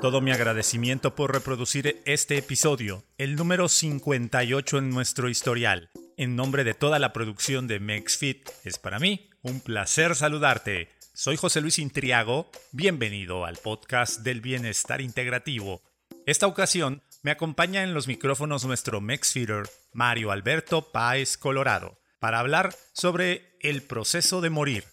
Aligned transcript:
Todo 0.00 0.20
mi 0.20 0.30
agradecimiento 0.30 1.16
por 1.16 1.32
reproducir 1.32 2.00
este 2.04 2.38
episodio, 2.38 3.02
el 3.18 3.34
número 3.34 3.68
58 3.68 4.78
en 4.78 4.90
nuestro 4.90 5.28
historial. 5.28 5.90
En 6.16 6.36
nombre 6.36 6.62
de 6.62 6.74
toda 6.74 7.00
la 7.00 7.12
producción 7.12 7.66
de 7.66 7.80
MexFit, 7.80 8.48
es 8.62 8.78
para 8.78 9.00
mí 9.00 9.28
un 9.42 9.60
placer 9.60 10.14
saludarte. 10.14 10.88
Soy 11.14 11.36
José 11.36 11.60
Luis 11.60 11.80
Intriago, 11.80 12.48
bienvenido 12.70 13.44
al 13.44 13.56
podcast 13.56 14.20
del 14.20 14.40
bienestar 14.40 15.00
integrativo. 15.00 15.82
Esta 16.26 16.46
ocasión 16.46 17.02
me 17.24 17.32
acompaña 17.32 17.82
en 17.82 17.92
los 17.92 18.06
micrófonos 18.06 18.64
nuestro 18.64 19.00
MexFeeder, 19.00 19.68
Mario 19.92 20.30
Alberto 20.30 20.92
Páez 20.92 21.36
Colorado, 21.36 21.98
para 22.20 22.38
hablar 22.38 22.72
sobre 22.92 23.56
el 23.58 23.82
proceso 23.82 24.40
de 24.40 24.50
morir. 24.50 24.84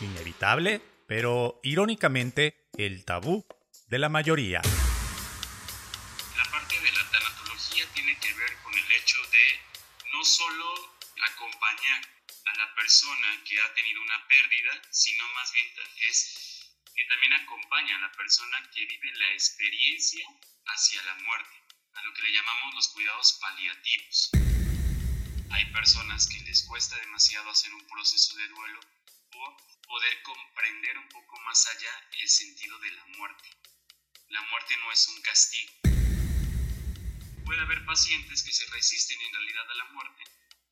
Inevitable, 0.00 0.80
pero 1.06 1.60
irónicamente 1.62 2.56
el 2.78 3.04
tabú 3.04 3.44
de 3.90 3.98
la 3.98 4.08
mayoría. 4.08 4.62
La 6.36 6.44
parte 6.44 6.78
de 6.80 6.92
la 6.92 7.10
tanatología 7.10 7.84
tiene 7.92 8.16
que 8.20 8.32
ver 8.34 8.56
con 8.62 8.72
el 8.72 8.92
hecho 8.92 9.18
de 9.32 9.60
no 10.12 10.24
solo 10.24 10.96
acompañar 11.34 12.00
a 12.46 12.54
la 12.56 12.74
persona 12.76 13.42
que 13.44 13.60
ha 13.60 13.74
tenido 13.74 14.00
una 14.00 14.28
pérdida, 14.28 14.80
sino 14.92 15.28
más 15.34 15.52
bien 15.52 15.66
es 16.08 16.70
que 16.94 17.04
también 17.06 17.32
acompaña 17.32 17.96
a 17.96 18.00
la 18.02 18.12
persona 18.12 18.62
que 18.72 18.86
vive 18.86 19.12
la 19.18 19.32
experiencia 19.32 20.24
hacia 20.66 21.02
la 21.02 21.14
muerte, 21.24 21.56
a 21.94 22.02
lo 22.02 22.14
que 22.14 22.22
le 22.22 22.32
llamamos 22.32 22.74
los 22.76 22.88
cuidados 22.90 23.38
paliativos. 23.40 24.30
Hay 25.50 25.66
personas 25.72 26.28
que 26.28 26.38
les 26.44 26.62
cuesta 26.62 26.96
demasiado 26.96 27.50
hacer 27.50 27.74
un 27.74 27.84
proceso 27.88 28.36
de 28.36 28.46
duelo 28.46 28.78
por 29.32 29.56
poder 29.82 30.22
comprender 30.22 30.96
un 30.96 31.08
poco 31.08 31.40
más 31.40 31.66
allá 31.66 32.08
el 32.22 32.28
sentido 32.28 32.78
de 32.78 32.92
la 32.92 33.04
muerte 33.18 33.59
la 34.30 34.42
muerte 34.42 34.76
no 34.78 34.92
es 34.92 35.08
un 35.08 35.20
castigo. 35.22 35.72
Puede 37.44 37.60
haber 37.62 37.84
pacientes 37.84 38.42
que 38.44 38.52
se 38.52 38.66
resisten 38.66 39.20
en 39.20 39.34
realidad 39.34 39.70
a 39.70 39.74
la 39.74 39.84
muerte 39.86 40.22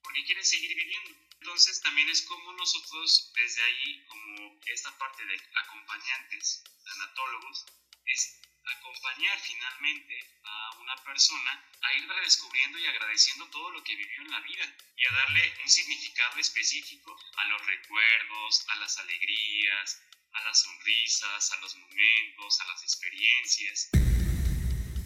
porque 0.03 0.25
quieren 0.25 0.45
seguir 0.45 0.75
viviendo. 0.77 1.19
Entonces 1.41 1.81
también 1.81 2.09
es 2.09 2.23
como 2.23 2.53
nosotros 2.53 3.33
desde 3.34 3.62
ahí, 3.65 4.05
como 4.06 4.61
esta 4.67 4.97
parte 4.97 5.25
de 5.25 5.41
acompañantes, 5.55 6.62
tanatólogos, 6.84 7.67
es 8.06 8.41
acompañar 8.65 9.39
finalmente 9.41 10.41
a 10.45 10.70
una 10.78 10.97
persona 11.05 11.65
a 11.83 11.95
ir 11.95 12.09
redescubriendo 12.09 12.78
y 12.78 12.87
agradeciendo 12.87 13.48
todo 13.50 13.70
lo 13.70 13.83
que 13.83 13.97
vivió 13.97 14.22
en 14.22 14.31
la 14.31 14.41
vida 14.41 14.77
y 14.97 15.05
a 15.05 15.12
darle 15.12 15.59
un 15.62 15.69
significado 15.69 16.39
específico 16.39 17.19
a 17.37 17.45
los 17.47 17.67
recuerdos, 17.67 18.65
a 18.69 18.77
las 18.77 18.98
alegrías, 18.98 20.03
a 20.33 20.45
las 20.45 20.62
sonrisas, 20.62 21.53
a 21.53 21.57
los 21.61 21.77
momentos, 21.77 22.61
a 22.61 22.67
las 22.67 22.83
experiencias. 22.83 23.91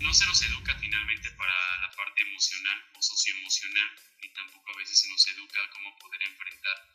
No 0.00 0.12
se 0.12 0.26
nos 0.26 0.42
educa 0.42 0.76
finalmente 0.80 1.30
para 1.32 1.78
la 1.80 1.90
parte 1.92 2.22
emocional 2.22 2.90
o 2.94 3.02
socioemocional, 3.02 3.90
ni 4.20 4.28
tampoco 4.32 4.70
a 4.72 4.78
veces 4.78 5.00
se 5.00 5.08
nos 5.08 5.26
educa 5.28 5.62
a 5.62 5.70
cómo 5.70 5.96
poder 5.98 6.22
enfrentar 6.22 6.88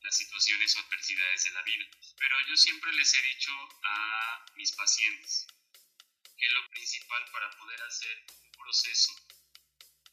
las 0.00 0.16
situaciones 0.16 0.74
o 0.76 0.80
adversidades 0.80 1.44
de 1.44 1.50
la 1.52 1.62
vida. 1.62 1.84
Pero 2.18 2.36
yo 2.48 2.56
siempre 2.56 2.92
les 2.92 3.14
he 3.14 3.22
dicho 3.22 3.52
a 3.82 4.46
mis 4.56 4.72
pacientes 4.72 5.46
que 6.36 6.48
lo 6.50 6.68
principal 6.70 7.24
para 7.32 7.50
poder 7.58 7.82
hacer 7.82 8.24
un 8.42 8.52
proceso 8.52 9.14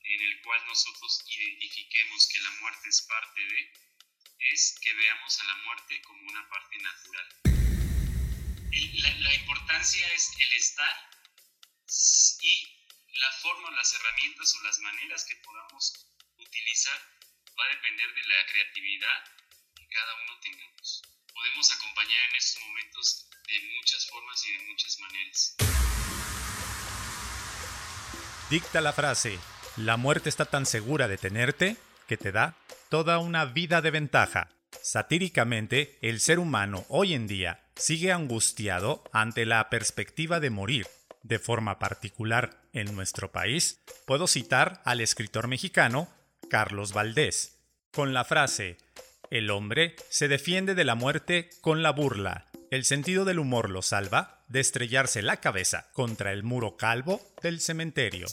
en 0.04 0.22
el 0.22 0.42
cual 0.42 0.66
nosotros 0.66 1.24
identifiquemos 1.28 2.28
que 2.28 2.40
la 2.42 2.52
muerte 2.62 2.90
es 2.90 3.02
parte 3.04 3.42
de, 3.42 3.74
es 4.52 4.78
que 4.82 4.94
veamos 4.94 5.40
a 5.40 5.44
la 5.46 5.56
muerte 5.58 6.02
como 6.02 6.22
una 6.28 6.50
parte 6.50 6.78
natural 6.80 7.61
la, 8.72 9.34
importancia 9.36 10.08
es 10.14 10.32
el 10.40 10.54
estar 10.54 10.96
y 12.42 12.68
la 13.20 13.32
forma, 13.42 13.72
las 13.72 13.94
herramientas 13.94 14.56
o 14.56 14.64
las 14.64 14.80
maneras 14.80 15.26
que 15.26 15.36
podamos 15.38 16.08
utilizar 16.38 16.98
va 17.60 17.66
a 17.66 17.76
depender 17.76 18.14
de 18.14 18.22
la 18.24 18.46
creatividad 18.48 19.24
que 19.76 19.88
cada 19.88 20.14
uno 20.24 20.40
tengamos. 20.42 21.02
Podemos 21.34 21.72
acompañar 21.72 22.30
en 22.30 22.36
estos 22.36 22.62
momentos 22.64 23.30
de 23.48 23.62
muchas 23.76 24.10
formas 24.10 24.46
y 24.46 24.52
de 24.54 24.60
muchas 24.60 25.00
maneras. 25.00 25.56
Dicta 28.50 28.82
la 28.82 28.94
frase, 28.94 29.40
la 29.78 29.98
muerte 29.98 30.30
está 30.30 30.46
tan 30.46 30.66
segura 30.66 31.08
de 31.08 31.18
tenerte 31.18 31.78
que 32.08 32.18
te 32.18 32.32
da 32.32 32.56
toda 32.90 33.20
una 33.20 33.46
vida 33.46 33.82
de 33.82 33.92
ventaja. 33.92 34.50
Satíricamente, 34.82 35.98
el 36.02 36.20
ser 36.20 36.40
humano 36.40 36.86
hoy 36.90 37.14
en 37.14 37.28
día 37.28 37.62
sigue 37.76 38.12
angustiado 38.12 39.04
ante 39.12 39.46
la 39.46 39.70
perspectiva 39.70 40.40
de 40.40 40.50
morir. 40.50 40.88
De 41.24 41.40
forma 41.40 41.78
particular, 41.78 42.62
en 42.74 42.96
nuestro 42.96 43.32
país, 43.32 43.80
puedo 44.06 44.28
citar 44.28 44.82
al 44.86 45.02
escritor 45.02 45.48
mexicano 45.48 46.10
Carlos 46.50 46.94
Valdés, 46.94 47.58
con 47.92 48.14
la 48.14 48.24
frase, 48.24 48.78
El 49.30 49.50
hombre 49.50 49.96
se 50.10 50.28
defiende 50.28 50.76
de 50.76 50.84
la 50.84 50.96
muerte 50.96 51.50
con 51.62 51.84
la 51.84 51.92
burla. 51.92 52.48
El 52.70 52.86
sentido 52.86 53.24
del 53.26 53.40
humor 53.40 53.70
lo 53.70 53.82
salva 53.82 54.44
de 54.48 54.60
estrellarse 54.60 55.22
la 55.22 55.38
cabeza 55.38 55.90
contra 55.94 56.32
el 56.34 56.44
muro 56.44 56.76
calvo 56.76 57.22
del 57.42 57.60
cementerio. 57.60 58.28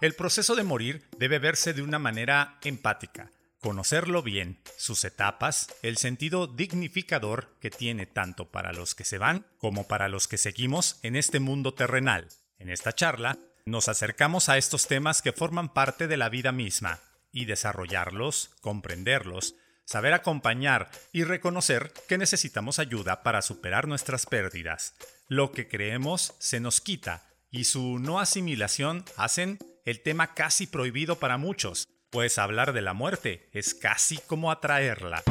El 0.00 0.14
proceso 0.14 0.54
de 0.54 0.62
morir 0.62 1.04
debe 1.18 1.38
verse 1.38 1.72
de 1.72 1.82
una 1.82 1.98
manera 1.98 2.58
empática, 2.62 3.30
conocerlo 3.60 4.22
bien, 4.22 4.60
sus 4.76 5.04
etapas, 5.04 5.68
el 5.82 5.96
sentido 5.96 6.46
dignificador 6.46 7.56
que 7.60 7.70
tiene 7.70 8.06
tanto 8.06 8.50
para 8.50 8.72
los 8.72 8.94
que 8.94 9.04
se 9.04 9.18
van 9.18 9.46
como 9.58 9.86
para 9.88 10.08
los 10.08 10.28
que 10.28 10.38
seguimos 10.38 10.98
en 11.02 11.16
este 11.16 11.40
mundo 11.40 11.74
terrenal. 11.74 12.28
En 12.58 12.70
esta 12.70 12.92
charla 12.92 13.38
nos 13.64 13.88
acercamos 13.88 14.48
a 14.48 14.58
estos 14.58 14.86
temas 14.86 15.22
que 15.22 15.32
forman 15.32 15.72
parte 15.72 16.06
de 16.06 16.16
la 16.16 16.28
vida 16.28 16.52
misma 16.52 17.00
y 17.32 17.44
desarrollarlos, 17.44 18.50
comprenderlos, 18.60 19.56
saber 19.84 20.12
acompañar 20.12 20.90
y 21.12 21.24
reconocer 21.24 21.92
que 22.08 22.18
necesitamos 22.18 22.78
ayuda 22.78 23.22
para 23.22 23.42
superar 23.42 23.88
nuestras 23.88 24.26
pérdidas. 24.26 24.94
Lo 25.28 25.52
que 25.52 25.68
creemos 25.68 26.34
se 26.38 26.60
nos 26.60 26.80
quita 26.80 27.24
y 27.50 27.64
su 27.64 27.98
no 27.98 28.20
asimilación 28.20 29.04
hacen 29.16 29.58
el 29.84 30.02
tema 30.02 30.34
casi 30.34 30.66
prohibido 30.66 31.18
para 31.18 31.38
muchos, 31.38 31.88
pues 32.16 32.38
hablar 32.38 32.72
de 32.72 32.80
la 32.80 32.94
muerte 32.94 33.46
es 33.52 33.74
casi 33.74 34.16
como 34.16 34.50
atraerla. 34.50 35.22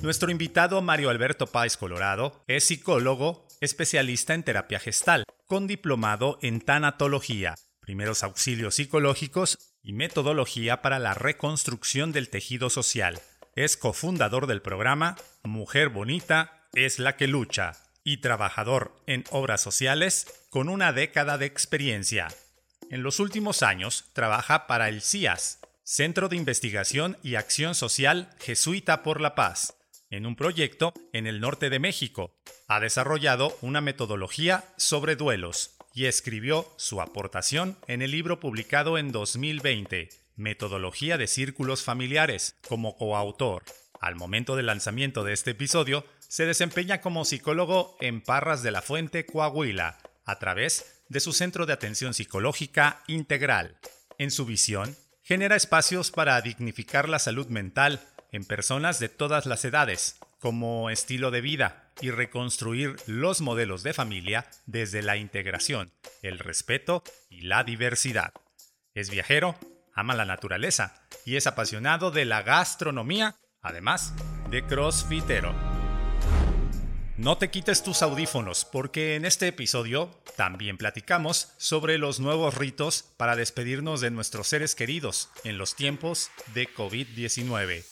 Nuestro 0.00 0.30
invitado 0.30 0.80
Mario 0.80 1.10
Alberto 1.10 1.46
Páez 1.46 1.76
Colorado 1.76 2.42
es 2.46 2.64
psicólogo, 2.64 3.46
especialista 3.60 4.32
en 4.32 4.44
terapia 4.44 4.78
gestal, 4.78 5.24
con 5.44 5.66
diplomado 5.66 6.38
en 6.40 6.62
tanatología, 6.62 7.54
primeros 7.80 8.22
auxilios 8.22 8.76
psicológicos 8.76 9.58
y 9.82 9.92
metodología 9.92 10.80
para 10.80 10.98
la 10.98 11.12
reconstrucción 11.12 12.10
del 12.12 12.30
tejido 12.30 12.70
social. 12.70 13.20
Es 13.56 13.76
cofundador 13.76 14.46
del 14.46 14.62
programa 14.62 15.16
Mujer 15.44 15.90
Bonita 15.90 16.66
es 16.72 16.98
la 16.98 17.18
que 17.18 17.26
lucha 17.26 17.72
y 18.04 18.22
trabajador 18.22 18.96
en 19.06 19.24
obras 19.32 19.60
sociales 19.60 20.46
con 20.48 20.70
una 20.70 20.94
década 20.94 21.36
de 21.36 21.44
experiencia. 21.44 22.28
En 22.90 23.02
los 23.02 23.20
últimos 23.20 23.62
años 23.62 24.06
trabaja 24.14 24.66
para 24.66 24.88
el 24.88 25.02
CIAS, 25.02 25.60
Centro 25.84 26.30
de 26.30 26.36
Investigación 26.36 27.18
y 27.22 27.34
Acción 27.34 27.74
Social 27.74 28.30
Jesuita 28.40 29.02
por 29.02 29.20
la 29.20 29.34
Paz, 29.34 29.76
en 30.08 30.24
un 30.24 30.36
proyecto 30.36 30.94
en 31.12 31.26
el 31.26 31.40
norte 31.40 31.68
de 31.68 31.80
México. 31.80 32.34
Ha 32.66 32.80
desarrollado 32.80 33.56
una 33.60 33.82
metodología 33.82 34.64
sobre 34.78 35.16
duelos 35.16 35.76
y 35.92 36.06
escribió 36.06 36.72
su 36.78 37.02
aportación 37.02 37.76
en 37.88 38.00
el 38.00 38.10
libro 38.10 38.40
publicado 38.40 38.96
en 38.96 39.12
2020, 39.12 40.08
Metodología 40.36 41.18
de 41.18 41.26
Círculos 41.26 41.82
Familiares, 41.82 42.56
como 42.68 42.96
coautor. 42.96 43.64
Al 44.00 44.14
momento 44.14 44.56
del 44.56 44.66
lanzamiento 44.66 45.24
de 45.24 45.34
este 45.34 45.50
episodio, 45.50 46.06
se 46.20 46.46
desempeña 46.46 47.02
como 47.02 47.26
psicólogo 47.26 47.98
en 48.00 48.22
Parras 48.22 48.62
de 48.62 48.70
la 48.70 48.80
Fuente, 48.80 49.26
Coahuila, 49.26 49.98
a 50.24 50.38
través 50.38 50.97
de 51.08 51.20
su 51.20 51.32
Centro 51.32 51.66
de 51.66 51.72
Atención 51.72 52.14
Psicológica 52.14 53.02
Integral. 53.06 53.78
En 54.18 54.30
su 54.30 54.44
visión, 54.44 54.96
genera 55.22 55.56
espacios 55.56 56.10
para 56.10 56.40
dignificar 56.40 57.08
la 57.08 57.18
salud 57.18 57.48
mental 57.48 58.00
en 58.32 58.44
personas 58.44 58.98
de 58.98 59.08
todas 59.08 59.46
las 59.46 59.64
edades, 59.64 60.16
como 60.38 60.90
estilo 60.90 61.30
de 61.30 61.40
vida, 61.40 61.92
y 62.00 62.10
reconstruir 62.10 62.96
los 63.06 63.40
modelos 63.40 63.82
de 63.82 63.92
familia 63.92 64.46
desde 64.66 65.02
la 65.02 65.16
integración, 65.16 65.92
el 66.22 66.38
respeto 66.38 67.02
y 67.28 67.42
la 67.42 67.64
diversidad. 67.64 68.32
Es 68.94 69.10
viajero, 69.10 69.56
ama 69.94 70.14
la 70.14 70.24
naturaleza 70.24 71.02
y 71.24 71.36
es 71.36 71.46
apasionado 71.46 72.10
de 72.10 72.24
la 72.24 72.42
gastronomía, 72.42 73.36
además 73.60 74.14
de 74.50 74.64
crossfitero. 74.64 75.77
No 77.18 77.36
te 77.36 77.50
quites 77.50 77.82
tus 77.82 78.02
audífonos 78.02 78.64
porque 78.64 79.16
en 79.16 79.24
este 79.24 79.48
episodio 79.48 80.08
también 80.36 80.78
platicamos 80.78 81.48
sobre 81.56 81.98
los 81.98 82.20
nuevos 82.20 82.54
ritos 82.54 83.06
para 83.16 83.34
despedirnos 83.34 84.00
de 84.00 84.12
nuestros 84.12 84.46
seres 84.46 84.76
queridos 84.76 85.28
en 85.42 85.58
los 85.58 85.74
tiempos 85.74 86.30
de 86.54 86.72
COVID-19. 86.72 87.82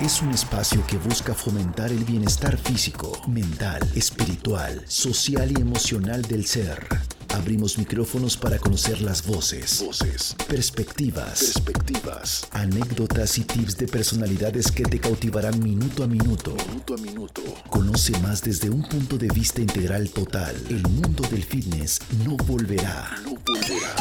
es 0.00 0.20
un 0.20 0.30
espacio 0.30 0.84
que 0.88 0.96
busca 0.96 1.32
fomentar 1.32 1.92
el 1.92 2.04
bienestar 2.04 2.56
físico, 2.56 3.22
mental, 3.28 3.80
espiritual, 3.94 4.82
social 4.88 5.52
y 5.52 5.60
emocional 5.60 6.22
del 6.22 6.44
ser. 6.44 6.88
Abrimos 7.34 7.78
micrófonos 7.78 8.36
para 8.36 8.58
conocer 8.58 9.00
las 9.00 9.24
voces, 9.26 9.82
voces, 9.84 10.34
perspectivas, 10.48 11.54
perspectivas, 11.54 12.48
anécdotas 12.50 13.38
y 13.38 13.44
tips 13.44 13.76
de 13.78 13.86
personalidades 13.86 14.72
que 14.72 14.82
te 14.82 14.98
cautivarán 14.98 15.62
minuto 15.62 16.02
a 16.02 16.06
minuto. 16.08 16.56
Minuto 16.68 16.94
a 16.94 16.96
minuto. 16.98 17.42
Conoce 17.68 18.18
más 18.18 18.42
desde 18.42 18.68
un 18.68 18.82
punto 18.82 19.16
de 19.16 19.28
vista 19.28 19.60
integral 19.60 20.10
total. 20.10 20.56
El 20.68 20.82
mundo 20.82 21.22
del 21.30 21.44
fitness 21.44 22.00
no 22.24 22.36
volverá, 22.36 23.10
no 23.22 23.34
volverá 23.46 23.94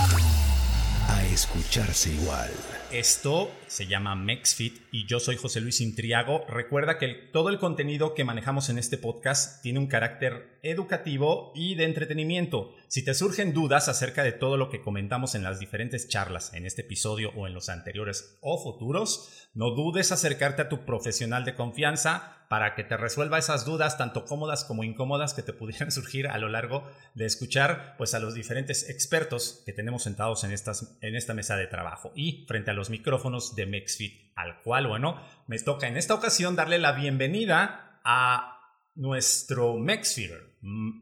a 1.08 1.26
escucharse 1.28 2.12
igual. 2.14 2.50
Esto 2.92 3.52
se 3.68 3.86
llama 3.86 4.16
MexFit 4.16 4.82
y 4.92 5.06
yo 5.06 5.20
soy 5.20 5.38
José 5.38 5.62
Luis 5.62 5.80
Intriago. 5.80 6.44
Recuerda 6.50 6.98
que 6.98 7.10
todo 7.32 7.50
el 7.50 7.60
contenido 7.60 8.16
que 8.16 8.24
manejamos 8.24 8.70
en 8.70 8.80
este 8.80 8.98
podcast 8.98 9.62
tiene 9.62 9.78
un 9.78 9.86
carácter 9.86 10.59
educativo 10.64 11.52
y 11.56 11.76
de 11.76 11.86
entretenimiento. 11.86 12.74
Si 12.88 13.04
te 13.04 13.14
surgen 13.14 13.54
dudas 13.54 13.88
acerca 13.88 14.24
de 14.24 14.32
todo 14.32 14.58
lo 14.58 14.70
que 14.70 14.82
comentamos 14.82 15.36
en 15.36 15.44
las 15.44 15.60
diferentes 15.60 16.08
charlas 16.08 16.54
en 16.54 16.66
este 16.66 16.82
episodio 16.82 17.32
o 17.36 17.48
en 17.48 17.54
los 17.54 17.70
anteriores 17.70 18.38
o 18.42 18.62
futuros, 18.62 19.48
no 19.54 19.72
dudes 19.72 20.12
acercarte 20.12 20.62
a 20.62 20.70
tu 20.70 20.86
profesional 20.86 21.46
de 21.46 21.56
confianza 21.56 22.46
para 22.50 22.74
que 22.74 22.84
te 22.84 22.98
resuelva 22.98 23.38
esas 23.38 23.64
dudas 23.64 23.98
tanto 23.98 24.26
cómodas 24.26 24.66
como 24.66 24.84
incómodas 24.84 25.34
que 25.34 25.44
te 25.44 25.54
pudieran 25.54 25.92
surgir 25.94 26.28
a 26.28 26.38
lo 26.38 26.50
largo 26.50 26.84
de 27.14 27.26
escuchar 27.26 27.96
pues 27.98 28.14
a 28.14 28.20
los 28.20 28.34
diferentes 28.34 28.90
expertos 28.90 29.62
que 29.66 29.74
tenemos 29.74 30.04
sentados 30.04 30.44
en, 30.44 30.52
estas, 30.52 30.98
en 31.02 31.16
esta 31.16 31.34
mesa 31.34 31.56
de 31.56 31.68
trabajo 31.68 32.12
y 32.16 32.46
frente 32.48 32.72
a 32.72 32.74
los 32.74 32.90
micrófonos 32.90 33.56
de 33.56 33.68
MexFit, 33.68 34.32
al 34.36 34.62
cual, 34.62 34.88
bueno, 34.88 35.22
me 35.48 35.60
toca 35.60 35.88
en 35.88 35.98
esta 35.98 36.16
ocasión 36.16 36.56
darle 36.56 36.80
la 36.80 36.94
bienvenida 36.94 38.02
a 38.04 38.60
nuestro 38.96 39.78
MexFeeder, 39.78 40.49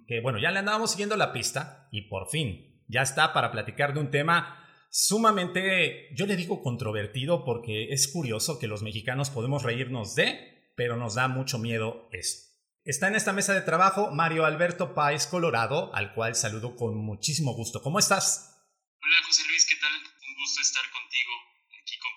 que 0.07 0.19
bueno, 0.21 0.39
ya 0.39 0.51
le 0.51 0.59
andábamos 0.59 0.91
siguiendo 0.91 1.17
la 1.17 1.33
pista 1.33 1.87
y 1.91 2.03
por 2.03 2.29
fin 2.29 2.83
ya 2.87 3.01
está 3.01 3.33
para 3.33 3.51
platicar 3.51 3.93
de 3.93 3.99
un 3.99 4.11
tema 4.11 4.63
sumamente, 4.89 6.13
yo 6.15 6.25
le 6.25 6.35
digo 6.35 6.61
controvertido 6.61 7.43
porque 7.43 7.91
es 7.91 8.07
curioso 8.07 8.59
que 8.59 8.67
los 8.67 8.83
mexicanos 8.83 9.29
podemos 9.29 9.63
reírnos 9.63 10.15
de 10.15 10.71
pero 10.75 10.95
nos 10.95 11.15
da 11.15 11.27
mucho 11.27 11.57
miedo 11.57 12.07
eso. 12.11 12.47
Está 12.85 13.07
en 13.09 13.15
esta 13.15 13.33
mesa 13.33 13.53
de 13.53 13.61
trabajo 13.61 14.11
Mario 14.11 14.45
Alberto 14.45 14.93
Páez 14.93 15.27
Colorado, 15.27 15.93
al 15.93 16.13
cual 16.13 16.35
saludo 16.35 16.75
con 16.75 16.95
muchísimo 16.95 17.53
gusto. 17.53 17.81
¿Cómo 17.81 17.99
estás? 17.99 18.63
Hola 19.01 19.15
José 19.25 19.43
Luis, 19.49 19.65
¿qué 19.67 19.75
tal? 19.81 19.91
Un 19.91 20.35
gusto 20.35 20.61
estar 20.61 20.83
contigo 20.91 21.46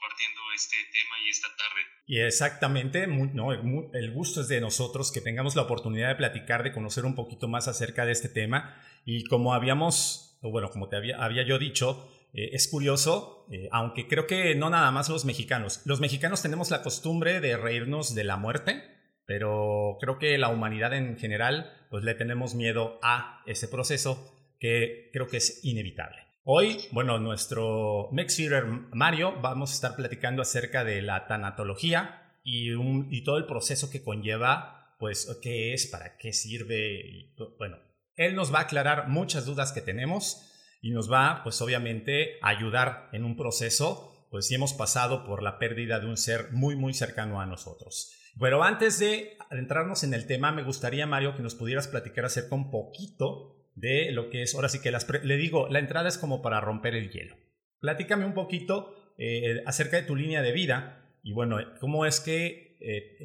compartiendo 0.00 0.40
este 0.54 0.76
tema 0.92 1.16
y 1.24 1.30
esta 1.30 1.48
tarde. 1.48 1.80
Y 2.06 2.20
exactamente, 2.20 3.06
no, 3.06 3.52
el 3.52 4.12
gusto 4.12 4.40
es 4.40 4.48
de 4.48 4.60
nosotros 4.60 5.12
que 5.12 5.20
tengamos 5.20 5.56
la 5.56 5.62
oportunidad 5.62 6.08
de 6.08 6.14
platicar, 6.16 6.62
de 6.62 6.72
conocer 6.72 7.04
un 7.04 7.14
poquito 7.14 7.48
más 7.48 7.68
acerca 7.68 8.06
de 8.06 8.12
este 8.12 8.28
tema. 8.28 8.82
Y 9.04 9.24
como 9.24 9.54
habíamos, 9.54 10.38
bueno, 10.42 10.70
como 10.70 10.88
te 10.88 10.96
había, 10.96 11.22
había 11.22 11.44
yo 11.44 11.58
dicho, 11.58 12.10
eh, 12.32 12.50
es 12.52 12.68
curioso, 12.68 13.46
eh, 13.50 13.68
aunque 13.72 14.08
creo 14.08 14.26
que 14.26 14.54
no 14.54 14.70
nada 14.70 14.90
más 14.90 15.08
los 15.08 15.24
mexicanos. 15.24 15.82
Los 15.84 16.00
mexicanos 16.00 16.42
tenemos 16.42 16.70
la 16.70 16.82
costumbre 16.82 17.40
de 17.40 17.56
reírnos 17.56 18.14
de 18.14 18.24
la 18.24 18.36
muerte, 18.36 18.82
pero 19.26 19.98
creo 20.00 20.18
que 20.18 20.38
la 20.38 20.48
humanidad 20.48 20.94
en 20.94 21.18
general, 21.18 21.86
pues 21.90 22.04
le 22.04 22.14
tenemos 22.14 22.54
miedo 22.54 22.98
a 23.02 23.42
ese 23.46 23.68
proceso 23.68 24.34
que 24.58 25.10
creo 25.12 25.28
que 25.28 25.38
es 25.38 25.64
inevitable. 25.64 26.29
Hoy, 26.42 26.88
bueno, 26.92 27.18
nuestro 27.18 28.08
Mexeater 28.12 28.64
Mario, 28.92 29.34
vamos 29.42 29.72
a 29.72 29.74
estar 29.74 29.94
platicando 29.94 30.40
acerca 30.40 30.84
de 30.84 31.02
la 31.02 31.26
tanatología 31.26 32.38
y, 32.42 33.22
todo 33.24 33.36
el 33.36 33.44
proceso 33.44 33.90
que 33.90 34.02
conlleva, 34.02 34.96
pues, 34.98 35.38
qué 35.42 35.74
es, 35.74 35.86
para 35.86 36.16
qué 36.16 36.32
sirve, 36.32 37.34
bueno, 37.58 37.76
él 38.16 38.34
nos 38.34 38.54
va 38.54 38.60
a 38.60 38.62
aclarar 38.62 39.08
muchas 39.08 39.44
dudas 39.44 39.72
que 39.72 39.82
tenemos 39.82 40.50
y 40.80 40.92
nos 40.92 41.12
va, 41.12 41.42
pues 41.42 41.60
obviamente, 41.60 42.38
a 42.40 42.48
ayudar 42.48 43.10
en 43.12 43.24
un 43.24 43.36
proceso, 43.36 44.26
pues 44.30 44.46
si 44.46 44.54
hemos 44.54 44.72
pasado 44.72 45.26
por 45.26 45.42
la 45.42 45.58
pérdida 45.58 46.00
de 46.00 46.06
un 46.06 46.16
ser 46.16 46.52
muy, 46.52 46.74
muy 46.74 46.94
cercano 46.94 47.42
a 47.42 47.46
nosotros. 47.46 48.14
Pero 48.38 48.62
antes 48.62 48.98
de 48.98 49.36
adentrarnos 49.50 50.04
en 50.04 50.14
el 50.14 50.26
tema, 50.26 50.52
me 50.52 50.62
gustaría, 50.62 51.06
Mario, 51.06 51.36
que 51.36 51.42
nos 51.42 51.54
pudieras 51.54 51.86
platicar 51.86 52.24
acerca 52.24 52.54
un 52.54 52.70
poquito 52.70 53.59
de 53.74 54.10
lo 54.12 54.30
que 54.30 54.42
es, 54.42 54.54
ahora 54.54 54.68
sí 54.68 54.80
que 54.80 54.90
las 54.90 55.06
le 55.22 55.36
digo, 55.36 55.68
la 55.68 55.78
entrada 55.78 56.08
es 56.08 56.18
como 56.18 56.42
para 56.42 56.60
romper 56.60 56.94
el 56.94 57.10
hielo. 57.10 57.36
Platícame 57.80 58.24
un 58.24 58.34
poquito 58.34 59.14
eh, 59.18 59.62
acerca 59.66 59.96
de 59.96 60.02
tu 60.02 60.16
línea 60.16 60.42
de 60.42 60.52
vida 60.52 61.18
y 61.22 61.32
bueno, 61.32 61.58
cómo 61.80 62.06
es 62.06 62.20
que 62.20 62.78
eh, 62.80 63.16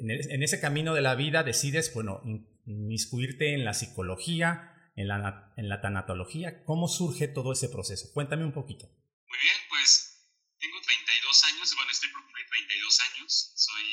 en, 0.00 0.10
en, 0.10 0.42
ese 0.42 0.60
camino 0.60 0.94
de 0.94 1.02
la 1.02 1.14
vida 1.14 1.42
decides, 1.42 1.92
bueno, 1.94 2.20
inmiscuirte 2.66 3.54
en 3.54 3.64
la 3.64 3.74
psicología, 3.74 4.74
en 4.96 5.08
la, 5.08 5.52
en 5.56 5.68
la 5.68 5.80
tanatología. 5.80 6.64
¿Cómo 6.64 6.88
surge 6.88 7.28
todo 7.28 7.52
ese 7.52 7.68
proceso? 7.68 8.10
Cuéntame 8.12 8.44
un 8.44 8.52
poquito. 8.52 8.86
Muy 8.86 9.38
bien, 9.42 9.56
pues 9.68 10.14
tengo 10.58 10.80
32 10.80 11.44
años, 11.44 11.74
bueno, 11.76 11.90
estoy 11.90 12.10
por 12.10 12.22
cumplir 12.24 12.46
32 12.46 13.00
años, 13.00 13.52
soy 13.56 13.84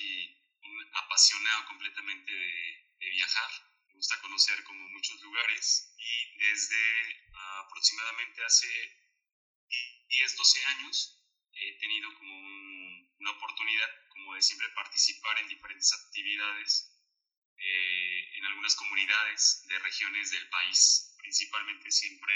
un 0.63 0.77
apasionado 1.03 1.65
completamente 1.67 2.31
de, 2.31 3.09
viajar, 3.11 3.49
me 3.65 3.70
gusta 4.01 4.19
conocer 4.21 4.63
como 4.63 4.81
muchos 4.89 5.21
lugares 5.21 5.93
y 5.95 6.37
desde 6.39 7.21
aproximadamente 7.67 8.43
hace 8.43 8.67
10, 10.09 10.37
12 10.37 10.65
años 10.65 11.21
he 11.53 11.77
tenido 11.77 12.11
como 12.15 12.33
una 12.33 13.29
oportunidad 13.29 13.89
como 14.09 14.33
de 14.33 14.41
siempre 14.41 14.67
participar 14.69 15.37
en 15.37 15.49
diferentes 15.49 15.93
actividades 15.93 16.97
eh, 17.59 18.37
en 18.37 18.45
algunas 18.45 18.73
comunidades 18.73 19.67
de 19.67 19.77
regiones 19.77 20.31
del 20.31 20.49
país, 20.49 21.15
principalmente 21.19 21.91
siempre 21.91 22.33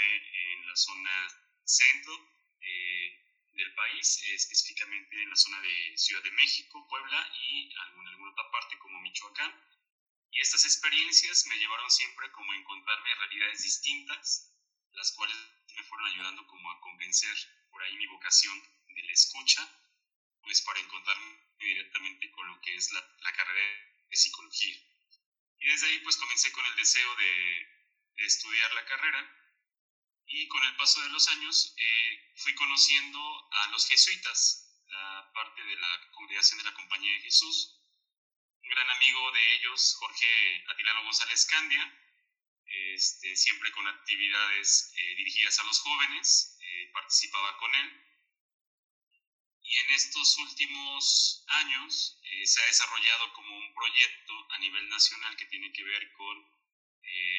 en 0.52 0.68
la 0.68 0.76
zona 0.76 1.50
centro 1.64 2.14
eh, 2.60 3.24
del 3.54 3.74
país, 3.74 4.22
específicamente 4.34 5.20
en 5.20 5.30
la 5.30 5.36
zona 5.36 5.60
de 5.62 5.98
Ciudad 5.98 6.22
de 6.22 6.30
México, 6.30 6.86
Puebla 6.88 7.28
y 7.50 7.74
alguna, 7.74 8.10
alguna 8.10 8.30
otra 8.30 8.52
parte 8.52 8.78
como 8.78 9.00
Michoacán. 9.00 9.75
Y 10.36 10.40
estas 10.42 10.66
experiencias 10.66 11.46
me 11.46 11.56
llevaron 11.56 11.90
siempre 11.90 12.30
como 12.32 12.52
a 12.52 12.56
encontrarme 12.56 13.14
realidades 13.14 13.62
distintas, 13.62 14.52
las 14.92 15.12
cuales 15.12 15.36
me 15.74 15.82
fueron 15.84 16.06
ayudando 16.08 16.46
como 16.46 16.70
a 16.70 16.80
convencer 16.80 17.34
por 17.70 17.82
ahí 17.82 17.96
mi 17.96 18.06
vocación 18.06 18.54
de 18.86 19.02
la 19.02 19.12
escucha, 19.12 19.66
pues 20.42 20.60
para 20.60 20.78
encontrarme 20.78 21.40
directamente 21.58 22.30
con 22.32 22.46
lo 22.48 22.60
que 22.60 22.76
es 22.76 22.92
la, 22.92 23.00
la 23.00 23.32
carrera 23.32 23.60
de 24.10 24.16
psicología. 24.16 24.76
Y 25.58 25.68
desde 25.68 25.86
ahí 25.86 25.98
pues 26.00 26.18
comencé 26.18 26.52
con 26.52 26.66
el 26.66 26.76
deseo 26.76 27.16
de, 27.16 27.76
estudiar 28.18 28.72
la 28.72 28.84
carrera 28.86 29.30
y 30.26 30.48
con 30.48 30.64
el 30.64 30.76
paso 30.76 31.02
de 31.02 31.10
los 31.10 31.28
años 31.28 31.74
eh, 31.76 32.32
fui 32.36 32.54
conociendo 32.54 33.48
a 33.52 33.66
los 33.68 33.86
jesuitas, 33.86 34.82
la 34.88 35.30
parte 35.34 35.62
de 35.62 35.76
la 35.76 36.10
congregación 36.12 36.58
de 36.58 36.64
la 36.64 36.74
Compañía 36.74 37.12
de 37.12 37.20
Jesús. 37.20 37.75
Un 38.66 38.74
gran 38.74 38.90
amigo 38.90 39.30
de 39.30 39.52
ellos, 39.54 39.96
Jorge 40.00 40.64
Atilano 40.68 41.04
González 41.04 41.46
Candia, 41.46 41.84
este, 42.66 43.36
siempre 43.36 43.70
con 43.70 43.86
actividades 43.86 44.92
eh, 44.96 45.14
dirigidas 45.14 45.60
a 45.60 45.64
los 45.64 45.78
jóvenes, 45.80 46.58
eh, 46.60 46.90
participaba 46.92 47.56
con 47.58 47.72
él 47.76 48.06
y 49.68 49.78
en 49.78 49.90
estos 49.92 50.38
últimos 50.38 51.44
años 51.48 52.20
eh, 52.22 52.46
se 52.46 52.62
ha 52.62 52.66
desarrollado 52.66 53.32
como 53.34 53.56
un 53.56 53.74
proyecto 53.74 54.52
a 54.52 54.58
nivel 54.58 54.88
nacional 54.88 55.36
que 55.36 55.46
tiene 55.46 55.72
que 55.72 55.82
ver 55.82 56.12
con 56.12 56.38
eh, 57.02 57.38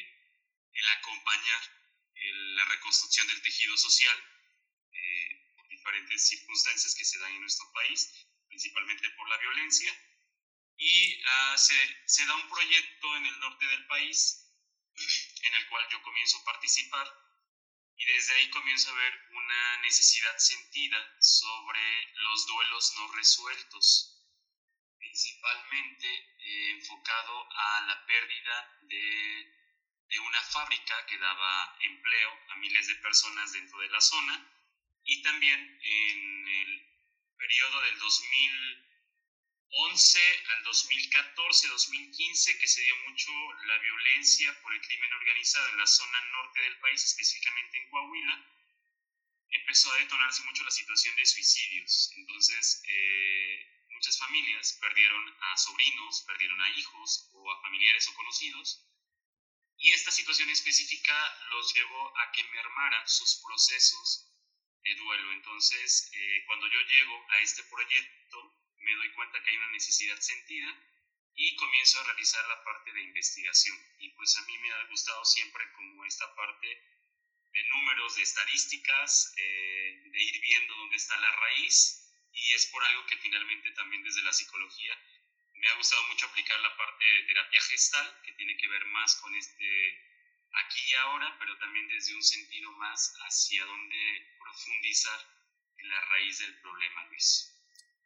el 0.72 0.88
acompañar 0.90 1.78
la 2.56 2.64
reconstrucción 2.66 3.26
del 3.28 3.40
tejido 3.42 3.76
social 3.76 4.16
eh, 4.92 5.52
por 5.56 5.68
diferentes 5.68 6.28
circunstancias 6.28 6.94
que 6.94 7.04
se 7.04 7.18
dan 7.18 7.32
en 7.32 7.40
nuestro 7.40 7.70
país, 7.72 8.26
principalmente 8.48 9.08
por 9.10 9.28
la 9.28 9.38
violencia. 9.38 9.92
Y 10.78 11.22
ah, 11.26 11.58
se, 11.58 11.74
se 12.06 12.24
da 12.26 12.34
un 12.36 12.48
proyecto 12.48 13.16
en 13.16 13.26
el 13.26 13.40
norte 13.40 13.66
del 13.66 13.86
país 13.86 14.48
en 15.42 15.54
el 15.54 15.68
cual 15.68 15.86
yo 15.90 16.00
comienzo 16.02 16.38
a 16.38 16.44
participar 16.44 17.28
y 17.98 18.04
desde 18.04 18.34
ahí 18.34 18.50
comienzo 18.50 18.90
a 18.90 18.94
ver 18.94 19.28
una 19.30 19.76
necesidad 19.78 20.38
sentida 20.38 21.16
sobre 21.20 22.12
los 22.14 22.46
duelos 22.46 22.94
no 22.96 23.12
resueltos, 23.12 24.22
principalmente 24.98 26.06
eh, 26.06 26.70
enfocado 26.78 27.48
a 27.50 27.80
la 27.88 28.06
pérdida 28.06 28.78
de, 28.82 29.52
de 30.10 30.18
una 30.20 30.40
fábrica 30.42 31.06
que 31.06 31.18
daba 31.18 31.76
empleo 31.80 32.38
a 32.50 32.56
miles 32.56 32.86
de 32.86 32.94
personas 32.96 33.52
dentro 33.52 33.80
de 33.80 33.90
la 33.90 34.00
zona 34.00 34.48
y 35.04 35.22
también 35.22 35.80
en 35.82 36.48
el 36.48 36.88
periodo 37.36 37.80
del 37.82 37.98
2000 37.98 38.87
11 39.70 40.20
al 40.48 40.64
2014-2015, 40.64 42.58
que 42.58 42.66
se 42.66 42.80
dio 42.82 42.96
mucho 43.08 43.30
la 43.66 43.78
violencia 43.78 44.60
por 44.62 44.72
el 44.72 44.80
crimen 44.80 45.12
organizado 45.12 45.68
en 45.68 45.78
la 45.78 45.86
zona 45.86 46.24
norte 46.32 46.60
del 46.60 46.78
país, 46.78 47.04
específicamente 47.04 47.78
en 47.78 47.90
Coahuila, 47.90 48.46
empezó 49.50 49.92
a 49.92 49.98
detonarse 49.98 50.42
mucho 50.44 50.64
la 50.64 50.70
situación 50.70 51.14
de 51.16 51.26
suicidios. 51.26 52.12
Entonces, 52.16 52.82
eh, 52.88 53.84
muchas 53.90 54.18
familias 54.18 54.78
perdieron 54.80 55.36
a 55.40 55.56
sobrinos, 55.56 56.22
perdieron 56.26 56.60
a 56.60 56.70
hijos 56.70 57.30
o 57.32 57.50
a 57.50 57.60
familiares 57.62 58.08
o 58.08 58.14
conocidos. 58.14 58.84
Y 59.76 59.92
esta 59.92 60.10
situación 60.10 60.50
específica 60.50 61.14
los 61.50 61.74
llevó 61.74 62.18
a 62.18 62.32
que 62.32 62.42
mermaran 62.44 63.08
sus 63.08 63.42
procesos 63.44 64.32
de 64.82 64.94
duelo. 64.94 65.32
Entonces, 65.32 66.10
eh, 66.12 66.42
cuando 66.46 66.66
yo 66.68 66.80
llego 66.80 67.26
a 67.30 67.40
este 67.40 67.62
proyecto, 67.64 68.67
me 68.88 68.96
doy 68.96 69.12
cuenta 69.12 69.42
que 69.42 69.50
hay 69.50 69.56
una 69.56 69.70
necesidad 69.72 70.18
sentida 70.18 70.74
y 71.34 71.54
comienzo 71.56 72.00
a 72.00 72.04
realizar 72.04 72.46
la 72.48 72.64
parte 72.64 72.90
de 72.90 73.02
investigación. 73.02 73.76
Y 73.98 74.08
pues 74.10 74.36
a 74.38 74.42
mí 74.46 74.58
me 74.58 74.72
ha 74.72 74.84
gustado 74.84 75.24
siempre 75.26 75.62
como 75.72 76.04
esta 76.06 76.34
parte 76.34 76.66
de 77.52 77.62
números, 77.68 78.16
de 78.16 78.22
estadísticas, 78.22 79.34
eh, 79.36 80.02
de 80.10 80.22
ir 80.22 80.40
viendo 80.40 80.74
dónde 80.74 80.96
está 80.96 81.18
la 81.20 81.32
raíz 81.32 82.10
y 82.32 82.54
es 82.54 82.66
por 82.66 82.82
algo 82.82 83.04
que 83.06 83.18
finalmente 83.18 83.70
también 83.72 84.02
desde 84.02 84.22
la 84.22 84.32
psicología 84.32 84.98
me 85.54 85.68
ha 85.68 85.74
gustado 85.74 86.02
mucho 86.04 86.26
aplicar 86.26 86.58
la 86.60 86.76
parte 86.76 87.04
de 87.04 87.22
terapia 87.24 87.60
gestal, 87.60 88.22
que 88.22 88.32
tiene 88.32 88.56
que 88.56 88.68
ver 88.68 88.84
más 88.86 89.16
con 89.16 89.34
este 89.34 90.08
aquí 90.52 90.80
y 90.88 90.94
ahora, 90.94 91.36
pero 91.38 91.58
también 91.58 91.88
desde 91.88 92.14
un 92.14 92.22
sentido 92.22 92.70
más 92.72 93.14
hacia 93.26 93.64
dónde 93.66 94.36
profundizar 94.40 95.20
en 95.76 95.88
la 95.88 96.00
raíz 96.06 96.38
del 96.38 96.58
problema, 96.60 97.04
Luis. 97.06 97.57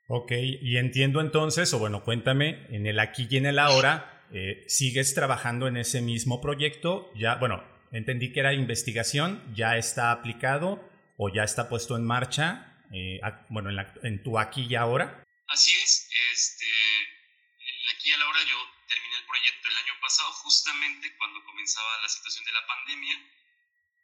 Ok, 0.08 0.32
y 0.32 0.76
entiendo 0.76 1.20
entonces, 1.20 1.72
o 1.72 1.78
bueno, 1.78 2.04
cuéntame, 2.04 2.66
en 2.70 2.86
el 2.86 2.98
aquí 2.98 3.28
y 3.30 3.36
en 3.36 3.46
el 3.46 3.58
ahora, 3.58 4.26
eh, 4.32 4.64
¿sigues 4.66 5.14
trabajando 5.14 5.68
en 5.68 5.76
ese 5.76 6.00
mismo 6.00 6.40
proyecto? 6.40 7.12
Ya, 7.14 7.36
bueno, 7.36 7.62
entendí 7.92 8.32
que 8.32 8.40
era 8.40 8.52
investigación, 8.52 9.42
¿ya 9.54 9.76
está 9.76 10.10
aplicado 10.10 10.82
o 11.16 11.28
ya 11.28 11.44
está 11.44 11.68
puesto 11.68 11.96
en 11.96 12.04
marcha? 12.04 12.82
Eh, 12.92 13.20
bueno, 13.48 13.70
en, 13.70 13.78
en, 14.02 14.22
tu 14.22 14.38
aquí 14.38 14.66
y 14.68 14.74
ahora? 14.74 15.24
Así 15.48 15.70
es, 15.70 16.08
este, 16.34 16.66
el 16.66 17.96
aquí 17.96 18.10
y 18.10 18.12
ahora 18.12 18.40
yo 18.40 18.58
terminé 18.88 19.16
el 19.16 19.26
proyecto 19.26 19.68
el 19.68 19.76
año 19.76 20.00
pasado, 20.00 20.32
justamente 20.32 21.16
cuando 21.16 21.44
comenzaba 21.44 22.00
la 22.02 22.08
situación 22.08 22.44
de 22.44 22.52
la 22.52 22.66
pandemia. 22.66 23.41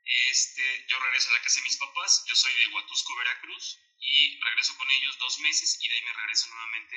Este, 0.09 0.87
yo 0.89 0.99
regreso 0.99 1.29
a 1.29 1.33
la 1.33 1.43
casa 1.43 1.61
de 1.61 1.65
mis 1.65 1.77
papás, 1.77 2.25
yo 2.27 2.35
soy 2.35 2.55
de 2.55 2.69
Huatusco, 2.69 3.15
Veracruz, 3.17 3.79
y 4.01 4.41
regreso 4.41 4.75
con 4.79 4.91
ellos 4.91 5.19
dos 5.19 5.39
meses 5.41 5.79
y 5.83 5.89
de 5.89 5.97
ahí 5.97 6.03
me 6.03 6.13
regreso 6.15 6.49
nuevamente 6.49 6.97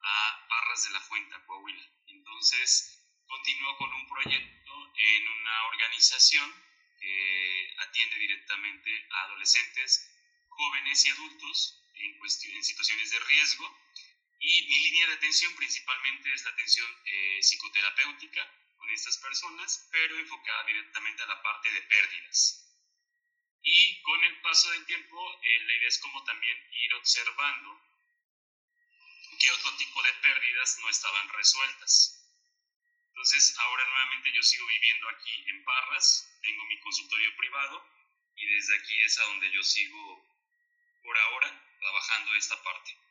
a 0.00 0.46
Barras 0.48 0.84
de 0.84 0.90
la 0.90 1.00
Fuente, 1.00 1.34
Coahuila. 1.46 1.84
Entonces, 2.06 3.04
continúo 3.26 3.76
con 3.76 3.92
un 3.92 4.06
proyecto 4.06 4.92
en 4.96 5.28
una 5.28 5.64
organización 5.66 6.54
que 7.00 7.74
atiende 7.78 8.18
directamente 8.18 9.08
a 9.10 9.22
adolescentes 9.24 10.08
jóvenes 10.48 11.06
y 11.06 11.10
adultos 11.10 11.82
en, 11.94 12.18
cuestión, 12.18 12.54
en 12.54 12.64
situaciones 12.64 13.10
de 13.10 13.18
riesgo 13.18 13.78
y 14.40 14.62
mi 14.68 14.78
línea 14.84 15.06
de 15.08 15.14
atención 15.14 15.54
principalmente 15.56 16.32
es 16.32 16.44
la 16.44 16.50
atención 16.50 16.88
eh, 17.04 17.38
psicoterapéutica 17.42 18.57
estas 18.98 19.18
personas, 19.18 19.88
pero 19.92 20.18
enfocada 20.18 20.64
directamente 20.64 21.22
a 21.22 21.26
la 21.26 21.42
parte 21.42 21.70
de 21.70 21.82
pérdidas. 21.82 22.66
Y 23.62 24.02
con 24.02 24.24
el 24.24 24.40
paso 24.40 24.70
del 24.70 24.84
tiempo, 24.86 25.40
eh, 25.42 25.60
la 25.64 25.74
idea 25.74 25.88
es 25.88 25.98
como 25.98 26.24
también 26.24 26.58
ir 26.72 26.94
observando 26.94 27.80
qué 29.38 29.50
otro 29.52 29.76
tipo 29.76 30.02
de 30.02 30.12
pérdidas 30.14 30.78
no 30.80 30.88
estaban 30.90 31.28
resueltas. 31.28 32.18
Entonces, 33.08 33.54
ahora 33.58 33.84
nuevamente 33.86 34.32
yo 34.34 34.42
sigo 34.42 34.66
viviendo 34.66 35.08
aquí 35.10 35.44
en 35.48 35.64
Parras, 35.64 36.28
tengo 36.42 36.64
mi 36.66 36.80
consultorio 36.80 37.36
privado 37.36 37.86
y 38.36 38.46
desde 38.46 38.76
aquí 38.78 39.02
es 39.02 39.18
a 39.18 39.24
donde 39.24 39.52
yo 39.52 39.62
sigo 39.62 40.26
por 41.02 41.18
ahora 41.18 41.48
trabajando 41.78 42.34
esta 42.34 42.62
parte. 42.62 43.07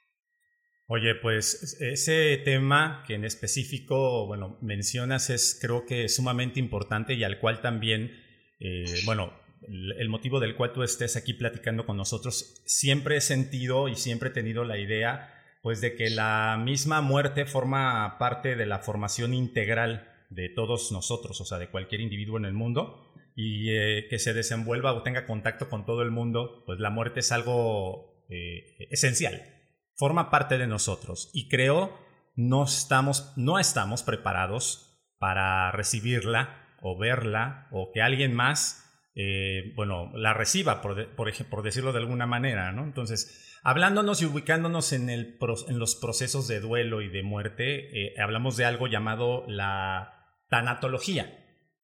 Oye, 0.89 1.15
pues 1.15 1.77
ese 1.81 2.37
tema 2.37 3.03
que 3.05 3.15
en 3.15 3.25
específico, 3.25 4.25
bueno, 4.25 4.57
mencionas 4.61 5.29
es 5.29 5.59
creo 5.61 5.85
que 5.85 6.07
sumamente 6.07 6.61
importante 6.61 7.13
y 7.13 7.25
al 7.25 7.39
cual 7.39 7.59
también, 7.59 8.23
eh, 8.61 8.85
bueno, 9.03 9.33
el 9.67 10.07
motivo 10.07 10.39
del 10.39 10.55
cual 10.55 10.71
tú 10.71 10.83
estés 10.83 11.17
aquí 11.17 11.33
platicando 11.33 11.85
con 11.85 11.97
nosotros, 11.97 12.63
siempre 12.65 13.17
he 13.17 13.21
sentido 13.21 13.89
y 13.89 13.95
siempre 13.95 14.29
he 14.29 14.31
tenido 14.31 14.63
la 14.63 14.77
idea, 14.77 15.33
pues 15.61 15.81
de 15.81 15.93
que 15.95 16.09
la 16.09 16.57
misma 16.63 17.01
muerte 17.01 17.45
forma 17.45 18.17
parte 18.17 18.55
de 18.55 18.65
la 18.65 18.79
formación 18.79 19.33
integral 19.33 20.09
de 20.29 20.47
todos 20.47 20.93
nosotros, 20.93 21.41
o 21.41 21.45
sea, 21.45 21.57
de 21.57 21.69
cualquier 21.69 21.99
individuo 21.99 22.37
en 22.37 22.45
el 22.45 22.53
mundo 22.53 23.11
y 23.35 23.71
eh, 23.71 24.07
que 24.09 24.19
se 24.19 24.33
desenvuelva 24.33 24.93
o 24.93 25.03
tenga 25.03 25.25
contacto 25.25 25.69
con 25.69 25.85
todo 25.85 26.01
el 26.01 26.11
mundo, 26.11 26.63
pues 26.65 26.79
la 26.79 26.91
muerte 26.91 27.19
es 27.19 27.33
algo 27.33 28.23
eh, 28.29 28.87
esencial, 28.89 29.56
forma 29.97 30.29
parte 30.29 30.57
de 30.57 30.67
nosotros 30.67 31.29
y 31.33 31.49
creo 31.49 31.97
no 32.35 32.63
estamos, 32.63 33.33
no 33.35 33.59
estamos 33.59 34.03
preparados 34.03 34.99
para 35.17 35.71
recibirla 35.71 36.77
o 36.81 36.97
verla 36.97 37.67
o 37.71 37.91
que 37.91 38.01
alguien 38.01 38.33
más, 38.33 39.09
eh, 39.15 39.73
bueno, 39.75 40.11
la 40.13 40.33
reciba, 40.33 40.81
por, 40.81 41.63
decirlo 41.63 41.91
de 41.91 41.99
alguna 41.99 42.27
manera. 42.27 42.69
Entonces, 42.69 43.57
hablándonos 43.63 44.21
y 44.21 44.25
ubicándonos 44.25 44.93
en, 44.93 45.09
el, 45.09 45.39
en 45.67 45.79
los 45.79 45.95
procesos 45.95 46.47
de 46.47 46.59
duelo 46.59 47.01
y 47.01 47.09
de 47.09 47.23
muerte, 47.23 48.13
hablamos 48.21 48.55
de 48.55 48.65
algo 48.65 48.87
llamado 48.87 49.43
la 49.47 50.17
tanatología. 50.49 51.43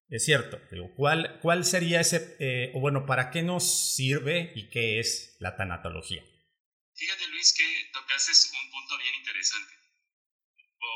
Es 0.10 0.26
cierto. 0.26 0.60
¿cuál, 0.96 1.40
¿Cuál 1.42 1.64
sería 1.64 2.00
ese, 2.00 2.36
eh, 2.40 2.72
o 2.76 2.80
bueno, 2.80 3.06
para 3.06 3.32
qué 3.32 3.42
nos 3.42 3.96
sirve 3.96 4.52
y 4.56 4.70
qué 4.70 5.00
es 5.00 5.36
la 5.40 5.56
tanatología? 5.56 6.22
Fíjate, 6.96 7.28
Luis, 7.28 7.54
que 7.54 7.90
tocaste 7.94 8.32
un 8.58 8.72
punto 8.72 8.98
bien 8.98 9.16
interesante. 9.16 9.74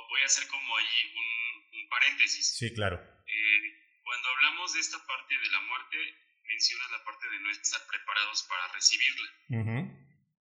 Voy 0.10 0.22
a 0.22 0.26
hacer 0.26 0.48
como 0.48 0.78
ahí 0.78 1.14
un, 1.16 1.90
paréntesis. 1.90 2.58
Sí, 2.58 2.74
claro. 2.74 2.98
Eh, 2.98 4.02
cuando 4.04 4.30
hablamos 4.30 4.74
de 4.74 4.82
esta 4.82 5.06
parte 5.06 5.38
de 5.38 5.50
la 5.50 5.62
muerte, 5.62 5.98
mencionas 6.44 6.92
la 6.92 7.04
parte 7.06 7.30
de 7.30 7.40
no 7.40 7.50
estar 7.52 7.88
preparados 7.88 8.44
para 8.44 8.68
recibirla. 8.74 9.32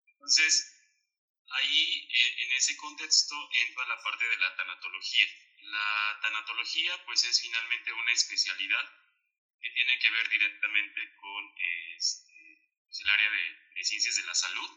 Entonces, 0.06 0.78
ahí, 1.50 2.10
en 2.38 2.52
ese 2.54 2.78
contexto, 2.78 3.36
entra 3.68 3.88
la 3.88 4.04
parte 4.04 4.26
de 4.26 4.38
la 4.38 4.56
tanatología 4.56 5.28
la 5.72 6.20
tanatología 6.22 7.06
pues 7.06 7.24
es 7.24 7.42
finalmente 7.42 7.94
una 7.94 8.12
especialidad 8.12 8.86
que 9.62 9.70
tiene 9.70 10.00
que 10.00 10.10
ver 10.10 10.30
directamente 10.30 11.16
con 11.16 11.54
este, 11.98 12.70
pues, 12.86 13.00
el 13.02 13.10
área 13.10 13.30
de, 13.30 13.84
ciencias 13.84 14.16
de 14.16 14.26
la 14.26 14.36
salud. 14.36 14.70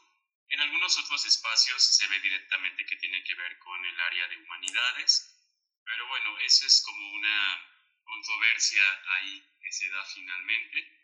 En 0.48 0.60
algunos 0.60 0.98
otros 0.98 1.24
espacios 1.24 1.82
se 1.82 2.06
ve 2.06 2.20
directamente 2.20 2.86
que 2.86 2.96
tiene 2.96 3.22
que 3.24 3.34
ver 3.34 3.58
con 3.58 3.84
el 3.84 4.00
área 4.00 4.28
de 4.28 4.36
humanidades, 4.36 5.34
pero 5.84 6.06
bueno, 6.08 6.38
eso 6.40 6.66
es 6.66 6.82
como 6.82 7.12
una 7.12 8.00
controversia 8.04 8.82
ahí 9.16 9.42
que 9.60 9.72
se 9.72 9.88
da 9.90 10.04
finalmente. 10.04 11.00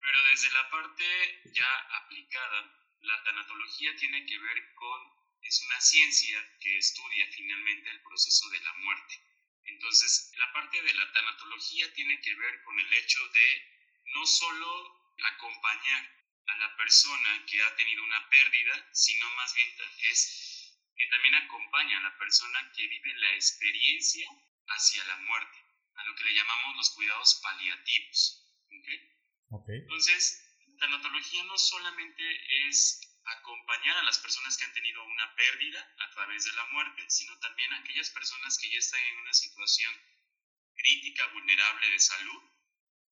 Pero 0.00 0.22
desde 0.24 0.50
la 0.52 0.70
parte 0.70 1.42
ya 1.54 1.78
aplicada, 2.02 2.78
la 3.00 3.22
tanatología 3.24 3.94
tiene 3.96 4.26
que 4.26 4.38
ver 4.38 4.74
con 4.74 5.22
es 5.42 5.60
una 5.62 5.80
ciencia 5.80 6.58
que 6.60 6.78
estudia 6.78 7.26
finalmente 7.32 7.90
el 7.90 8.00
proceso 8.02 8.48
de 8.50 8.60
la 8.60 8.72
muerte. 8.74 9.20
Entonces, 9.64 10.32
la 10.36 10.52
parte 10.52 10.80
de 10.80 10.94
la 10.94 11.12
tanatología 11.12 11.92
tiene 11.94 12.20
que 12.20 12.34
ver 12.34 12.62
con 12.62 12.78
el 12.78 12.94
hecho 12.94 13.28
de 13.28 13.92
no 14.14 14.26
solo 14.26 15.14
acompañar 15.34 16.21
a 16.46 16.56
la 16.56 16.76
persona 16.76 17.44
que 17.46 17.62
ha 17.62 17.76
tenido 17.76 18.02
una 18.02 18.28
pérdida, 18.28 18.88
sino 18.92 19.30
más 19.36 19.54
bien 19.54 19.68
es 20.10 20.78
que 20.96 21.06
también 21.06 21.34
acompaña 21.36 21.98
a 21.98 22.02
la 22.02 22.18
persona 22.18 22.72
que 22.76 22.86
vive 22.86 23.14
la 23.14 23.34
experiencia 23.34 24.28
hacia 24.68 25.04
la 25.04 25.16
muerte, 25.18 25.58
a 25.94 26.04
lo 26.04 26.14
que 26.14 26.24
le 26.24 26.34
llamamos 26.34 26.76
los 26.76 26.90
cuidados 26.90 27.40
paliativos. 27.42 28.46
Entonces, 29.68 30.48
la 30.66 30.76
tanatología 30.78 31.44
no 31.44 31.58
solamente 31.58 32.68
es 32.68 33.00
acompañar 33.24 33.98
a 33.98 34.02
las 34.02 34.18
personas 34.18 34.56
que 34.56 34.64
han 34.64 34.72
tenido 34.72 35.04
una 35.04 35.34
pérdida 35.36 35.94
a 35.98 36.10
través 36.10 36.44
de 36.44 36.52
la 36.52 36.66
muerte, 36.66 37.04
sino 37.08 37.38
también 37.38 37.72
a 37.72 37.78
aquellas 37.78 38.10
personas 38.10 38.58
que 38.58 38.70
ya 38.70 38.78
están 38.78 39.00
en 39.04 39.18
una 39.18 39.32
situación 39.32 39.94
crítica, 40.74 41.26
vulnerable 41.28 41.88
de 41.90 42.00
salud. 42.00 42.42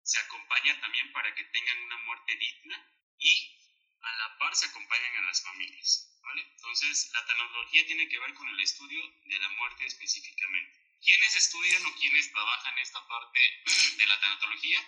Se 0.03 0.19
acompaña 0.19 0.81
también 0.81 1.13
para 1.13 1.35
que 1.35 1.45
tengan 1.45 1.79
una 1.83 1.99
muerte 1.99 2.35
digna 2.37 3.00
y 3.21 3.57
a 4.03 4.17
la 4.17 4.39
par 4.39 4.57
se 4.57 4.67
acompañan 4.67 5.17
a 5.17 5.27
las 5.27 5.43
familias. 5.43 6.07
Entonces, 6.35 7.11
la 7.13 7.25
tanatología 7.27 7.87
tiene 7.87 8.09
que 8.09 8.19
ver 8.19 8.35
con 8.35 8.49
el 8.49 8.61
estudio 8.61 9.03
de 9.25 9.39
la 9.39 9.49
muerte 9.51 9.87
específicamente. 9.87 10.79
¿Quiénes 11.03 11.37
estudian 11.37 11.87
o 11.87 11.95
quiénes 11.97 12.31
trabajan 12.33 12.79
esta 12.79 13.07
parte 13.07 13.41
de 13.97 14.07
la 14.07 14.21
tanatología? 14.21 14.81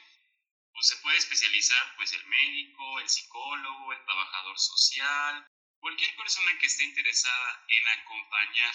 pues 0.72 0.88
se 0.88 0.96
puede 0.96 1.18
especializar 1.18 1.96
pues 1.96 2.12
el 2.12 2.24
médico, 2.26 2.98
el 3.00 3.08
psicólogo, 3.08 3.92
el 3.92 4.04
trabajador 4.04 4.58
social, 4.58 5.46
cualquier 5.78 6.16
persona 6.16 6.58
que 6.58 6.66
esté 6.66 6.84
interesada 6.84 7.64
en 7.68 7.88
acompañar 7.88 8.74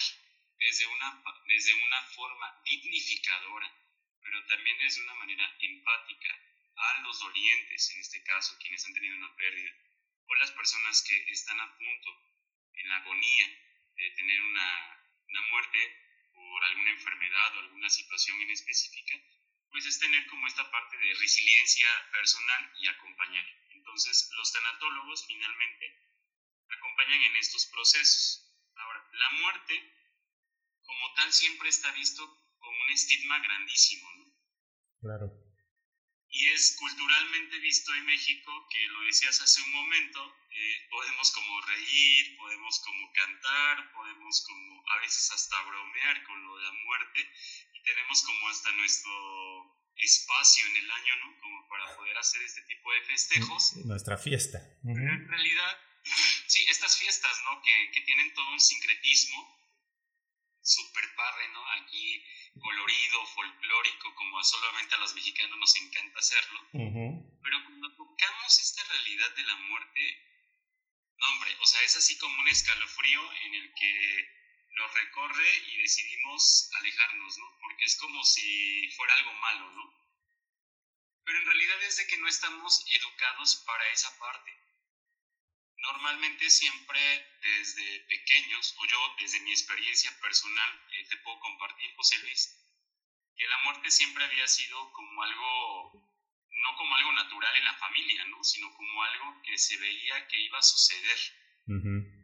desde 0.58 0.86
una, 0.86 1.22
desde 1.46 1.74
una 1.74 2.02
forma 2.14 2.62
dignificadora, 2.64 3.72
pero 4.22 4.46
también 4.46 4.78
desde 4.78 5.02
una 5.02 5.14
manera 5.14 5.56
empática 5.60 6.47
a 6.78 7.00
los 7.02 7.18
dolientes, 7.18 7.90
en 7.90 8.00
este 8.00 8.22
caso 8.22 8.56
quienes 8.60 8.84
han 8.86 8.94
tenido 8.94 9.16
una 9.16 9.34
pérdida, 9.36 9.72
o 10.26 10.34
las 10.36 10.50
personas 10.52 11.02
que 11.02 11.32
están 11.32 11.60
a 11.60 11.76
punto, 11.76 12.10
en 12.74 12.88
la 12.88 12.96
agonía 12.98 13.46
de 13.96 14.10
tener 14.12 14.40
una, 14.42 15.04
una 15.26 15.42
muerte 15.50 15.78
por 16.32 16.64
alguna 16.64 16.90
enfermedad 16.90 17.56
o 17.56 17.60
alguna 17.60 17.90
situación 17.90 18.40
en 18.40 18.50
específica, 18.50 19.18
pues 19.70 19.86
es 19.86 19.98
tener 19.98 20.26
como 20.28 20.46
esta 20.46 20.70
parte 20.70 20.96
de 20.96 21.14
resiliencia 21.14 21.88
personal 22.12 22.72
y 22.78 22.86
acompañar. 22.86 23.44
Entonces, 23.70 24.30
los 24.36 24.52
tanatólogos 24.52 25.26
finalmente 25.26 26.08
acompañan 26.68 27.22
en 27.22 27.36
estos 27.36 27.66
procesos. 27.66 28.54
Ahora, 28.76 29.08
la 29.12 29.30
muerte 29.30 29.94
como 30.82 31.14
tal 31.14 31.32
siempre 31.32 31.68
está 31.68 31.90
visto 31.92 32.22
como 32.58 32.82
un 32.82 32.90
estigma 32.90 33.38
grandísimo, 33.40 34.10
¿no? 34.14 34.24
Claro. 35.00 35.37
Y 36.30 36.48
es 36.50 36.76
culturalmente 36.78 37.58
visto 37.58 37.94
en 37.94 38.04
México, 38.04 38.52
que 38.70 38.86
lo 38.88 39.00
decías 39.02 39.40
hace 39.40 39.62
un 39.62 39.72
momento, 39.72 40.36
eh, 40.50 40.88
podemos 40.90 41.30
como 41.32 41.60
reír, 41.62 42.36
podemos 42.36 42.80
como 42.80 43.12
cantar, 43.12 43.92
podemos 43.92 44.44
como 44.46 44.84
a 44.90 44.98
veces 45.00 45.30
hasta 45.30 45.62
bromear 45.62 46.22
con 46.24 46.44
lo 46.44 46.56
de 46.56 46.64
la 46.64 46.72
muerte 46.72 47.32
y 47.72 47.82
tenemos 47.82 48.22
como 48.22 48.48
hasta 48.48 48.72
nuestro 48.72 49.78
espacio 49.96 50.66
en 50.66 50.76
el 50.76 50.90
año, 50.90 51.16
¿no? 51.24 51.40
Como 51.40 51.68
para 51.68 51.96
poder 51.96 52.16
hacer 52.18 52.42
este 52.42 52.62
tipo 52.62 52.92
de 52.92 53.02
festejos. 53.02 53.76
Nuestra 53.86 54.18
fiesta. 54.18 54.58
Pero 54.84 54.98
en 54.98 55.28
realidad, 55.28 55.78
sí, 56.46 56.64
estas 56.68 56.98
fiestas, 56.98 57.40
¿no? 57.44 57.62
Que, 57.62 57.90
que 57.92 58.00
tienen 58.02 58.32
todo 58.34 58.50
un 58.50 58.60
sincretismo 58.60 59.58
súper 60.68 61.14
padre, 61.14 61.48
¿no? 61.48 61.66
Aquí 61.72 62.24
colorido, 62.60 63.26
folclórico, 63.26 64.14
como 64.14 64.42
solamente 64.44 64.94
a 64.94 64.98
los 64.98 65.14
mexicanos 65.14 65.58
nos 65.58 65.76
encanta 65.76 66.18
hacerlo. 66.18 66.60
Pero 66.72 67.64
cuando 67.64 67.94
tocamos 67.94 68.58
esta 68.60 68.84
realidad 68.84 69.34
de 69.34 69.42
la 69.42 69.56
muerte, 69.56 70.28
no, 71.16 71.26
hombre, 71.28 71.56
o 71.60 71.66
sea, 71.66 71.82
es 71.82 71.96
así 71.96 72.18
como 72.18 72.40
un 72.40 72.48
escalofrío 72.48 73.32
en 73.44 73.54
el 73.54 73.74
que 73.74 74.38
nos 74.76 74.94
recorre 74.94 75.56
y 75.72 75.82
decidimos 75.82 76.70
alejarnos, 76.78 77.38
¿no? 77.38 77.58
Porque 77.60 77.84
es 77.84 77.96
como 77.96 78.22
si 78.24 78.88
fuera 78.96 79.14
algo 79.14 79.32
malo, 79.34 79.70
¿no? 79.72 79.98
Pero 81.24 81.38
en 81.40 81.46
realidad 81.46 81.82
es 81.82 81.96
de 81.96 82.06
que 82.06 82.18
no 82.18 82.28
estamos 82.28 82.84
educados 82.90 83.56
para 83.66 83.90
esa 83.90 84.16
parte. 84.18 84.50
Normalmente 85.78 86.50
siempre 86.50 87.00
desde 87.40 88.00
pequeños, 88.08 88.74
o 88.78 88.86
yo 88.86 89.16
desde 89.20 89.40
mi 89.40 89.50
experiencia 89.50 90.10
personal, 90.20 90.86
eh, 90.92 91.04
te 91.08 91.16
puedo 91.18 91.38
compartir, 91.40 91.94
José 91.96 92.18
Luis, 92.18 92.54
que 93.36 93.46
la 93.46 93.58
muerte 93.64 93.90
siempre 93.90 94.24
había 94.24 94.46
sido 94.46 94.92
como 94.92 95.22
algo, 95.22 95.92
no 96.50 96.76
como 96.76 96.96
algo 96.96 97.12
natural 97.12 97.56
en 97.56 97.64
la 97.64 97.74
familia, 97.74 98.24
¿no? 98.26 98.42
Sino 98.42 98.74
como 98.74 99.02
algo 99.02 99.42
que 99.42 99.56
se 99.56 99.76
veía 99.76 100.26
que 100.28 100.40
iba 100.40 100.58
a 100.58 100.62
suceder 100.62 101.18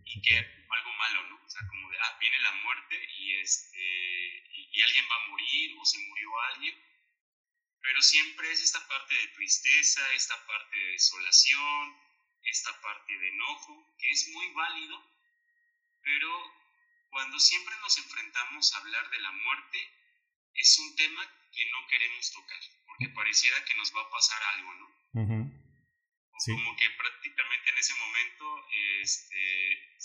y 0.05 0.23
que 0.23 0.37
era 0.37 0.49
algo 0.71 0.93
malo, 0.95 1.23
¿no? 1.29 1.45
O 1.45 1.49
sea, 1.49 1.63
como 1.69 1.91
de, 1.91 1.99
ah, 2.01 2.17
viene 2.19 2.39
la 2.41 2.53
muerte 2.53 3.09
y, 3.19 3.35
este, 3.35 4.45
y 4.73 4.83
alguien 4.83 5.05
va 5.11 5.17
a 5.17 5.29
morir 5.29 5.77
o 5.79 5.85
se 5.85 5.99
murió 5.99 6.41
alguien 6.55 6.95
pero 7.85 8.01
siempre 8.01 8.51
es 8.51 8.63
esta 8.63 8.89
parte 8.89 9.15
de 9.15 9.29
tristeza, 9.29 10.01
esta 10.15 10.35
parte 10.47 10.77
de 10.77 10.93
desolación, 10.93 12.04
esta 12.47 12.81
parte 12.81 13.19
de 13.19 13.29
enojo, 13.29 13.95
que 13.99 14.11
es 14.11 14.29
muy 14.29 14.49
válido, 14.53 15.03
pero 16.03 16.31
cuando 17.11 17.39
siempre 17.39 17.75
nos 17.81 17.97
enfrentamos 17.99 18.75
a 18.75 18.79
hablar 18.79 19.11
de 19.11 19.21
la 19.21 19.33
muerte, 19.33 19.79
es 20.55 20.79
un 20.79 20.97
tema 20.97 21.23
que 21.53 21.71
no 21.71 21.87
queremos 21.89 22.33
tocar, 22.33 22.61
porque 22.87 23.09
pareciera 23.11 23.65
que 23.65 23.75
nos 23.75 23.95
va 23.95 24.03
a 24.03 24.11
pasar 24.11 24.43
algo, 24.55 24.75
¿no? 24.75 24.87
Como 26.47 26.77
que 26.77 26.91
prácticamente 26.91 27.71
en 27.71 27.79
ese 27.79 27.95
momento 27.95 28.67
este, 29.03 29.97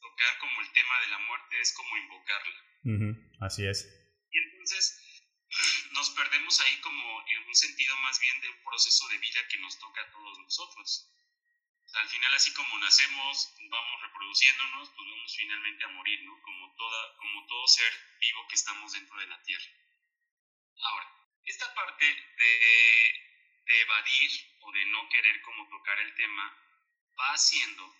tocar 0.00 0.38
como 0.38 0.60
el 0.62 0.72
tema 0.72 1.00
de 1.00 1.06
la 1.08 1.18
muerte 1.18 1.60
es 1.60 1.72
como 1.74 1.96
invocarla. 1.98 2.64
Así 3.40 3.66
es. 3.66 3.86
Y 4.30 4.38
entonces 4.38 5.00
nos 5.92 6.10
perdemos 6.10 6.60
ahí 6.60 6.80
como 6.80 7.24
en 7.28 7.46
un 7.46 7.54
sentido 7.54 7.96
más 7.98 8.18
bien 8.20 8.40
de 8.40 8.48
un 8.48 8.64
proceso 8.64 9.06
de 9.08 9.18
vida 9.18 9.46
que 9.48 9.58
nos 9.58 9.78
toca 9.78 10.00
a 10.00 10.10
todos 10.10 10.38
nosotros 10.38 11.14
al 11.96 12.08
final 12.08 12.34
así 12.34 12.52
como 12.54 12.78
nacemos, 12.78 13.54
vamos 13.70 14.02
reproduciéndonos, 14.02 14.90
pues 14.90 15.08
vamos 15.08 15.36
finalmente 15.36 15.84
a 15.84 15.88
morir, 15.88 16.22
¿no? 16.24 16.40
Como, 16.42 16.74
toda, 16.74 17.16
como 17.16 17.46
todo 17.46 17.66
ser 17.68 17.92
vivo 18.20 18.46
que 18.48 18.54
estamos 18.54 18.92
dentro 18.92 19.16
de 19.18 19.26
la 19.26 19.42
Tierra. 19.42 19.70
Ahora, 20.82 21.08
esta 21.44 21.72
parte 21.74 22.04
de, 22.04 23.24
de 23.66 23.80
evadir 23.80 24.30
o 24.60 24.72
de 24.72 24.86
no 24.86 25.08
querer 25.08 25.40
como 25.42 25.68
tocar 25.68 25.98
el 26.00 26.14
tema 26.14 26.58
va 27.18 27.32
haciendo 27.32 27.96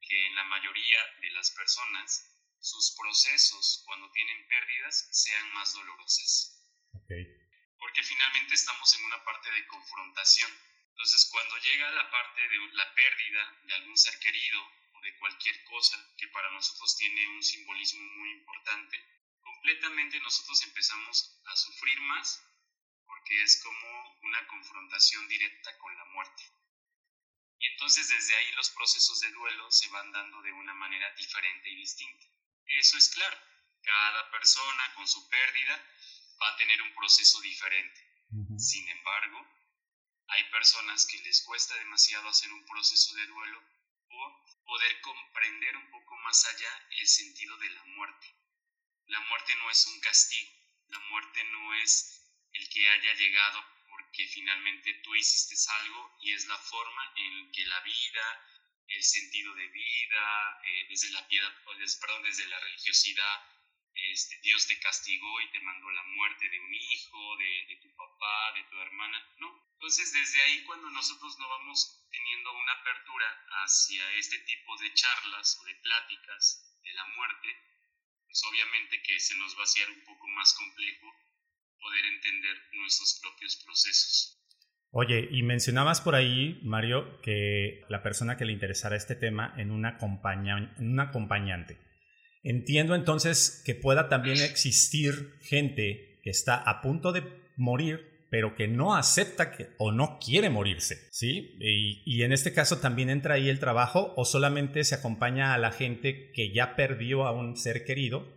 que 0.00 0.26
en 0.26 0.34
la 0.34 0.44
mayoría 0.44 1.04
de 1.20 1.30
las 1.30 1.50
personas 1.50 2.32
sus 2.60 2.96
procesos 2.96 3.82
cuando 3.84 4.10
tienen 4.12 4.48
pérdidas 4.48 5.08
sean 5.12 5.52
más 5.54 5.72
dolorosas. 5.72 6.62
Okay. 7.04 7.24
Porque 7.78 8.02
finalmente 8.02 8.54
estamos 8.54 8.92
en 8.98 9.04
una 9.04 9.22
parte 9.24 9.50
de 9.50 9.66
confrontación 9.66 10.50
entonces, 10.96 11.28
cuando 11.30 11.58
llega 11.58 11.90
la 11.90 12.10
parte 12.10 12.40
de 12.40 12.58
la 12.72 12.94
pérdida 12.94 13.60
de 13.64 13.74
algún 13.74 13.98
ser 13.98 14.18
querido 14.18 14.60
o 14.92 15.00
de 15.02 15.14
cualquier 15.18 15.62
cosa 15.64 15.94
que 16.16 16.26
para 16.28 16.50
nosotros 16.52 16.96
tiene 16.96 17.28
un 17.28 17.42
simbolismo 17.42 18.00
muy 18.00 18.30
importante, 18.30 19.04
completamente 19.42 20.18
nosotros 20.20 20.62
empezamos 20.62 21.38
a 21.44 21.56
sufrir 21.56 22.00
más 22.00 22.42
porque 23.04 23.42
es 23.42 23.62
como 23.62 24.18
una 24.22 24.46
confrontación 24.46 25.28
directa 25.28 25.76
con 25.76 25.94
la 25.98 26.04
muerte. 26.06 26.42
Y 27.58 27.66
entonces 27.66 28.08
desde 28.08 28.34
ahí 28.34 28.52
los 28.52 28.70
procesos 28.70 29.20
de 29.20 29.32
duelo 29.32 29.70
se 29.70 29.88
van 29.88 30.10
dando 30.12 30.40
de 30.40 30.52
una 30.52 30.72
manera 30.72 31.12
diferente 31.12 31.68
y 31.68 31.76
distinta. 31.76 32.26
Eso 32.68 32.96
es 32.96 33.10
claro, 33.10 33.38
cada 33.82 34.30
persona 34.30 34.94
con 34.94 35.06
su 35.06 35.28
pérdida 35.28 35.76
va 36.40 36.54
a 36.54 36.56
tener 36.56 36.80
un 36.80 36.94
proceso 36.94 37.38
diferente. 37.42 38.00
Sin 38.56 38.88
embargo, 38.88 39.46
hay 40.28 40.44
personas 40.50 41.06
que 41.06 41.18
les 41.18 41.42
cuesta 41.42 41.74
demasiado 41.76 42.28
hacer 42.28 42.52
un 42.52 42.64
proceso 42.64 43.14
de 43.14 43.26
duelo 43.26 43.62
por 44.08 44.64
poder 44.64 45.00
comprender 45.00 45.76
un 45.76 45.90
poco 45.90 46.16
más 46.18 46.44
allá 46.46 46.88
el 46.98 47.06
sentido 47.06 47.56
de 47.58 47.70
la 47.70 47.84
muerte. 47.84 48.34
La 49.06 49.20
muerte 49.20 49.54
no 49.56 49.70
es 49.70 49.86
un 49.86 50.00
castigo, 50.00 50.52
la 50.88 50.98
muerte 51.10 51.44
no 51.44 51.74
es 51.74 52.22
el 52.52 52.68
que 52.68 52.88
haya 52.88 53.14
llegado 53.14 53.64
porque 53.88 54.26
finalmente 54.26 54.94
tú 55.04 55.14
hiciste 55.14 55.54
algo 55.80 56.16
y 56.20 56.32
es 56.32 56.46
la 56.46 56.58
forma 56.58 57.12
en 57.16 57.52
que 57.52 57.64
la 57.66 57.80
vida, 57.80 58.46
el 58.88 59.02
sentido 59.02 59.54
de 59.54 59.68
vida, 59.68 60.60
eh, 60.64 60.86
desde 60.88 61.10
la 61.10 61.26
piedad, 61.28 61.52
perdón, 62.00 62.22
desde 62.22 62.46
la 62.46 62.58
religiosidad, 62.60 63.55
este, 63.96 64.38
Dios 64.42 64.66
te 64.66 64.78
castigó 64.78 65.40
y 65.40 65.50
te 65.50 65.60
mandó 65.60 65.90
la 65.90 66.02
muerte 66.02 66.48
de 66.48 66.60
un 66.60 66.74
hijo, 66.74 67.36
de, 67.38 67.76
tu 67.80 67.88
papá, 67.96 68.52
de 68.54 68.64
tu 68.64 68.76
hermana, 68.78 69.18
¿no? 69.38 69.48
Entonces 69.72 70.12
desde 70.12 70.42
ahí 70.42 70.64
cuando 70.64 70.90
nosotros 70.90 71.38
no 71.38 71.48
vamos 71.48 72.06
teniendo 72.10 72.52
una 72.52 72.72
apertura 72.72 73.26
hacia 73.64 74.12
este 74.12 74.38
tipo 74.40 74.76
de 74.78 74.92
charlas 74.94 75.58
o 75.60 75.64
de 75.64 75.74
pláticas 75.76 76.78
de 76.82 76.92
la 76.92 77.06
muerte, 77.16 77.48
pues 78.26 78.42
obviamente 78.44 79.02
que 79.02 79.18
se 79.18 79.36
nos 79.36 79.56
va 79.56 79.60
a 79.60 79.64
hacer 79.64 79.88
un 79.90 80.04
poco 80.04 80.28
más 80.28 80.52
complejo 80.54 81.12
poder 81.80 82.04
entender 82.04 82.56
nuestros 82.72 83.18
propios 83.22 83.56
procesos. 83.64 84.42
Oye, 84.90 85.28
y 85.30 85.42
mencionabas 85.42 86.00
por 86.00 86.14
ahí, 86.14 86.60
Mario, 86.62 87.20
que 87.20 87.82
la 87.88 88.02
persona 88.02 88.36
que 88.36 88.44
le 88.44 88.52
interesara 88.52 88.96
este 88.96 89.14
tema 89.14 89.54
en 89.56 89.70
una, 89.70 89.98
en 89.98 90.90
una 90.90 91.02
acompañante. 91.04 91.85
Entiendo 92.48 92.94
entonces 92.94 93.60
que 93.64 93.74
pueda 93.74 94.08
también 94.08 94.36
existir 94.40 95.32
gente 95.40 96.20
que 96.22 96.30
está 96.30 96.54
a 96.54 96.80
punto 96.80 97.10
de 97.10 97.24
morir, 97.56 98.24
pero 98.30 98.54
que 98.54 98.68
no 98.68 98.94
acepta 98.94 99.50
que, 99.50 99.70
o 99.78 99.90
no 99.90 100.20
quiere 100.24 100.48
morirse, 100.48 101.08
¿sí? 101.10 101.56
Y, 101.58 102.22
en 102.22 102.30
este 102.30 102.52
caso 102.52 102.78
también 102.78 103.10
entra 103.10 103.34
ahí 103.34 103.48
el 103.48 103.58
trabajo 103.58 104.14
o 104.16 104.24
solamente 104.24 104.84
se 104.84 104.94
acompaña 104.94 105.54
a 105.54 105.58
la 105.58 105.72
gente 105.72 106.30
que 106.30 106.52
ya 106.52 106.76
perdió 106.76 107.26
a 107.26 107.32
un 107.32 107.56
ser 107.56 107.84
querido 107.84 108.28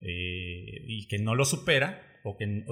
eh, 0.00 0.82
y 0.84 1.06
que 1.06 1.20
no 1.20 1.36
lo 1.36 1.44
supera 1.44 2.20
o 2.24 2.36
que 2.36 2.64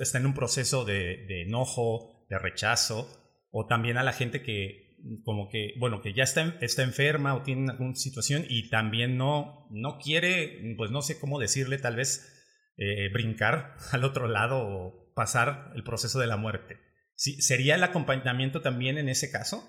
está 0.00 0.18
en 0.18 0.26
un 0.26 0.34
proceso 0.34 0.84
de 0.84 1.42
enojo, 1.42 2.26
de 2.28 2.40
rechazo, 2.40 3.08
o 3.52 3.66
también 3.66 3.98
a 3.98 4.02
la 4.02 4.12
gente 4.12 4.42
que 4.42 4.83
como 5.24 5.48
que, 5.48 5.74
bueno, 5.78 6.00
que 6.00 6.14
ya 6.14 6.24
está, 6.24 6.56
está 6.60 6.82
enferma 6.82 7.34
o 7.34 7.42
tiene 7.42 7.70
alguna 7.70 7.94
situación 7.94 8.46
y 8.48 8.68
también 8.70 9.16
no, 9.16 9.66
no 9.70 9.98
quiere, 9.98 10.74
pues 10.76 10.90
no 10.90 11.02
sé 11.02 11.20
cómo 11.20 11.38
decirle, 11.38 11.78
tal 11.78 11.96
vez 11.96 12.30
eh, 12.76 13.10
brincar 13.12 13.76
al 13.92 14.04
otro 14.04 14.28
lado 14.28 14.58
o 14.58 15.12
pasar 15.14 15.72
el 15.74 15.84
proceso 15.84 16.18
de 16.18 16.26
la 16.26 16.36
muerte. 16.36 16.80
¿Sí? 17.16 17.40
¿Sería 17.40 17.76
el 17.76 17.84
acompañamiento 17.84 18.60
también 18.60 18.98
en 18.98 19.08
ese 19.08 19.30
caso? 19.30 19.62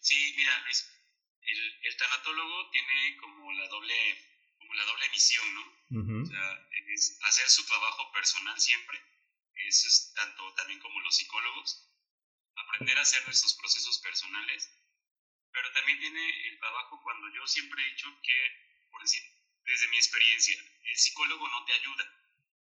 Sí, 0.00 0.16
mira, 0.36 0.50
Luis, 0.64 0.90
el, 1.42 1.96
tanatólogo 1.96 2.70
tiene 2.72 3.16
como 3.20 3.52
la 3.52 3.68
doble, 3.68 3.94
como 4.58 4.74
la 4.74 4.84
doble 4.84 5.04
misión, 5.12 5.44
¿no? 5.54 6.22
O 6.22 6.26
sea, 6.26 6.68
es 6.94 7.18
hacer 7.22 7.46
su 7.48 7.66
trabajo 7.66 8.10
personal 8.12 8.58
siempre. 8.58 8.98
Eso 9.68 9.88
es 9.88 10.12
tanto 10.16 10.54
también 10.54 10.80
como 10.80 11.00
los 11.00 11.14
psicólogos 11.14 11.89
aprender 12.56 12.98
a 12.98 13.02
hacer 13.02 13.24
nuestros 13.26 13.54
procesos 13.54 13.98
personales, 14.00 14.70
pero 15.52 15.72
también 15.72 15.98
tiene 15.98 16.48
el 16.48 16.58
trabajo 16.58 17.00
cuando 17.02 17.28
yo 17.34 17.46
siempre 17.46 17.82
he 17.82 17.90
dicho 17.90 18.08
que, 18.22 18.86
por 18.90 19.02
decir, 19.02 19.22
desde 19.64 19.88
mi 19.88 19.96
experiencia, 19.96 20.56
el 20.84 20.96
psicólogo 20.96 21.48
no 21.48 21.64
te 21.64 21.72
ayuda, 21.74 22.04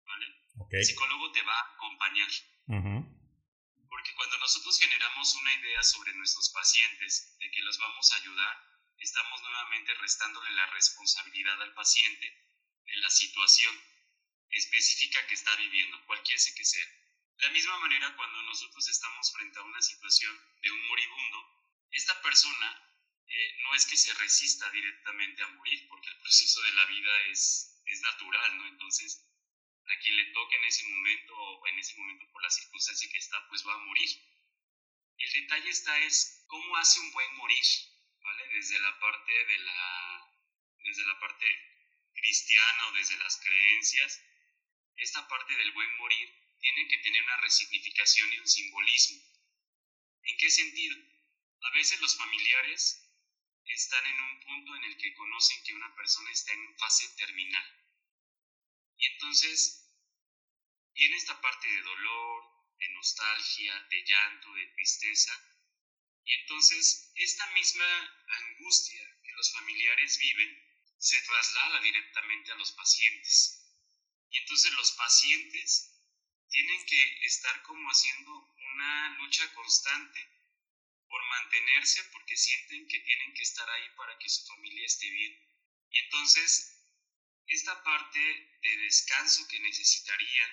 ¿vale? 0.06 0.26
El 0.70 0.84
psicólogo 0.84 1.32
te 1.32 1.42
va 1.42 1.58
a 1.58 1.74
acompañar. 1.74 2.30
Porque 3.88 4.14
cuando 4.16 4.38
nosotros 4.38 4.78
generamos 4.78 5.34
una 5.36 5.54
idea 5.54 5.82
sobre 5.82 6.14
nuestros 6.14 6.50
pacientes 6.50 7.36
de 7.38 7.50
que 7.50 7.62
los 7.62 7.78
vamos 7.78 8.12
a 8.12 8.16
ayudar, 8.16 8.74
estamos 8.98 9.40
nuevamente 9.42 9.94
restándole 9.94 10.50
la 10.52 10.66
responsabilidad 10.66 11.60
al 11.62 11.74
paciente 11.74 12.26
de 12.84 12.96
la 12.96 13.10
situación 13.10 13.74
específica 14.50 15.26
que 15.26 15.34
está 15.34 15.54
viviendo, 15.56 16.04
cualquiera 16.06 16.42
que 16.56 16.64
sea. 16.64 16.86
La 17.38 17.50
misma 17.50 17.76
manera, 17.78 18.14
cuando 18.16 18.42
nosotros 18.42 18.88
estamos 18.88 19.32
frente 19.32 19.58
a 19.58 19.62
una 19.62 19.82
situación 19.82 20.38
de 20.62 20.70
un 20.70 20.86
moribundo, 20.86 21.64
esta 21.90 22.20
persona 22.22 22.94
eh, 23.26 23.56
no 23.62 23.74
es 23.74 23.86
que 23.86 23.96
se 23.96 24.14
resista 24.14 24.70
directamente 24.70 25.42
a 25.42 25.48
morir, 25.48 25.86
porque 25.88 26.08
el 26.08 26.18
proceso 26.18 26.62
de 26.62 26.72
la 26.72 26.86
vida 26.86 27.22
es, 27.30 27.82
es 27.86 28.00
natural, 28.02 28.58
¿no? 28.58 28.66
Entonces, 28.68 29.26
a 29.86 29.98
quien 29.98 30.16
le 30.16 30.26
toque 30.26 30.56
en 30.56 30.64
ese 30.64 30.84
momento 30.84 31.34
o 31.36 31.66
en 31.66 31.78
ese 31.78 31.96
momento 31.96 32.30
por 32.30 32.42
la 32.42 32.50
circunstancia 32.50 33.10
que 33.10 33.18
está, 33.18 33.48
pues 33.48 33.66
va 33.66 33.74
a 33.74 33.78
morir. 33.78 34.10
El 35.18 35.32
detalle 35.32 35.70
está 35.70 35.98
es 36.00 36.44
cómo 36.46 36.76
hace 36.76 37.00
un 37.00 37.12
buen 37.12 37.34
morir, 37.36 37.64
¿vale? 38.22 38.48
Desde 38.48 38.78
la 38.78 38.98
parte 39.00 39.32
de 39.32 39.58
la, 39.58 40.32
desde 40.78 41.04
la 41.04 41.18
parte 41.18 41.46
cristiana 42.14 42.88
o 42.88 42.92
desde 42.92 43.16
las 43.18 43.36
creencias, 43.38 44.22
esta 44.96 45.26
parte 45.28 45.56
del 45.56 45.72
buen 45.72 45.96
morir 45.96 46.43
tiene 46.60 46.88
que 46.88 46.98
tener 46.98 47.22
una 47.22 47.36
resignificación 47.38 48.32
y 48.32 48.38
un 48.38 48.48
simbolismo. 48.48 49.22
¿En 50.22 50.36
qué 50.38 50.50
sentido? 50.50 50.96
A 51.62 51.70
veces 51.70 52.00
los 52.00 52.16
familiares 52.16 53.04
están 53.66 54.06
en 54.06 54.20
un 54.20 54.40
punto 54.40 54.76
en 54.76 54.84
el 54.84 54.96
que 54.98 55.14
conocen 55.14 55.62
que 55.64 55.74
una 55.74 55.94
persona 55.94 56.30
está 56.30 56.52
en 56.52 56.78
fase 56.78 57.08
terminal. 57.16 57.84
Y 58.96 59.06
entonces 59.06 59.90
viene 60.94 61.16
esta 61.16 61.40
parte 61.40 61.68
de 61.68 61.82
dolor, 61.82 62.44
de 62.78 62.88
nostalgia, 62.90 63.86
de 63.90 64.04
llanto, 64.04 64.52
de 64.54 64.66
tristeza. 64.68 65.32
Y 66.24 66.32
entonces 66.34 67.12
esta 67.16 67.46
misma 67.52 68.26
angustia 68.26 69.20
que 69.22 69.32
los 69.32 69.52
familiares 69.52 70.18
viven 70.18 70.64
se 70.98 71.20
traslada 71.22 71.80
directamente 71.80 72.52
a 72.52 72.56
los 72.56 72.72
pacientes. 72.72 73.60
Y 74.30 74.38
entonces 74.38 74.72
los 74.72 74.92
pacientes 74.92 75.93
tienen 76.54 76.86
que 76.86 77.26
estar 77.26 77.62
como 77.62 77.88
haciendo 77.88 78.30
una 78.30 79.18
lucha 79.18 79.52
constante 79.54 80.20
por 81.08 81.20
mantenerse 81.26 82.04
porque 82.12 82.36
sienten 82.36 82.86
que 82.86 83.00
tienen 83.00 83.34
que 83.34 83.42
estar 83.42 83.68
ahí 83.68 83.88
para 83.96 84.16
que 84.20 84.28
su 84.28 84.46
familia 84.46 84.86
esté 84.86 85.10
bien. 85.10 85.36
Y 85.90 85.98
entonces, 85.98 86.78
esta 87.48 87.82
parte 87.82 88.20
de 88.62 88.76
descanso 88.76 89.48
que 89.48 89.58
necesitarían 89.58 90.50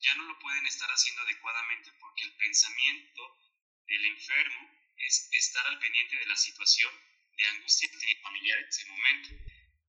ya 0.00 0.16
no 0.16 0.24
lo 0.24 0.36
pueden 0.40 0.66
estar 0.66 0.90
haciendo 0.90 1.22
adecuadamente 1.22 1.92
porque 2.00 2.24
el 2.24 2.36
pensamiento 2.36 3.38
del 3.86 4.04
enfermo 4.06 4.70
es 4.96 5.28
estar 5.34 5.64
al 5.68 5.78
pendiente 5.78 6.16
de 6.16 6.26
la 6.26 6.36
situación 6.36 6.92
de 7.36 7.46
angustia 7.46 7.88
que 7.92 7.98
tiene 7.98 8.20
familiar 8.22 8.58
en 8.58 8.68
ese 8.68 8.86
momento. 8.86 9.28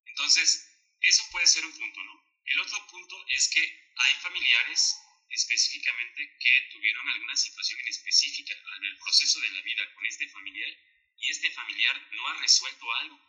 Entonces, 0.06 0.80
eso 1.02 1.24
puede 1.32 1.48
ser 1.48 1.66
un 1.66 1.74
punto, 1.74 2.04
¿no? 2.04 2.24
El 2.46 2.60
otro 2.60 2.86
punto 2.86 3.26
es 3.30 3.50
que 3.50 3.92
hay 3.96 4.14
familiares 4.22 5.02
específicamente 5.30 6.38
que 6.40 6.70
tuvieron 6.72 7.08
alguna 7.10 7.36
situación 7.36 7.80
en 7.80 7.88
específica 7.88 8.54
en 8.54 8.86
el 8.86 8.98
proceso 8.98 9.40
de 9.42 9.50
la 9.50 9.62
vida 9.62 9.94
con 9.94 10.06
este 10.06 10.28
familiar 10.30 10.70
y 11.18 11.32
este 11.32 11.52
familiar 11.52 12.10
no 12.12 12.28
ha 12.28 12.34
resuelto 12.36 12.92
algo. 12.94 13.20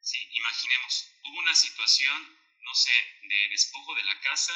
¿sí? 0.00 0.18
Imaginemos, 0.32 1.10
hubo 1.24 1.38
una 1.38 1.54
situación, 1.54 2.38
no 2.60 2.74
sé, 2.74 2.92
de 3.22 3.48
despojo 3.48 3.94
de 3.94 4.04
la 4.04 4.20
casa 4.20 4.54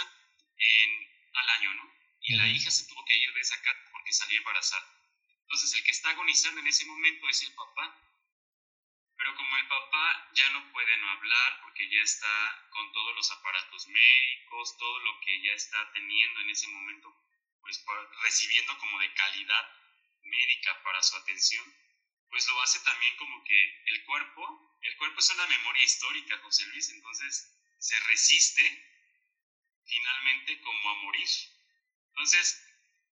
en, 0.59 1.09
al 1.35 1.51
año, 1.51 1.75
¿no? 1.75 1.93
Y 2.21 2.37
la 2.37 2.49
hija 2.49 2.71
se 2.71 2.87
tuvo 2.87 3.05
que 3.05 3.17
ir 3.17 3.33
de 3.33 3.41
esa 3.41 3.61
casa 3.63 3.89
porque 3.91 4.13
salió 4.13 4.39
embarazada. 4.39 5.03
Entonces 5.43 5.75
el 5.75 5.85
que 5.85 5.91
está 5.91 6.11
agonizando 6.11 6.61
en 6.61 6.69
ese 6.69 6.85
momento 6.85 7.29
es 7.29 7.43
el 7.43 7.53
papá 7.55 8.12
pero 9.23 9.37
como 9.37 9.57
el 9.57 9.69
papá 9.69 10.31
ya 10.35 10.51
no 10.51 10.73
puede 10.73 10.97
no 10.97 11.11
hablar 11.11 11.61
porque 11.63 11.89
ya 11.89 12.03
está 12.03 12.67
con 12.71 12.91
todos 12.93 13.15
los 13.15 13.31
aparatos 13.31 13.87
médicos, 13.87 14.77
todo 14.77 14.99
lo 14.99 15.21
que 15.21 15.37
ella 15.37 15.55
está 15.55 15.93
teniendo 15.93 16.41
en 16.41 16.51
ese 16.51 16.67
momento, 16.67 17.15
pues 17.61 17.85
recibiendo 18.25 18.77
como 18.79 18.99
de 18.99 19.15
calidad 19.15 19.65
médica 20.25 20.83
para 20.83 21.01
su 21.05 21.15
atención, 21.15 21.65
pues 22.31 22.49
lo 22.49 22.63
hace 22.63 22.81
también 22.81 23.17
como 23.17 23.45
que 23.45 23.83
el 23.87 24.05
cuerpo, 24.07 24.77
el 24.83 24.97
cuerpo 24.97 25.21
es 25.21 25.31
una 25.31 25.47
memoria 25.47 25.85
histórica, 25.85 26.39
José 26.39 26.67
Luis, 26.67 26.89
entonces 26.89 27.57
se 27.79 28.01
resiste 28.01 28.63
finalmente 29.87 30.61
como 30.63 30.91
a 30.91 30.95
morir. 30.95 31.29
Entonces, 32.09 32.61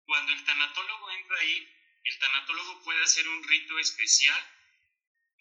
cuando 0.06 0.32
el 0.32 0.44
tanatólogo 0.44 1.10
entra 1.12 1.38
ahí, 1.38 2.00
el 2.02 2.18
tanatólogo 2.18 2.82
puede 2.82 3.00
hacer 3.00 3.28
un 3.28 3.44
rito 3.44 3.78
especial 3.78 4.56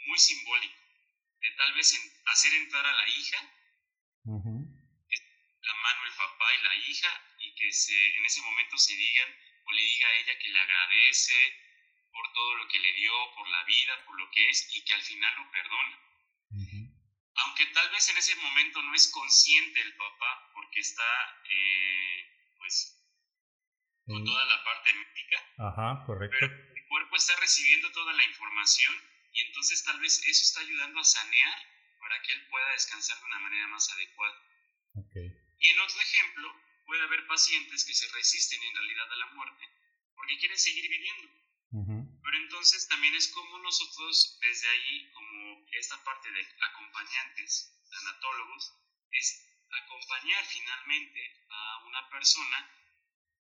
muy 0.05 0.17
simbólico, 0.17 0.79
de 1.41 1.51
tal 1.51 1.73
vez 1.73 1.93
hacer 2.25 2.53
entrar 2.53 2.85
a 2.85 2.93
la 2.93 3.07
hija, 3.07 3.37
la 4.25 5.75
mano 5.75 6.05
el 6.05 6.13
papá 6.13 6.53
y 6.53 6.63
la 6.63 6.75
hija, 6.75 7.35
y 7.39 7.55
que 7.55 7.71
se, 7.71 8.17
en 8.17 8.25
ese 8.25 8.41
momento 8.41 8.77
se 8.77 8.95
digan, 8.95 9.29
o 9.65 9.71
le 9.71 9.81
diga 9.81 10.07
a 10.07 10.15
ella 10.15 10.39
que 10.39 10.49
le 10.49 10.59
agradece 10.59 11.33
por 12.11 12.33
todo 12.33 12.55
lo 12.55 12.67
que 12.67 12.79
le 12.79 12.93
dio, 12.93 13.13
por 13.35 13.47
la 13.49 13.63
vida, 13.65 14.05
por 14.05 14.19
lo 14.19 14.29
que 14.31 14.49
es, 14.49 14.75
y 14.75 14.83
que 14.83 14.93
al 14.93 15.01
final 15.01 15.35
lo 15.35 15.51
perdona. 15.51 15.99
Aunque 17.35 17.67
tal 17.67 17.89
vez 17.91 18.09
en 18.09 18.17
ese 18.17 18.35
momento 18.35 18.81
no 18.81 18.93
es 18.93 19.09
consciente 19.11 19.81
el 19.81 19.95
papá, 19.95 20.51
porque 20.53 20.79
está, 20.79 21.41
eh, 21.49 22.55
pues, 22.57 22.99
con 24.05 24.25
toda 24.25 24.45
la 24.45 24.63
parte 24.63 24.93
médica. 24.93 25.45
Ajá, 25.59 26.03
correcto. 26.05 26.37
Pero 26.39 26.75
el 26.75 26.87
cuerpo 26.87 27.15
está 27.15 27.35
recibiendo 27.37 27.91
toda 27.91 28.13
la 28.13 28.23
información 28.23 28.93
y 29.31 29.41
entonces 29.41 29.83
tal 29.83 29.99
vez 29.99 30.21
eso 30.25 30.43
está 30.43 30.61
ayudando 30.61 30.99
a 30.99 31.03
sanear 31.03 31.59
para 31.99 32.21
que 32.21 32.33
él 32.33 32.47
pueda 32.49 32.71
descansar 32.71 33.19
de 33.19 33.25
una 33.25 33.39
manera 33.39 33.67
más 33.67 33.89
adecuada. 33.91 34.43
Y 35.59 35.69
en 35.69 35.79
otro 35.79 36.01
ejemplo, 36.01 36.55
puede 36.85 37.03
haber 37.03 37.27
pacientes 37.27 37.85
que 37.85 37.93
se 37.93 38.07
resisten 38.11 38.61
en 38.63 38.75
realidad 38.75 39.11
a 39.11 39.17
la 39.17 39.25
muerte 39.33 39.69
porque 40.15 40.37
quieren 40.37 40.57
seguir 40.57 40.89
viviendo. 40.89 41.29
Pero 41.71 42.37
entonces 42.37 42.87
también 42.87 43.13
es 43.15 43.27
como 43.27 43.59
nosotros 43.59 44.39
desde 44.41 44.67
ahí, 44.69 45.11
como 45.11 45.67
esta 45.71 46.03
parte 46.03 46.31
de 46.31 46.47
acompañantes, 46.61 47.77
anatólogos, 47.91 48.73
es 49.11 49.45
acompañar 49.69 50.43
finalmente 50.45 51.45
a 51.49 51.85
una 51.85 52.09
persona 52.09 52.75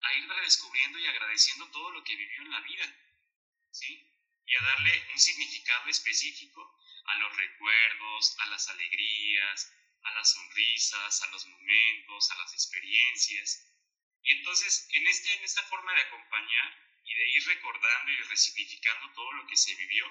a 0.02 0.14
ir 0.16 0.28
redescubriendo 0.28 1.00
y 1.00 1.08
agradeciendo 1.08 1.70
todo 1.72 1.92
lo 1.92 2.04
que 2.04 2.16
vivió 2.16 2.42
en 2.42 2.52
la 2.52 2.62
vida. 2.62 2.96
¿sí? 3.72 4.17
Y 4.48 4.56
a 4.56 4.62
darle 4.62 5.08
un 5.12 5.20
significado 5.20 5.90
específico 5.90 6.80
a 7.06 7.16
los 7.18 7.36
recuerdos, 7.36 8.36
a 8.40 8.46
las 8.48 8.68
alegrías, 8.70 9.74
a 10.04 10.14
las 10.14 10.32
sonrisas, 10.32 11.22
a 11.22 11.28
los 11.32 11.46
momentos, 11.48 12.32
a 12.32 12.38
las 12.38 12.54
experiencias. 12.54 13.68
Y 14.24 14.32
entonces, 14.32 14.88
en, 14.92 15.06
este, 15.08 15.34
en 15.34 15.44
esta 15.44 15.64
forma 15.64 15.94
de 15.94 16.02
acompañar 16.02 17.00
y 17.04 17.14
de 17.14 17.28
ir 17.30 17.46
recordando 17.46 18.12
y 18.12 18.18
resignificando 18.24 19.12
todo 19.14 19.32
lo 19.34 19.48
que 19.48 19.58
se 19.58 19.76
vivió, 19.76 20.06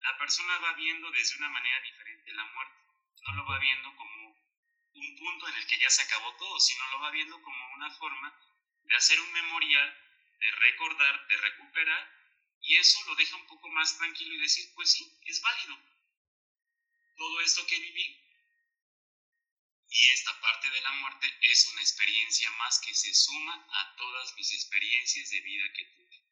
la 0.00 0.18
persona 0.18 0.58
va 0.58 0.74
viendo 0.74 1.10
desde 1.10 1.36
una 1.36 1.48
manera 1.48 1.80
diferente 1.80 2.32
la 2.32 2.44
muerte. 2.44 2.76
No 3.26 3.34
lo 3.34 3.46
va 3.46 3.58
viendo 3.58 3.96
como 3.96 4.36
un 4.94 5.16
punto 5.16 5.48
en 5.48 5.56
el 5.56 5.66
que 5.66 5.78
ya 5.78 5.90
se 5.90 6.02
acabó 6.02 6.34
todo, 6.36 6.60
sino 6.60 6.86
lo 6.90 7.00
va 7.00 7.10
viendo 7.10 7.40
como 7.42 7.74
una 7.74 7.90
forma 7.92 8.38
de 8.84 8.96
hacer 8.96 9.18
un 9.18 9.32
memorial, 9.32 10.02
de 10.40 10.50
recordar, 10.52 11.26
de 11.28 11.36
recuperar 11.38 12.15
y 12.66 12.76
eso 12.78 12.98
lo 13.06 13.14
deja 13.14 13.36
un 13.36 13.46
poco 13.46 13.68
más 13.70 13.96
tranquilo 13.96 14.34
y 14.34 14.40
decir, 14.40 14.68
pues 14.74 14.90
sí, 14.90 15.18
es 15.24 15.40
válido. 15.40 15.78
Todo 17.16 17.40
esto 17.40 17.64
que 17.64 17.78
viví 17.78 18.22
y 19.88 20.08
esta 20.08 20.38
parte 20.40 20.68
de 20.70 20.80
la 20.80 20.92
muerte 20.94 21.32
es 21.42 21.66
una 21.68 21.80
experiencia 21.80 22.50
más 22.58 22.80
que 22.80 22.92
se 22.92 23.14
suma 23.14 23.54
a 23.70 23.96
todas 23.96 24.34
mis 24.34 24.52
experiencias 24.52 25.30
de 25.30 25.40
vida 25.42 25.72
que 25.74 25.84
tuve. 25.84 26.22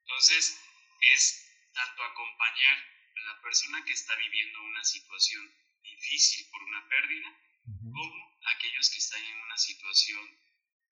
Entonces, 0.00 0.60
es 1.00 1.70
tanto 1.72 2.02
acompañar 2.02 2.78
a 3.16 3.20
la 3.20 3.40
persona 3.40 3.84
que 3.84 3.92
está 3.92 4.16
viviendo 4.16 4.60
una 4.60 4.82
situación 4.82 5.54
difícil 5.82 6.50
por 6.50 6.64
una 6.64 6.88
pérdida, 6.88 7.28
como 7.64 8.40
aquellos 8.56 8.90
que 8.90 8.98
están 8.98 9.24
en 9.24 9.38
una 9.38 9.56
situación 9.56 10.36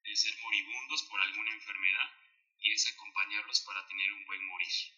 de 0.04 0.14
ser 0.14 0.38
moribundos 0.38 1.02
por 1.02 1.20
alguna 1.20 1.50
enfermedad 1.52 2.25
y 2.60 2.72
es 2.72 2.92
acompañarlos 2.92 3.64
para 3.66 3.86
tener 3.86 4.12
un 4.12 4.26
buen 4.26 4.46
morir. 4.48 4.96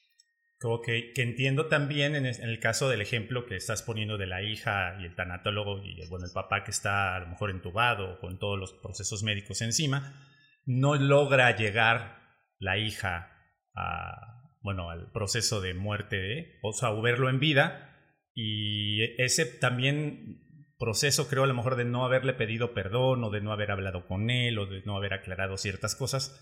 Ok, 0.61 0.87
que 1.14 1.23
entiendo 1.23 1.66
también 1.66 2.16
en 2.16 2.27
el 2.27 2.59
caso 2.59 2.88
del 2.88 3.01
ejemplo 3.01 3.47
que 3.47 3.55
estás 3.55 3.83
poniendo 3.83 4.18
de 4.18 4.27
la 4.27 4.42
hija 4.42 4.97
y 5.01 5.05
el 5.05 5.14
tanatólogo 5.14 5.85
y 5.85 6.05
bueno, 6.09 6.27
el 6.27 6.33
papá 6.33 6.64
que 6.64 6.73
está 6.73 7.14
a 7.14 7.21
lo 7.21 7.29
mejor 7.29 7.51
entubado 7.51 8.18
con 8.18 8.40
todos 8.40 8.59
los 8.59 8.73
procesos 8.73 9.23
médicos 9.23 9.62
encima, 9.62 10.27
no 10.66 10.97
logra 10.97 11.55
llegar 11.55 12.18
la 12.59 12.77
hija 12.77 13.33
a, 13.77 14.42
bueno, 14.61 14.90
al 14.90 15.12
proceso 15.12 15.61
de 15.61 15.75
muerte 15.75 16.16
de, 16.16 16.59
o 16.62 16.73
sea, 16.73 16.90
verlo 16.90 17.31
en 17.31 17.38
vida 17.38 17.97
y 18.35 19.03
ese 19.23 19.47
también 19.47 20.44
proceso, 20.79 21.29
creo, 21.29 21.44
a 21.44 21.47
lo 21.47 21.55
mejor 21.55 21.77
de 21.77 21.85
no 21.85 22.05
haberle 22.05 22.35
pedido 22.35 22.75
perdón 22.75 23.25
o 23.25 23.31
de 23.31 23.40
no 23.40 23.53
haber 23.53 23.71
hablado 23.71 24.07
con 24.07 24.31
él 24.31 24.59
o 24.59 24.66
de 24.66 24.83
no 24.83 24.97
haber 24.97 25.14
aclarado 25.14 25.57
ciertas 25.57 25.94
cosas, 25.94 26.38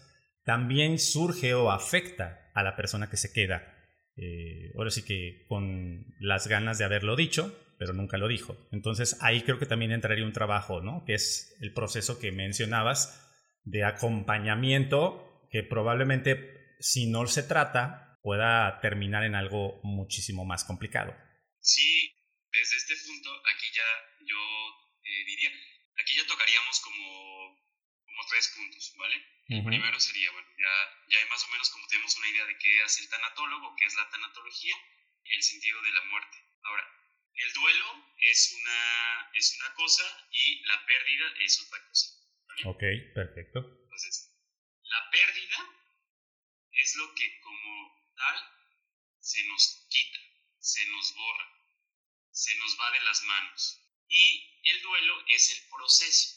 también 0.46 0.98
surge 0.98 1.52
o 1.54 1.70
afecta 1.70 2.50
a 2.54 2.62
la 2.62 2.76
persona 2.76 3.10
que 3.10 3.18
se 3.18 3.32
queda. 3.32 3.74
Eh, 4.16 4.72
ahora 4.78 4.90
sí 4.90 5.04
que 5.04 5.44
con 5.48 6.06
las 6.20 6.46
ganas 6.46 6.78
de 6.78 6.84
haberlo 6.84 7.16
dicho, 7.16 7.54
pero 7.78 7.92
nunca 7.92 8.16
lo 8.16 8.28
dijo. 8.28 8.56
Entonces 8.70 9.18
ahí 9.20 9.42
creo 9.42 9.58
que 9.58 9.66
también 9.66 9.90
entraría 9.90 10.24
un 10.24 10.32
trabajo, 10.32 10.80
¿no? 10.80 11.04
Que 11.04 11.14
es 11.14 11.56
el 11.60 11.74
proceso 11.74 12.18
que 12.20 12.30
mencionabas 12.30 13.28
de 13.64 13.84
acompañamiento 13.84 15.48
que 15.50 15.64
probablemente 15.64 16.76
si 16.78 17.10
no 17.10 17.26
se 17.26 17.42
trata 17.42 18.18
pueda 18.22 18.80
terminar 18.80 19.24
en 19.24 19.34
algo 19.34 19.80
muchísimo 19.82 20.44
más 20.44 20.64
complicado. 20.64 21.14
Sí, 21.60 22.14
desde 22.52 22.76
este 22.76 22.94
punto 23.06 23.30
aquí 23.52 23.66
ya 23.74 23.84
yo 24.20 24.38
eh, 25.02 25.24
diría, 25.26 25.50
aquí 26.00 26.14
ya 26.16 26.26
tocaríamos 26.26 26.80
como, 26.80 27.58
como 28.06 28.26
tres 28.26 28.48
puntos, 28.56 28.94
¿vale? 28.96 29.16
Primero 29.46 30.00
sería, 30.00 30.30
bueno, 30.32 30.48
ya, 30.58 30.74
ya 31.08 31.26
más 31.26 31.44
o 31.44 31.48
menos 31.48 31.70
como 31.70 31.86
tenemos 31.86 32.16
una 32.16 32.28
idea 32.28 32.46
de 32.46 32.58
qué 32.58 32.82
hace 32.82 33.02
el 33.02 33.08
tanatólogo, 33.08 33.76
qué 33.76 33.86
es 33.86 33.94
la 33.94 34.08
tanatología 34.10 34.74
el 35.24 35.42
sentido 35.42 35.80
de 35.82 35.90
la 35.90 36.04
muerte. 36.04 36.36
Ahora, 36.62 36.84
el 37.34 37.52
duelo 37.52 38.14
es 38.18 38.52
una, 38.52 39.30
es 39.34 39.56
una 39.60 39.74
cosa 39.74 40.28
y 40.30 40.64
la 40.64 40.86
pérdida 40.86 41.26
es 41.40 41.60
otra 41.60 41.86
cosa. 41.86 42.06
Ok, 42.64 42.82
perfecto. 43.14 43.58
Entonces, 43.58 44.32
la 44.82 45.10
pérdida 45.10 45.56
es 46.72 46.96
lo 46.96 47.14
que 47.14 47.40
como 47.40 48.12
tal 48.16 48.36
se 49.20 49.44
nos 49.48 49.86
quita, 49.90 50.18
se 50.58 50.86
nos 50.88 51.14
borra, 51.14 51.46
se 52.30 52.56
nos 52.56 52.80
va 52.80 52.90
de 52.92 53.00
las 53.00 53.22
manos. 53.24 53.82
Y 54.08 54.60
el 54.70 54.82
duelo 54.82 55.24
es 55.28 55.50
el 55.50 55.68
proceso 55.68 56.35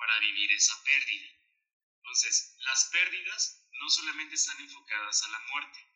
para 0.00 0.18
vivir 0.18 0.50
esa 0.52 0.82
pérdida. 0.82 1.28
Entonces, 1.96 2.56
las 2.60 2.90
pérdidas 2.90 3.68
no 3.80 3.88
solamente 3.88 4.34
están 4.34 4.60
enfocadas 4.60 5.22
a 5.22 5.28
la 5.28 5.38
muerte, 5.52 5.90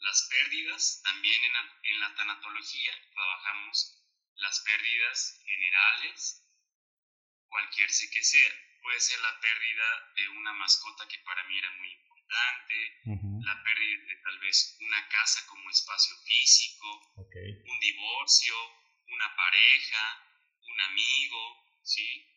las 0.00 0.28
pérdidas, 0.28 1.00
también 1.02 1.44
en 1.44 1.52
la, 1.52 1.80
en 1.82 2.00
la 2.00 2.14
tanatología 2.14 2.92
trabajamos 3.14 4.02
las 4.36 4.60
pérdidas 4.60 5.40
generales, 5.44 6.44
cualquier 7.48 7.90
sé 7.90 8.10
que 8.10 8.22
sea. 8.22 8.52
Puede 8.82 9.00
ser 9.00 9.18
la 9.20 9.40
pérdida 9.40 10.12
de 10.16 10.28
una 10.28 10.52
mascota 10.52 11.08
que 11.08 11.18
para 11.20 11.42
mí 11.44 11.58
era 11.58 11.70
muy 11.72 11.90
importante, 11.90 13.00
la 13.42 13.62
pérdida 13.64 14.06
de 14.06 14.16
tal 14.22 14.38
vez 14.38 14.76
una 14.80 15.08
casa 15.08 15.44
como 15.46 15.70
espacio 15.70 16.16
físico, 16.24 17.14
un 17.16 17.80
divorcio, 17.80 18.54
una 19.08 19.34
pareja, 19.34 20.22
un 20.60 20.80
amigo, 20.82 21.80
¿sí? 21.82 22.35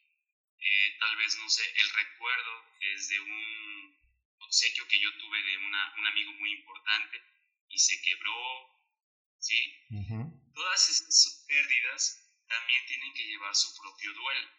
Eh, 0.62 0.98
tal 1.00 1.16
vez, 1.18 1.38
no 1.38 1.50
sé, 1.50 1.64
el 1.76 1.90
recuerdo 1.90 2.66
desde 2.80 3.20
un 3.20 3.98
obsequio 4.40 4.88
que 4.88 5.00
yo 5.00 5.18
tuve 5.18 5.42
de 5.44 5.58
una, 5.58 5.94
un 5.98 6.08
amigo 6.08 6.34
muy 6.34 6.52
importante 6.52 7.22
y 7.70 7.80
se 7.80 8.02
quebró, 8.02 8.36
¿sí? 9.40 9.88
Todas 10.54 10.90
esas 10.90 11.46
pérdidas 11.48 12.30
también 12.48 12.86
tienen 12.88 13.14
que 13.14 13.24
llevar 13.24 13.56
su 13.56 13.74
propio 13.80 14.14
duelo. 14.14 14.50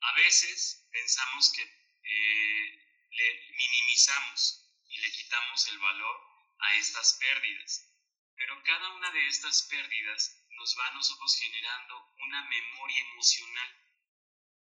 A 0.00 0.12
veces 0.14 0.88
pensamos 0.90 1.52
que 1.52 1.62
eh, 1.62 2.82
le 3.10 3.50
minimizamos 3.56 4.72
y 4.88 4.98
le 4.98 5.12
quitamos 5.12 5.68
el 5.68 5.78
valor 5.78 6.16
a 6.58 6.74
estas 6.76 7.18
pérdidas, 7.20 7.88
pero 8.36 8.62
cada 8.64 8.94
una 8.94 9.10
de 9.12 9.26
estas 9.28 9.62
pérdidas 9.70 10.46
nos 10.50 10.76
va 10.78 10.88
a 10.88 10.94
nosotros 10.94 11.38
generando 11.40 12.14
una 12.18 12.42
memoria 12.48 13.00
emocional. 13.12 13.78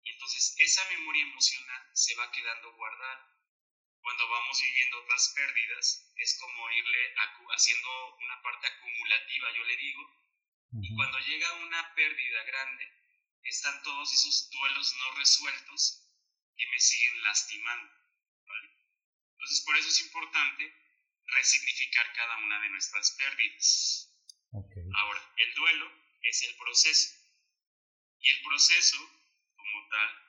Y 0.04 0.12
entonces 0.12 0.56
esa 0.60 0.90
memoria 0.90 1.24
emocional 1.24 1.90
se 1.94 2.16
va 2.16 2.32
quedando 2.32 2.74
guardada 2.74 3.40
cuando 4.02 4.30
vamos 4.30 4.62
viviendo 4.62 5.02
otras 5.02 5.34
pérdidas, 5.36 6.12
es 6.16 6.40
como 6.40 6.72
irle 6.72 7.14
haciendo 7.54 8.16
una 8.16 8.42
parte 8.42 8.68
acumulativa, 8.68 9.56
yo 9.56 9.64
le 9.66 9.78
digo, 9.78 10.20
y 10.82 10.96
cuando 10.96 11.20
llega 11.20 11.54
una 11.66 11.94
pérdida 11.96 12.44
grande, 12.44 12.86
están 13.44 13.82
todos 13.84 14.14
esos 14.14 14.50
duelos 14.52 14.96
no 14.96 15.12
resueltos 15.18 16.06
que 16.56 16.68
me 16.68 16.80
siguen 16.80 17.24
lastimando. 17.24 17.94
Entonces, 19.32 19.62
por 19.66 19.78
eso 19.78 19.90
es 19.90 20.02
importante 20.02 20.76
resignificar 21.26 22.14
cada 22.14 22.38
una 22.38 22.60
de 22.62 22.70
nuestras 22.70 23.12
pérdidas. 23.12 24.12
Ahora, 24.96 25.34
el 25.38 25.54
duelo 25.56 25.92
es 26.22 26.44
el 26.44 26.56
proceso. 26.56 27.16
Y 28.20 28.30
el 28.30 28.42
proceso, 28.44 28.98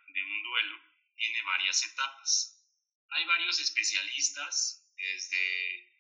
de 0.07 0.23
un 0.23 0.43
duelo, 0.43 0.81
tiene 1.17 1.43
varias 1.43 1.85
etapas. 1.85 2.65
Hay 3.11 3.25
varios 3.27 3.61
especialistas, 3.61 4.87
desde 4.97 5.91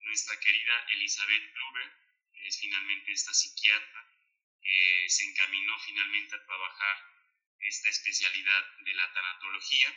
nuestra 0.00 0.38
querida 0.40 0.86
Elizabeth 0.90 1.52
Bluber, 1.52 1.92
que 2.32 2.46
es 2.48 2.58
finalmente 2.58 3.12
esta 3.12 3.32
psiquiatra, 3.34 4.08
que 4.62 5.06
se 5.08 5.24
encaminó 5.24 5.78
finalmente 5.80 6.36
a 6.36 6.44
trabajar 6.44 6.96
esta 7.58 7.88
especialidad 7.88 8.76
de 8.84 8.94
la 8.94 9.12
tanatología. 9.12 9.94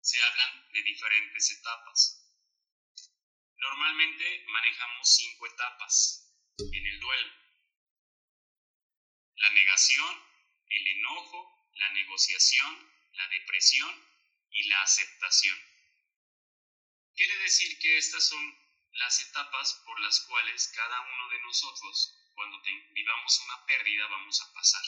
Se 0.00 0.22
hablan 0.22 0.72
de 0.72 0.82
diferentes 0.82 1.50
etapas. 1.50 2.22
Normalmente 3.56 4.44
manejamos 4.48 5.14
cinco 5.14 5.46
etapas 5.46 6.34
en 6.58 6.86
el 6.86 7.00
duelo. 7.00 7.32
La 9.36 9.50
negación, 9.50 10.24
el 10.68 10.86
enojo, 10.88 11.61
la 11.74 11.92
negociación, 11.92 12.92
la 13.12 13.28
depresión 13.28 14.08
y 14.50 14.64
la 14.64 14.82
aceptación. 14.82 15.58
Quiere 17.14 17.36
decir 17.38 17.78
que 17.78 17.98
estas 17.98 18.28
son 18.28 18.62
las 18.92 19.20
etapas 19.20 19.82
por 19.86 20.00
las 20.00 20.20
cuales 20.20 20.72
cada 20.74 21.00
uno 21.00 21.28
de 21.30 21.40
nosotros, 21.40 22.18
cuando 22.34 22.60
vivamos 22.92 23.40
una 23.40 23.66
pérdida, 23.66 24.06
vamos 24.08 24.40
a 24.40 24.52
pasar. 24.52 24.82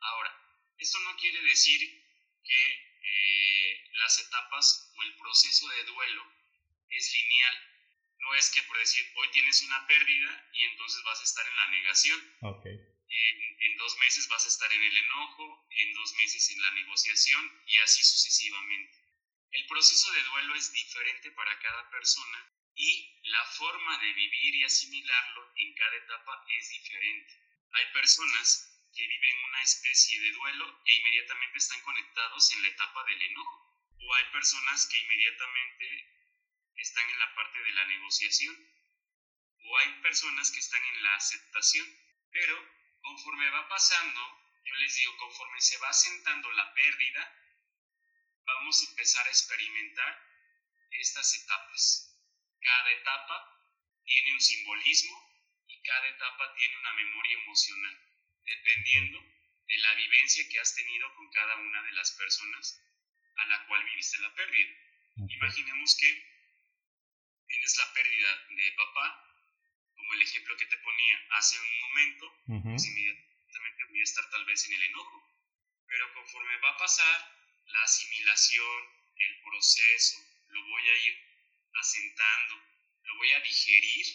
Ahora, 0.00 0.32
esto 0.78 0.98
no 1.00 1.16
quiere 1.16 1.40
decir 1.42 1.80
que 2.42 2.90
eh, 3.02 3.90
las 3.94 4.18
etapas 4.18 4.92
o 4.96 5.02
el 5.02 5.16
proceso 5.16 5.68
de 5.68 5.84
duelo 5.84 6.22
es 6.88 7.12
lineal. 7.12 7.70
No 8.18 8.34
es 8.34 8.50
que 8.50 8.62
por 8.64 8.78
decir 8.78 9.12
hoy 9.16 9.30
tienes 9.30 9.62
una 9.62 9.86
pérdida 9.86 10.50
y 10.52 10.64
entonces 10.64 11.02
vas 11.04 11.20
a 11.20 11.24
estar 11.24 11.46
en 11.46 11.56
la 11.56 11.68
negación. 11.68 12.38
En, 13.10 13.76
dos 13.76 13.96
meses 13.98 14.28
vas 14.28 14.44
a 14.44 14.48
estar 14.48 14.72
en 14.72 14.82
el 14.82 14.96
enojo, 14.96 15.66
en 15.70 15.92
dos 15.94 16.14
meses 16.14 16.50
en 16.50 16.62
la 16.62 16.70
negociación 16.72 17.62
y 17.66 17.78
así 17.78 18.04
sucesivamente. 18.04 18.98
El 19.50 19.66
proceso 19.66 20.12
de 20.12 20.22
duelo 20.22 20.54
es 20.54 20.72
diferente 20.72 21.30
para 21.32 21.58
cada 21.58 21.90
persona 21.90 22.52
y 22.74 23.20
la 23.24 23.44
forma 23.46 23.98
de 23.98 24.12
vivir 24.12 24.54
y 24.54 24.64
asimilarlo 24.64 25.52
en 25.56 25.74
cada 25.74 25.96
etapa 25.96 26.44
es 26.50 26.68
diferente. 26.70 27.32
Hay 27.72 27.86
personas 27.92 28.70
que 28.94 29.06
viven 29.06 29.44
una 29.44 29.62
especie 29.62 30.20
de 30.20 30.32
duelo 30.32 30.82
e 30.84 30.94
inmediatamente 30.94 31.58
están 31.58 31.80
conectados 31.82 32.52
en 32.52 32.62
la 32.62 32.68
etapa 32.68 33.04
del 33.04 33.22
enojo. 33.22 33.86
O 33.98 34.14
hay 34.14 34.24
personas 34.32 34.86
que 34.86 34.98
inmediatamente 34.98 36.16
están 36.76 37.10
en 37.10 37.18
la 37.18 37.34
parte 37.34 37.58
de 37.62 37.72
la 37.72 37.84
negociación. 37.86 38.56
O 39.62 39.78
hay 39.78 40.00
personas 40.00 40.50
que 40.50 40.60
están 40.60 40.82
en 40.84 41.02
la 41.02 41.14
aceptación. 41.16 41.86
Pero 42.32 42.79
conforme 43.02 43.50
va 43.50 43.68
pasando, 43.68 44.20
yo 44.64 44.74
les 44.76 44.96
digo, 44.96 45.16
conforme 45.16 45.60
se 45.60 45.78
va 45.78 45.92
sentando 45.92 46.50
la 46.52 46.72
pérdida, 46.74 47.36
vamos 48.44 48.82
a 48.82 48.90
empezar 48.90 49.26
a 49.26 49.30
experimentar 49.30 50.30
estas 50.92 51.34
etapas. 51.42 52.16
Cada 52.60 52.90
etapa 52.92 53.60
tiene 54.04 54.34
un 54.34 54.40
simbolismo 54.40 55.16
y 55.68 55.82
cada 55.82 56.08
etapa 56.08 56.54
tiene 56.56 56.78
una 56.78 56.92
memoria 56.94 57.38
emocional, 57.38 58.00
dependiendo 58.44 59.20
de 59.66 59.78
la 59.78 59.94
vivencia 59.94 60.48
que 60.50 60.60
has 60.60 60.74
tenido 60.74 61.14
con 61.14 61.30
cada 61.30 61.56
una 61.56 61.82
de 61.82 61.92
las 61.92 62.10
personas 62.12 62.82
a 63.36 63.46
la 63.46 63.66
cual 63.66 63.84
viviste 63.84 64.18
la 64.18 64.34
pérdida. 64.34 64.76
Imaginemos 65.28 65.96
que 65.96 66.30
tienes 67.46 67.76
la 67.78 67.92
pérdida 67.92 68.46
de 68.48 68.72
papá 68.72 69.29
como 70.10 70.20
el 70.20 70.26
ejemplo 70.26 70.56
que 70.56 70.66
te 70.66 70.76
ponía 70.78 71.26
hace 71.38 71.56
un 71.60 71.80
momento, 71.82 72.34
pues 72.64 72.84
inmediatamente 72.84 73.84
voy 73.90 74.00
a 74.00 74.02
estar 74.02 74.28
tal 74.30 74.44
vez 74.44 74.66
en 74.66 74.72
el 74.72 74.82
enojo. 74.82 75.22
Pero 75.86 76.14
conforme 76.14 76.56
va 76.58 76.70
a 76.70 76.78
pasar 76.78 77.16
la 77.66 77.82
asimilación, 77.84 78.88
el 79.14 79.40
proceso, 79.42 80.16
lo 80.48 80.64
voy 80.64 80.88
a 80.88 80.96
ir 81.06 81.14
asentando, 81.74 82.54
lo 83.04 83.16
voy 83.18 83.32
a 83.34 83.40
digerir, 83.40 84.06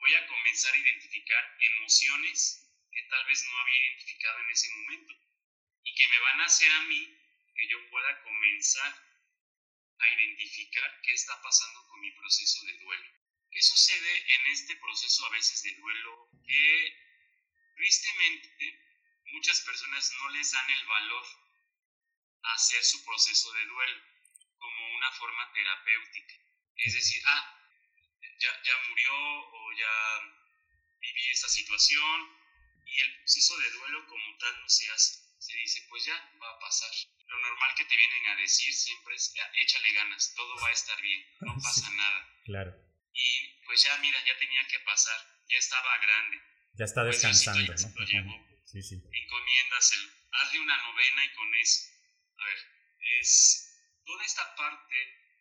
voy 0.00 0.14
a 0.14 0.26
comenzar 0.26 0.74
a 0.74 0.78
identificar 0.78 1.56
emociones 1.60 2.68
que 2.90 3.02
tal 3.08 3.24
vez 3.26 3.44
no 3.44 3.58
había 3.58 3.78
identificado 3.78 4.40
en 4.40 4.50
ese 4.50 4.68
momento 4.74 5.14
y 5.84 5.94
que 5.94 6.08
me 6.08 6.18
van 6.18 6.40
a 6.40 6.46
hacer 6.46 6.72
a 6.72 6.80
mí 6.82 7.20
que 7.54 7.68
yo 7.68 7.88
pueda 7.90 8.20
comenzar 8.22 8.94
a 10.00 10.10
identificar 10.10 11.00
qué 11.02 11.12
está 11.12 11.40
pasando 11.40 11.86
con 11.86 12.00
mi 12.00 12.10
proceso 12.10 12.66
de 12.66 12.78
duelo. 12.78 13.27
¿Qué 13.50 13.62
sucede 13.62 14.34
en 14.34 14.46
este 14.52 14.76
proceso 14.76 15.26
a 15.26 15.30
veces 15.30 15.62
de 15.62 15.74
duelo? 15.74 16.30
Que 16.46 17.08
Tristemente, 17.78 18.82
muchas 19.30 19.60
personas 19.60 20.12
no 20.18 20.30
les 20.30 20.50
dan 20.50 20.68
el 20.68 20.84
valor 20.86 21.24
a 22.42 22.54
hacer 22.54 22.82
su 22.82 23.04
proceso 23.04 23.52
de 23.52 23.66
duelo 23.66 24.02
como 24.58 24.96
una 24.96 25.12
forma 25.12 25.52
terapéutica. 25.52 26.34
Es 26.74 26.94
decir, 26.94 27.22
ah, 27.24 27.56
ya, 28.40 28.62
ya 28.64 28.76
murió 28.88 29.12
o 29.14 29.72
ya 29.78 29.94
viví 30.98 31.30
esta 31.30 31.48
situación 31.48 32.36
y 32.84 33.00
el 33.00 33.16
proceso 33.18 33.56
de 33.58 33.70
duelo 33.70 34.06
como 34.08 34.38
tal 34.38 34.60
no 34.60 34.68
se 34.68 34.90
hace. 34.90 35.22
Se 35.38 35.56
dice, 35.56 35.86
pues 35.88 36.04
ya 36.04 36.16
va 36.42 36.50
a 36.50 36.58
pasar. 36.58 36.90
Lo 37.26 37.38
normal 37.38 37.76
que 37.76 37.84
te 37.84 37.96
vienen 37.96 38.26
a 38.26 38.36
decir 38.36 38.74
siempre 38.74 39.14
es, 39.14 39.32
échale 39.54 39.92
ganas, 39.92 40.34
todo 40.34 40.60
va 40.60 40.68
a 40.68 40.72
estar 40.72 41.00
bien, 41.00 41.24
no 41.42 41.54
pasa 41.62 41.88
nada. 41.90 42.42
Claro. 42.44 42.87
Y 43.18 43.64
pues 43.66 43.82
ya, 43.82 43.96
mira, 43.98 44.18
ya 44.24 44.38
tenía 44.38 44.66
que 44.68 44.78
pasar, 44.80 45.18
ya 45.48 45.58
estaba 45.58 45.98
grande. 45.98 46.40
Ya 46.74 46.84
está 46.84 47.02
pues 47.02 47.20
descansando, 47.20 47.72
¿no? 47.72 48.48
Sí, 48.64 48.82
sí. 48.82 48.94
Encomiéndaselo, 48.94 50.12
hazle 50.30 50.60
una 50.60 50.76
novena 50.76 51.24
y 51.24 51.34
con 51.34 51.54
eso. 51.56 51.82
A 52.38 52.44
ver, 52.44 52.58
es 53.18 53.74
toda 54.04 54.24
esta 54.24 54.54
parte 54.54 54.96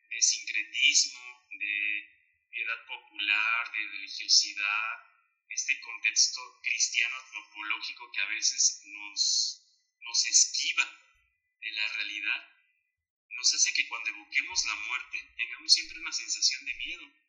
de 0.10 0.22
sincretismo, 0.22 1.46
de 1.60 2.18
piedad 2.50 2.86
popular, 2.88 3.72
de 3.74 3.88
religiosidad, 3.90 5.08
este 5.50 5.80
contexto 5.82 6.42
cristiano 6.64 7.16
antropológico 7.16 8.12
que 8.12 8.22
a 8.22 8.26
veces 8.28 8.82
nos, 8.86 9.64
nos 10.02 10.26
esquiva 10.26 10.86
de 11.62 11.72
la 11.72 11.88
realidad, 11.94 12.58
nos 13.30 13.54
hace 13.54 13.74
que 13.74 13.88
cuando 13.88 14.10
evoquemos 14.10 14.66
la 14.66 14.76
muerte 14.76 15.34
tengamos 15.38 15.72
siempre 15.72 16.00
una 16.00 16.12
sensación 16.12 16.66
de 16.66 16.74
miedo. 16.74 17.27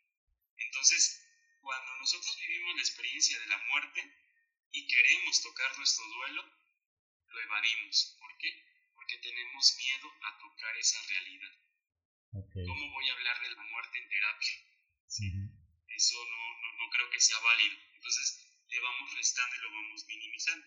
Entonces, 0.58 1.28
cuando 1.60 1.94
nosotros 1.96 2.38
vivimos 2.40 2.76
la 2.76 2.82
experiencia 2.82 3.38
de 3.40 3.46
la 3.46 3.58
muerte 3.58 4.00
y 4.72 4.86
queremos 4.86 5.42
tocar 5.42 5.76
nuestro 5.76 6.04
duelo, 6.06 6.42
lo 7.28 7.40
evadimos. 7.40 8.16
¿Por 8.18 8.36
qué? 8.38 8.50
Porque 8.94 9.18
tenemos 9.18 9.76
miedo 9.78 10.08
a 10.22 10.38
tocar 10.38 10.76
esa 10.76 10.98
realidad. 11.08 11.52
¿Cómo 12.30 12.92
voy 12.92 13.08
a 13.08 13.12
hablar 13.12 13.40
de 13.40 13.50
la 13.50 13.62
muerte 13.62 13.98
en 13.98 14.08
terapia? 14.08 14.52
Eso 15.88 16.16
no, 16.16 16.78
no, 16.78 16.90
creo 16.90 17.10
que 17.10 17.20
sea 17.20 17.38
válido. 17.40 17.76
Entonces, 17.94 18.64
le 18.68 18.80
vamos 18.80 19.14
restando 19.14 19.56
y 19.56 19.62
lo 19.62 19.70
vamos 19.72 20.04
minimizando. 20.06 20.66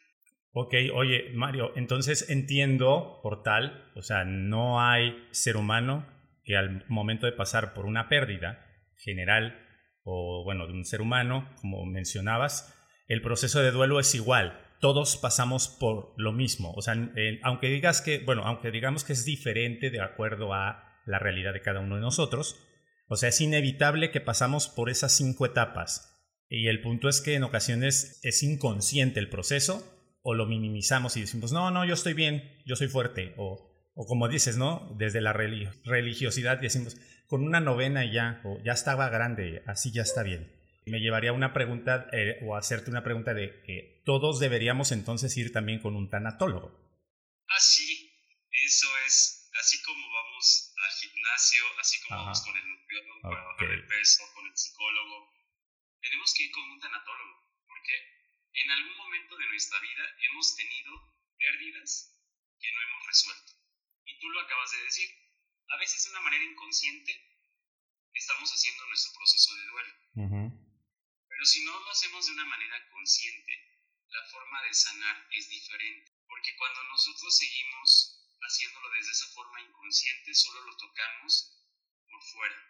Ok, 0.54 0.74
oye, 0.94 1.32
Mario, 1.34 1.72
entonces 1.78 2.30
entiendo 2.30 3.20
por 3.24 3.42
tal, 3.42 3.92
o 3.96 4.02
sea, 4.02 4.26
no 4.26 4.82
hay 4.82 5.28
ser 5.32 5.56
humano 5.56 6.06
que 6.44 6.58
al 6.58 6.86
momento 6.90 7.26
de 7.26 7.32
pasar 7.32 7.74
por 7.74 7.86
una 7.86 8.10
pérdida 8.10 8.68
general 8.98 9.71
o 10.04 10.44
bueno, 10.44 10.68
de 10.68 10.74
un 10.74 10.86
ser 10.86 11.02
humano, 11.02 11.50
como 11.62 11.86
mencionabas, 11.86 12.74
el 13.08 13.22
proceso 13.22 13.62
de 13.62 13.72
duelo 13.72 14.00
es 14.00 14.16
igual. 14.16 14.60
Todos 14.80 15.18
pasamos 15.18 15.68
por 15.68 16.14
lo 16.18 16.32
mismo. 16.32 16.74
O 16.74 16.82
sea, 16.82 16.96
aunque 17.44 17.68
digas 17.68 18.02
que, 18.02 18.20
bueno, 18.20 18.44
aunque 18.46 18.72
digamos 18.72 19.04
que 19.04 19.14
es 19.14 19.26
diferente 19.26 19.90
de 19.90 20.02
acuerdo 20.02 20.54
a 20.54 20.84
la 21.06 21.20
realidad 21.20 21.54
de 21.54 21.62
cada 21.62 21.82
uno 21.82 21.96
de 21.96 22.02
nosotros, 22.02 22.68
o 23.08 23.16
sea, 23.16 23.30
es 23.30 23.42
inevitable 23.42 24.12
que 24.12 24.22
pasamos 24.22 24.70
por 24.70 24.90
esas 24.90 25.16
cinco 25.16 25.46
etapas. 25.46 26.12
Y 26.50 26.68
el 26.68 26.82
punto 26.82 27.10
es 27.10 27.22
que 27.22 27.36
en 27.36 27.44
ocasiones 27.44 28.20
es 28.24 28.44
inconsciente 28.44 29.20
el 29.20 29.30
proceso 29.30 29.84
o 30.24 30.34
lo 30.34 30.46
minimizamos 30.46 31.18
y 31.18 31.22
decimos, 31.22 31.52
no, 31.52 31.72
no, 31.72 31.86
yo 31.86 31.94
estoy 31.94 32.14
bien, 32.14 32.62
yo 32.66 32.76
soy 32.76 32.88
fuerte. 32.88 33.34
O, 33.38 33.71
o 33.94 34.06
como 34.06 34.28
dices, 34.28 34.58
¿no? 34.58 34.94
Desde 34.98 35.22
la 35.22 35.34
religiosidad 35.34 36.58
decimos, 36.60 36.98
con 37.28 37.44
una 37.44 37.60
novena 37.60 38.06
ya, 38.06 38.42
o 38.44 38.62
ya 38.64 38.74
estaba 38.74 39.10
grande, 39.10 39.64
así 39.68 39.92
ya 39.92 40.02
está 40.02 40.24
bien. 40.24 40.52
Me 40.86 41.00
llevaría 41.00 41.30
a 41.30 41.34
una 41.34 41.54
pregunta 41.54 42.08
eh, 42.12 42.40
o 42.44 42.56
hacerte 42.56 42.90
una 42.90 43.04
pregunta 43.04 43.34
de 43.34 43.62
que 43.64 44.02
todos 44.06 44.40
deberíamos 44.40 44.92
entonces 44.92 45.36
ir 45.38 45.52
también 45.52 45.80
con 45.80 45.96
un 45.96 46.10
tanatólogo. 46.10 46.74
Ah, 47.48 47.60
sí, 47.60 48.12
eso 48.50 48.88
es, 49.06 49.50
así 49.60 49.82
como 49.84 50.02
vamos 50.12 50.74
al 50.76 50.92
gimnasio, 51.00 51.64
así 51.80 52.00
como 52.02 52.22
vamos 52.22 52.42
con 52.42 52.58
el 52.58 52.68
nutriólogo 52.68 53.22
para 53.22 53.44
bajar 53.44 53.72
el 53.72 53.86
peso, 53.86 54.24
con 54.34 54.48
el 54.48 54.58
psicólogo, 54.58 55.30
tenemos 56.02 56.34
que 56.34 56.44
ir 56.44 56.52
con 56.52 56.64
un 56.72 56.80
tanatólogo, 56.80 57.48
porque 57.68 57.94
en 58.54 58.72
algún 58.72 58.98
momento 58.98 59.38
de 59.38 59.48
nuestra 59.48 59.80
vida 59.80 60.04
hemos 60.32 60.56
tenido 60.56 60.92
pérdidas 61.38 62.18
que 62.60 62.72
no 62.72 62.82
hemos 62.82 63.08
resuelto 63.08 63.61
y 64.12 64.20
tú 64.20 64.30
lo 64.30 64.42
acabas 64.42 64.72
de 64.72 64.84
decir, 64.84 65.10
a 65.70 65.78
veces 65.78 66.04
de 66.04 66.10
una 66.12 66.22
manera 66.22 66.44
inconsciente 66.44 67.16
estamos 68.14 68.52
haciendo 68.52 68.86
nuestro 68.88 69.14
proceso 69.14 69.56
de 69.56 69.66
duelo. 69.68 69.94
Pero 71.28 71.46
si 71.46 71.64
no 71.64 71.80
lo 71.80 71.90
hacemos 71.92 72.26
de 72.26 72.34
una 72.34 72.46
manera 72.46 72.90
consciente, 72.90 73.54
la 74.10 74.26
forma 74.30 74.62
de 74.64 74.74
sanar 74.74 75.28
es 75.32 75.48
diferente. 75.48 76.12
Porque 76.28 76.56
cuando 76.58 76.84
nosotros 76.84 77.38
seguimos 77.38 78.20
haciéndolo 78.42 78.90
desde 78.92 79.12
esa 79.12 79.28
forma 79.30 79.62
inconsciente, 79.62 80.36
solo 80.36 80.62
lo 80.64 80.76
tocamos 80.76 81.58
por 82.10 82.22
fuera. 82.22 82.68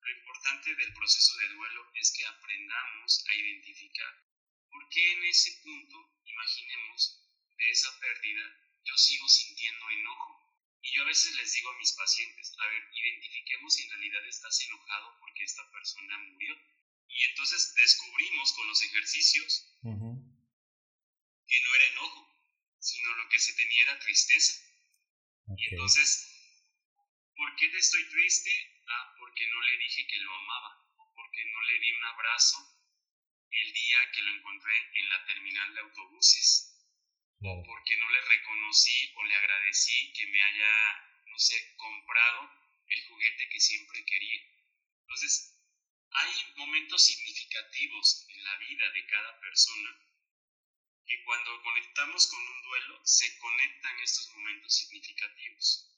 Lo 0.00 0.10
importante 0.10 0.74
del 0.74 0.92
proceso 0.92 1.36
de 1.38 1.48
duelo 1.48 1.90
es 1.94 2.12
que 2.12 2.26
aprendamos 2.26 3.24
a 3.26 3.34
identificar 3.34 4.22
por 4.70 4.88
qué 4.90 5.12
en 5.12 5.24
ese 5.24 5.62
punto, 5.62 6.20
imaginemos, 6.26 7.22
de 7.56 7.70
esa 7.70 7.98
pérdida 7.98 8.65
yo 8.86 8.96
sigo 8.96 9.28
sintiendo 9.28 9.90
enojo. 9.90 10.46
Y 10.82 10.94
yo 10.94 11.02
a 11.02 11.06
veces 11.06 11.34
les 11.34 11.52
digo 11.52 11.70
a 11.70 11.78
mis 11.78 11.92
pacientes, 11.92 12.54
a 12.58 12.66
ver, 12.68 12.88
identifiquemos 12.94 13.74
si 13.74 13.82
en 13.82 13.90
realidad 13.90 14.24
estás 14.26 14.60
enojado 14.60 15.18
porque 15.18 15.42
esta 15.42 15.68
persona 15.72 16.18
murió. 16.18 16.54
Y 17.08 17.24
entonces 17.24 17.74
descubrimos 17.74 18.52
con 18.52 18.68
los 18.68 18.82
ejercicios 18.82 19.74
que 19.82 21.60
no 21.60 21.74
era 21.74 21.86
enojo, 21.92 22.30
sino 22.78 23.14
lo 23.14 23.28
que 23.28 23.38
se 23.38 23.54
tenía 23.54 23.82
era 23.82 23.98
tristeza. 23.98 24.62
Y 25.56 25.74
entonces, 25.74 26.30
¿por 27.36 27.56
qué 27.56 27.68
te 27.68 27.78
estoy 27.78 28.08
triste? 28.10 28.82
Ah, 28.88 29.14
porque 29.18 29.46
no 29.48 29.60
le 29.62 29.78
dije 29.78 30.06
que 30.06 30.18
lo 30.18 30.34
amaba, 30.34 30.86
porque 31.14 31.44
no 31.52 31.60
le 31.62 31.80
di 31.80 31.92
un 31.92 32.04
abrazo 32.04 32.58
el 33.50 33.72
día 33.72 34.10
que 34.12 34.22
lo 34.22 34.34
encontré 34.34 35.00
en 35.00 35.08
la 35.08 35.24
terminal 35.26 35.74
de 35.74 35.80
autobuses 35.80 36.75
porque 37.40 37.96
no 37.98 38.10
le 38.10 38.20
reconocí 38.22 39.12
o 39.14 39.24
le 39.24 39.36
agradecí 39.36 40.12
que 40.12 40.26
me 40.26 40.42
haya, 40.42 41.22
no 41.26 41.38
sé, 41.38 41.74
comprado 41.76 42.50
el 42.88 43.04
juguete 43.08 43.48
que 43.48 43.60
siempre 43.60 44.04
quería. 44.04 44.40
Entonces, 45.00 45.54
hay 46.10 46.32
momentos 46.56 47.04
significativos 47.04 48.26
en 48.28 48.44
la 48.44 48.56
vida 48.56 48.90
de 48.90 49.06
cada 49.06 49.40
persona 49.40 50.00
que 51.06 51.22
cuando 51.24 51.62
conectamos 51.62 52.26
con 52.26 52.40
un 52.40 52.62
duelo 52.62 53.00
se 53.04 53.38
conectan 53.38 54.00
estos 54.00 54.28
momentos 54.30 54.74
significativos. 54.74 55.92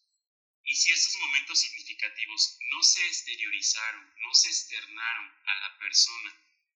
Y 0.64 0.74
si 0.74 0.92
estos 0.92 1.16
momentos 1.20 1.60
significativos 1.60 2.58
no 2.72 2.82
se 2.82 3.06
exteriorizaron, 3.06 4.12
no 4.16 4.34
se 4.34 4.48
externaron 4.48 5.32
a 5.46 5.54
la 5.60 5.78
persona 5.78 6.34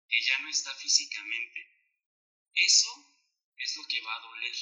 que 0.09 0.21
ya 0.23 0.39
no 0.41 0.49
está 0.49 0.75
físicamente, 0.77 1.77
eso 2.55 3.20
es 3.61 3.77
lo 3.77 3.87
que 3.87 4.01
va 4.01 4.15
a 4.17 4.21
doler. 4.21 4.57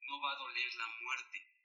No 0.00 0.20
va 0.20 0.32
a 0.32 0.36
doler 0.36 0.74
la 0.76 0.88
muerte. 1.02 1.56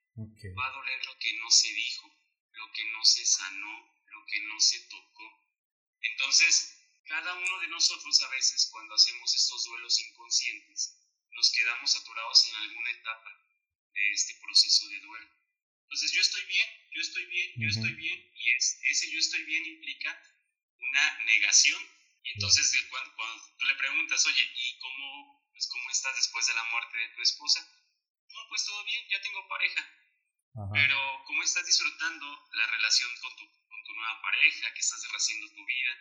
Va 0.58 0.66
a 0.68 0.72
doler 0.72 1.06
lo 1.06 1.18
que 1.20 1.34
no 1.40 1.50
se 1.50 1.72
dijo, 1.74 2.12
lo 2.52 2.72
que 2.74 2.86
no 2.92 3.06
se 3.06 3.26
sanó, 3.26 4.02
lo 4.06 4.26
que 4.26 4.42
no 4.42 4.60
se 4.60 4.80
tocó. 4.88 5.48
Entonces, 6.02 6.78
cada 7.06 7.34
uno 7.34 7.60
de 7.60 7.68
nosotros 7.70 8.22
a 8.22 8.30
veces 8.30 8.68
cuando 8.72 8.96
hacemos 8.96 9.34
estos 9.36 9.64
duelos 9.66 10.00
inconscientes, 10.00 10.98
nos 11.32 11.52
quedamos 11.52 11.96
atorados 11.96 12.48
en 12.48 12.56
alguna 12.56 12.92
etapa 12.92 13.32
de 13.94 14.12
este 14.12 14.36
proceso 14.42 14.88
de 14.90 15.00
duelo. 15.00 15.32
Entonces, 15.84 16.12
yo 16.14 16.22
estoy 16.22 16.46
bien, 16.46 16.68
yo 16.92 17.02
estoy 17.02 17.26
bien, 17.26 17.52
yo 17.58 17.70
estoy 17.70 17.94
bien, 17.94 18.32
y 18.34 18.52
ese 18.52 19.12
yo 19.12 19.20
estoy 19.20 19.44
bien 19.44 19.66
implica 19.66 20.24
una 20.78 21.24
negación. 21.26 21.82
Y 22.24 22.32
entonces, 22.32 22.88
cuando, 22.90 23.16
cuando 23.16 23.44
tú 23.58 23.66
le 23.66 23.76
preguntas, 23.76 24.26
oye, 24.26 24.52
¿y 24.56 24.80
cómo 24.80 25.41
pues, 25.62 25.70
¿cómo 25.70 25.90
estás 25.92 26.16
después 26.16 26.48
de 26.48 26.56
la 26.56 26.64
muerte 26.64 26.98
de 26.98 27.10
tu 27.10 27.22
esposa? 27.22 27.62
No, 28.30 28.40
pues 28.50 28.66
todo 28.66 28.84
bien, 28.84 29.08
ya 29.10 29.22
tengo 29.22 29.48
pareja. 29.48 29.86
Pero 30.74 31.24
¿cómo 31.28 31.44
estás 31.44 31.66
disfrutando 31.68 32.50
la 32.54 32.66
relación 32.66 33.10
con 33.22 33.36
tu, 33.36 33.46
con 33.70 33.84
tu 33.84 33.94
nueva 33.94 34.22
pareja, 34.24 34.74
que 34.74 34.80
estás 34.80 35.08
rehaciendo 35.08 35.54
tu 35.54 35.64
vida? 35.64 35.94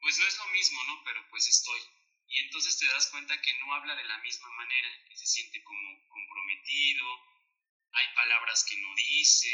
Pues 0.00 0.18
no 0.18 0.26
es 0.26 0.38
lo 0.38 0.46
mismo, 0.46 0.82
¿no? 0.84 1.04
Pero 1.04 1.28
pues 1.28 1.46
estoy. 1.48 1.80
Y 2.28 2.40
entonces 2.40 2.78
te 2.78 2.86
das 2.86 3.08
cuenta 3.08 3.40
que 3.42 3.52
no 3.60 3.74
habla 3.74 3.94
de 3.94 4.04
la 4.04 4.18
misma 4.18 4.48
manera, 4.52 5.04
que 5.06 5.16
se 5.16 5.26
siente 5.26 5.62
como 5.62 6.08
comprometido, 6.08 7.06
hay 7.92 8.14
palabras 8.14 8.64
que 8.64 8.78
no 8.78 8.94
dice, 8.94 9.52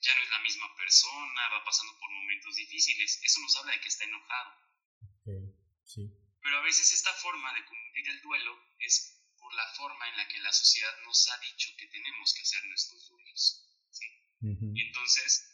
ya 0.00 0.14
no 0.16 0.22
es 0.24 0.30
la 0.30 0.38
misma 0.40 0.74
persona, 0.76 1.48
va 1.48 1.64
pasando 1.64 1.98
por 1.98 2.10
momentos 2.10 2.56
difíciles. 2.56 3.20
Eso 3.22 3.40
nos 3.40 3.54
habla 3.56 3.72
de 3.72 3.80
que 3.80 3.88
está 3.88 4.04
enojado. 4.04 4.69
Pero 6.42 6.56
a 6.58 6.62
veces 6.62 6.90
esta 6.92 7.12
forma 7.14 7.52
de 7.54 7.64
cumplir 7.64 8.08
el 8.08 8.20
duelo 8.22 8.74
es 8.78 9.20
por 9.38 9.52
la 9.54 9.66
forma 9.74 10.08
en 10.08 10.16
la 10.16 10.28
que 10.28 10.38
la 10.38 10.52
sociedad 10.52 10.94
nos 11.04 11.28
ha 11.30 11.38
dicho 11.38 11.70
que 11.76 11.86
tenemos 11.86 12.34
que 12.34 12.42
hacer 12.42 12.64
nuestros 12.66 13.08
duelos. 13.08 13.66
¿sí? 13.90 14.06
Entonces, 14.40 15.50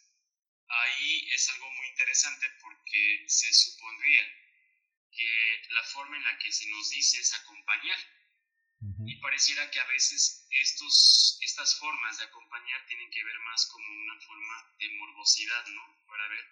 ahí 0.69 1.29
es 1.33 1.49
algo 1.51 1.71
muy 1.71 1.87
interesante 1.89 2.47
porque 2.61 3.25
se 3.29 3.53
supondría 3.53 4.25
que 5.11 5.63
la 5.71 5.83
forma 5.85 6.17
en 6.17 6.25
la 6.25 6.39
que 6.39 6.53
se 6.53 6.67
nos 6.69 6.91
dice 6.91 7.21
es 7.21 7.33
acompañar. 7.35 7.99
Y 9.07 9.17
pareciera 9.17 9.71
que 9.71 9.81
a 9.81 9.87
veces 9.87 10.47
estos, 10.51 11.39
estas 11.41 11.79
formas 11.79 12.19
de 12.19 12.25
acompañar 12.25 12.87
tienen 12.87 13.11
que 13.11 13.25
ver 13.25 13.39
más 13.41 13.67
como 13.67 13.89
una 13.89 14.21
forma 14.21 14.77
de 14.79 14.91
morbosidad, 14.91 15.67
¿no? 15.69 16.05
Para 16.07 16.29
ver, 16.29 16.45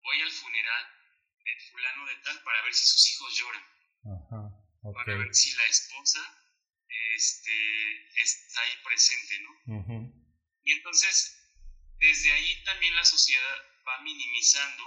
voy 0.00 0.22
al 0.22 0.30
funeral 0.30 1.03
de 1.44 1.70
fulano 1.70 2.06
de 2.06 2.16
tal 2.24 2.42
para 2.42 2.62
ver 2.62 2.74
si 2.74 2.86
sus 2.86 3.10
hijos 3.12 3.38
lloran. 3.38 3.64
Para 4.82 5.16
ver 5.16 5.34
si 5.34 5.54
la 5.56 5.66
esposa 5.66 6.20
este, 7.16 8.20
está 8.22 8.60
ahí 8.62 8.72
presente, 8.84 9.40
¿no? 9.40 10.14
Y 10.62 10.72
entonces, 10.72 11.52
desde 11.98 12.32
ahí 12.32 12.64
también 12.64 12.96
la 12.96 13.04
sociedad 13.04 13.56
va 13.86 14.02
minimizando 14.02 14.84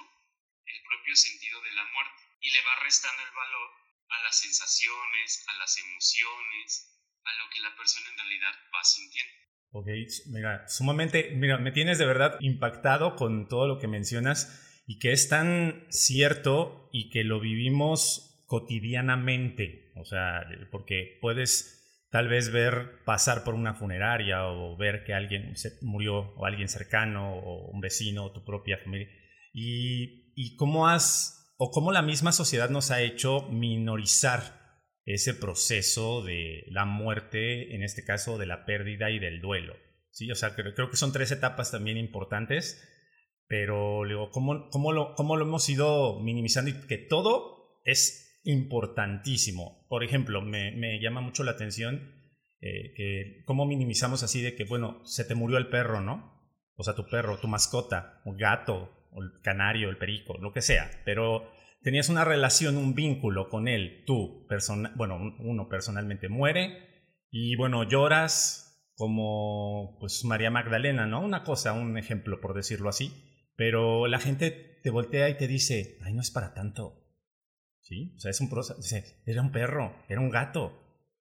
el 0.66 0.82
propio 0.84 1.16
sentido 1.16 1.62
de 1.62 1.72
la 1.72 1.86
muerte 1.86 2.24
y 2.42 2.52
le 2.52 2.62
va 2.64 2.84
restando 2.84 3.24
el 3.24 3.32
valor 3.32 3.70
a 4.10 4.24
las 4.24 4.40
sensaciones, 4.40 5.46
a 5.48 5.58
las 5.58 5.78
emociones, 5.78 6.98
a 7.24 7.34
lo 7.34 7.50
que 7.50 7.60
la 7.60 7.76
persona 7.76 8.10
en 8.10 8.18
realidad 8.18 8.54
va 8.74 8.84
sintiendo. 8.84 9.34
Ok, 9.72 9.88
mira, 10.28 10.68
sumamente, 10.68 11.32
mira, 11.36 11.58
me 11.58 11.72
tienes 11.72 11.98
de 11.98 12.06
verdad 12.06 12.38
impactado 12.40 13.16
con 13.16 13.48
todo 13.48 13.68
lo 13.68 13.80
que 13.80 13.88
mencionas 13.88 14.67
y 14.88 15.00
que 15.00 15.12
es 15.12 15.30
tan 15.30 15.86
cierto 15.90 16.90
y 16.92 17.10
que 17.10 17.24
lo 17.24 17.40
vivimos 17.40 18.44
cotidianamente, 18.48 19.92
o 19.96 20.06
sea, 20.06 20.48
porque 20.72 21.20
puedes 21.22 22.08
tal 22.10 22.30
vez 22.30 22.52
ver 22.52 23.04
pasar 23.06 23.44
por 23.44 23.54
una 23.54 23.76
funeraria 23.76 24.48
o 24.48 24.78
ver 24.78 25.04
que 25.04 25.14
alguien 25.14 25.54
murió 25.82 26.34
o 26.38 26.46
alguien 26.46 26.70
cercano 26.70 27.36
o 27.36 27.70
un 27.70 27.82
vecino 27.82 28.26
o 28.26 28.32
tu 28.32 28.46
propia 28.46 28.78
familia 28.78 29.10
y, 29.54 30.32
y 30.36 30.56
cómo 30.56 30.88
has 30.88 31.54
o 31.58 31.70
cómo 31.72 31.92
la 31.92 32.02
misma 32.02 32.32
sociedad 32.32 32.70
nos 32.70 32.92
ha 32.92 33.02
hecho 33.02 33.50
minorizar 33.50 34.58
ese 35.06 35.34
proceso 35.34 36.24
de 36.24 36.66
la 36.70 36.86
muerte, 36.86 37.74
en 37.76 37.84
este 37.84 38.04
caso 38.04 38.38
de 38.38 38.46
la 38.46 38.66
pérdida 38.66 39.10
y 39.10 39.20
del 39.20 39.42
duelo. 39.42 39.76
¿sí? 40.12 40.32
O 40.32 40.36
sea, 40.36 40.54
creo, 40.54 40.74
creo 40.74 40.90
que 40.90 40.98
son 40.98 41.12
tres 41.12 41.32
etapas 41.32 41.72
también 41.72 41.98
importantes, 41.98 42.82
pero 43.48 44.02
¿cómo, 44.32 44.70
cómo, 44.70 44.92
lo, 44.92 45.16
¿cómo 45.16 45.36
lo 45.36 45.46
hemos 45.46 45.68
ido 45.70 46.20
minimizando? 46.20 46.72
Y 46.72 46.88
que 46.88 46.98
todo 46.98 47.82
es 47.86 48.42
importantísimo. 48.44 49.86
Por 49.90 50.04
ejemplo, 50.04 50.42
me, 50.42 50.72
me 50.72 51.00
llama 51.00 51.22
mucho 51.22 51.44
la 51.44 51.52
atención 51.52 52.14
eh, 52.60 53.44
cómo 53.46 53.66
minimizamos 53.66 54.24
así 54.24 54.42
de 54.42 54.56
que, 54.56 54.66
bueno, 54.66 55.02
se 55.06 55.26
te 55.26 55.36
murió 55.36 55.58
el 55.58 55.70
perro, 55.70 56.02
¿no? 56.02 56.34
O 56.76 56.84
sea, 56.84 56.96
tu 56.96 57.06
perro, 57.08 57.40
tu 57.40 57.48
mascota, 57.48 58.22
un 58.26 58.38
gato, 58.38 58.98
o 59.12 59.24
el 59.24 59.42
canario, 59.42 59.90
el 59.90 59.98
perico, 59.98 60.38
lo 60.38 60.52
que 60.52 60.62
sea, 60.62 60.90
pero 61.06 61.50
tenías 61.82 62.10
una 62.10 62.26
relación, 62.26 62.78
un 62.78 62.94
vínculo 62.94 63.50
con 63.50 63.68
él, 63.68 64.04
tú, 64.06 64.46
persona, 64.48 64.92
bueno, 64.96 65.18
uno 65.40 65.70
personalmente 65.70 66.30
muere 66.30 67.16
y 67.32 67.56
bueno, 67.56 67.84
lloras 67.84 68.92
como 68.96 69.98
pues 70.00 70.24
María 70.26 70.52
Magdalena, 70.52 71.06
¿no? 71.06 71.22
Una 71.22 71.44
cosa, 71.44 71.74
un 71.74 71.98
ejemplo 71.98 72.42
por 72.42 72.56
decirlo 72.56 72.90
así, 72.90 73.12
pero 73.58 74.08
la 74.08 74.20
gente 74.20 74.80
te 74.84 74.90
voltea 74.90 75.30
y 75.30 75.36
te 75.36 75.48
dice, 75.48 75.98
ay, 76.04 76.14
no 76.14 76.22
es 76.22 76.32
para 76.32 76.54
tanto. 76.54 77.04
¿Sí? 77.82 78.14
O 78.16 78.20
sea, 78.20 78.32
es 78.32 78.40
un 78.40 78.50
proceso, 78.50 78.80
era 79.26 79.42
un 79.42 79.52
perro, 79.52 79.96
era 80.08 80.22
un 80.22 80.30
gato, 80.30 80.78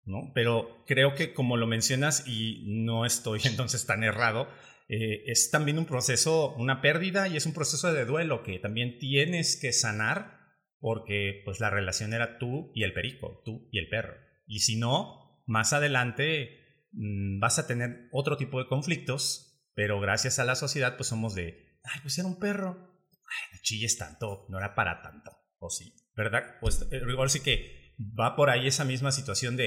¿no? 0.04 0.30
Pero 0.34 0.84
creo 0.86 1.14
que 1.14 1.34
como 1.34 1.56
lo 1.56 1.66
mencionas 1.66 2.26
y 2.26 2.64
no 2.66 3.04
estoy 3.04 3.40
entonces 3.44 3.84
tan 3.86 4.04
errado, 4.04 4.48
eh, 4.88 5.24
es 5.26 5.50
también 5.50 5.78
un 5.78 5.86
proceso, 5.86 6.54
una 6.56 6.80
pérdida 6.80 7.28
y 7.28 7.36
es 7.36 7.46
un 7.46 7.54
proceso 7.54 7.92
de 7.92 8.04
duelo 8.04 8.42
que 8.42 8.58
también 8.58 8.98
tienes 8.98 9.58
que 9.60 9.72
sanar 9.72 10.38
porque 10.78 11.42
pues 11.44 11.60
la 11.60 11.70
relación 11.70 12.12
era 12.12 12.38
tú 12.38 12.70
y 12.74 12.84
el 12.84 12.92
perico, 12.92 13.42
tú 13.44 13.68
y 13.72 13.78
el 13.78 13.88
perro. 13.88 14.14
Y 14.46 14.60
si 14.60 14.76
no, 14.76 15.42
más 15.46 15.72
adelante 15.72 16.88
mm, 16.92 17.40
vas 17.40 17.58
a 17.58 17.66
tener 17.66 18.08
otro 18.12 18.36
tipo 18.36 18.58
de 18.58 18.68
conflictos, 18.68 19.64
pero 19.74 20.00
gracias 20.00 20.38
a 20.38 20.44
la 20.44 20.54
sociedad 20.54 20.96
pues 20.96 21.08
somos 21.08 21.34
de, 21.34 21.69
ay, 21.84 22.00
pues 22.02 22.18
era 22.18 22.28
un 22.28 22.38
perro, 22.38 23.08
ay, 23.26 23.48
no 23.52 23.58
chilles 23.62 23.96
tanto, 23.96 24.46
no 24.48 24.58
era 24.58 24.74
para 24.74 25.02
tanto, 25.02 25.30
o 25.58 25.70
sí, 25.70 25.94
¿verdad? 26.14 26.58
Pues 26.60 26.86
eh, 26.90 27.02
igual 27.08 27.30
sí 27.30 27.40
que 27.40 27.94
va 27.98 28.36
por 28.36 28.50
ahí 28.50 28.66
esa 28.66 28.84
misma 28.84 29.12
situación 29.12 29.56
de 29.56 29.66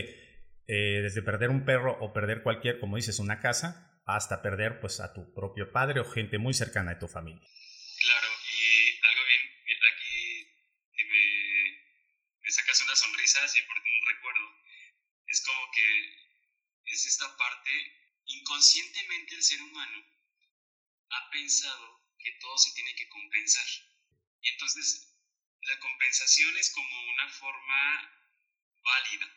eh, 0.67 1.01
desde 1.01 1.21
perder 1.21 1.49
un 1.49 1.65
perro 1.65 1.97
o 1.99 2.13
perder 2.13 2.43
cualquier, 2.43 2.79
como 2.79 2.95
dices, 2.95 3.19
una 3.19 3.39
casa, 3.39 4.01
hasta 4.05 4.41
perder 4.41 4.79
pues 4.79 4.99
a 4.99 5.13
tu 5.13 5.33
propio 5.33 5.71
padre 5.71 5.99
o 5.99 6.05
gente 6.05 6.37
muy 6.37 6.53
cercana 6.53 6.93
de 6.93 6.99
tu 6.99 7.07
familia. 7.07 7.47
Claro, 7.99 8.27
una 12.81 12.95
sonrisa, 12.95 13.43
así 13.43 13.61
porque 13.63 13.89
un 13.89 14.07
recuerdo. 14.07 14.47
Es 15.27 15.45
como 15.45 15.71
que 15.71 16.15
es 16.85 17.05
esta 17.05 17.37
parte, 17.37 17.71
inconscientemente 18.25 19.35
el 19.35 19.43
ser 19.43 19.61
humano 19.61 20.05
ha 21.09 21.29
pensado 21.31 22.02
que 22.23 22.31
todo 22.39 22.57
se 22.57 22.73
tiene 22.73 22.95
que 22.95 23.09
compensar. 23.09 23.67
Y 24.41 24.49
entonces 24.49 25.13
la 25.61 25.79
compensación 25.79 26.57
es 26.57 26.71
como 26.71 27.09
una 27.09 27.29
forma 27.29 28.23
válida, 28.83 29.27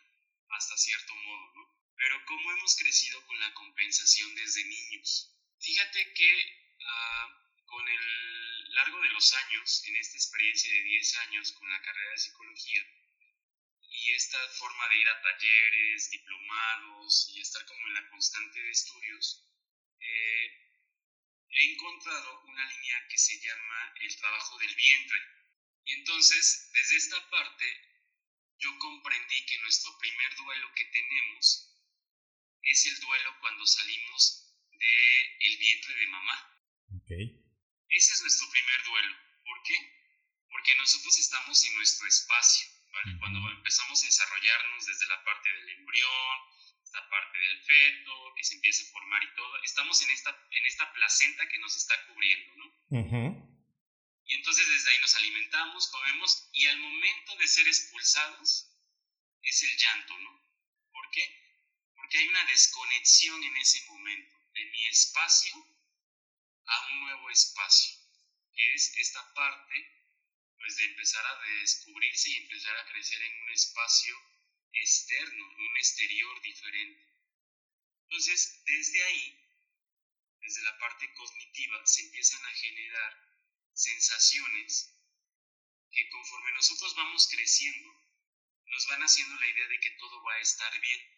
hasta 0.50 0.76
cierto 0.76 1.14
modo, 1.14 1.52
¿no? 1.54 1.76
Pero 1.96 2.24
¿cómo 2.26 2.52
hemos 2.52 2.76
crecido 2.76 3.24
con 3.26 3.38
la 3.40 3.52
compensación 3.54 4.34
desde 4.34 4.64
niños? 4.64 5.32
Fíjate 5.60 6.12
que 6.12 6.76
ah, 6.86 7.46
con 7.64 7.88
el 7.88 8.74
largo 8.74 9.00
de 9.00 9.10
los 9.10 9.32
años, 9.32 9.82
en 9.86 9.96
esta 9.96 10.16
experiencia 10.16 10.72
de 10.72 10.82
10 10.82 11.16
años 11.16 11.52
con 11.52 11.68
la 11.70 11.80
carrera 11.82 12.10
de 12.10 12.18
psicología, 12.18 12.82
y 13.88 14.12
esta 14.12 14.38
forma 14.50 14.88
de 14.88 14.96
ir 14.98 15.08
a 15.08 15.22
talleres, 15.22 16.10
diplomados 16.10 17.32
y 17.34 17.40
estar 17.40 17.64
como 17.64 17.86
en 17.86 17.94
la 17.94 18.10
constante 18.10 18.60
de 18.60 18.70
estudios, 18.70 19.44
eh, 20.00 20.65
he 21.50 21.72
encontrado 21.72 22.40
una 22.44 22.66
línea 22.66 23.08
que 23.08 23.18
se 23.18 23.38
llama 23.40 23.94
el 24.00 24.16
trabajo 24.16 24.58
del 24.58 24.74
vientre. 24.74 25.18
Y 25.84 25.92
entonces, 25.92 26.70
desde 26.72 26.96
esta 26.96 27.30
parte, 27.30 27.64
yo 28.58 28.76
comprendí 28.78 29.46
que 29.46 29.58
nuestro 29.60 29.96
primer 29.98 30.36
duelo 30.36 30.72
que 30.74 30.84
tenemos 30.86 31.72
es 32.62 32.86
el 32.86 33.00
duelo 33.00 33.38
cuando 33.40 33.66
salimos 33.66 34.54
del 34.72 35.36
el 35.40 35.58
vientre 35.58 35.94
de 35.94 36.06
mamá. 36.08 36.60
Ese 37.88 38.12
es 38.12 38.20
nuestro 38.22 38.50
primer 38.50 38.84
duelo. 38.84 39.16
¿Por 39.44 39.62
qué? 39.62 39.76
Porque 40.50 40.74
nosotros 40.76 41.18
estamos 41.18 41.64
en 41.64 41.74
nuestro 41.76 42.06
espacio 42.06 42.76
cuando 43.20 43.50
empezamos 43.50 44.02
a 44.02 44.06
desarrollarnos 44.06 44.86
desde 44.86 45.06
la 45.06 45.22
parte 45.24 45.52
del 45.52 45.68
embrión, 45.68 46.38
esta 46.96 47.10
parte 47.10 47.38
del 47.38 47.62
feto, 47.62 48.34
que 48.36 48.44
se 48.44 48.54
empieza 48.54 48.82
a 48.82 48.92
formar 48.92 49.22
y 49.22 49.34
todo, 49.34 49.62
estamos 49.62 50.00
en 50.00 50.10
esta, 50.10 50.30
en 50.50 50.66
esta 50.66 50.90
placenta 50.94 51.46
que 51.48 51.58
nos 51.58 51.76
está 51.76 52.06
cubriendo, 52.06 52.56
¿no? 52.56 52.72
Y 54.24 54.34
entonces 54.34 54.66
desde 54.66 54.90
ahí 54.90 54.98
nos 55.00 55.14
alimentamos, 55.14 55.88
comemos 55.88 56.48
y 56.52 56.66
al 56.66 56.78
momento 56.78 57.36
de 57.36 57.48
ser 57.48 57.66
expulsados 57.68 58.72
es 59.42 59.62
el 59.62 59.76
llanto, 59.76 60.18
¿no? 60.20 60.42
¿Por 60.90 61.10
qué? 61.10 61.22
Porque 61.94 62.18
hay 62.18 62.28
una 62.28 62.44
desconexión 62.46 63.44
en 63.44 63.56
ese 63.58 63.84
momento 63.84 64.38
de 64.54 64.64
mi 64.64 64.86
espacio 64.86 65.54
a 66.64 66.86
un 66.92 67.00
nuevo 67.00 67.30
espacio, 67.30 67.94
que 68.54 68.72
es 68.72 68.96
esta 68.96 69.34
parte 69.34 69.92
pues 70.58 70.76
de 70.78 70.84
empezar 70.86 71.24
a 71.26 71.40
descubrirse 71.60 72.30
y 72.30 72.36
empezar 72.36 72.74
a 72.74 72.86
crecer 72.86 73.20
en 73.22 73.42
un 73.42 73.50
espacio 73.50 74.35
externo, 74.72 75.44
un 75.44 75.76
exterior 75.76 76.42
diferente. 76.42 77.06
Entonces, 78.02 78.62
desde 78.64 79.04
ahí, 79.04 79.46
desde 80.40 80.62
la 80.62 80.78
parte 80.78 81.12
cognitiva, 81.14 81.86
se 81.86 82.02
empiezan 82.02 82.44
a 82.44 82.54
generar 82.54 83.26
sensaciones 83.72 84.92
que 85.90 86.08
conforme 86.10 86.52
nosotros 86.52 86.94
vamos 86.94 87.28
creciendo, 87.28 87.90
nos 88.66 88.86
van 88.88 89.02
haciendo 89.02 89.34
la 89.36 89.46
idea 89.46 89.68
de 89.68 89.80
que 89.80 89.90
todo 89.92 90.22
va 90.22 90.34
a 90.34 90.40
estar 90.40 90.80
bien. 90.80 91.16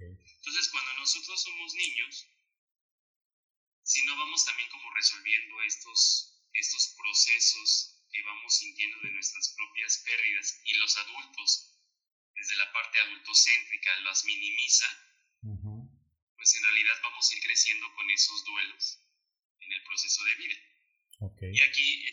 Entonces, 0.00 0.68
cuando 0.70 0.92
nosotros 0.94 1.42
somos 1.42 1.74
niños, 1.74 2.28
si 3.82 4.04
no 4.04 4.16
vamos 4.16 4.44
también 4.44 4.68
como 4.70 4.94
resolviendo 4.94 5.62
estos, 5.62 6.42
estos 6.52 6.94
procesos 6.96 8.02
que 8.12 8.22
vamos 8.22 8.56
sintiendo 8.56 9.00
de 9.00 9.10
nuestras 9.10 9.54
propias 9.54 9.98
pérdidas 9.98 10.60
y 10.64 10.74
los 10.74 10.96
adultos, 10.98 11.77
desde 12.38 12.56
la 12.56 12.72
parte 12.72 13.00
adultocéntrica, 13.00 14.00
las 14.00 14.24
minimiza, 14.24 14.86
pues 16.36 16.54
en 16.54 16.62
realidad 16.62 16.94
vamos 17.02 17.30
a 17.30 17.36
ir 17.36 17.42
creciendo 17.42 17.92
con 17.94 18.08
esos 18.10 18.44
duelos 18.44 19.00
en 19.60 19.72
el 19.72 19.82
proceso 19.82 20.24
de 20.24 20.34
vida. 20.36 20.56
Y 21.52 21.60
aquí 21.62 22.06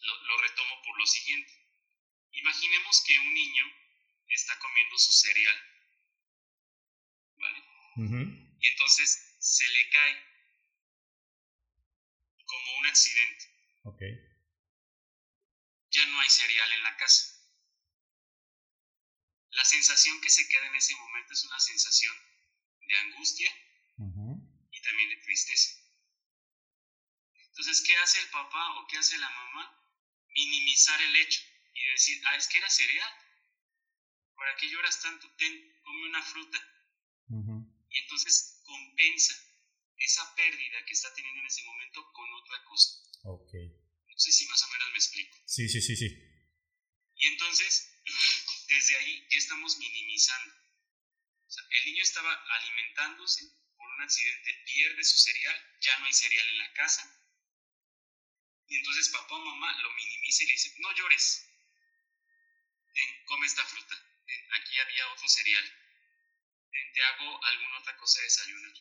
lo, 0.00 0.40
retomo 0.40 0.82
por 0.82 0.98
lo 0.98 1.06
siguiente. 1.06 1.52
Imaginemos 2.32 3.02
que 3.06 3.18
un 3.18 3.34
niño 3.34 3.64
está 4.28 4.58
comiendo 4.58 4.98
su 4.98 5.12
cereal, 5.12 5.58
¿vale? 7.36 7.62
Y 8.60 8.68
entonces 8.68 9.36
se 9.38 9.68
le 9.68 9.90
cae 9.90 10.24
como 12.46 12.78
un 12.78 12.86
accidente. 12.86 13.44
Okay 13.84 14.28
ya 15.90 16.06
no 16.06 16.20
hay 16.20 16.28
cereal 16.28 16.72
en 16.72 16.82
la 16.82 16.96
casa. 16.96 17.37
La 19.58 19.64
sensación 19.64 20.20
que 20.20 20.30
se 20.30 20.46
queda 20.48 20.66
en 20.68 20.76
ese 20.76 20.94
momento 20.94 21.32
es 21.32 21.44
una 21.44 21.58
sensación 21.58 22.14
de 22.86 22.96
angustia 22.96 23.50
y 24.70 24.82
también 24.82 25.10
de 25.10 25.16
tristeza. 25.16 25.74
Entonces, 27.34 27.82
¿qué 27.84 27.96
hace 27.96 28.20
el 28.20 28.30
papá 28.30 28.78
o 28.78 28.86
qué 28.86 28.98
hace 28.98 29.18
la 29.18 29.28
mamá? 29.28 29.64
Minimizar 30.28 31.02
el 31.02 31.16
hecho 31.16 31.42
y 31.74 31.84
decir, 31.90 32.22
ah, 32.26 32.36
es 32.36 32.46
que 32.46 32.58
era 32.58 32.70
cereal. 32.70 33.12
¿Para 34.36 34.56
qué 34.58 34.70
lloras 34.70 35.02
tanto? 35.02 35.28
Ten, 35.36 35.80
come 35.82 36.08
una 36.08 36.22
fruta. 36.22 36.58
Y 37.90 37.98
entonces 37.98 38.62
compensa 38.64 39.34
esa 39.96 40.36
pérdida 40.36 40.84
que 40.86 40.92
está 40.92 41.12
teniendo 41.14 41.40
en 41.40 41.46
ese 41.46 41.64
momento 41.64 42.12
con 42.12 42.32
otra 42.34 42.64
cosa. 42.64 42.94
Ok. 43.24 43.52
No 44.06 44.18
sé 44.18 44.30
si 44.30 44.46
más 44.46 44.62
o 44.62 44.70
menos 44.70 44.90
me 44.92 44.98
explico. 44.98 45.36
Sí, 45.46 45.68
sí, 45.68 45.82
sí, 45.82 45.96
sí. 45.96 46.06
Y 47.16 47.26
entonces, 47.26 47.90
desde 48.68 48.96
ahí 48.98 49.26
ya 49.30 49.38
estamos 49.38 49.78
minimizando. 49.78 50.54
O 51.46 51.50
sea, 51.50 51.64
el 51.70 51.84
niño 51.86 52.02
estaba 52.02 52.32
alimentándose, 52.32 53.44
por 53.76 53.88
un 53.88 54.02
accidente 54.02 54.62
pierde 54.66 55.02
su 55.02 55.16
cereal, 55.16 55.78
ya 55.80 55.98
no 55.98 56.06
hay 56.06 56.12
cereal 56.12 56.48
en 56.48 56.58
la 56.58 56.72
casa. 56.74 57.02
Y 58.68 58.76
entonces 58.76 59.08
papá 59.08 59.34
o 59.34 59.44
mamá 59.44 59.74
lo 59.78 59.90
minimiza 59.94 60.44
y 60.44 60.46
le 60.46 60.52
dice, 60.52 60.74
no 60.78 60.94
llores, 60.94 61.48
come 63.24 63.46
esta 63.46 63.64
fruta, 63.64 63.94
aquí 64.60 64.78
había 64.78 65.12
otro 65.12 65.28
cereal, 65.28 65.72
te 66.92 67.02
hago 67.02 67.44
alguna 67.44 67.78
otra 67.78 67.96
cosa 67.96 68.18
de 68.20 68.24
desayunar. 68.24 68.72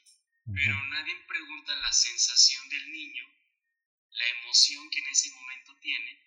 Pero 0.53 0.83
nadie 0.85 1.15
pregunta 1.27 1.75
la 1.75 1.91
sensación 1.93 2.67
del 2.69 2.91
niño, 2.91 3.25
la 4.11 4.27
emoción 4.27 4.89
que 4.89 4.99
en 4.99 5.07
ese 5.07 5.29
momento 5.31 5.77
tiene, 5.79 6.26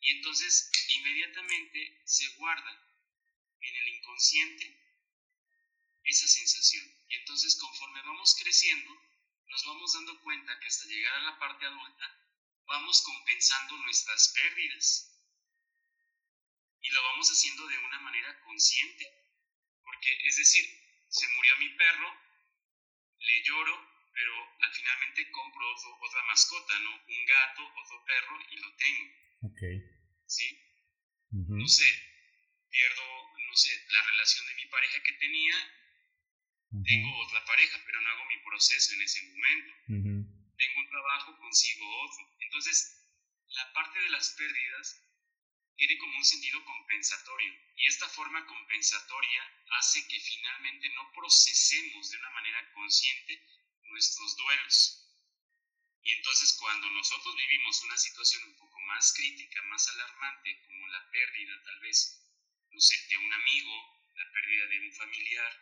y 0.00 0.10
entonces 0.12 0.70
inmediatamente 0.88 2.02
se 2.04 2.26
guarda 2.36 2.90
en 3.60 3.76
el 3.76 3.88
inconsciente 3.88 4.80
esa 6.04 6.26
sensación. 6.26 6.84
Y 7.08 7.16
entonces 7.16 7.56
conforme 7.56 8.02
vamos 8.02 8.36
creciendo, 8.42 8.90
nos 9.46 9.64
vamos 9.66 9.92
dando 9.92 10.20
cuenta 10.22 10.58
que 10.58 10.66
hasta 10.66 10.88
llegar 10.88 11.14
a 11.14 11.22
la 11.22 11.38
parte 11.38 11.66
adulta, 11.66 12.20
vamos 12.66 13.02
compensando 13.02 13.76
nuestras 13.78 14.28
pérdidas. 14.28 15.06
Y 16.82 16.90
lo 16.90 17.02
vamos 17.02 17.28
haciendo 17.28 17.66
de 17.66 17.78
una 17.78 18.00
manera 18.00 18.40
consciente. 18.40 19.04
Porque, 19.84 20.16
es 20.24 20.36
decir, 20.36 20.64
se 21.08 21.28
murió 21.28 21.56
mi 21.58 21.68
perro, 21.70 22.14
le 23.18 23.42
lloro, 23.42 24.08
pero 24.14 24.32
al 24.60 24.72
finalmente 24.72 25.30
compro 25.30 25.66
otra 26.00 26.22
mascota, 26.24 26.78
¿no? 26.78 26.90
Un 26.90 27.26
gato, 27.26 27.72
otro 27.84 28.04
perro 28.04 28.40
y 28.50 28.56
lo 28.56 28.74
tengo. 28.76 29.14
¿Sí? 30.30 30.46
No 31.32 31.66
sé, 31.66 31.90
pierdo, 32.70 33.02
no 33.48 33.56
sé, 33.56 33.70
la 33.90 34.02
relación 34.02 34.46
de 34.46 34.54
mi 34.54 34.66
pareja 34.66 35.02
que 35.02 35.12
tenía, 35.14 35.56
tengo 36.86 37.18
otra 37.26 37.44
pareja, 37.44 37.82
pero 37.84 38.00
no 38.00 38.10
hago 38.10 38.24
mi 38.26 38.38
proceso 38.38 38.94
en 38.94 39.02
ese 39.02 39.22
momento. 39.22 39.74
Tengo 40.56 40.80
un 40.80 40.88
trabajo, 40.88 41.36
consigo 41.36 41.84
otro. 42.04 42.36
Entonces, 42.38 43.08
la 43.48 43.72
parte 43.72 43.98
de 43.98 44.10
las 44.10 44.30
pérdidas 44.30 45.02
tiene 45.74 45.98
como 45.98 46.16
un 46.16 46.24
sentido 46.24 46.64
compensatorio 46.64 47.52
y 47.74 47.86
esta 47.86 48.08
forma 48.10 48.46
compensatoria 48.46 49.42
hace 49.78 50.06
que 50.06 50.20
finalmente 50.20 50.90
no 50.90 51.10
procesemos 51.12 52.08
de 52.08 52.18
una 52.18 52.30
manera 52.30 52.72
consciente 52.72 53.42
nuestros 53.82 54.36
duelos. 54.36 55.00
Y 56.02 56.12
entonces 56.12 56.56
cuando 56.60 56.88
nosotros 56.90 57.34
vivimos 57.36 57.82
una 57.82 57.96
situación 57.96 58.44
un 58.44 58.56
poco 58.56 58.69
más 58.90 59.12
crítica, 59.14 59.62
más 59.62 59.88
alarmante, 59.88 60.60
como 60.66 60.86
la 60.88 61.10
pérdida 61.10 61.62
tal 61.62 61.80
vez, 61.80 62.22
no 62.70 62.80
sé, 62.80 62.96
de 63.08 63.16
un 63.16 63.32
amigo, 63.32 64.10
la 64.14 64.32
pérdida 64.32 64.66
de 64.66 64.80
un 64.80 64.92
familiar, 64.92 65.52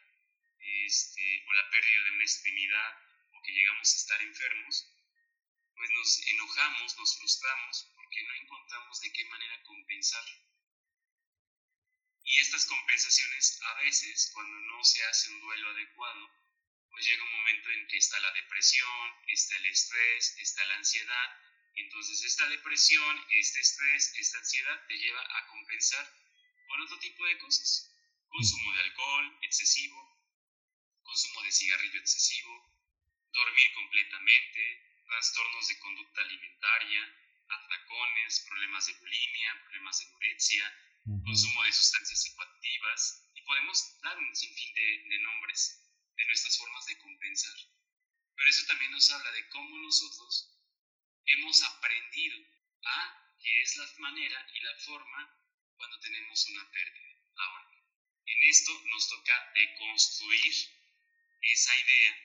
este, 0.58 1.44
o 1.46 1.52
la 1.52 1.70
pérdida 1.70 2.04
de 2.04 2.10
una 2.10 2.24
extremidad, 2.24 2.92
o 3.32 3.42
que 3.42 3.52
llegamos 3.52 3.92
a 3.92 3.96
estar 3.96 4.22
enfermos, 4.22 4.92
pues 5.74 5.90
nos 5.90 6.26
enojamos, 6.26 6.96
nos 6.96 7.18
frustramos 7.18 7.92
que 8.10 8.22
no 8.24 8.34
encontramos 8.34 9.00
de 9.00 9.12
qué 9.12 9.24
manera 9.26 9.62
compensar. 9.62 10.24
Y 12.24 12.40
estas 12.40 12.66
compensaciones 12.66 13.60
a 13.62 13.74
veces, 13.82 14.30
cuando 14.34 14.58
no 14.58 14.84
se 14.84 15.04
hace 15.04 15.30
un 15.30 15.40
duelo 15.40 15.70
adecuado, 15.70 16.30
pues 16.90 17.06
llega 17.06 17.24
un 17.24 17.32
momento 17.32 17.70
en 17.70 17.86
que 17.86 17.98
está 17.98 18.18
la 18.20 18.32
depresión, 18.32 19.14
está 19.28 19.56
el 19.56 19.66
estrés, 19.66 20.36
está 20.38 20.64
la 20.66 20.74
ansiedad, 20.76 21.36
entonces 21.80 22.22
esta 22.24 22.48
depresión, 22.48 23.26
este 23.30 23.60
estrés, 23.60 24.12
esta 24.16 24.38
ansiedad 24.38 24.86
te 24.86 24.98
lleva 24.98 25.22
a 25.22 25.46
compensar 25.48 26.12
con 26.66 26.80
otro 26.82 26.98
tipo 26.98 27.24
de 27.26 27.38
cosas. 27.38 27.90
Consumo 28.28 28.72
de 28.74 28.80
alcohol 28.80 29.38
excesivo, 29.42 30.18
consumo 31.02 31.42
de 31.42 31.52
cigarrillo 31.52 32.00
excesivo, 32.00 32.78
dormir 33.32 33.72
completamente, 33.74 35.02
trastornos 35.06 35.68
de 35.68 35.78
conducta 35.78 36.20
alimentaria, 36.20 37.14
atracones, 37.48 38.40
problemas 38.48 38.86
de 38.86 38.92
bulimia, 38.94 39.62
problemas 39.64 39.98
de 39.98 40.06
anorexia, 40.06 40.88
consumo 41.24 41.64
de 41.64 41.72
sustancias 41.72 42.22
psicoactivas 42.22 43.24
y 43.34 43.42
podemos 43.42 44.00
dar 44.02 44.18
un 44.18 44.36
sinfín 44.36 44.74
de, 44.74 45.18
nombres 45.20 45.82
de 46.16 46.26
nuestras 46.26 46.58
formas 46.58 46.84
de 46.86 46.98
compensar. 46.98 47.56
Pero 48.36 48.50
eso 48.50 48.66
también 48.66 48.90
nos 48.92 49.10
habla 49.10 49.32
de 49.32 49.48
cómo 49.48 49.78
nosotros 49.78 50.57
hemos 51.28 51.62
aprendido 51.62 52.38
a 52.84 53.34
qué 53.40 53.62
es 53.62 53.76
la 53.76 53.86
manera 53.98 54.46
y 54.54 54.60
la 54.60 54.76
forma 54.76 55.38
cuando 55.76 55.98
tenemos 56.00 56.46
una 56.48 56.70
pérdida. 56.70 57.14
Ahora, 57.36 57.68
en 58.26 58.48
esto 58.48 58.72
nos 58.86 59.08
toca 59.08 59.52
deconstruir 59.54 60.54
esa 61.40 61.76
idea 61.76 62.16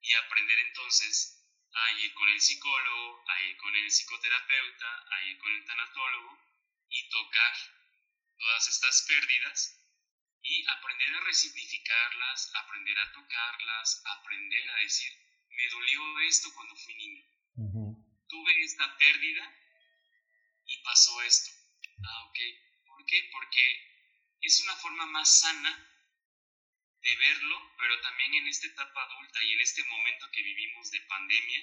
y 0.00 0.14
aprender 0.14 0.58
entonces 0.60 1.38
a 1.72 1.92
ir 1.92 2.12
con 2.14 2.28
el 2.28 2.40
psicólogo, 2.40 3.24
a 3.28 3.42
ir 3.42 3.56
con 3.56 3.74
el 3.74 3.90
psicoterapeuta, 3.90 5.06
a 5.10 5.24
ir 5.24 5.38
con 5.38 5.52
el 5.52 5.64
tanatólogo 5.64 6.38
y 6.90 7.08
tocar 7.08 7.56
todas 8.38 8.68
estas 8.68 9.02
pérdidas 9.08 9.78
y 10.42 10.66
aprender 10.68 11.14
a 11.14 11.20
resignificarlas, 11.20 12.50
aprender 12.54 12.98
a 12.98 13.12
tocarlas, 13.12 14.02
aprender 14.04 14.70
a 14.70 14.76
decir, 14.76 15.12
me 15.50 15.68
dolió 15.68 16.20
esto 16.20 16.52
cuando 16.54 16.76
fui 16.76 16.94
niño. 16.94 17.24
Tuve 18.42 18.64
esta 18.64 18.98
pérdida 18.98 19.44
y 20.66 20.82
pasó 20.82 21.22
esto. 21.22 21.52
Ah, 22.04 22.24
ok. 22.26 22.38
¿Por 22.88 23.06
qué? 23.06 23.30
Porque 23.30 23.62
es 24.40 24.60
una 24.64 24.74
forma 24.74 25.06
más 25.06 25.40
sana 25.42 25.70
de 27.02 27.16
verlo, 27.16 27.56
pero 27.78 28.00
también 28.00 28.34
en 28.34 28.48
esta 28.48 28.66
etapa 28.66 29.04
adulta 29.04 29.44
y 29.44 29.52
en 29.52 29.60
este 29.60 29.84
momento 29.84 30.26
que 30.32 30.42
vivimos 30.42 30.90
de 30.90 31.00
pandemia, 31.02 31.60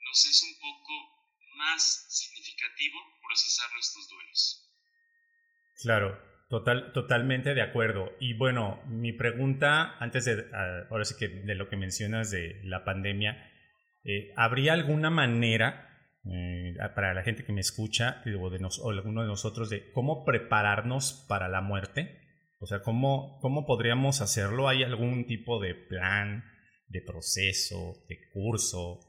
nos 0.00 0.26
es 0.26 0.42
un 0.42 0.60
poco 0.60 1.32
más 1.56 2.06
significativo 2.10 2.98
procesar 3.26 3.72
nuestros 3.72 4.06
duelos. 4.10 4.70
Claro, 5.80 6.46
total, 6.50 6.92
totalmente 6.92 7.54
de 7.54 7.62
acuerdo. 7.62 8.14
Y 8.20 8.34
bueno, 8.34 8.82
mi 8.84 9.14
pregunta, 9.14 9.96
antes 9.98 10.26
de, 10.26 10.44
ahora 10.90 11.06
sí 11.06 11.14
que 11.18 11.28
de 11.28 11.54
lo 11.54 11.70
que 11.70 11.76
mencionas 11.76 12.30
de 12.30 12.60
la 12.64 12.84
pandemia, 12.84 13.55
eh, 14.06 14.32
¿habría 14.36 14.72
alguna 14.72 15.10
manera 15.10 15.82
eh, 16.24 16.76
para 16.94 17.12
la 17.12 17.24
gente 17.24 17.44
que 17.44 17.52
me 17.52 17.60
escucha 17.60 18.22
o, 18.24 18.50
de 18.50 18.58
alguno 18.98 19.22
de 19.22 19.28
nosotros 19.28 19.68
de 19.68 19.90
cómo 19.90 20.24
prepararnos 20.24 21.26
para 21.28 21.48
la 21.48 21.60
muerte? 21.60 22.20
O 22.60 22.66
sea, 22.66 22.82
¿cómo, 22.82 23.38
¿cómo 23.40 23.66
podríamos 23.66 24.20
hacerlo? 24.20 24.68
¿Hay 24.68 24.84
algún 24.84 25.26
tipo 25.26 25.60
de 25.60 25.74
plan, 25.74 26.44
de 26.86 27.02
proceso, 27.02 28.04
de 28.08 28.30
curso? 28.32 29.00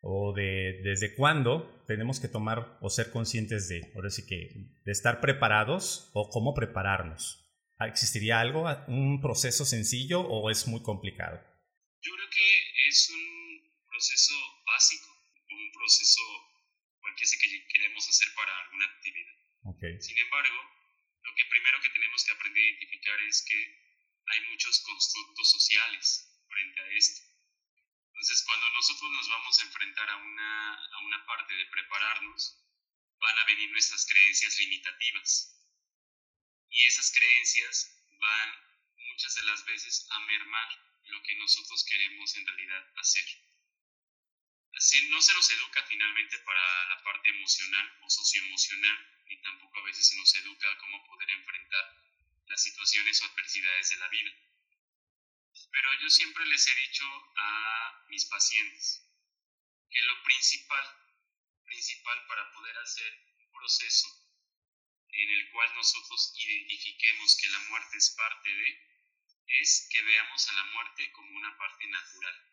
¿O 0.00 0.32
de 0.34 0.80
desde 0.84 1.14
cuándo 1.14 1.84
tenemos 1.86 2.20
que 2.20 2.28
tomar 2.28 2.78
o 2.80 2.88
ser 2.88 3.10
conscientes 3.10 3.68
de, 3.68 3.92
ahora 3.94 4.08
sí 4.08 4.24
que, 4.26 4.70
de 4.84 4.92
estar 4.92 5.20
preparados 5.20 6.10
o 6.14 6.30
cómo 6.30 6.54
prepararnos? 6.54 7.42
¿Existiría 7.80 8.40
algo, 8.40 8.66
un 8.88 9.20
proceso 9.20 9.66
sencillo 9.66 10.20
o 10.22 10.50
es 10.50 10.66
muy 10.66 10.82
complicado? 10.82 11.38
Yo 12.00 12.12
creo 12.14 12.28
que 12.30 12.88
es 12.88 13.10
un 13.10 13.86
proceso 13.90 14.34
básico, 14.76 15.08
un 15.48 15.72
proceso 15.72 16.22
cualquiera 17.00 17.32
que 17.40 17.68
queremos 17.68 18.08
hacer 18.08 18.28
para 18.34 18.52
alguna 18.60 18.84
actividad. 18.84 19.36
Okay. 19.72 19.96
Sin 20.02 20.18
embargo, 20.18 20.58
lo 21.22 21.34
que 21.34 21.44
primero 21.46 21.80
que 21.80 21.90
tenemos 21.90 22.24
que 22.24 22.32
aprender 22.32 22.62
a 22.62 22.66
identificar 22.66 23.20
es 23.22 23.42
que 23.48 23.58
hay 24.26 24.40
muchos 24.50 24.80
constructos 24.80 25.50
sociales 25.50 26.28
frente 26.48 26.80
a 26.82 26.88
esto. 26.90 27.22
Entonces, 28.08 28.42
cuando 28.44 28.68
nosotros 28.70 29.10
nos 29.12 29.28
vamos 29.28 29.60
a 29.60 29.64
enfrentar 29.64 30.10
a 30.10 30.16
una, 30.16 30.74
a 30.74 30.98
una 31.04 31.24
parte 31.24 31.54
de 31.54 31.66
prepararnos, 31.66 32.60
van 33.18 33.38
a 33.38 33.44
venir 33.44 33.70
nuestras 33.70 34.04
creencias 34.06 34.58
limitativas. 34.58 35.56
Y 36.68 36.84
esas 36.84 37.10
creencias 37.12 37.96
van 38.20 38.50
muchas 39.08 39.34
de 39.36 39.42
las 39.44 39.64
veces 39.64 40.06
a 40.10 40.20
mermar 40.20 40.68
lo 41.04 41.22
que 41.22 41.34
nosotros 41.36 41.84
queremos 41.84 42.36
en 42.36 42.46
realidad 42.46 42.92
hacer. 42.96 43.45
Así 44.76 45.08
no 45.08 45.22
se 45.22 45.32
nos 45.32 45.50
educa 45.50 45.82
finalmente 45.88 46.38
para 46.40 46.84
la 46.90 47.02
parte 47.02 47.30
emocional 47.30 47.98
o 48.02 48.10
socioemocional, 48.10 49.24
ni 49.24 49.40
tampoco 49.40 49.78
a 49.78 49.84
veces 49.84 50.06
se 50.06 50.16
nos 50.16 50.34
educa 50.34 50.70
a 50.70 50.78
cómo 50.78 51.02
poder 51.06 51.30
enfrentar 51.30 52.04
las 52.46 52.62
situaciones 52.62 53.22
o 53.22 53.24
adversidades 53.24 53.88
de 53.88 53.96
la 53.96 54.08
vida. 54.08 54.32
Pero 55.72 55.88
yo 56.00 56.10
siempre 56.10 56.44
les 56.46 56.66
he 56.68 56.74
dicho 56.74 57.04
a 57.36 58.04
mis 58.08 58.26
pacientes 58.26 59.02
que 59.90 60.02
lo 60.02 60.22
principal, 60.22 60.86
principal 61.64 62.26
para 62.26 62.52
poder 62.52 62.76
hacer 62.76 63.24
un 63.38 63.50
proceso 63.52 64.08
en 65.08 65.30
el 65.30 65.50
cual 65.52 65.74
nosotros 65.74 66.34
identifiquemos 66.36 67.36
que 67.40 67.48
la 67.48 67.60
muerte 67.70 67.96
es 67.96 68.10
parte 68.10 68.50
de, 68.50 68.86
es 69.60 69.88
que 69.90 70.02
veamos 70.02 70.48
a 70.50 70.52
la 70.52 70.64
muerte 70.64 71.10
como 71.12 71.30
una 71.34 71.56
parte 71.56 71.86
natural. 71.86 72.52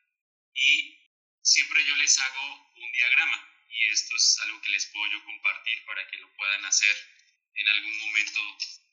Y 0.53 1.03
siempre 1.43 1.85
yo 1.85 1.95
les 1.97 2.17
hago 2.17 2.71
un 2.75 2.91
diagrama 2.91 3.67
y 3.69 3.87
esto 3.89 4.15
es 4.15 4.39
algo 4.43 4.61
que 4.61 4.69
les 4.69 4.85
puedo 4.87 5.11
yo 5.11 5.23
compartir 5.25 5.85
para 5.85 6.07
que 6.07 6.17
lo 6.17 6.33
puedan 6.35 6.65
hacer 6.65 6.95
en 7.55 7.67
algún 7.67 7.97
momento 7.99 8.39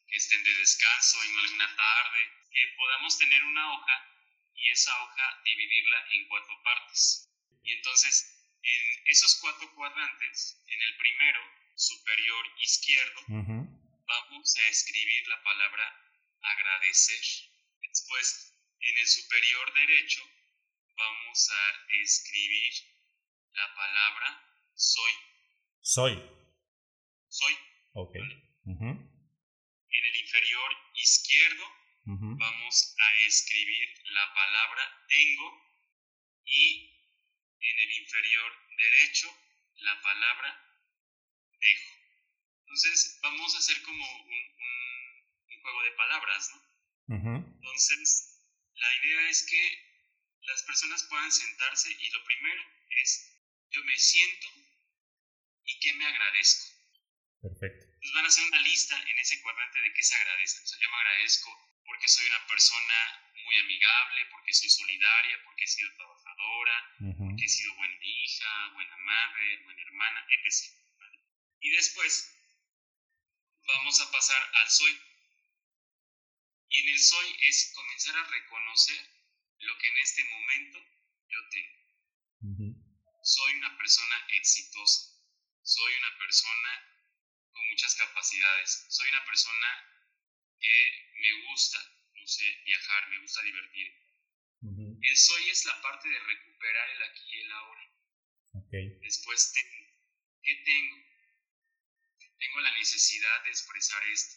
que 0.09 0.17
estén 0.17 0.43
de 0.43 0.55
descanso, 0.55 1.23
en 1.23 1.39
alguna 1.39 1.77
tarde, 1.77 2.21
que 2.53 2.75
podamos 2.77 3.17
tener 3.19 3.43
una 3.45 3.73
hoja 3.73 4.11
y 4.55 4.71
esa 4.71 5.03
hoja 5.03 5.43
dividirla 5.45 6.05
en 6.11 6.29
cuatro 6.29 6.63
partes. 6.63 7.31
Y 7.63 7.73
entonces, 7.73 8.37
en 8.63 9.07
esos 9.07 9.39
cuatro 9.41 9.73
cuadrantes, 9.75 10.61
en 10.67 10.83
el 10.83 10.97
primero, 10.97 11.41
superior 11.77 12.47
izquierdo, 12.61 13.21
vamos 13.29 14.57
a 14.57 14.69
escribir 14.69 15.29
la 15.29 15.43
palabra 15.43 16.15
agradecer. 16.43 17.25
Después, 17.81 18.55
en 18.81 18.99
el 18.99 19.07
superior 19.07 19.75
derecho, 19.75 20.23
vamos 21.01 21.51
a 21.51 21.63
escribir 22.03 22.73
la 23.53 23.75
palabra 23.75 24.29
soy. 24.75 25.13
Soy. 25.81 26.15
Soy. 27.29 27.55
Ok. 27.95 28.15
En 28.67 30.05
el 30.11 30.17
inferior 30.17 30.71
izquierdo 30.95 31.65
vamos 32.05 32.97
a 32.99 33.15
escribir 33.27 33.89
la 34.13 34.35
palabra 34.35 35.07
tengo 35.09 35.49
y 36.45 36.91
en 37.61 37.79
el 37.79 37.91
inferior 38.03 38.53
derecho 38.77 39.29
la 39.77 40.01
palabra 40.03 40.51
dejo. 41.61 41.95
Entonces 42.61 43.19
vamos 43.23 43.55
a 43.55 43.59
hacer 43.59 43.83
como 43.83 44.05
un, 44.05 44.51
juego 45.63 45.83
de 45.83 45.91
palabras, 45.93 46.51
¿no? 46.55 47.27
Entonces 47.27 48.41
la 48.75 48.95
idea 48.95 49.29
es 49.29 49.47
que 49.47 49.90
las 50.43 50.63
personas 50.63 51.03
puedan 51.05 51.31
sentarse 51.31 51.91
y 51.91 52.11
lo 52.11 52.25
primero 52.25 52.63
es 52.91 53.37
yo 53.71 53.85
me 53.85 53.99
siento 53.99 54.49
y 55.65 55.79
qué 55.81 55.93
me 55.95 56.07
agradezco. 56.07 56.81
Perfecto. 57.43 57.87
Nos 58.03 58.15
van 58.15 58.25
a 58.25 58.29
hacer 58.29 58.45
una 58.45 58.61
lista 58.61 59.01
en 59.09 59.19
ese 59.19 59.41
cuadrante 59.43 59.81
de 59.81 59.93
qué 59.93 60.03
se 60.03 60.15
agradece. 60.15 60.63
O 60.63 60.67
sea, 60.67 60.79
yo 60.81 60.91
me 60.91 60.97
agradezco 60.97 61.51
porque 61.85 62.09
soy 62.09 62.27
una 62.27 62.47
persona 62.47 63.31
muy 63.45 63.59
amigable, 63.59 64.27
porque 64.31 64.53
soy 64.53 64.71
solidaria, 64.71 65.43
porque 65.45 65.65
he 65.65 65.69
sido 65.69 65.95
trabajadora, 65.95 66.97
porque 67.19 67.45
he 67.45 67.49
sido 67.49 67.75
buena 67.77 67.97
hija, 68.03 68.69
buena 68.75 68.97
madre, 68.97 69.63
buena 69.65 69.83
hermana, 69.83 70.27
etc. 70.31 70.75
Y 71.61 71.71
después 71.71 72.35
vamos 73.67 74.01
a 74.01 74.11
pasar 74.11 74.51
al 74.55 74.71
soy. 74.71 75.01
Y 76.69 76.81
en 76.81 76.89
el 76.89 76.99
soy 76.99 77.37
es 77.49 77.73
comenzar 77.75 78.17
a 78.17 78.25
reconocer 78.25 79.20
lo 79.61 79.79
que 79.79 79.89
en 79.89 79.99
este 79.99 80.25
momento 80.25 80.79
yo 81.29 81.39
tengo. 81.51 82.75
Soy 83.23 83.53
una 83.55 83.77
persona 83.77 84.27
exitosa. 84.33 85.11
Soy 85.63 85.93
una 85.95 86.19
persona 86.19 86.71
con 87.53 87.69
muchas 87.69 87.95
capacidades. 87.95 88.87
Soy 88.89 89.09
una 89.11 89.25
persona 89.25 89.69
que 90.59 91.13
me 91.15 91.33
gusta, 91.49 91.79
no 92.15 92.27
sé, 92.27 92.63
viajar, 92.65 93.09
me 93.11 93.21
gusta 93.21 93.43
divertir. 93.43 94.01
El 95.03 95.17
soy 95.17 95.51
es 95.51 95.65
la 95.65 95.81
parte 95.81 96.09
de 96.09 96.21
recuperar 96.21 96.91
el 96.91 97.03
aquí 97.05 97.23
y 97.29 97.41
el 97.41 97.53
ahora. 97.53 97.91
Después 99.01 99.53
tengo, 99.53 99.87
¿qué 100.43 100.55
tengo? 100.65 100.97
Tengo 102.39 102.61
la 102.61 102.73
necesidad 102.73 103.45
de 103.45 103.51
expresar 103.51 104.05
esto. 104.07 104.37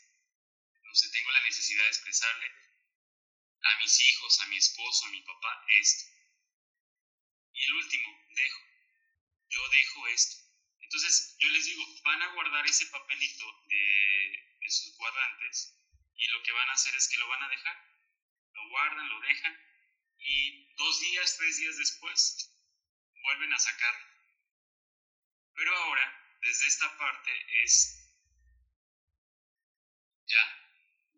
No 0.83 0.95
sé, 0.95 1.09
tengo 1.11 1.31
la 1.31 1.43
necesidad 1.43 1.83
de 1.83 1.89
expresarle 1.89 2.62
a 3.63 3.77
mis 3.79 3.99
hijos, 3.99 4.39
a 4.41 4.47
mi 4.47 4.57
esposo, 4.57 5.05
a 5.05 5.11
mi 5.11 5.21
papá 5.21 5.65
esto. 5.79 6.11
Y 7.53 7.63
el 7.63 7.73
último, 7.73 8.27
dejo. 8.35 8.61
Yo 9.49 9.69
dejo 9.69 10.07
esto. 10.07 10.37
Entonces, 10.79 11.35
yo 11.39 11.49
les 11.49 11.65
digo, 11.65 11.83
van 12.03 12.21
a 12.21 12.33
guardar 12.33 12.65
ese 12.65 12.85
papelito 12.87 13.45
de, 13.67 14.57
de 14.59 14.69
sus 14.69 14.95
cuadrantes 14.95 15.79
y 16.15 16.27
lo 16.27 16.43
que 16.43 16.51
van 16.51 16.69
a 16.69 16.73
hacer 16.73 16.95
es 16.95 17.07
que 17.09 17.17
lo 17.17 17.27
van 17.27 17.43
a 17.43 17.49
dejar. 17.49 17.77
Lo 18.53 18.69
guardan, 18.69 19.09
lo 19.09 19.19
dejan 19.21 19.73
y 20.23 20.73
dos 20.75 20.99
días, 21.01 21.37
tres 21.37 21.57
días 21.57 21.77
después 21.77 22.49
vuelven 23.23 23.53
a 23.53 23.59
sacarlo. 23.59 24.07
Pero 25.55 25.75
ahora, 25.75 26.37
desde 26.41 26.67
esta 26.67 26.97
parte 26.97 27.63
es, 27.63 28.09
ya, 30.25 30.43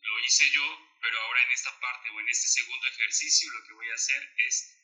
lo 0.02 0.20
hice 0.20 0.50
yo, 0.52 0.85
pero 1.06 1.22
ahora 1.22 1.43
en 1.43 1.51
esta 1.51 1.80
parte 1.80 2.10
o 2.10 2.20
en 2.20 2.30
este 2.30 2.47
segundo 2.47 2.88
ejercicio 2.88 3.51
lo 3.51 3.64
que 3.64 3.74
voy 3.74 3.88
a 3.91 3.93
hacer 3.93 4.34
es, 4.38 4.76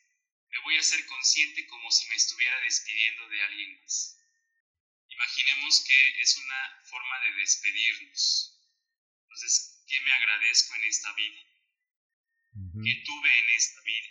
me 0.50 0.58
voy 0.60 0.76
a 0.76 0.80
hacer 0.80 1.04
consciente 1.06 1.66
como 1.66 1.90
si 1.90 2.06
me 2.06 2.14
estuviera 2.14 2.60
despidiendo 2.60 3.28
de 3.28 3.42
alguien 3.42 3.80
más. 3.80 4.20
Imaginemos 5.08 5.84
que 5.84 6.20
es 6.20 6.36
una 6.36 6.80
forma 6.84 7.20
de 7.22 7.32
despedirnos. 7.32 8.56
Entonces, 9.22 9.84
¿qué 9.88 10.00
me 10.00 10.12
agradezco 10.12 10.74
en 10.76 10.84
esta 10.84 11.12
vida? 11.14 11.40
¿Qué 12.84 13.02
tuve 13.04 13.38
en 13.40 13.50
esta 13.50 13.80
vida? 13.80 14.08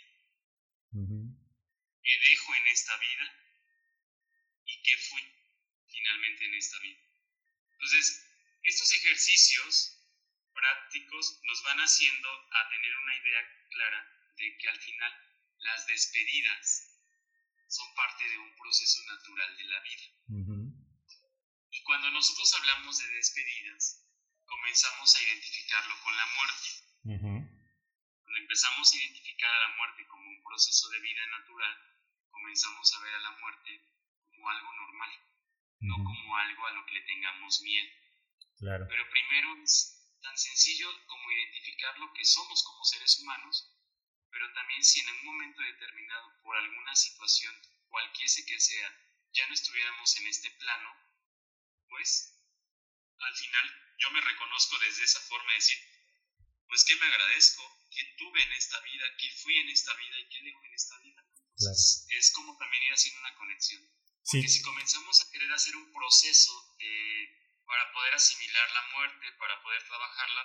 ¿Qué 2.02 2.18
dejo 2.28 2.54
en 2.56 2.66
esta 2.66 2.96
vida? 2.98 3.56
¿Y 4.66 4.82
qué 4.82 4.96
fui 4.98 5.22
finalmente 5.88 6.44
en 6.44 6.54
esta 6.56 6.78
vida? 6.80 7.00
Entonces, 7.72 8.26
estos 8.64 8.92
ejercicios 8.96 10.01
prácticos 10.54 11.40
nos 11.44 11.62
van 11.64 11.78
haciendo 11.78 12.28
a 12.28 12.68
tener 12.68 12.96
una 12.96 13.16
idea 13.16 13.42
clara 13.70 14.32
de 14.36 14.56
que 14.58 14.68
al 14.68 14.78
final 14.78 15.12
las 15.58 15.86
despedidas 15.86 16.92
son 17.68 17.94
parte 17.94 18.28
de 18.28 18.38
un 18.38 18.54
proceso 18.56 19.02
natural 19.06 19.56
de 19.56 19.64
la 19.64 19.80
vida. 19.80 20.02
Y 21.70 21.82
cuando 21.84 22.10
nosotros 22.10 22.54
hablamos 22.54 22.98
de 22.98 23.08
despedidas, 23.14 24.06
comenzamos 24.44 25.16
a 25.16 25.22
identificarlo 25.22 25.94
con 26.02 26.16
la 26.16 26.26
muerte. 26.36 26.68
Cuando 28.22 28.38
empezamos 28.38 28.92
a 28.92 28.96
identificar 28.96 29.50
a 29.50 29.68
la 29.68 29.76
muerte 29.76 30.06
como 30.06 30.28
un 30.28 30.42
proceso 30.42 30.88
de 30.90 31.00
vida 31.00 31.26
natural, 31.26 31.74
comenzamos 32.30 32.94
a 32.94 33.00
ver 33.00 33.14
a 33.14 33.20
la 33.20 33.30
muerte 33.38 33.80
como 34.30 34.50
algo 34.50 34.72
normal, 34.74 35.10
no 35.80 35.96
como 35.96 36.36
algo 36.36 36.66
a 36.66 36.72
lo 36.72 36.86
que 36.86 36.92
le 36.92 37.02
tengamos 37.02 37.62
miedo. 37.62 37.90
Claro. 38.58 38.86
Pero 38.88 39.10
primero 39.10 39.62
es 39.62 40.01
tan 40.22 40.38
sencillo 40.38 40.88
como 41.06 41.30
identificar 41.30 41.98
lo 41.98 42.12
que 42.12 42.24
somos 42.24 42.62
como 42.62 42.84
seres 42.84 43.18
humanos, 43.20 43.70
pero 44.30 44.52
también 44.54 44.82
si 44.84 45.00
en 45.00 45.10
un 45.10 45.24
momento 45.24 45.60
determinado, 45.62 46.40
por 46.42 46.56
alguna 46.56 46.96
situación, 46.96 47.54
cualquiera 47.88 48.32
que 48.46 48.60
sea, 48.60 48.88
ya 49.32 49.46
no 49.46 49.54
estuviéramos 49.54 50.16
en 50.16 50.26
este 50.26 50.50
plano, 50.52 50.96
pues 51.88 52.38
al 53.18 53.34
final 53.36 53.94
yo 53.98 54.10
me 54.10 54.20
reconozco 54.20 54.78
desde 54.78 55.04
esa 55.04 55.20
forma 55.20 55.50
de 55.52 55.56
decir, 55.56 55.78
pues 56.66 56.84
qué 56.84 56.96
me 56.96 57.06
agradezco, 57.06 57.62
qué 57.90 58.04
tuve 58.16 58.42
en 58.42 58.52
esta 58.52 58.80
vida, 58.80 59.04
qué 59.18 59.30
fui 59.42 59.56
en 59.58 59.68
esta 59.68 59.94
vida 59.94 60.18
y 60.18 60.28
qué 60.28 60.42
dejo 60.42 60.64
en 60.64 60.74
esta 60.74 60.98
vida. 60.98 61.24
Es 62.08 62.32
como 62.32 62.56
también 62.56 62.82
ir 62.84 62.92
haciendo 62.92 63.20
una 63.20 63.34
conexión. 63.36 63.82
Porque 64.24 64.48
si 64.48 64.62
comenzamos 64.62 65.20
a 65.20 65.30
querer 65.30 65.52
hacer 65.52 65.76
un 65.76 65.92
proceso 65.92 66.76
de 66.78 67.41
para 67.66 67.92
poder 67.92 68.14
asimilar 68.14 68.68
la 68.72 68.82
muerte, 68.96 69.26
para 69.38 69.62
poder 69.62 69.82
trabajarla, 69.84 70.42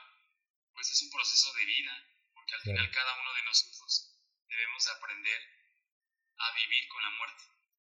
pues 0.74 0.92
es 0.92 1.02
un 1.04 1.12
proceso 1.12 1.54
de 1.54 1.66
vida, 1.66 1.94
porque 2.34 2.56
al 2.56 2.62
final 2.62 2.92
cada 2.92 3.22
uno 3.22 3.34
de 3.34 3.44
nosotros 3.44 4.18
debemos 4.48 4.88
aprender 4.88 5.42
a 6.38 6.56
vivir 6.56 6.88
con 6.90 7.04
la 7.04 7.12
muerte. 7.18 7.44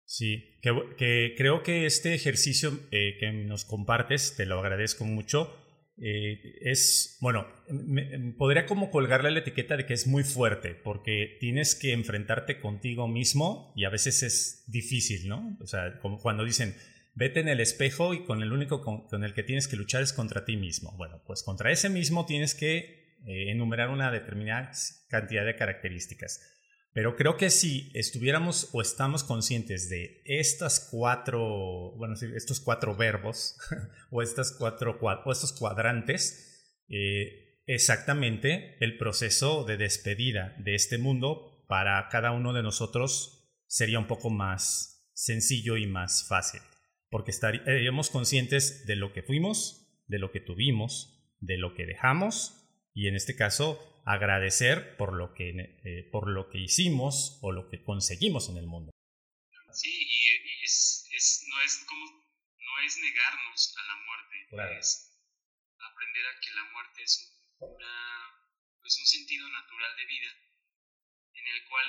Sí, 0.04 0.60
que, 0.62 1.34
creo 1.36 1.62
que 1.62 1.84
este 1.84 2.14
ejercicio 2.14 2.78
eh, 2.92 3.16
que 3.18 3.32
nos 3.32 3.64
compartes, 3.64 4.36
te 4.36 4.46
lo 4.46 4.60
agradezco 4.60 5.04
mucho, 5.04 5.62
eh, 5.98 6.58
es, 6.60 7.16
bueno, 7.20 7.46
podría 8.36 8.66
como 8.66 8.90
colgarle 8.90 9.30
la 9.30 9.38
etiqueta 9.40 9.76
de 9.76 9.86
que 9.86 9.94
es 9.94 10.06
muy 10.06 10.24
fuerte, 10.24 10.74
porque 10.74 11.38
tienes 11.40 11.74
que 11.74 11.92
enfrentarte 11.92 12.60
contigo 12.60 13.08
mismo 13.08 13.72
y 13.74 13.84
a 13.84 13.90
veces 13.90 14.22
es 14.22 14.64
difícil, 14.68 15.26
¿no? 15.26 15.56
O 15.60 15.66
sea, 15.66 15.98
como 16.00 16.18
cuando 16.18 16.44
dicen, 16.44 16.76
vete 17.16 17.40
en 17.40 17.48
el 17.48 17.60
espejo 17.60 18.14
y 18.14 18.24
con 18.24 18.42
el 18.42 18.52
único 18.52 18.82
con, 18.82 19.24
el 19.24 19.34
que 19.34 19.42
tienes 19.42 19.66
que 19.66 19.76
luchar 19.76 20.02
es 20.02 20.12
contra 20.12 20.44
ti 20.44 20.56
mismo. 20.56 20.92
Bueno, 20.96 21.22
pues 21.26 21.42
contra 21.42 21.72
ese 21.72 21.88
mismo 21.88 22.26
tienes 22.26 22.54
que 22.54 23.16
eh, 23.26 23.50
enumerar 23.50 23.88
una 23.88 24.12
determinada 24.12 24.70
cantidad 25.08 25.44
de 25.44 25.56
características. 25.56 26.40
Pero 26.92 27.16
creo 27.16 27.36
que 27.36 27.50
si 27.50 27.90
estuviéramos 27.94 28.70
o 28.72 28.80
estamos 28.80 29.24
conscientes 29.24 29.90
de 29.90 30.22
estas 30.24 30.88
cuatro, 30.90 31.92
bueno, 31.96 32.14
estos 32.14 32.60
cuatro 32.60 32.94
verbos 32.94 33.58
o, 34.10 34.22
estas 34.22 34.52
cuatro, 34.52 34.98
o 35.00 35.32
estos 35.32 35.52
cuadrantes, 35.52 36.64
eh, 36.88 37.62
exactamente 37.66 38.76
el 38.80 38.96
proceso 38.96 39.64
de 39.64 39.76
despedida 39.76 40.54
de 40.58 40.74
este 40.74 40.98
mundo 40.98 41.64
para 41.66 42.08
cada 42.08 42.30
uno 42.30 42.52
de 42.52 42.62
nosotros 42.62 43.50
sería 43.66 43.98
un 43.98 44.06
poco 44.06 44.30
más 44.30 45.10
sencillo 45.14 45.76
y 45.76 45.86
más 45.86 46.26
fácil, 46.28 46.60
porque 47.10 47.30
estaríamos 47.30 48.10
conscientes 48.10 48.86
de 48.86 48.96
lo 48.96 49.12
que 49.12 49.22
fuimos, 49.22 49.86
de 50.06 50.18
lo 50.18 50.32
que 50.32 50.40
tuvimos, 50.40 51.16
de 51.40 51.58
lo 51.58 51.74
que 51.74 51.86
dejamos 51.86 52.66
y 52.94 53.08
en 53.08 53.16
este 53.16 53.36
caso 53.36 54.02
agradecer 54.06 54.96
por 54.96 55.12
lo 55.12 55.34
que, 55.34 55.50
eh, 55.50 56.08
por 56.10 56.28
lo 56.28 56.48
que 56.48 56.58
hicimos 56.58 57.38
o 57.42 57.52
lo 57.52 57.68
que 57.68 57.82
conseguimos 57.82 58.48
en 58.48 58.56
el 58.56 58.66
mundo. 58.66 58.92
Sí, 59.72 59.90
y, 59.90 60.64
es, 60.64 61.44
no, 61.48 61.62
es 61.62 61.84
como, 61.86 62.04
no 62.06 62.78
es 62.86 62.98
negarnos 62.98 63.74
a 63.76 63.82
la 63.86 63.96
muerte, 64.06 64.78
es 64.78 65.12
aprender 65.78 66.26
a 66.26 66.40
que 66.40 66.50
la 66.54 66.64
muerte 66.72 67.02
es 67.02 67.32
pues 68.80 68.98
un 68.98 69.06
sentido 69.06 69.48
natural 69.48 69.96
de 69.96 70.06
vida 70.06 70.30
en 71.34 71.46
el 71.46 71.68
cual 71.68 71.86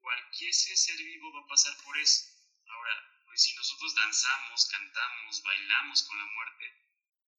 cualquier 0.00 0.52
ser 0.52 0.96
vivo 0.98 1.32
va 1.32 1.40
a 1.40 1.48
pasar 1.48 1.74
por 1.84 1.96
eso. 1.98 2.28
Ahora, 2.66 3.13
pues 3.34 3.42
si 3.42 3.54
nosotros 3.56 3.92
danzamos, 3.96 4.68
cantamos, 4.70 5.42
bailamos 5.42 6.04
con 6.04 6.16
la 6.16 6.24
muerte, 6.24 6.70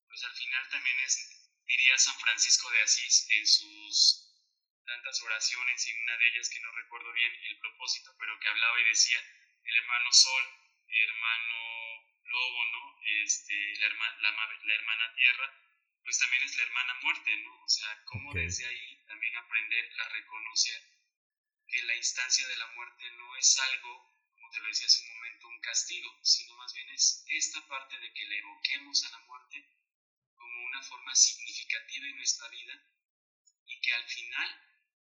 pues 0.09 0.21
al 0.25 0.35
final 0.35 0.69
también 0.69 0.99
es, 0.99 1.47
diría 1.63 1.97
San 1.97 2.19
Francisco 2.19 2.69
de 2.71 2.81
Asís 2.81 3.25
en 3.29 3.47
sus 3.47 4.35
tantas 4.85 5.21
oraciones 5.21 5.87
y 5.87 5.93
una 5.93 6.17
de 6.17 6.27
ellas 6.27 6.49
que 6.49 6.59
no 6.59 6.69
recuerdo 6.73 7.13
bien 7.13 7.31
el 7.45 7.59
propósito, 7.59 8.13
pero 8.19 8.37
que 8.41 8.49
hablaba 8.49 8.81
y 8.81 8.89
decía, 8.89 9.21
el 9.63 9.77
hermano 9.77 10.11
Sol, 10.11 10.43
el 10.85 11.01
hermano 11.01 11.59
Lobo, 12.25 12.65
¿no? 12.73 12.99
Este, 13.23 13.55
la, 13.79 13.87
la, 14.19 14.31
la 14.31 14.73
hermana 14.73 15.15
Tierra, 15.15 15.47
pues 16.03 16.19
también 16.19 16.43
es 16.43 16.57
la 16.57 16.63
hermana 16.63 16.93
muerte, 17.03 17.37
¿no? 17.37 17.63
O 17.63 17.69
sea, 17.69 18.03
cómo 18.03 18.33
desde 18.33 18.65
ahí 18.65 19.01
también 19.07 19.33
aprender 19.37 19.93
a 19.97 20.09
reconocer 20.09 20.91
que 21.69 21.83
la 21.83 21.95
instancia 21.95 22.45
de 22.49 22.57
la 22.57 22.67
muerte 22.67 23.09
no 23.11 23.37
es 23.37 23.57
algo, 23.59 24.11
te 24.55 24.61
lo 24.61 24.67
decía 24.67 24.87
hace 24.87 25.03
un 25.03 25.13
momento, 25.15 25.47
un 25.49 25.59
castigo, 25.59 26.09
sino 26.23 26.55
más 26.55 26.73
bien 26.73 26.89
es 26.91 27.25
esta 27.27 27.67
parte 27.67 27.99
de 27.99 28.13
que 28.13 28.25
la 28.25 28.35
evoquemos 28.37 29.03
a 29.03 29.09
la 29.09 29.19
muerte 29.19 29.69
como 30.33 30.65
una 30.67 30.81
forma 30.81 31.13
significativa 31.13 32.07
en 32.07 32.15
nuestra 32.15 32.47
vida 32.47 32.81
y 33.65 33.81
que 33.81 33.93
al 33.93 34.05
final 34.07 34.49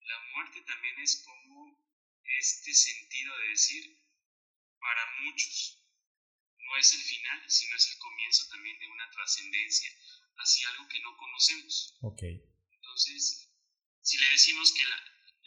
la 0.01 0.19
muerte 0.35 0.61
también 0.63 0.99
es 0.99 1.23
como 1.23 1.79
este 2.23 2.73
sentido 2.73 3.37
de 3.37 3.47
decir, 3.47 3.97
para 4.77 5.05
muchos, 5.21 5.81
no 6.57 6.77
es 6.77 6.93
el 6.93 7.01
final, 7.01 7.49
sino 7.49 7.77
es 7.77 7.87
el 7.91 7.97
comienzo 7.97 8.45
también 8.49 8.77
de 8.77 8.87
una 8.87 9.09
trascendencia 9.09 9.89
hacia 10.35 10.69
algo 10.71 10.87
que 10.89 10.99
no 10.99 11.15
conocemos. 11.15 11.97
Okay. 12.01 12.43
Entonces, 12.73 13.49
si 14.01 14.17
le 14.17 14.29
decimos 14.31 14.73
que 14.73 14.83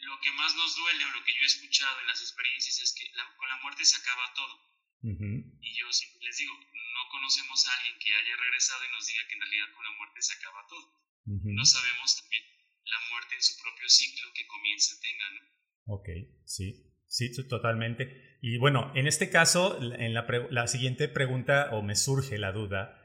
lo 0.05 0.19
que 0.19 0.31
más 0.33 0.55
nos 0.55 0.75
duele 0.75 1.05
o 1.05 1.11
lo 1.11 1.23
que 1.23 1.33
yo 1.33 1.41
he 1.41 1.45
escuchado 1.45 1.99
en 2.01 2.07
las 2.07 2.21
experiencias 2.21 2.79
es 2.79 2.93
que 2.93 3.09
con 3.37 3.47
la 3.49 3.59
muerte 3.61 3.85
se 3.85 3.97
acaba 3.97 4.33
todo. 4.33 4.55
Y 5.03 5.69
yo 5.75 5.91
siempre 5.91 6.23
les 6.23 6.37
digo, 6.37 6.53
no 6.55 7.09
conocemos 7.11 7.67
a 7.67 7.75
alguien 7.77 7.99
que 7.99 8.15
haya 8.15 8.35
regresado 8.37 8.85
y 8.85 8.91
nos 8.93 9.05
diga 9.07 9.27
que 9.27 9.35
en 9.35 9.41
realidad 9.41 9.67
con 9.75 9.83
la 9.83 9.91
muerte 9.97 10.21
se 10.21 10.33
acaba 10.33 10.65
todo. 10.67 10.87
No 11.25 11.65
sabemos 11.65 12.21
también 12.21 12.43
la 12.85 12.99
muerte 13.11 13.35
en 13.35 13.43
su 13.43 13.61
propio 13.61 13.89
ciclo 13.89 14.31
que 14.33 14.47
comienza 14.47 14.99
tenga, 15.01 15.29
¿no? 15.31 15.95
Ok, 15.95 16.09
sí, 16.45 16.95
sí, 17.07 17.47
totalmente. 17.47 18.37
Y 18.41 18.57
bueno, 18.57 18.91
en 18.95 19.07
este 19.07 19.29
caso, 19.29 19.77
en 19.81 20.13
la, 20.13 20.25
la 20.49 20.67
siguiente 20.67 21.07
pregunta, 21.07 21.69
o 21.71 21.81
me 21.81 21.95
surge 21.95 22.37
la 22.37 22.51
duda, 22.51 23.03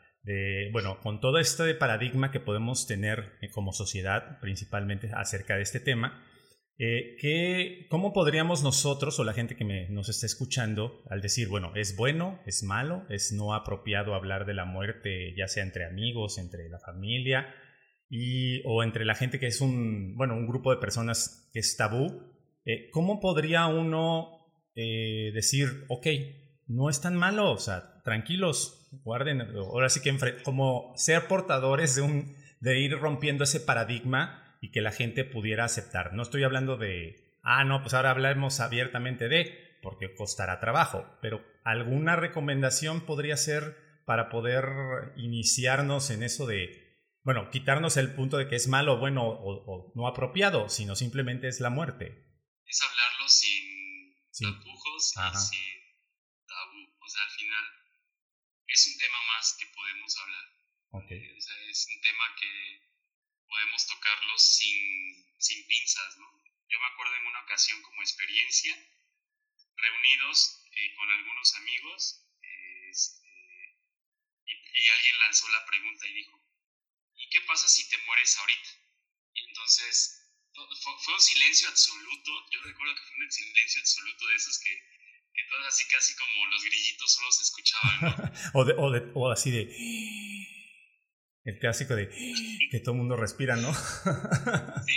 bueno, 0.73 1.01
con 1.01 1.21
todo 1.21 1.39
este 1.39 1.75
paradigma 1.75 2.31
que 2.31 2.41
podemos 2.41 2.87
tener 2.87 3.39
eh, 3.41 3.51
como 3.51 3.73
sociedad, 3.73 4.39
principalmente 4.41 5.11
acerca 5.15 5.57
de 5.57 5.63
este 5.63 5.81
tema, 5.81 6.25
eh, 6.79 7.87
¿cómo 7.91 8.12
podríamos 8.12 8.62
nosotros 8.62 9.18
o 9.18 9.24
la 9.24 9.33
gente 9.33 9.57
que 9.57 9.64
nos 9.91 10.09
está 10.09 10.26
escuchando 10.26 11.03
al 11.11 11.20
decir, 11.20 11.49
bueno, 11.49 11.72
es 11.74 11.97
bueno, 11.97 12.41
es 12.47 12.62
malo, 12.62 13.05
es 13.09 13.33
no 13.33 13.53
apropiado 13.53 14.14
hablar 14.14 14.47
de 14.47 14.55
la 14.55 14.64
muerte, 14.64 15.35
ya 15.37 15.49
sea 15.49 15.64
entre 15.64 15.85
amigos, 15.87 16.39
entre 16.39 16.68
la 16.68 16.79
familia, 16.79 17.53
o 18.64 18.83
entre 18.83 19.05
la 19.05 19.14
gente 19.14 19.39
que 19.39 19.49
es 19.49 19.61
un, 19.61 20.16
bueno, 20.16 20.35
un 20.35 20.47
grupo 20.47 20.70
de 20.70 20.81
personas 20.81 21.51
que 21.53 21.59
es 21.59 21.76
tabú, 21.76 22.22
eh, 22.64 22.91
¿cómo 22.91 23.20
podría 23.20 23.66
uno 23.66 24.37
decir, 24.74 25.85
ok, 25.89 26.07
no 26.68 26.89
es 26.89 27.01
tan 27.01 27.16
malo, 27.16 27.51
o 27.51 27.59
sea, 27.59 28.01
tranquilos, 28.05 28.89
guarden, 29.03 29.41
ahora 29.41 29.89
sí 29.89 30.01
que 30.01 30.16
como 30.45 30.93
ser 30.95 31.26
portadores 31.26 31.97
de, 31.97 32.03
un, 32.03 32.37
de 32.61 32.79
ir 32.79 32.93
rompiendo 32.93 33.43
ese 33.43 33.59
paradigma 33.59 34.48
y 34.61 34.71
que 34.71 34.81
la 34.81 34.93
gente 34.93 35.25
pudiera 35.25 35.65
aceptar. 35.65 36.13
No 36.15 36.23
estoy 36.23 36.45
hablando 36.45 36.77
de, 36.77 37.39
ah, 37.43 37.65
no, 37.65 37.83
pues 37.83 37.95
ahora 37.95 38.11
hablemos 38.11 38.61
abiertamente 38.61 39.29
de, 39.29 39.79
porque 39.83 40.15
costará 40.15 40.61
trabajo, 40.61 41.07
pero 41.23 41.45
alguna 41.65 42.17
recomendación 42.17 43.03
podría 43.03 43.37
ser 43.37 44.03
para 44.05 44.31
poder 44.31 44.65
iniciarnos 45.17 46.11
en 46.11 46.23
eso 46.23 46.47
de, 46.47 46.89
bueno, 47.23 47.51
quitarnos 47.51 47.97
el 47.97 48.15
punto 48.15 48.39
de 48.39 48.49
que 48.49 48.57
es 48.57 48.69
malo, 48.69 48.99
bueno 48.99 49.23
o, 49.29 49.93
no 49.95 50.09
apropiado, 50.09 50.69
sino 50.69 50.97
simplemente 50.97 51.49
es 51.49 51.61
la 51.61 51.71
muerte. 51.71 52.25
Es 52.67 52.83
hablarlo 52.83 53.29
sin, 53.29 54.15
sin 54.31 54.53
tapujos 54.55 55.15
y 55.17 55.37
sin 55.37 55.79
al 57.17 57.31
final 57.31 57.65
es 58.67 58.87
un 58.87 58.99
tema 58.99 59.19
más 59.35 59.57
que 59.59 59.67
podemos 59.75 60.17
hablar. 60.19 60.45
es 61.71 61.89
un 61.89 62.01
tema 62.03 62.25
que 62.39 62.88
podemos 63.49 63.87
tocarlo 63.87 64.39
sin, 64.39 65.35
sin 65.39 65.67
pinzas, 65.67 66.17
¿no? 66.19 66.43
Yo 66.69 66.79
me 66.79 66.87
acuerdo 66.87 67.17
en 67.17 67.27
una 67.27 67.43
ocasión 67.43 67.81
como 67.83 68.03
experiencia, 68.03 68.77
reunidos 69.77 70.65
eh, 70.73 70.95
con 70.97 71.11
algunos 71.11 71.55
amigos, 71.55 72.25
este, 72.91 73.29
y, 74.47 74.89
alguien 74.91 75.19
lanzó 75.21 75.49
la 75.49 75.65
pregunta 75.67 76.07
y 76.07 76.15
dijo, 76.15 76.41
¿y 77.17 77.29
qué 77.31 77.41
pasa 77.43 77.69
si 77.69 77.89
te 77.89 77.99
mueres 77.99 78.37
ahorita? 78.39 78.71
Y 79.35 79.41
entonces 79.49 80.29
fue, 80.83 80.93
fue 81.01 81.15
un 81.15 81.21
silencio 81.21 81.69
absoluto, 81.69 82.51
yo 82.51 82.63
recuerdo 82.63 82.95
que 82.95 83.03
fue 83.03 83.17
un 83.17 83.31
silencio 83.31 83.81
absoluto 83.81 84.27
de 84.27 84.35
esos 84.37 84.59
que 84.59 84.99
entonces 85.41 85.75
así 85.75 85.85
casi 85.89 86.15
como 86.17 86.47
los 86.47 86.65
grillitos 86.65 87.13
solo 87.13 87.33
se 87.33 87.43
escuchaban. 87.43 88.33
o, 88.55 88.65
de, 88.65 88.75
o, 88.77 88.91
de, 88.91 89.13
o 89.15 89.31
así 89.31 89.51
de... 89.51 89.65
El 91.49 91.59
clásico 91.59 91.97
de 91.97 92.11
que 92.71 92.81
todo 92.81 92.93
el 92.93 92.99
mundo 92.99 93.17
respira, 93.17 93.57
¿no? 93.57 93.73
sí, 93.73 94.97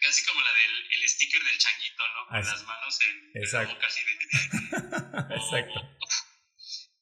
casi 0.00 0.24
como 0.24 0.40
la 0.40 0.52
del 0.54 1.02
el 1.02 1.06
sticker 1.06 1.42
del 1.44 1.58
changuito, 1.58 2.02
¿no? 2.16 2.26
Con 2.28 2.38
las 2.38 2.64
manos 2.64 2.98
en, 3.04 3.42
la 3.52 3.64
boca 3.64 3.86
así 3.86 4.00
de... 4.00 4.10
Exacto. 5.36 5.80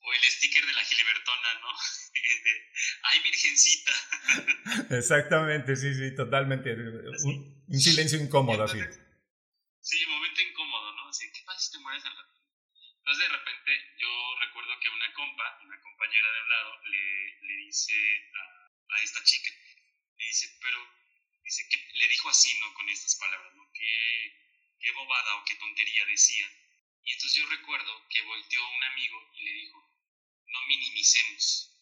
O, 0.01 0.13
el 0.13 0.23
sticker 0.33 0.67
de 0.67 0.73
la 0.73 0.83
gilibertona, 0.83 1.55
¿no? 1.61 1.69
de, 2.13 2.73
¡ay, 3.05 3.21
virgencita! 3.23 3.93
Exactamente, 4.91 5.77
sí, 5.77 5.95
sí, 5.95 6.17
totalmente. 6.17 6.73
Un, 6.73 7.65
un 7.69 7.81
silencio 7.81 8.19
incómodo, 8.19 8.65
así. 8.65 8.81
De 16.11 16.43
un 16.43 16.51
lado, 16.51 16.81
le, 16.85 17.39
le 17.43 17.57
dice 17.65 17.95
a, 18.35 18.95
a, 18.95 19.03
esta 19.03 19.23
chica, 19.25 19.51
le 20.17 20.25
dice, 20.25 20.59
pero, 20.61 20.79
dice 21.45 21.69
que 21.69 21.77
le 21.95 22.09
dijo 22.09 22.29
así, 22.29 22.59
¿no? 22.61 22.73
Con 22.75 22.89
estas 22.89 23.15
palabras, 23.17 23.55
¿no? 23.55 23.71
Qué, 23.73 24.77
qué 24.81 24.91
bobada 24.93 25.37
o 25.37 25.45
qué 25.45 25.55
tontería 25.57 26.05
decía. 26.07 26.51
Y 27.05 27.13
entonces 27.13 27.39
yo 27.39 27.47
recuerdo 27.49 28.09
que 28.09 28.23
volteó 28.23 28.65
a 28.65 28.69
un 28.69 28.85
amigo 28.85 29.31
y 29.35 29.43
le 29.45 29.53
dijo, 29.53 29.93
no 30.47 30.63
minimicemos. 30.67 31.75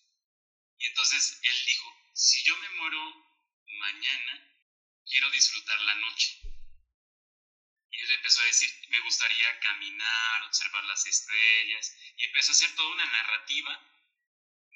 Y 0.79 0.87
entonces 0.87 1.41
él 1.43 1.64
dijo, 1.66 2.11
si 2.14 2.43
yo 2.45 2.57
me 2.57 2.70
muero 2.70 3.27
mañana, 3.66 4.53
quiero 5.07 5.31
disfrutar 5.31 5.81
la 5.83 5.95
noche. 5.97 6.39
Y 7.91 8.01
él 8.01 8.11
empezó 8.11 8.43
a 8.43 8.47
decir, 8.47 8.68
me 8.91 9.01
gustaría 9.01 9.59
caminar, 9.61 10.43
observar 10.45 10.85
las 10.85 11.07
estrellas, 11.07 11.97
y 12.16 12.24
empezó 12.24 12.51
a 12.51 12.53
hacer 12.53 12.74
toda 12.74 12.95
una 12.95 13.07
narrativa 13.07 13.95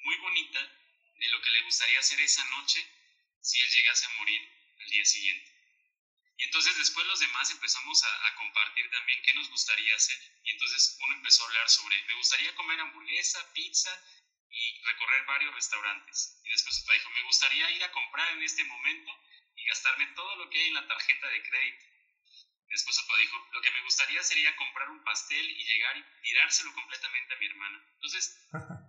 muy 0.03 0.15
bonita 0.17 0.59
de 1.15 1.29
lo 1.29 1.41
que 1.41 1.49
le 1.51 1.61
gustaría 1.61 1.99
hacer 1.99 2.19
esa 2.21 2.43
noche 2.45 2.85
si 3.41 3.59
él 3.61 3.69
llegase 3.69 4.05
a 4.05 4.17
morir 4.17 4.41
al 4.79 4.89
día 4.89 5.05
siguiente. 5.05 5.51
Y 6.37 6.43
entonces 6.45 6.75
después 6.77 7.05
los 7.05 7.19
demás 7.19 7.51
empezamos 7.51 8.03
a, 8.03 8.35
compartir 8.35 8.89
también 8.89 9.21
qué 9.21 9.33
nos 9.35 9.49
gustaría 9.49 9.95
hacer. 9.95 10.17
Y 10.43 10.51
entonces 10.51 10.97
uno 10.99 11.15
empezó 11.15 11.43
a 11.43 11.47
hablar 11.47 11.69
sobre, 11.69 12.01
me 12.05 12.15
gustaría 12.15 12.55
comer 12.55 12.79
hamburguesa, 12.79 13.53
pizza 13.53 13.91
y 14.49 14.81
recorrer 14.83 15.25
varios 15.25 15.53
restaurantes. 15.53 16.41
Y 16.43 16.49
después 16.49 16.81
otro 16.81 16.93
dijo, 16.93 17.09
me 17.11 17.23
gustaría 17.23 17.69
ir 17.71 17.83
a 17.83 17.91
comprar 17.91 18.31
en 18.31 18.41
este 18.41 18.63
momento 18.63 19.11
y 19.55 19.65
gastarme 19.65 20.07
todo 20.15 20.35
lo 20.37 20.49
que 20.49 20.57
hay 20.57 20.67
en 20.69 20.73
la 20.73 20.87
tarjeta 20.87 21.27
de 21.27 21.43
crédito. 21.43 21.85
Después 22.69 22.97
otro 22.99 23.17
dijo, 23.17 23.49
lo 23.51 23.61
que 23.61 23.71
me 23.71 23.81
gustaría 23.83 24.23
sería 24.23 24.55
comprar 24.55 24.89
un 24.89 25.03
pastel 25.03 25.47
y 25.47 25.63
llegar 25.63 25.97
y 25.97 26.21
tirárselo 26.23 26.73
completamente 26.73 27.33
a 27.33 27.37
mi 27.37 27.45
hermana. 27.45 27.85
Entonces, 27.93 28.47
¿cómo 28.49 28.65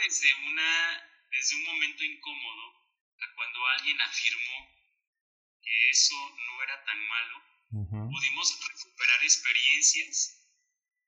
desde, 0.00 0.34
una, 0.46 1.26
desde 1.30 1.56
un 1.56 1.64
momento 1.64 2.04
incómodo 2.04 2.80
a 3.20 3.34
cuando 3.34 3.66
alguien 3.68 4.00
afirmó 4.00 4.68
que 5.62 5.90
eso 5.90 6.14
no 6.46 6.62
era 6.62 6.84
tan 6.84 7.00
malo, 7.06 7.42
pudimos 8.10 8.58
recuperar 8.68 9.22
experiencias 9.22 10.40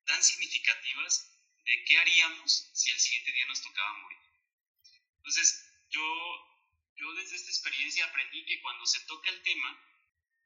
tan 0.06 0.22
significativas 0.22 1.32
de 1.64 1.84
qué 1.84 1.98
haríamos 1.98 2.70
si 2.72 2.90
el 2.90 2.98
siguiente 2.98 3.32
día 3.32 3.46
nos 3.46 3.62
tocaba 3.62 3.98
morir. 3.98 4.18
Entonces, 5.16 5.72
yo, 5.90 6.02
yo 6.96 7.14
desde 7.14 7.36
esta 7.36 7.50
experiencia 7.50 8.06
aprendí 8.06 8.44
que 8.44 8.60
cuando 8.60 8.84
se 8.86 9.00
toca 9.06 9.30
el 9.30 9.42
tema, 9.42 9.78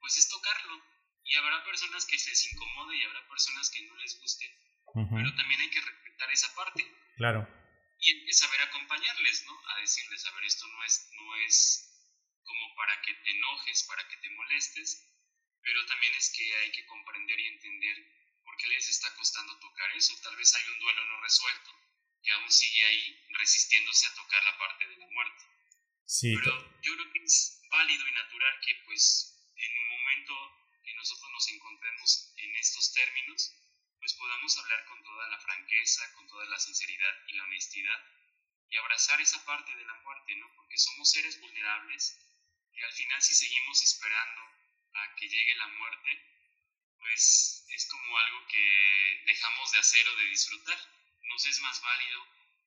pues 0.00 0.16
es 0.18 0.28
tocarlo. 0.28 0.82
Y 1.24 1.34
habrá 1.36 1.64
personas 1.64 2.06
que 2.06 2.18
se 2.18 2.30
les 2.30 2.52
incomode 2.52 2.96
y 2.96 3.02
habrá 3.02 3.26
personas 3.28 3.70
que 3.70 3.82
no 3.82 3.96
les 3.96 4.20
guste. 4.20 4.46
Pero 4.94 5.34
también 5.34 5.60
hay 5.60 5.70
que 5.70 5.80
respetar 5.80 6.30
esa 6.30 6.54
parte. 6.54 6.86
Claro. 7.16 7.65
Y 7.98 8.10
hay 8.10 8.24
que 8.24 8.32
saber 8.32 8.60
acompañarles, 8.62 9.44
¿no? 9.44 9.68
A 9.68 9.80
decirles, 9.80 10.24
a 10.26 10.30
ver, 10.32 10.44
esto 10.44 10.66
no 10.68 10.84
es, 10.84 11.08
no 11.12 11.36
es 11.36 11.86
como 12.44 12.74
para 12.76 13.00
que 13.02 13.14
te 13.14 13.30
enojes, 13.30 13.82
para 13.84 14.06
que 14.08 14.16
te 14.18 14.30
molestes, 14.30 15.08
pero 15.62 15.84
también 15.86 16.14
es 16.14 16.30
que 16.30 16.54
hay 16.56 16.70
que 16.72 16.86
comprender 16.86 17.40
y 17.40 17.46
entender 17.46 17.96
por 18.44 18.56
qué 18.56 18.68
les 18.68 18.88
está 18.88 19.12
costando 19.16 19.58
tocar 19.58 19.90
eso. 19.96 20.14
Tal 20.22 20.36
vez 20.36 20.54
hay 20.54 20.64
un 20.68 20.78
duelo 20.78 21.04
no 21.06 21.20
resuelto 21.22 21.72
que 22.22 22.32
aún 22.32 22.50
sigue 22.50 22.84
ahí 22.84 23.26
resistiéndose 23.30 24.06
a 24.06 24.14
tocar 24.14 24.44
la 24.44 24.58
parte 24.58 24.86
de 24.86 24.96
la 24.96 25.06
muerte. 25.06 25.44
Sí. 26.06 26.34
Pero 26.36 26.80
yo 26.82 26.94
creo 26.94 27.12
que 27.12 27.24
es 27.24 27.60
válido 27.70 28.06
y 28.06 28.12
natural 28.12 28.60
que 28.64 28.74
pues 28.84 29.42
en 29.56 29.78
un 29.78 29.88
momento 29.88 30.34
que 30.84 30.94
nosotros 30.94 31.30
nos 31.32 31.48
encontremos 31.50 32.32
en 32.36 32.56
estos 32.56 32.92
términos, 32.92 33.52
pues 33.98 34.14
podamos 34.14 34.56
hablar 34.58 34.84
con 34.86 35.02
toda 35.02 35.28
la 35.28 35.38
franqueza, 35.38 36.12
con 36.14 36.26
toda 36.26 36.44
la 36.46 36.58
sinceridad 36.58 37.14
y 37.28 37.32
la 37.34 37.44
honestidad 37.44 38.00
y 38.68 38.76
abrazar 38.76 39.20
esa 39.20 39.44
parte 39.44 39.74
de 39.74 39.84
la 39.84 39.94
muerte, 39.94 40.36
¿no? 40.36 40.52
Porque 40.56 40.78
somos 40.78 41.10
seres 41.10 41.40
vulnerables 41.40 42.18
que 42.74 42.84
al 42.84 42.92
final 42.92 43.22
si 43.22 43.34
seguimos 43.34 43.82
esperando 43.82 44.42
a 44.94 45.14
que 45.16 45.28
llegue 45.28 45.54
la 45.56 45.68
muerte, 45.68 46.10
pues 46.98 47.64
es 47.70 47.86
como 47.86 48.18
algo 48.18 48.46
que 48.48 49.22
dejamos 49.26 49.72
de 49.72 49.78
hacer 49.78 50.08
o 50.08 50.16
de 50.16 50.24
disfrutar. 50.24 50.78
Nos 51.22 51.46
es 51.46 51.60
más 51.60 51.80
válido 51.80 52.26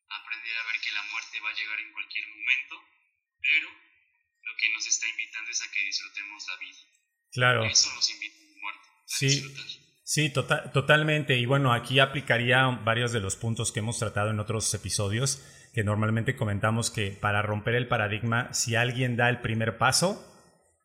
aprender 0.10 0.58
a 0.58 0.64
ver 0.64 0.82
que 0.82 0.92
la 0.92 1.04
muerte 1.04 1.40
va 1.40 1.50
a 1.50 1.54
llegar 1.54 1.80
en 1.80 1.94
cualquier 1.94 2.28
momento, 2.28 2.84
pero 3.42 3.70
lo 4.42 4.56
que 4.58 4.70
nos 4.70 4.88
está 4.88 5.08
invitando 5.08 5.52
es 5.52 5.62
a 5.62 5.72
que 5.72 5.80
disfrutemos 5.82 6.48
la 6.48 6.56
vida. 6.58 6.80
Claro. 7.32 7.66
Eso 7.66 7.94
nos 7.94 8.10
invita 8.10 8.38
a 8.38 8.60
muerte. 8.60 8.88
A 8.88 9.08
sí. 9.08 9.28
disfrutar. 9.28 9.89
Sí, 10.10 10.32
tota-, 10.32 10.72
totalmente. 10.72 11.38
Y 11.38 11.46
bueno, 11.46 11.72
aquí 11.72 12.00
aplicaría 12.00 12.66
varios 12.84 13.12
de 13.12 13.20
los 13.20 13.36
puntos 13.36 13.72
que 13.72 13.82
hemos 13.82 14.00
tratado 14.00 14.32
en 14.32 14.40
otros 14.40 14.74
episodios, 14.74 15.40
que 15.72 15.84
normalmente 15.84 16.36
comentamos 16.36 16.90
que 16.90 17.12
para 17.12 17.44
romper 17.44 17.76
el 17.76 17.88
paradigma, 17.88 18.52
si 18.52 18.76
alguien 18.76 19.18
da 19.18 19.30
el 19.30 19.40
primer 19.40 19.78
paso, 19.78 20.20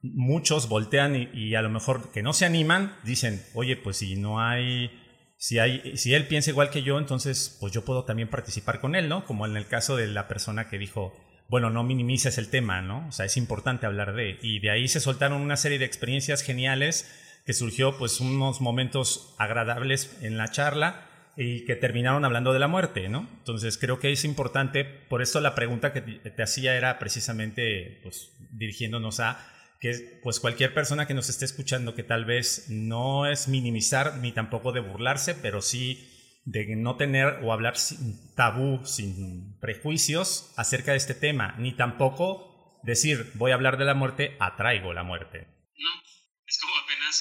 muchos 0.02 0.68
voltean 0.68 1.30
y, 1.32 1.54
a 1.54 1.62
lo 1.62 1.70
mejor 1.70 2.12
que 2.12 2.22
no 2.22 2.34
se 2.34 2.44
animan, 2.44 2.94
dicen, 3.02 3.42
oye, 3.54 3.78
pues 3.78 3.96
si 3.96 4.16
no 4.16 4.42
hay, 4.42 4.90
si 5.38 5.58
hay, 5.58 5.96
si 5.96 6.12
él 6.12 6.26
piensa 6.26 6.50
igual 6.50 6.68
que 6.68 6.82
yo, 6.82 6.98
entonces 6.98 7.56
pues 7.60 7.72
yo 7.72 7.82
puedo 7.82 8.04
también 8.04 8.28
participar 8.28 8.78
con 8.78 8.94
él, 8.94 9.08
¿no? 9.08 9.24
Como 9.24 9.46
en 9.46 9.56
el 9.56 9.66
caso 9.66 9.96
de 9.96 10.06
la 10.06 10.28
persona 10.28 10.68
que 10.68 10.76
dijo, 10.76 11.14
bueno, 11.48 11.70
no 11.70 11.82
minimices 11.82 12.36
el 12.36 12.50
tema, 12.50 12.82
¿no? 12.82 13.08
O 13.08 13.12
sea, 13.12 13.24
es 13.24 13.38
importante 13.38 13.86
hablar 13.86 14.14
de, 14.14 14.38
y 14.42 14.60
de 14.60 14.70
ahí 14.70 14.86
se 14.86 15.00
soltaron 15.00 15.40
una 15.40 15.56
serie 15.56 15.78
de 15.78 15.86
experiencias 15.86 16.42
geniales 16.42 17.10
que 17.44 17.52
surgió 17.52 17.98
pues 17.98 18.20
unos 18.20 18.60
momentos 18.60 19.34
agradables 19.38 20.16
en 20.22 20.36
la 20.36 20.50
charla 20.50 21.08
y 21.36 21.64
que 21.64 21.76
terminaron 21.76 22.24
hablando 22.24 22.52
de 22.52 22.58
la 22.58 22.68
muerte, 22.68 23.08
¿no? 23.08 23.28
Entonces 23.38 23.76
creo 23.76 23.98
que 23.98 24.12
es 24.12 24.24
importante, 24.24 24.84
por 24.84 25.20
eso 25.20 25.40
la 25.40 25.54
pregunta 25.54 25.92
que 25.92 26.00
te 26.00 26.42
hacía 26.42 26.76
era 26.76 26.98
precisamente 26.98 28.00
pues 28.02 28.32
dirigiéndonos 28.52 29.20
a 29.20 29.50
que 29.80 30.20
pues 30.22 30.40
cualquier 30.40 30.72
persona 30.72 31.06
que 31.06 31.14
nos 31.14 31.28
esté 31.28 31.44
escuchando 31.44 31.94
que 31.94 32.04
tal 32.04 32.24
vez 32.24 32.66
no 32.70 33.26
es 33.26 33.48
minimizar 33.48 34.18
ni 34.18 34.32
tampoco 34.32 34.72
de 34.72 34.80
burlarse, 34.80 35.34
pero 35.34 35.60
sí 35.60 36.10
de 36.44 36.76
no 36.76 36.96
tener 36.96 37.40
o 37.42 37.52
hablar 37.52 37.76
sin 37.76 38.34
tabú, 38.34 38.86
sin 38.86 39.58
prejuicios 39.60 40.52
acerca 40.56 40.92
de 40.92 40.98
este 40.98 41.14
tema, 41.14 41.54
ni 41.58 41.72
tampoco 41.72 42.80
decir 42.82 43.32
voy 43.34 43.50
a 43.50 43.54
hablar 43.54 43.76
de 43.76 43.84
la 43.84 43.94
muerte, 43.94 44.36
atraigo 44.38 44.92
la 44.92 45.02
muerte. 45.02 45.48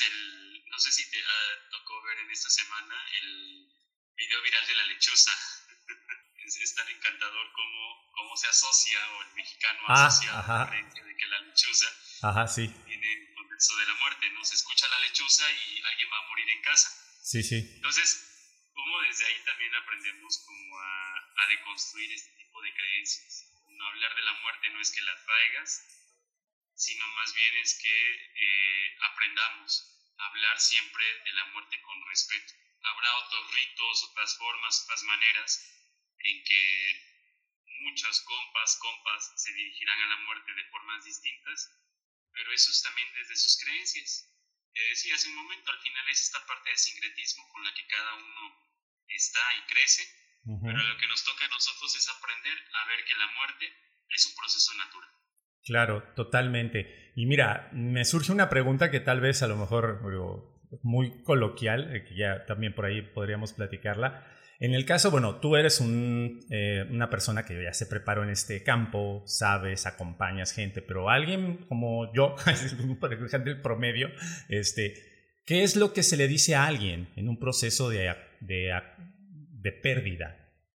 El, 0.02 0.64
no 0.70 0.80
sé 0.80 0.92
si 0.92 1.10
te 1.10 1.20
uh, 1.20 1.70
tocó 1.72 2.02
ver 2.04 2.20
en 2.20 2.32
esta 2.32 2.50
semana 2.50 2.96
el 3.22 3.70
video 4.16 4.42
viral 4.42 4.68
de 4.68 4.76
la 4.76 4.86
lechuza. 4.86 5.32
es, 6.46 6.58
es, 6.58 6.76
tan 6.76 6.88
encantador 6.90 7.52
como, 7.54 8.12
como 8.12 8.38
se 8.38 8.48
asocia 8.48 9.00
o 9.14 9.22
el 9.24 9.34
mexicano 9.36 9.80
ah, 9.88 10.08
asocia 10.08 10.40
ajá. 10.40 10.60
la 10.60 10.70
creencia 10.70 11.04
de 11.04 11.16
que 11.16 11.26
la 11.28 11.40
lechuza 11.42 11.88
Ajá, 12.24 12.48
sí. 12.48 12.68
tiene 12.86 13.14
el 13.14 13.34
contexto 13.36 13.76
de 13.78 13.86
la 13.86 13.94
muerte, 13.96 14.30
¿no? 14.32 14.44
Se 14.44 14.56
escucha 14.56 14.88
la 14.88 15.00
lechuza 15.00 15.44
y 15.52 15.82
alguien 15.82 16.10
va 16.12 16.18
a 16.20 16.28
morir 16.30 16.50
en 16.50 16.62
casa. 16.62 16.90
Sí, 17.22 17.44
sí. 17.44 17.72
Entonces, 17.76 18.72
como 18.74 19.02
desde 19.02 19.26
ahí 19.26 19.44
también 19.46 19.76
aprendemos 19.76 20.44
como 20.46 20.80
a, 20.80 21.18
a, 21.44 21.48
deconstruir 21.50 22.12
este 22.12 22.32
tipo 22.38 22.62
de 22.62 22.74
creencias. 22.74 23.50
No 23.68 23.86
hablar 23.88 24.16
de 24.16 24.22
la 24.22 24.34
muerte 24.42 24.70
no 24.70 24.82
es 24.82 24.92
que 24.92 25.02
la 25.02 25.26
traigas, 25.26 25.93
sino 26.76 27.08
más 27.08 27.34
bien 27.34 27.58
es 27.58 27.80
que 27.82 28.16
eh, 28.36 28.98
aprendamos 29.02 29.94
a 30.18 30.26
hablar 30.28 30.60
siempre 30.60 31.06
de 31.26 31.34
la 31.34 31.46
muerte 31.46 31.82
con 31.82 32.06
respeto. 32.08 32.54
Habrá 32.84 33.16
otros 33.18 33.54
ritos, 33.54 34.04
otras 34.04 34.38
formas, 34.38 34.84
otras 34.84 35.04
maneras 35.04 35.74
en 36.20 36.44
que 36.44 37.14
muchos 37.82 38.22
compas, 38.22 38.78
compas 38.78 39.34
se 39.36 39.54
dirigirán 39.54 40.02
a 40.02 40.06
la 40.08 40.18
muerte 40.18 40.54
de 40.54 40.64
formas 40.66 41.04
distintas, 41.04 41.72
pero 42.32 42.52
eso 42.54 42.72
es 42.72 42.82
también 42.82 43.12
desde 43.14 43.36
sus 43.36 43.58
creencias. 43.64 44.30
Te 44.74 44.82
decía 44.82 45.16
hace 45.16 45.30
un 45.30 45.36
momento, 45.36 45.72
al 45.72 45.82
final 45.82 46.10
es 46.10 46.22
esta 46.22 46.46
parte 46.46 46.70
de 46.70 46.78
sincretismo 46.78 47.48
con 47.50 47.64
la 47.64 47.74
que 47.74 47.86
cada 47.88 48.16
uno 48.16 48.64
está 49.08 49.56
y 49.58 49.62
crece, 49.74 50.04
uh 50.46 50.58
-huh. 50.58 50.62
pero 50.66 50.82
lo 50.84 50.98
que 50.98 51.08
nos 51.08 51.24
toca 51.24 51.46
a 51.46 51.50
nosotros 51.50 51.96
es 51.96 52.08
aprender 52.08 52.70
a 52.74 52.86
ver 52.86 53.06
que 53.06 53.16
la 53.16 53.28
muerte 53.28 53.72
es 54.10 54.26
un 54.26 54.36
proceso 54.36 54.74
natural. 54.76 55.23
Claro, 55.66 56.04
totalmente. 56.16 57.12
Y 57.16 57.26
mira, 57.26 57.70
me 57.72 58.04
surge 58.06 58.32
una 58.32 58.50
pregunta 58.50 58.92
que 58.92 59.00
tal 59.00 59.22
vez 59.22 59.44
a 59.44 59.48
lo 59.48 59.56
mejor 59.56 60.02
muy 60.82 61.24
coloquial, 61.24 61.96
eh, 61.96 62.04
que 62.04 62.16
ya 62.16 62.46
también 62.46 62.74
por 62.74 62.86
ahí 62.86 63.02
podríamos 63.02 63.54
platicarla. 63.54 64.26
En 64.60 64.74
el 64.74 64.86
caso, 64.86 65.12
bueno, 65.12 65.40
tú 65.40 65.56
eres 65.56 65.80
un, 65.80 66.40
eh, 66.50 66.86
una 66.90 67.10
persona 67.10 67.44
que 67.44 67.62
ya 67.62 67.74
se 67.74 67.86
preparó 67.86 68.24
en 68.24 68.30
este 68.30 68.64
campo, 68.64 69.24
sabes, 69.26 69.86
acompañas 69.86 70.54
gente, 70.54 70.82
pero 70.82 71.10
alguien 71.10 71.66
como 71.68 72.14
yo, 72.14 72.36
por 73.00 73.14
ejemplo, 73.14 73.52
el 73.52 73.62
promedio, 73.62 74.10
este, 74.50 74.96
¿qué 75.46 75.64
es 75.64 75.76
lo 75.76 75.94
que 75.94 76.04
se 76.04 76.18
le 76.18 76.28
dice 76.28 76.56
a 76.56 76.66
alguien 76.66 77.10
en 77.16 77.30
un 77.30 77.40
proceso 77.40 77.90
de, 77.90 78.14
de 78.40 79.72
pérdida 79.72 80.38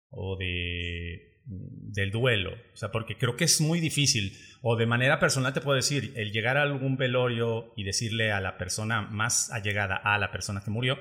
o 0.10 0.36
de, 0.38 1.35
del 1.46 2.12
duelo? 2.12 2.54
O 2.74 2.78
sea, 2.78 2.92
porque 2.92 3.18
creo 3.18 3.36
que 3.36 3.44
es 3.44 3.62
muy 3.62 3.80
difícil, 3.80 4.38
o 4.62 4.76
de 4.76 4.86
manera 4.86 5.20
personal 5.20 5.54
te 5.54 5.62
puedo 5.62 5.76
decir, 5.76 6.14
el 6.16 6.32
llegar 6.32 6.58
a 6.58 6.64
algún 6.64 6.98
velorio 6.98 7.74
y 7.76 7.84
decirle 7.84 8.32
a 8.32 8.42
la 8.42 8.58
persona 8.58 9.02
más 9.02 9.52
allegada 9.52 9.96
a 9.96 10.18
la 10.18 10.32
persona 10.32 10.62
que 10.62 10.72
murió, 10.72 10.98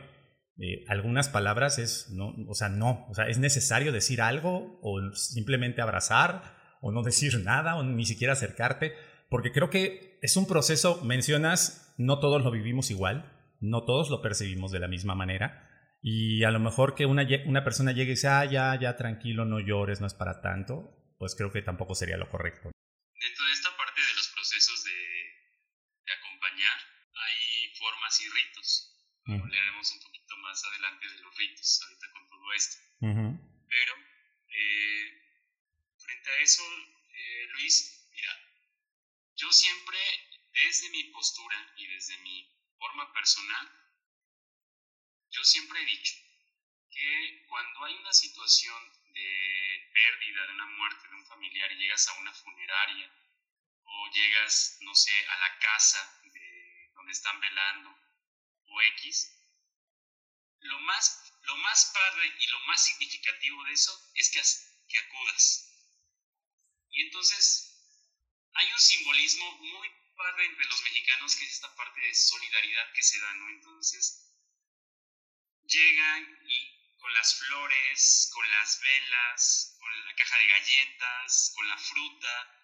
eh, 0.59 0.85
algunas 0.89 1.29
palabras 1.29 1.79
es, 1.79 2.11
no, 2.11 2.35
o 2.49 2.55
sea, 2.55 2.69
no, 2.69 3.07
o 3.09 3.15
sea, 3.15 3.27
es 3.27 3.39
necesario 3.39 3.91
decir 3.91 4.23
algo 4.23 4.79
o 4.83 5.01
simplemente 5.15 5.83
abrazar 5.83 6.55
o 6.81 6.93
no 6.93 7.03
decir 7.05 7.43
nada 7.43 7.77
o 7.77 7.83
ni 7.83 8.07
siquiera 8.07 8.35
acercarte, 8.35 8.93
porque 9.31 9.53
creo 9.53 9.71
que 9.71 10.19
es 10.23 10.37
un 10.37 10.47
proceso, 10.47 11.03
mencionas, 11.03 11.95
no 11.97 12.21
todos 12.21 12.43
lo 12.45 12.51
vivimos 12.51 12.91
igual, 12.91 13.33
no 13.61 13.85
todos 13.85 14.11
lo 14.11 14.23
percibimos 14.23 14.71
de 14.71 14.81
la 14.81 14.89
misma 14.89 15.15
manera 15.15 15.74
y 16.07 16.45
a 16.45 16.51
lo 16.51 16.61
mejor 16.61 16.95
que 16.95 17.07
una, 17.07 17.25
una 17.47 17.65
persona 17.65 17.93
llegue 17.93 18.13
y 18.13 18.15
dice, 18.21 18.29
ah, 18.29 18.45
ya, 18.45 18.79
ya, 18.79 18.95
tranquilo, 18.95 19.47
no 19.47 19.59
llores, 19.59 20.03
no 20.03 20.07
es 20.07 20.13
para 20.13 20.43
tanto, 20.43 20.93
pues 21.17 21.35
creo 21.35 21.51
que 21.51 21.63
tampoco 21.63 21.95
sería 21.95 22.19
lo 22.19 22.29
correcto. 22.29 22.69
Dentro 23.17 23.45
de 23.47 23.53
esta 23.53 23.75
parte 23.75 24.03
de 24.05 24.13
los 24.13 24.29
procesos 24.29 24.85
de, 24.85 24.93
de 24.93 26.13
acompañar, 26.13 26.77
hay 27.09 27.73
formas 27.81 28.21
y 28.21 28.29
ritos. 28.29 29.01
Uh 29.25 29.33
-huh. 29.33 29.43
Hablaremos 29.45 29.93
un 29.93 30.01
poquito 30.05 30.37
más 30.45 30.63
adelante 30.67 31.09
de 31.09 31.19
los 31.25 31.37
ritos, 31.39 31.81
ahorita 31.83 32.07
con 32.13 32.29
todo 32.29 32.53
esto. 32.53 32.77
Uh 33.01 33.09
-huh. 33.09 33.65
Pero, 33.67 33.95
eh, 34.53 35.05
frente 35.97 36.31
a 36.31 36.43
eso, 36.43 36.63
eh, 37.17 37.47
Luis, 37.57 38.11
mira, 38.13 38.33
yo 39.37 39.51
siempre, 39.51 39.97
desde 40.53 40.91
mi 40.91 41.05
postura 41.05 41.57
y 41.79 41.87
desde 41.87 42.19
mi 42.19 42.45
forma 42.77 43.11
personal, 43.15 43.84
yo 45.35 45.45
siempre 45.45 45.83
he 45.83 45.87
dicho 45.87 46.15
que 46.91 47.45
cuando 47.49 47.85
hay 47.85 47.95
una 47.97 48.13
situación 48.13 48.93
de 49.13 49.91
pérdida, 49.93 50.47
de 50.47 50.53
una 50.53 50.67
muerte 50.67 51.09
de 51.09 51.15
un 51.17 51.27
familiar 51.27 51.73
y 51.73 51.77
llegas 51.77 52.07
a 52.09 52.13
una 52.21 52.33
funeraria 52.33 53.11
o 53.83 54.11
llegas, 54.13 54.79
no 54.83 54.95
sé, 54.95 55.27
a 55.27 55.37
la 55.39 55.59
casa 55.59 56.21
de 56.33 56.91
donde 56.95 57.13
están 57.13 57.41
velando 57.41 57.99
o 58.67 58.83
X, 58.83 59.35
lo 60.61 60.79
más, 60.81 61.33
lo 61.43 61.57
más 61.59 61.91
padre 61.93 62.33
y 62.39 62.47
lo 62.47 62.61
más 62.61 62.85
significativo 62.85 63.65
de 63.65 63.73
eso 63.73 64.13
es 64.15 64.31
que, 64.31 64.41
que 64.89 64.99
acudas. 64.99 65.69
Y 66.91 67.03
entonces 67.03 67.75
hay 68.53 68.73
un 68.73 68.79
simbolismo 68.79 69.51
muy 69.59 69.91
padre 70.17 70.47
entre 70.47 70.65
los 70.67 70.83
mexicanos 70.83 71.35
que 71.35 71.45
es 71.45 71.55
esta 71.55 71.75
parte 71.75 72.01
de 72.01 72.15
solidaridad 72.15 72.93
que 72.93 73.03
se 73.03 73.21
da, 73.21 73.35
¿no? 73.35 73.49
Entonces, 73.51 74.34
llegan 75.67 76.39
y 76.47 76.97
con 76.99 77.13
las 77.15 77.39
flores, 77.39 78.31
con 78.33 78.51
las 78.51 78.81
velas, 78.81 79.77
con 79.79 80.07
la 80.07 80.15
caja 80.15 80.39
de 80.39 80.47
galletas, 80.47 81.53
con 81.55 81.69
la 81.69 81.79
fruta, 81.79 82.61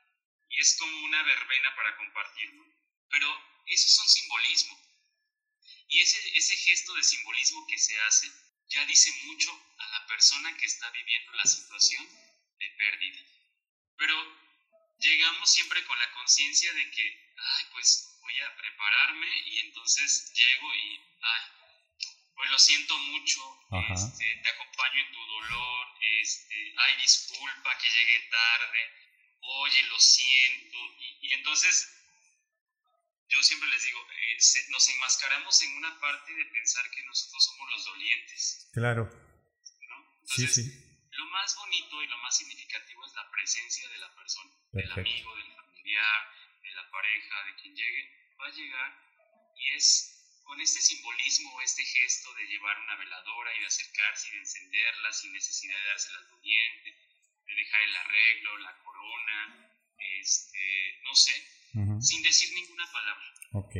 y 0.48 0.60
es 0.60 0.76
como 0.78 1.04
una 1.04 1.22
verbena 1.22 1.74
para 1.76 1.96
compartirlo. 1.96 2.64
Pero 3.10 3.62
ese 3.66 3.86
es 3.86 3.98
un 3.98 4.08
simbolismo. 4.08 4.80
Y 5.88 6.00
ese, 6.00 6.36
ese 6.36 6.56
gesto 6.56 6.94
de 6.94 7.02
simbolismo 7.02 7.66
que 7.66 7.78
se 7.78 8.00
hace 8.02 8.32
ya 8.68 8.86
dice 8.86 9.10
mucho 9.24 9.50
a 9.78 9.88
la 9.88 10.06
persona 10.06 10.56
que 10.56 10.66
está 10.66 10.88
viviendo 10.90 11.32
la 11.32 11.44
situación 11.44 12.08
de 12.58 12.70
pérdida. 12.78 13.20
Pero 13.96 14.14
llegamos 15.00 15.50
siempre 15.50 15.84
con 15.84 15.98
la 15.98 16.12
conciencia 16.12 16.72
de 16.72 16.90
que, 16.90 17.34
ay, 17.36 17.64
pues 17.72 18.16
voy 18.20 18.40
a 18.40 18.56
prepararme 18.56 19.38
y 19.46 19.58
entonces 19.60 20.32
llego 20.34 20.74
y, 20.74 21.00
ay, 21.20 21.59
pues 22.40 22.50
lo 22.52 22.58
siento 22.58 22.98
mucho, 22.98 23.38
este, 23.92 24.40
te 24.42 24.48
acompaño 24.48 24.98
en 24.98 25.12
tu 25.12 25.20
dolor, 25.20 25.86
este, 26.00 26.72
ay, 26.74 26.96
disculpa 27.02 27.76
que 27.76 27.90
llegué 27.90 28.18
tarde, 28.30 28.80
oye, 29.42 29.82
lo 29.90 30.00
siento, 30.00 30.78
y 31.20 31.34
entonces 31.34 32.00
yo 33.28 33.42
siempre 33.42 33.68
les 33.68 33.84
digo, 33.84 34.00
eh, 34.10 34.38
nos 34.70 34.88
enmascaramos 34.88 35.62
en 35.64 35.76
una 35.76 36.00
parte 36.00 36.32
de 36.32 36.46
pensar 36.46 36.90
que 36.90 37.02
nosotros 37.02 37.44
somos 37.44 37.70
los 37.72 37.84
dolientes. 37.84 38.70
Claro. 38.72 39.10
sí, 40.24 40.46
sí. 40.46 40.62
Lo 41.10 41.26
más 41.26 41.54
bonito 41.56 42.02
y 42.02 42.06
lo 42.06 42.16
más 42.18 42.38
significativo 42.38 43.04
es 43.04 43.12
la 43.12 43.30
presencia 43.30 43.86
de 43.86 43.98
la 43.98 44.14
persona, 44.14 44.50
del 44.72 44.92
amigo, 44.92 45.36
del 45.36 45.54
familiar, 45.56 46.34
de 46.62 46.70
la 46.70 46.90
pareja, 46.90 47.44
de 47.44 47.54
quien 47.56 47.76
llegue. 47.76 48.34
Va 48.40 48.46
a 48.46 48.50
llegar 48.50 49.52
y 49.58 49.74
es 49.74 50.19
con 50.44 50.60
este 50.60 50.80
simbolismo, 50.80 51.60
este 51.60 51.84
gesto 51.84 52.34
de 52.34 52.46
llevar 52.46 52.78
una 52.80 52.96
veladora 52.96 53.56
y 53.56 53.60
de 53.60 53.66
acercarse 53.66 54.28
y 54.28 54.32
de 54.32 54.38
encenderla 54.38 55.12
sin 55.12 55.32
necesidad 55.32 55.76
de 55.76 55.84
dársela 55.86 56.18
al 56.18 56.28
doliente, 56.28 56.90
de 57.46 57.54
dejar 57.54 57.80
el 57.82 57.96
arreglo, 57.96 58.58
la 58.58 58.78
corona, 58.78 59.70
este, 60.18 61.00
no 61.02 61.14
sé, 61.14 61.32
sin 62.00 62.22
decir 62.22 62.52
ninguna 62.54 62.90
palabra. 62.90 63.34
Ok. 63.52 63.74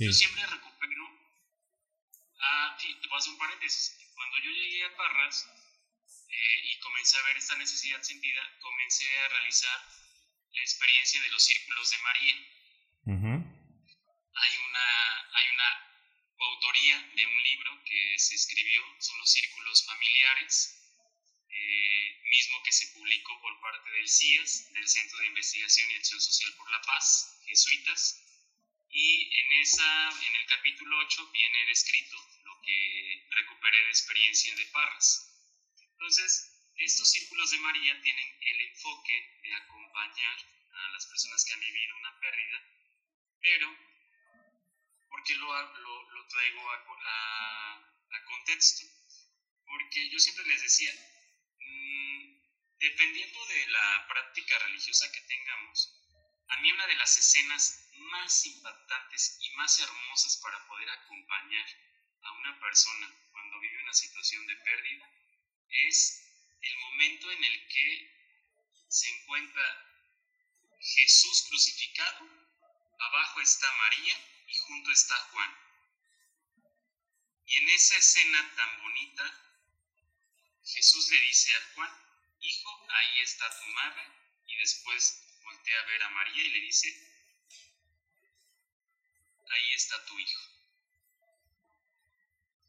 Yo 0.00 0.12
siempre 0.12 0.46
recupero. 0.46 1.04
Ah, 2.40 2.76
te 2.80 2.86
voy 3.08 3.14
a 3.14 3.18
hacer 3.18 3.32
un 3.32 3.38
paréntesis. 3.38 3.98
Cuando 4.14 4.38
yo 4.38 4.50
llegué 4.50 4.84
a 4.84 4.96
Parras 4.96 5.48
eh, 6.28 6.72
y 6.72 6.78
comencé 6.80 7.18
a 7.18 7.22
ver 7.22 7.36
esta 7.36 7.56
necesidad 7.56 8.02
sentida, 8.02 8.42
comencé 8.60 9.18
a 9.18 9.28
realizar 9.28 9.80
la 10.52 10.62
experiencia 10.62 11.22
de 11.22 11.30
los 11.30 11.44
círculos 11.44 11.90
de 11.90 11.98
María. 11.98 12.36
Una, 13.04 13.37
hay 15.38 15.48
una 15.48 15.70
autoría 16.38 17.00
de 17.14 17.26
un 17.26 17.42
libro 17.42 17.84
que 17.84 18.18
se 18.18 18.34
escribió, 18.34 18.82
son 18.98 19.18
los 19.18 19.30
círculos 19.30 19.84
familiares, 19.86 20.78
eh, 21.50 22.20
mismo 22.30 22.62
que 22.62 22.72
se 22.72 22.88
publicó 22.88 23.40
por 23.40 23.60
parte 23.60 23.90
del 23.90 24.08
CIAS, 24.08 24.72
del 24.72 24.88
Centro 24.88 25.18
de 25.18 25.26
Investigación 25.26 25.90
y 25.90 25.94
Acción 25.94 26.20
Social 26.20 26.54
por 26.56 26.70
la 26.70 26.82
Paz, 26.82 27.40
jesuitas, 27.46 28.24
y 28.90 29.34
en, 29.36 29.52
esa, 29.60 30.10
en 30.26 30.34
el 30.36 30.46
capítulo 30.46 30.98
8 30.98 31.30
viene 31.30 31.66
descrito 31.66 32.16
lo 32.44 32.60
que 32.62 33.26
recuperé 33.30 33.84
de 33.84 33.90
experiencia 33.90 34.54
de 34.54 34.66
Parras. 34.66 35.28
Entonces, 35.80 36.58
estos 36.76 37.10
círculos 37.10 37.50
de 37.50 37.58
María 37.58 38.00
tienen 38.02 38.38
el 38.40 38.60
enfoque 38.60 39.40
de 39.42 39.54
acompañar 39.54 40.38
a 40.72 40.90
las 40.90 41.06
personas 41.06 41.44
que 41.44 41.52
han 41.52 41.60
vivido 41.60 41.96
una 41.96 42.20
pérdida, 42.20 42.62
pero, 43.40 43.68
¿por 43.68 43.97
qué 45.28 45.36
lo, 45.36 45.48
lo, 45.52 46.10
lo 46.10 46.26
traigo 46.26 46.70
a, 46.70 46.74
a, 46.74 47.76
a 48.16 48.24
contexto? 48.24 48.86
Porque 49.66 50.08
yo 50.08 50.18
siempre 50.18 50.46
les 50.46 50.62
decía, 50.62 50.92
Mm, 51.60 52.40
dependiendo 52.78 53.46
de 53.46 53.66
la 53.68 54.06
práctica 54.08 54.58
religiosa 54.60 55.10
que 55.12 55.20
tengamos, 55.22 55.94
a 56.48 56.56
mí 56.60 56.72
una 56.72 56.86
de 56.86 56.96
las 56.96 57.16
escenas 57.18 57.90
más 58.12 58.46
impactantes 58.46 59.38
y 59.40 59.50
más 59.56 59.78
hermosas 59.80 60.38
para 60.38 60.66
poder 60.66 60.88
acompañar 60.90 61.66
a 62.22 62.32
una 62.32 62.60
persona 62.60 63.12
cuando 63.32 63.60
vive 63.60 63.82
una 63.82 63.92
situación 63.92 64.46
de 64.46 64.56
pérdida 64.56 65.10
es 65.68 66.24
el 66.62 66.76
momento 66.78 67.30
en 67.30 67.44
el 67.44 67.68
que 67.68 68.18
se 68.88 69.08
encuentra 69.10 69.84
Jesús 70.80 71.46
crucificado, 71.48 72.26
abajo 72.98 73.40
está 73.40 73.70
María 73.76 74.16
y 74.48 74.58
junto 74.58 74.90
está 74.90 75.14
Juan. 75.30 75.54
Y 77.46 77.56
en 77.56 77.68
esa 77.70 77.96
escena 77.96 78.54
tan 78.56 78.82
bonita 78.82 79.48
Jesús 80.64 81.10
le 81.10 81.20
dice 81.20 81.54
a 81.54 81.74
Juan, 81.74 82.08
Hijo, 82.40 82.86
ahí 82.90 83.20
está 83.20 83.48
tu 83.60 83.66
madre, 83.68 84.02
y 84.46 84.56
después 84.58 85.24
voltea 85.42 85.80
a 85.80 85.86
ver 85.86 86.02
a 86.04 86.10
María 86.10 86.44
y 86.44 86.50
le 86.50 86.60
dice, 86.60 86.88
ahí 89.50 89.72
está 89.74 90.04
tu 90.04 90.18
hijo. 90.18 90.42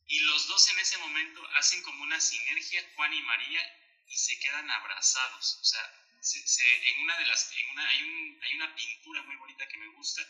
Y 0.08 0.20
los 0.22 0.48
dos 0.48 0.72
en 0.72 0.80
ese 0.80 0.98
momento 0.98 1.48
hacen 1.56 1.84
como 1.84 2.04
una 2.04 2.20
sinergia, 2.20 2.92
Juan 2.96 3.14
y 3.14 3.22
María, 3.22 3.62
y 4.08 4.18
se 4.18 4.40
quedan 4.40 4.72
abrazados. 4.72 5.60
O 5.62 5.66
sea, 5.66 6.10
en 6.50 7.02
una 7.02 7.18
de 7.20 7.26
las, 7.28 7.52
hay, 7.52 8.04
un, 8.04 8.40
hay 8.42 8.56
una 8.56 8.76
pintura 8.76 9.22
muy 9.24 9.36
bonita 9.36 9.68
que 9.68 9.78
me 9.78 9.88
gusta, 9.90 10.22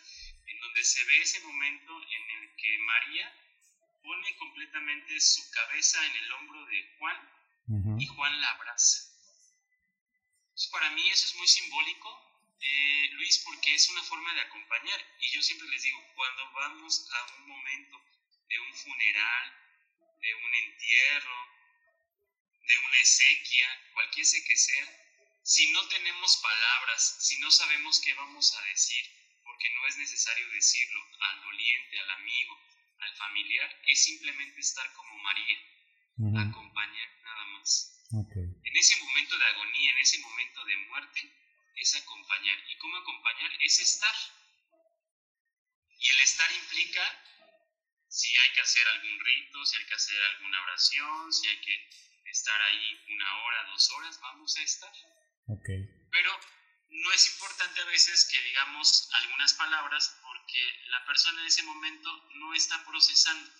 en 0.49 0.59
donde 0.59 0.83
se 0.83 1.03
ve 1.05 1.21
ese 1.21 1.39
momento 1.41 2.01
en 2.03 2.31
el 2.31 2.55
que 2.55 2.77
María 2.79 3.33
pone 4.03 4.35
completamente 4.37 5.19
su 5.19 5.49
cabeza 5.51 6.05
en 6.05 6.15
el 6.15 6.31
hombro 6.33 6.65
de 6.65 6.95
Juan 6.97 7.99
y 7.99 8.05
Juan 8.07 8.41
la 8.41 8.49
abraza. 8.49 9.13
para 10.71 10.89
mí 10.91 11.07
eso 11.09 11.25
es 11.27 11.35
muy 11.35 11.47
simbólico, 11.47 12.09
eh, 12.61 13.09
Luis, 13.13 13.39
porque 13.45 13.75
es 13.75 13.89
una 13.89 14.03
forma 14.03 14.33
de 14.33 14.41
acompañar. 14.41 14.99
Y 15.19 15.29
yo 15.29 15.41
siempre 15.41 15.67
les 15.69 15.83
digo, 15.83 16.03
cuando 16.15 16.51
vamos 16.53 17.07
a 17.11 17.35
un 17.37 17.47
momento 17.47 18.01
de 18.47 18.59
un 18.59 18.73
funeral, 18.73 19.53
de 20.19 20.35
un 20.35 20.55
entierro, 20.55 21.59
de 22.67 22.77
una 22.77 22.99
exequia, 22.99 23.91
cualquier 23.93 24.25
que 24.47 24.55
sea, 24.55 25.09
si 25.43 25.71
no 25.71 25.87
tenemos 25.87 26.37
palabras, 26.37 27.17
si 27.19 27.39
no 27.39 27.49
sabemos 27.51 28.01
qué 28.01 28.13
vamos 28.15 28.55
a 28.55 28.61
decir, 28.63 29.18
porque 29.59 29.75
no 29.75 29.87
es 29.87 29.97
necesario 29.97 30.49
decirlo 30.51 31.05
al 31.19 31.41
doliente, 31.41 31.99
al 31.99 32.11
amigo, 32.11 32.57
al 32.99 33.15
familiar, 33.17 33.81
es 33.87 34.05
simplemente 34.05 34.61
estar 34.61 34.93
como 34.93 35.17
María, 35.17 35.57
acompañar 36.47 37.09
nada 37.23 37.45
más. 37.47 37.99
En 38.09 38.77
ese 38.77 38.95
momento 39.03 39.37
de 39.37 39.45
agonía, 39.45 39.91
en 39.91 39.97
ese 39.97 40.19
momento 40.19 40.63
de 40.63 40.77
muerte, 40.77 41.33
es 41.75 41.93
acompañar. 41.93 42.57
¿Y 42.69 42.77
cómo 42.77 42.95
acompañar? 42.99 43.51
Es 43.59 43.81
estar. 43.81 44.15
Y 45.97 46.09
el 46.09 46.21
estar 46.21 46.49
implica 46.53 47.03
si 48.07 48.37
hay 48.37 48.53
que 48.53 48.61
hacer 48.61 48.87
algún 48.87 49.19
rito, 49.19 49.65
si 49.65 49.75
hay 49.75 49.85
que 49.87 49.93
hacer 49.95 50.21
alguna 50.35 50.63
oración, 50.63 51.33
si 51.33 51.47
hay 51.49 51.59
que 51.59 51.89
estar 52.31 52.61
ahí 52.61 53.05
una 53.09 53.43
hora, 53.43 53.63
dos 53.71 53.91
horas, 53.91 54.21
vamos 54.21 54.55
a 54.55 54.61
estar. 54.63 54.93
Pero 56.11 56.39
no 56.89 57.11
es 57.11 57.27
importante 57.27 57.81
a 57.81 57.85
veces 57.85 58.25
que 58.25 58.41
digamos 58.41 59.09
algunas 59.13 59.53
palabras 59.53 60.17
porque 60.21 60.83
la 60.87 61.05
persona 61.05 61.41
en 61.41 61.47
ese 61.47 61.63
momento 61.63 62.29
no 62.35 62.53
está 62.53 62.83
procesando. 62.85 63.51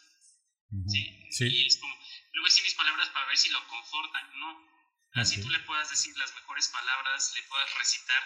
¿sí? 0.88 1.28
¿sí? 1.32 1.46
Y 1.48 1.68
es 1.68 1.78
como, 1.78 1.94
le 1.96 2.40
voy 2.40 2.48
a 2.48 2.52
decir 2.52 2.64
mis 2.64 2.76
palabras 2.76 3.10
para 3.10 3.28
ver 3.28 3.38
si 3.38 3.50
lo 3.50 3.68
confortan, 3.68 4.40
no. 4.40 4.70
Así 5.14 5.42
tú 5.42 5.50
le 5.50 5.60
puedas 5.60 5.90
decir 5.90 6.16
las 6.18 6.34
mejores 6.36 6.68
palabras, 6.70 7.34
le 7.36 7.44
puedas 7.44 7.74
recitar 7.78 8.24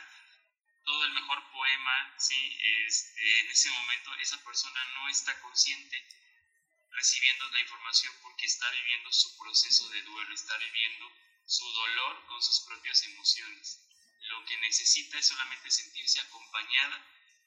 todo 0.83 1.05
el 1.05 1.13
mejor 1.13 1.51
poema, 1.51 2.13
¿sí? 2.19 2.59
Este, 2.85 3.39
en 3.39 3.51
ese 3.51 3.69
momento 3.71 4.13
esa 4.15 4.43
persona 4.43 4.83
no 4.95 5.09
está 5.09 5.39
consciente 5.41 5.97
recibiendo 6.91 7.49
la 7.49 7.61
información 7.61 8.13
porque 8.21 8.45
está 8.45 8.69
viviendo 8.71 9.11
su 9.11 9.37
proceso 9.37 9.89
de 9.89 10.01
duelo, 10.03 10.33
está 10.33 10.57
viviendo 10.57 11.11
su 11.45 11.65
dolor 11.71 12.25
con 12.27 12.41
sus 12.41 12.59
propias 12.61 13.03
emociones. 13.03 13.79
Lo 14.33 14.45
que 14.45 14.57
necesita 14.57 15.19
es 15.19 15.27
solamente 15.27 15.69
sentirse 15.69 16.19
acompañada 16.21 16.97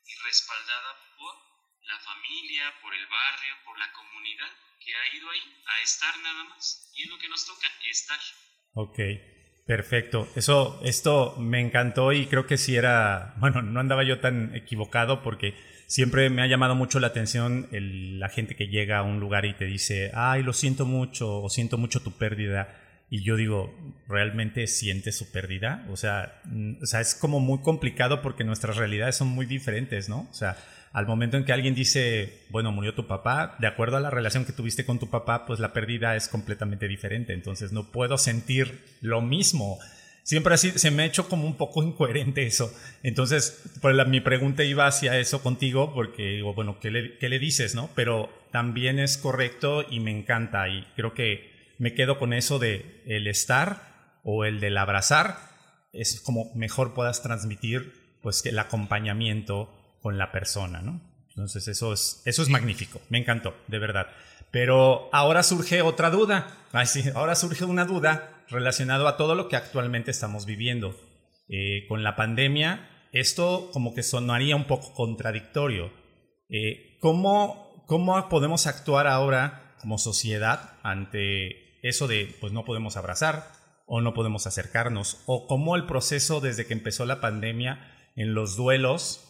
y 0.07 0.15
respaldada 0.25 0.95
por 1.19 1.35
la 1.83 1.99
familia, 1.99 2.81
por 2.81 2.95
el 2.95 3.07
barrio, 3.07 3.55
por 3.65 3.79
la 3.79 3.91
comunidad 3.93 4.51
que 4.79 4.95
ha 4.95 5.17
ido 5.17 5.31
ahí 5.31 5.63
a 5.67 5.83
estar 5.83 6.17
nada 6.23 6.45
más. 6.45 6.93
Y 6.95 7.03
es 7.03 7.09
lo 7.09 7.19
que 7.19 7.29
nos 7.29 7.45
toca, 7.45 7.67
estar. 7.91 8.19
Ok, 8.75 8.99
perfecto. 9.67 10.29
Eso, 10.37 10.81
esto 10.85 11.37
me 11.39 11.61
encantó 11.61 12.13
y 12.13 12.27
creo 12.27 12.47
que 12.47 12.57
sí 12.57 12.77
era, 12.77 13.35
bueno, 13.39 13.63
no 13.63 13.81
andaba 13.81 14.05
yo 14.05 14.21
tan 14.21 14.55
equivocado 14.55 15.23
porque 15.23 15.55
siempre 15.87 16.31
me 16.31 16.43
ha 16.43 16.47
llamado 16.47 16.75
mucho 16.75 17.01
la 17.01 17.09
atención 17.09 17.69
la 17.71 18.29
gente 18.29 18.57
que 18.57 18.69
llega 18.69 18.99
a 18.99 19.03
un 19.03 19.21
lugar 19.21 19.45
y 19.45 19.55
te 19.55 19.65
dice, 19.65 20.11
ay, 20.15 20.43
lo 20.43 20.53
siento 20.53 20.85
mucho 20.85 21.43
o 21.43 21.51
siento 21.51 21.79
mucho 21.79 22.03
tu 22.03 22.17
pérdida. 22.17 22.83
Y 23.09 23.23
yo 23.23 23.37
digo, 23.37 23.73
¿realmente 24.09 24.67
siente 24.67 25.13
su 25.13 25.31
pérdida? 25.31 25.87
O 25.91 25.97
sea, 25.97 26.41
mm, 26.45 26.83
o 26.83 26.87
sea, 26.87 27.01
es 27.01 27.15
como 27.15 27.39
muy 27.39 27.61
complicado 27.61 28.21
porque 28.21 28.45
nuestras 28.45 28.77
realidades 28.77 29.17
son 29.17 29.29
muy 29.29 29.47
diferentes, 29.47 30.09
¿no? 30.09 30.29
O 30.31 30.35
sea, 30.35 30.57
al 30.93 31.07
momento 31.07 31.37
en 31.37 31.45
que 31.45 31.53
alguien 31.53 31.75
dice, 31.75 32.47
bueno, 32.49 32.73
murió 32.73 32.95
tu 32.95 33.07
papá, 33.07 33.57
de 33.61 33.67
acuerdo 33.67 33.97
a 33.97 34.01
la 34.01 34.11
relación 34.11 34.45
que 34.45 34.53
tuviste 34.53 34.85
con 34.85 34.99
tu 34.99 35.09
papá, 35.11 35.47
pues 35.47 35.61
la 35.61 35.73
pérdida 35.73 36.17
es 36.17 36.27
completamente 36.27 36.89
diferente. 36.89 37.33
Entonces 37.33 37.71
no 37.71 37.93
puedo 37.93 38.19
sentir 38.19 38.83
lo 39.03 39.21
mismo. 39.21 39.79
Siempre 40.23 40.55
así, 40.55 40.73
se 40.73 40.91
me 40.91 41.03
ha 41.05 41.07
hecho 41.07 41.29
como 41.29 41.47
un 41.47 41.57
poco 41.57 41.83
incoherente 41.85 42.45
eso. 42.45 42.73
Entonces, 43.05 43.63
pues 43.83 43.95
mi 44.09 44.21
pregunta 44.21 44.65
iba 44.65 44.87
hacia 44.87 45.19
eso 45.19 45.43
contigo, 45.43 45.95
porque 45.95 46.23
digo, 46.37 46.55
bueno, 46.55 46.81
¿qué 46.81 46.91
le, 46.91 47.19
¿qué 47.19 47.29
le 47.29 47.39
dices, 47.39 47.77
no? 47.77 47.91
Pero 47.95 48.31
también 48.51 48.99
es 48.99 49.17
correcto 49.17 49.85
y 49.89 50.01
me 50.01 50.11
encanta 50.11 50.69
y 50.69 50.85
creo 50.97 51.15
que 51.15 51.56
me 51.79 51.95
quedo 51.95 52.19
con 52.19 52.33
eso 52.33 52.59
de 52.59 53.03
el 53.07 53.27
estar 53.27 54.21
o 54.23 54.45
el 54.45 54.61
del 54.61 54.79
abrazar, 54.79 55.39
es 55.93 56.21
como 56.21 56.53
mejor 56.55 56.95
puedas 56.95 57.23
transmitir 57.23 58.19
pues 58.23 58.45
el 58.47 58.59
acompañamiento 58.59 59.73
con 60.01 60.19
la 60.19 60.33
persona, 60.33 60.83
¿no? 60.83 61.01
Entonces 61.29 61.69
eso 61.69 61.93
es, 61.93 62.23
eso 62.25 62.43
es 62.43 62.49
magnífico, 62.49 63.01
me 63.09 63.19
encantó, 63.19 63.55
de 63.69 63.79
verdad. 63.79 64.09
Pero 64.51 65.11
ahora 65.13 65.43
surge 65.43 65.83
otra 65.83 66.11
duda, 66.11 66.67
ahora 67.15 67.35
surge 67.35 67.65
una 67.65 67.85
duda 67.85 68.45
relacionada 68.49 69.09
a 69.09 69.17
todo 69.17 69.35
lo 69.35 69.49
que 69.49 69.57
actualmente 69.57 70.11
estamos 70.11 70.47
viviendo. 70.47 70.97
Eh, 71.49 71.87
con 71.89 72.03
la 72.03 72.17
pandemia, 72.17 72.89
esto 73.13 73.71
como 73.73 73.95
que 73.95 74.03
sonaría 74.03 74.57
un 74.57 74.67
poco 74.67 74.93
contradictorio. 74.95 75.93
Eh, 76.49 76.97
¿cómo, 77.01 77.85
¿Cómo 77.87 78.29
podemos 78.29 78.67
actuar 78.67 79.07
ahora 79.07 79.77
como 79.81 79.99
sociedad 79.99 80.73
ante 80.83 81.66
eso 81.89 82.09
de 82.09 82.37
pues 82.41 82.53
no 82.53 82.65
podemos 82.65 82.97
abrazar 82.97 83.53
o 83.87 84.01
no 84.01 84.15
podemos 84.15 84.47
acercarnos, 84.47 85.23
o 85.27 85.47
cómo 85.47 85.77
el 85.77 85.87
proceso 85.87 86.41
desde 86.41 86.67
que 86.67 86.75
empezó 86.75 87.07
la 87.07 87.21
pandemia 87.21 88.13
en 88.17 88.35
los 88.35 88.57
duelos 88.57 89.23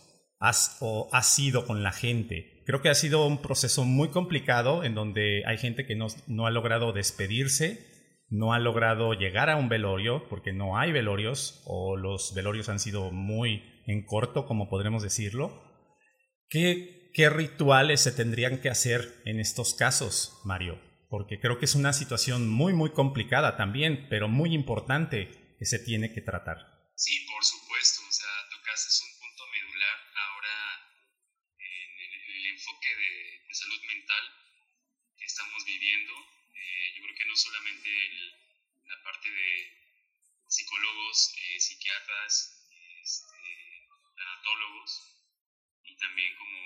o 0.80 1.09
ha 1.12 1.22
sido 1.22 1.66
con 1.66 1.82
la 1.82 1.92
gente. 1.92 2.62
Creo 2.66 2.82
que 2.82 2.88
ha 2.88 2.94
sido 2.94 3.26
un 3.26 3.42
proceso 3.42 3.84
muy 3.84 4.09
complicado 4.09 4.84
en 4.84 4.94
donde 4.94 5.44
hay 5.46 5.59
gente 5.59 5.86
que 5.86 5.94
no, 5.94 6.09
no 6.26 6.46
ha 6.46 6.50
logrado 6.50 6.92
despedirse, 6.92 7.86
no 8.28 8.52
ha 8.52 8.59
logrado 8.59 9.12
llegar 9.14 9.50
a 9.50 9.57
un 9.57 9.68
velorio, 9.68 10.28
porque 10.28 10.52
no 10.52 10.78
hay 10.78 10.90
velorios, 10.90 11.62
o 11.64 11.96
los 11.96 12.34
velorios 12.34 12.68
han 12.68 12.80
sido 12.80 13.12
muy 13.12 13.62
en 13.86 14.04
corto, 14.04 14.46
como 14.46 14.68
podremos 14.68 15.02
decirlo. 15.02 15.62
¿Qué, 16.48 17.11
qué 17.14 17.30
rituales 17.30 18.00
se 18.00 18.12
tendrían 18.12 18.61
que 18.61 18.68
hacer 18.68 19.14
en 19.24 19.38
estos 19.38 19.74
casos, 19.74 20.40
Mario? 20.44 20.86
Porque 21.09 21.38
creo 21.40 21.59
que 21.59 21.66
es 21.66 21.74
una 21.74 21.92
situación 21.92 22.48
muy, 22.48 22.72
muy 22.72 22.92
complicada 22.92 23.57
también, 23.57 24.07
pero 24.11 24.28
muy 24.28 24.54
importante 24.54 25.30
que 25.59 25.66
se 25.66 25.78
tiene 25.78 26.12
que 26.12 26.20
tratar. 26.20 26.90
Sí, 26.96 27.26
por 27.30 27.44
supuesto, 27.44 28.02
o 28.09 28.12
sea, 28.12 28.30
tocaste 28.50 29.04
un 29.04 29.20
punto 29.20 29.46
medular 29.48 29.96
ahora 30.14 30.57
en 31.59 31.90
el, 32.00 32.46
enfoque 32.46 32.88
de, 32.88 33.54
salud 33.54 33.82
mental 33.86 34.24
que 35.16 35.24
estamos 35.24 35.64
viviendo. 35.64 36.12
Eh, 36.52 36.92
yo 36.96 37.04
creo 37.04 37.16
que 37.16 37.24
no 37.24 37.36
solamente 37.36 37.88
la 38.84 39.02
parte 39.02 39.30
de 39.30 39.76
psicólogos, 40.48 41.34
eh, 41.36 41.61
psiquiatras, 41.61 42.68
este, 43.02 43.88
tanatólogos 44.16 45.16
y 45.84 45.96
también 45.96 46.36
como 46.36 46.59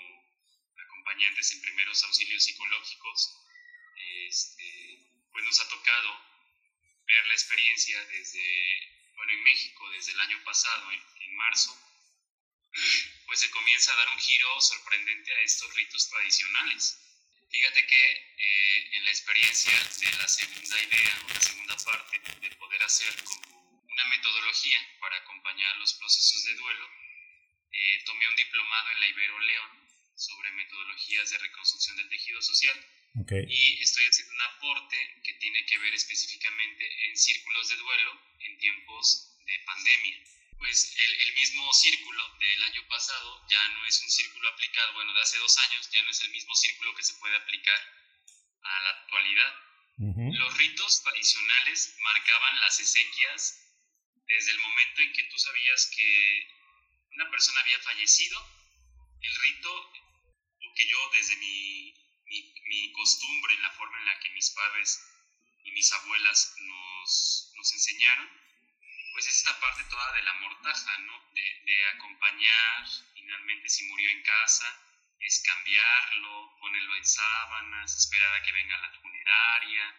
acompañantes 0.85 1.53
en 1.53 1.61
primeros 1.61 2.03
auxilios 2.03 2.43
psicológicos, 2.43 3.41
este, 4.27 4.99
pues 5.31 5.45
nos 5.45 5.59
ha 5.59 5.69
tocado 5.69 6.31
ver 7.05 7.27
la 7.27 7.33
experiencia 7.33 8.03
desde, 8.05 9.11
bueno, 9.15 9.31
en 9.33 9.43
México 9.43 9.89
desde 9.91 10.11
el 10.13 10.19
año 10.19 10.43
pasado, 10.43 10.91
en, 10.91 11.01
marzo, 11.35 11.75
pues 13.25 13.39
se 13.39 13.49
comienza 13.49 13.91
a 13.91 13.95
dar 13.95 14.09
un 14.09 14.19
giro 14.19 14.61
sorprendente 14.61 15.33
a 15.33 15.41
estos 15.41 15.73
ritos 15.75 16.09
tradicionales. 16.09 16.99
Fíjate 17.49 17.87
que 17.87 18.11
eh, 18.37 18.89
en 18.97 19.05
la 19.05 19.11
experiencia 19.11 19.73
de 19.73 20.17
la 20.17 20.27
segunda 20.27 20.83
idea 20.83 21.21
o 21.25 21.33
la 21.33 21.41
segunda 21.41 21.77
parte 21.77 22.19
de 22.19 22.55
poder 22.57 22.83
hacer 22.83 23.23
como 23.23 23.85
una 23.87 24.05
metodología 24.05 24.97
para 24.99 25.17
acompañar 25.17 25.77
los 25.77 25.93
procesos 25.93 26.43
de 26.43 26.53
duelo, 26.55 26.89
eh, 27.71 28.03
tomé 28.05 28.27
un 28.27 28.35
diplomado 28.35 28.91
en 28.91 28.99
la 28.99 29.05
Ibero 29.07 29.39
León 29.39 29.80
sobre 30.15 30.51
metodologías 30.51 31.29
de 31.29 31.37
reconstrucción 31.37 31.97
del 31.97 32.09
tejido 32.09 32.41
social 32.41 32.77
y 33.13 33.81
estoy 33.81 34.05
haciendo 34.05 34.33
un 34.33 34.41
aporte 34.41 35.21
que 35.23 35.33
tiene 35.33 35.65
que 35.65 35.77
ver 35.79 35.93
específicamente 35.93 37.09
en 37.09 37.17
círculos 37.17 37.69
de 37.69 37.75
duelo 37.75 38.21
en 38.39 38.57
tiempos 38.57 39.37
de 39.45 39.59
pandemia. 39.65 40.23
Pues 40.57 40.95
el, 40.97 41.33
mismo 41.33 41.73
círculo 41.73 42.37
del 42.39 42.63
año 42.63 42.87
pasado 42.87 43.45
ya 43.49 43.67
no 43.69 43.85
es 43.85 43.99
un 44.01 44.09
círculo 44.11 44.47
aplicado, 44.47 44.93
bueno, 44.93 45.13
de 45.13 45.21
hace 45.21 45.39
dos 45.39 45.57
años 45.57 45.89
ya 45.91 46.03
no 46.03 46.11
es 46.11 46.21
el 46.21 46.29
mismo 46.29 46.55
círculo 46.55 46.95
que 46.95 47.03
se 47.03 47.15
puede 47.15 47.35
aplicar 47.35 47.79
a 48.61 48.79
la 48.83 48.89
actualidad. 48.91 49.53
Los 49.97 50.57
ritos 50.57 51.03
tradicionales 51.03 51.95
marcaban 51.99 52.59
las 52.59 52.79
esequias 52.79 53.61
desde 54.27 54.51
el 54.51 54.59
momento 54.59 55.01
en 55.01 55.13
que 55.13 55.23
tú 55.23 55.37
sabías 55.37 55.91
que 55.95 56.47
una 57.15 57.29
persona 57.29 57.61
había 57.61 57.79
fallecido. 57.79 58.60
El 59.21 59.35
rito, 59.35 59.71
o 59.73 60.73
que 60.75 60.87
yo 60.87 61.09
desde 61.13 61.35
mi 61.37 62.01
mi, 62.31 62.91
costumbre, 62.93 63.57
la 63.59 63.71
forma 63.71 63.97
en 63.99 64.05
la 64.05 64.19
que 64.19 64.29
mis 64.31 64.49
padres 64.51 65.03
y 65.63 65.71
mis 65.71 65.91
abuelas 65.91 66.55
nos, 66.59 67.51
nos 67.55 67.73
enseñaron, 67.73 68.29
pues 69.13 69.25
es 69.27 69.37
esta 69.37 69.59
parte 69.59 69.83
toda 69.89 70.13
de 70.13 70.23
la 70.23 70.33
mortaja, 70.35 70.97
¿no? 70.99 71.13
De, 71.33 71.61
de, 71.65 71.85
acompañar, 71.87 72.87
finalmente 73.13 73.69
si 73.69 73.83
murió 73.85 74.09
en 74.09 74.23
casa, 74.23 74.65
es 75.19 75.43
cambiarlo, 75.45 76.55
ponerlo 76.59 76.95
en 76.95 77.05
sábanas, 77.05 77.97
esperar 77.97 78.33
a 78.33 78.43
que 78.43 78.51
venga 78.53 78.77
la 78.77 78.91
funeraria, 79.01 79.95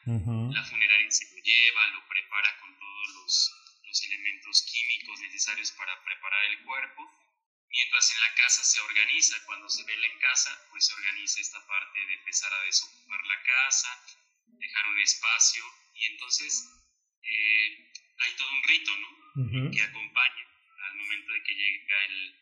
la 0.53 0.65
funeraria 0.65 1.11
se 1.11 1.27
lo 1.31 1.43
lleva, 1.43 1.87
lo 1.89 2.09
prepara 2.09 2.59
con 2.61 2.77
todos 2.79 3.09
los, 3.15 3.55
los 3.85 4.05
elementos 4.07 4.63
químicos 4.63 5.21
necesarios 5.21 5.71
para 5.73 6.03
preparar 6.03 6.45
el 6.47 6.65
cuerpo 6.65 7.32
Mientras 7.73 8.11
en 8.11 8.21
la 8.21 8.35
casa 8.35 8.63
se 8.63 8.81
organiza, 8.81 9.45
cuando 9.47 9.69
se 9.71 9.83
vela 9.85 10.07
en 10.07 10.19
casa, 10.19 10.69
pues 10.71 10.87
se 10.87 10.93
organiza 10.93 11.41
esta 11.41 11.67
parte 11.67 12.07
de 12.07 12.15
empezar 12.15 12.53
a 12.53 12.63
desocupar 12.65 13.25
la 13.25 13.43
casa, 13.43 14.05
dejar 14.47 14.87
un 14.89 15.01
espacio 15.01 15.65
y 15.95 16.05
entonces 16.05 16.69
eh, 17.23 17.93
hay 18.19 18.37
todo 18.37 18.51
un 18.51 18.63
rito, 18.65 18.97
¿no? 18.99 19.71
Que 19.71 19.83
acompaña 19.83 20.47
al 20.85 20.97
momento 20.97 21.33
de 21.33 21.43
que 21.43 21.55
llega 21.55 22.05
el, 22.05 22.37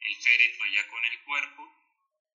el 0.00 0.16
féretro 0.22 0.66
ya 0.66 0.86
con 0.86 1.04
el 1.04 1.20
cuerpo 1.24 1.62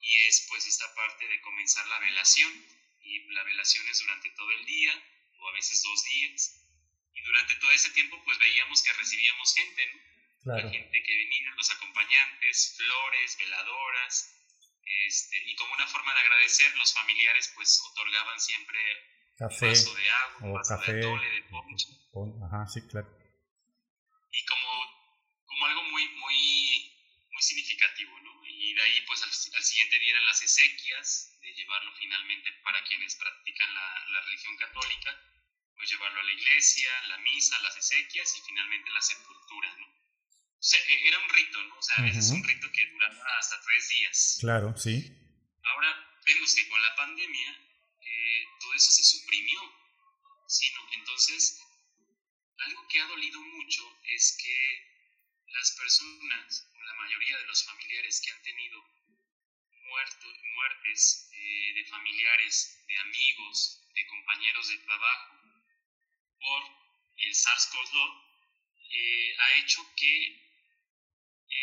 y 0.02 0.18
es 0.28 0.46
pues 0.50 0.66
esta 0.66 0.94
parte 0.94 1.26
de 1.28 1.40
comenzar 1.42 1.88
la 1.88 2.00
velación 2.00 2.52
y 3.00 3.20
la 3.32 3.44
velación 3.44 3.88
es 3.88 4.00
durante 4.00 4.30
todo 4.32 4.52
el 4.52 4.66
día 4.66 4.94
o 5.40 5.48
a 5.48 5.54
veces 5.54 5.82
dos 5.84 6.04
días 6.04 6.68
y 7.14 7.22
durante 7.22 7.56
todo 7.56 7.72
ese 7.72 7.92
tiempo 7.92 8.22
pues 8.26 8.38
veíamos 8.40 8.84
que 8.84 8.92
recibíamos 8.94 9.56
gente, 9.56 9.86
¿no? 9.94 10.11
La 10.44 10.60
gente 10.60 11.04
que 11.04 11.18
venía, 11.18 11.52
los 11.56 11.72
acompañantes, 11.72 12.76
flores, 12.78 13.38
veladoras, 13.38 14.42
este, 14.84 15.38
y 15.46 15.56
como 15.56 15.74
una 15.74 15.88
forma 15.88 16.14
de 16.14 16.20
agradecer, 16.20 16.76
los 16.78 16.94
familiares 16.94 17.52
pues 17.56 17.82
otorgaban 17.92 18.40
siempre 18.40 18.80
café, 19.38 19.68
un 19.68 19.72
vaso 19.72 19.96
de 19.96 20.10
agua, 20.12 20.38
un 20.42 20.54
vaso 20.54 20.78
café, 20.78 20.94
de 20.94 21.00
atole, 21.00 21.30
de 21.30 21.42
ponche. 21.44 21.88
Ajá, 22.46 22.68
sí, 22.68 22.82
claro. 22.88 23.08
Y 24.32 24.46
como, 24.46 25.46
como 25.46 25.66
algo 25.66 25.84
muy, 25.84 26.08
muy, 26.08 26.98
muy 27.32 27.42
significativo, 27.42 28.20
¿no? 28.20 28.46
Y 28.48 28.74
de 28.74 28.82
ahí 28.82 29.02
pues 29.08 29.24
al, 29.24 29.32
siguiente 29.32 30.00
día 30.00 30.12
eran 30.12 30.26
las 30.26 30.42
esequias, 30.42 31.38
de 31.42 31.54
llevarlo 31.54 31.94
finalmente 32.00 32.52
para 32.64 32.84
quienes 32.84 33.16
practican 33.16 33.74
la, 33.74 34.06
la 34.10 34.22
religión 34.22 34.58
católica, 34.58 35.18
pues 35.76 35.90
llevarlo 35.90 36.20
a 36.20 36.24
la 36.24 36.32
iglesia, 36.32 36.90
la 37.08 37.18
misa, 37.20 37.60
las 37.60 37.78
esequias 37.78 38.36
y 38.38 38.42
finalmente 38.42 38.90
la 38.92 39.02
sepultura, 39.02 39.76
¿no? 39.78 40.01
E, 40.62 41.08
era 41.08 41.18
un 41.18 41.30
rito, 41.30 41.64
¿no? 41.64 41.76
O 41.76 41.82
sea, 41.82 41.96
a 41.98 42.02
veces 42.04 42.30
un 42.30 42.44
rito 42.44 42.72
que 42.72 42.86
duraba 42.86 43.38
hasta 43.40 43.60
tres 43.62 43.90
días. 43.90 44.38
Claro, 44.42 44.78
sí. 44.78 45.10
Ahora 45.64 46.22
vemos 46.24 46.54
que 46.54 46.68
con 46.70 46.82
la 46.82 46.96
pandemia 46.96 47.50
eh, 48.00 48.46
todo 48.60 48.74
eso 48.76 48.92
se 48.92 49.04
suprimió, 49.04 49.60
¿sí? 50.48 50.72
¿no? 50.76 50.94
Entonces, 50.94 51.60
algo 52.60 52.88
que 52.88 53.02
ha 53.02 53.08
dolido 53.08 53.42
mucho 53.42 54.02
es 54.04 54.38
que 54.38 54.92
las 55.48 55.72
personas, 55.72 56.70
o 56.76 56.84
la 56.84 56.94
mayoría 56.94 57.38
de 57.40 57.46
los 57.48 57.66
familiares 57.66 58.22
que 58.24 58.32
han 58.32 58.42
tenido 58.44 58.84
muertos, 59.72 60.38
muertes 60.56 61.30
eh, 61.34 61.74
de 61.74 61.86
familiares, 61.86 62.86
de 62.88 62.98
amigos, 63.00 63.84
de 63.96 64.06
compañeros 64.06 64.70
de 64.70 64.78
trabajo, 64.78 65.34
por 66.40 66.64
el 67.18 67.34
SARS-CoV-2, 67.34 68.32
eh, 68.94 69.36
ha 69.40 69.54
hecho 69.60 69.82
que 69.96 70.51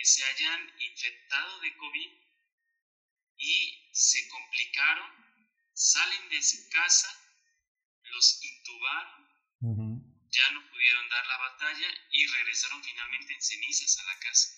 se 0.02 0.24
hayan 0.24 0.72
infectado 0.80 1.60
de 1.60 1.76
COVID 1.76 2.12
y 3.36 3.90
se 3.92 4.28
complicaron, 4.28 5.10
salen 5.72 6.28
de 6.28 6.42
su 6.42 6.68
casa, 6.70 7.08
los 8.04 8.42
intubaron 8.42 9.28
ya 10.30 10.52
no 10.52 10.60
pudieron 10.70 11.08
dar 11.08 11.26
la 11.26 11.38
batalla 11.38 11.88
y 12.10 12.26
regresaron 12.26 12.82
finalmente 12.84 13.32
en 13.32 13.42
cenizas 13.42 13.98
a 13.98 14.04
la 14.04 14.18
casa. 14.20 14.48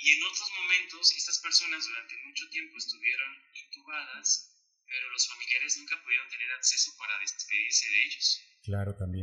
Y 0.00 0.12
en 0.12 0.22
otros 0.22 0.50
momentos, 0.54 1.12
estas 1.16 1.38
personas 1.40 1.84
durante 1.84 2.16
mucho 2.24 2.48
tiempo 2.50 2.78
estuvieron 2.78 3.42
intubadas, 3.54 4.54
pero 4.86 5.10
los 5.10 5.26
familiares 5.26 5.76
nunca 5.78 6.00
pudieron 6.02 6.28
tener 6.28 6.52
acceso 6.52 6.96
para 6.96 7.18
despedirse 7.18 7.88
de 7.88 8.04
ellos. 8.04 8.42
Claro, 8.62 8.94
también. 8.94 9.17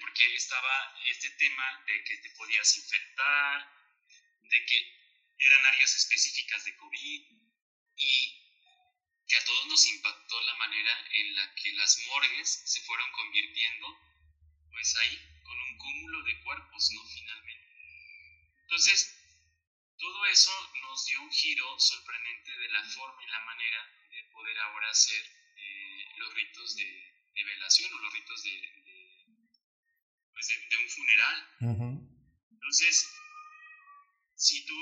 Porque 0.00 0.34
estaba 0.34 0.96
este 1.06 1.30
tema 1.30 1.84
de 1.86 2.04
que 2.04 2.16
te 2.18 2.30
podías 2.30 2.76
infectar, 2.76 3.68
de 4.42 4.66
que 4.66 5.02
eran 5.38 5.66
áreas 5.66 5.96
específicas 5.96 6.64
de 6.64 6.76
COVID 6.76 7.22
y 7.96 8.42
que 9.26 9.36
a 9.36 9.44
todos 9.44 9.66
nos 9.66 9.86
impactó 9.88 10.40
la 10.42 10.54
manera 10.54 11.08
en 11.14 11.34
la 11.34 11.54
que 11.54 11.72
las 11.72 11.98
morgues 12.06 12.62
se 12.64 12.80
fueron 12.82 13.10
convirtiendo, 13.12 13.98
pues 14.70 14.96
ahí, 14.96 15.40
con 15.42 15.58
un 15.58 15.78
cúmulo 15.78 16.22
de 16.22 16.40
cuerpos, 16.42 16.90
¿no? 16.92 17.04
Finalmente. 17.06 17.72
Entonces, 18.62 19.18
todo 19.98 20.26
eso 20.26 20.70
nos 20.82 21.06
dio 21.06 21.22
un 21.22 21.32
giro 21.32 21.78
sorprendente 21.80 22.50
de 22.50 22.68
la 22.70 22.84
forma 22.84 23.22
y 23.22 23.26
la 23.28 23.40
manera 23.40 24.06
de 24.10 24.24
poder 24.32 24.58
ahora 24.58 24.90
hacer 24.90 25.24
eh, 25.56 26.12
los 26.16 26.34
ritos 26.34 26.76
de, 26.76 27.12
velación 27.34 27.92
o 27.94 27.98
los 27.98 28.12
ritos 28.12 28.42
de, 28.44 28.81
pues 30.32 30.48
de, 30.48 30.76
un 30.76 30.88
funeral. 30.88 31.48
Entonces, 32.50 33.08
si 34.36 34.64
tú 34.66 34.74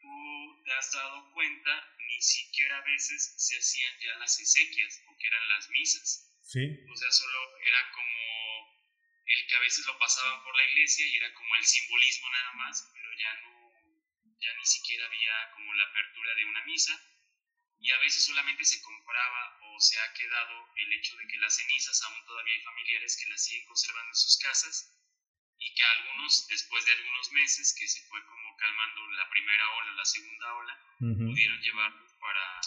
tú 0.00 0.62
te 0.64 0.72
has 0.72 0.92
dado 0.92 1.30
cuenta, 1.32 1.96
ni 2.06 2.20
siquiera 2.20 2.78
a 2.78 2.82
veces 2.82 3.34
se 3.36 3.58
hacían 3.58 3.94
ya 4.00 4.18
las 4.18 4.38
exequias, 4.40 5.02
porque 5.04 5.26
eran 5.26 5.48
las 5.48 5.68
misas. 5.70 6.32
Sí. 6.42 6.64
O 6.90 6.96
sea, 6.96 7.10
solo 7.10 7.38
era 7.60 7.92
como 7.92 8.18
el 9.26 9.46
que 9.46 9.56
a 9.56 9.60
veces 9.60 9.84
lo 9.86 9.98
pasaban 9.98 10.42
por 10.42 10.56
la 10.56 10.64
iglesia 10.72 11.06
y 11.06 11.16
era 11.16 11.34
como 11.34 11.54
el 11.56 11.64
simbolismo 11.64 12.30
nada 12.30 12.52
más, 12.54 12.90
pero 12.94 13.08
ya 13.18 13.34
no, 13.42 13.72
ya 14.40 14.54
ni 14.56 14.64
siquiera 14.64 15.06
había 15.06 15.50
como 15.54 15.74
la 15.74 15.84
apertura 15.84 16.34
de 16.34 16.44
una 16.44 16.64
misa. 16.64 16.94
Y 17.80 17.90
a 17.92 17.98
veces 17.98 18.24
solamente 18.24 18.64
se 18.64 18.82
compraba 18.82 19.58
o 19.62 19.80
se 19.80 19.98
ha 20.00 20.12
quedado 20.12 20.74
el 20.76 20.92
hecho 20.94 21.16
de 21.16 21.26
que 21.28 21.38
las 21.38 21.56
cenizas, 21.56 22.02
aún 22.02 22.24
todavía 22.24 22.54
hay 22.54 22.62
familiares 22.62 23.16
que 23.16 23.30
las 23.30 23.44
siguen 23.44 23.66
conservando 23.66 24.10
en 24.10 24.16
sus 24.16 24.38
casas, 24.38 24.94
y 25.60 25.74
que 25.74 25.84
algunos, 25.84 26.46
después 26.48 26.84
de 26.84 26.92
algunos 26.92 27.32
meses, 27.32 27.74
que 27.78 27.88
se 27.88 28.02
fue 28.06 28.24
como 28.24 28.56
calmando 28.56 29.10
la 29.12 29.28
primera 29.30 29.70
ola, 29.70 29.92
la 29.92 30.04
segunda 30.04 30.54
ola, 30.54 30.74
pudieron 30.98 31.60
llevarlos 31.60 32.12
para, 32.20 32.60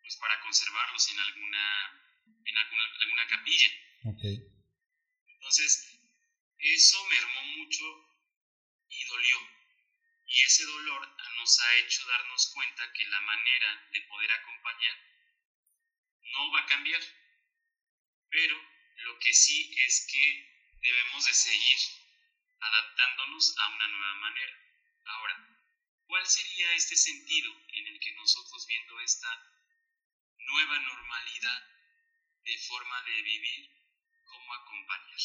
pues, 0.00 0.16
para 0.16 0.40
conservarlos 0.40 1.10
en 1.10 1.20
alguna, 1.20 2.02
en 2.44 2.56
alguna, 2.58 2.84
alguna 3.00 3.26
capilla. 3.28 3.68
Entonces, 5.26 6.00
eso 6.58 7.06
mermó 7.06 7.42
mucho 7.58 7.84
y 8.88 9.04
dolió. 9.04 9.38
Y 10.36 10.42
ese 10.42 10.66
dolor 10.66 11.16
nos 11.38 11.60
ha 11.60 11.74
hecho 11.76 12.06
darnos 12.06 12.50
cuenta 12.52 12.92
que 12.92 13.06
la 13.06 13.20
manera 13.22 13.88
de 13.90 14.02
poder 14.02 14.30
acompañar 14.32 14.98
no 16.20 16.52
va 16.52 16.60
a 16.60 16.66
cambiar. 16.66 17.00
Pero 18.28 18.60
lo 18.96 19.18
que 19.18 19.32
sí 19.32 19.74
es 19.86 20.06
que 20.12 20.76
debemos 20.82 21.24
de 21.24 21.32
seguir 21.32 21.78
adaptándonos 22.60 23.56
a 23.56 23.68
una 23.68 23.88
nueva 23.88 24.14
manera. 24.16 24.60
Ahora, 25.06 25.58
¿cuál 26.04 26.26
sería 26.26 26.70
este 26.74 26.96
sentido 26.96 27.50
en 27.68 27.86
el 27.86 27.98
que 27.98 28.12
nosotros 28.12 28.66
viendo 28.66 29.00
esta 29.00 29.30
nueva 30.36 30.78
normalidad 30.80 31.62
de 32.44 32.58
forma 32.58 33.02
de 33.04 33.22
vivir, 33.22 33.70
cómo 34.26 34.52
acompañar? 34.52 35.18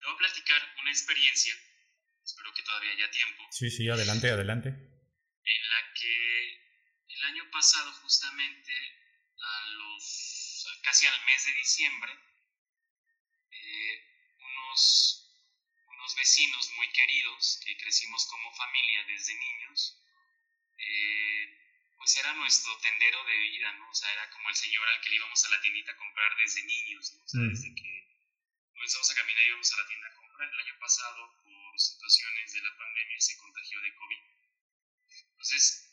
Te 0.00 0.06
voy 0.06 0.14
a 0.16 0.18
platicar 0.18 0.74
una 0.82 0.90
experiencia, 0.90 1.54
espero 2.26 2.52
que 2.52 2.62
todavía 2.62 2.92
haya 2.92 3.10
tiempo. 3.10 3.46
Sí, 3.50 3.70
sí, 3.70 3.88
adelante, 3.88 4.30
adelante. 4.30 4.68
En 4.68 5.62
la 5.70 5.92
que 5.94 6.54
el 7.08 7.24
año 7.24 7.50
pasado 7.50 7.92
justamente 8.02 8.72
a 9.38 9.66
los 9.68 10.66
casi 10.82 11.06
al 11.06 11.24
mes 11.24 11.46
de 11.46 11.52
diciembre 11.54 12.12
eh, 13.50 14.06
unos 14.38 16.14
vecinos 16.16 16.70
muy 16.76 16.88
queridos 16.92 17.60
que 17.64 17.76
crecimos 17.76 18.26
como 18.26 18.54
familia 18.54 19.04
desde 19.06 19.34
niños, 19.34 20.02
eh, 20.78 21.94
pues 21.96 22.16
era 22.16 22.32
nuestro 22.34 22.76
tendero 22.78 23.24
de 23.24 23.36
vida, 23.36 23.72
¿no? 23.74 23.90
O 23.90 23.94
sea, 23.94 24.12
era 24.12 24.30
como 24.30 24.48
el 24.48 24.54
señor 24.54 24.86
al 24.86 25.00
que 25.00 25.10
le 25.10 25.16
íbamos 25.16 25.44
a 25.44 25.50
la 25.50 25.60
tiendita 25.60 25.92
a 25.92 25.96
comprar 25.96 26.36
desde 26.36 26.62
niños, 26.64 27.12
¿no? 27.14 27.24
O 27.24 27.28
sea, 27.28 27.40
mm. 27.40 27.48
desde 27.48 27.74
que 27.74 28.06
comenzamos 28.72 29.10
a 29.10 29.14
caminar 29.14 29.46
íbamos 29.46 29.72
a 29.72 29.76
la 29.76 29.88
tienda 29.88 30.06
a 30.08 30.14
comprar. 30.14 30.48
El 30.52 30.60
año 30.60 30.78
pasado, 30.78 31.34
situaciones 31.84 32.52
de 32.52 32.62
la 32.62 32.76
pandemia, 32.76 33.20
se 33.20 33.36
contagió 33.36 33.80
de 33.80 33.94
COVID. 33.94 34.22
Entonces, 35.30 35.86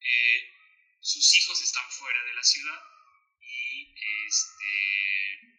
eh, 0.00 0.60
sus 1.00 1.36
hijos 1.36 1.62
están 1.62 1.90
fuera 1.90 2.24
de 2.24 2.34
la 2.34 2.42
ciudad 2.42 2.82
y 3.40 3.94
este 4.26 5.50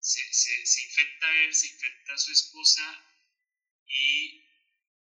se, 0.00 0.66
se, 0.66 0.82
infecta 0.82 1.36
él, 1.44 1.54
se 1.54 1.68
infecta 1.68 2.18
su 2.18 2.32
esposa 2.32 3.04
y 3.86 4.44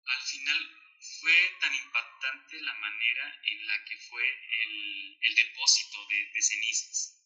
al 0.06 0.22
final 0.24 0.86
fue 1.20 1.58
tan 1.60 1.76
impactante 1.76 2.62
la 2.62 2.74
manera 2.76 3.42
en 3.44 3.68
la 3.68 3.86
que 3.86 3.98
fue 3.98 4.24
el, 4.24 5.18
el 5.22 5.36
depósito 5.36 6.06
de, 6.08 6.32
de, 6.32 6.42
cenizas. 6.42 7.22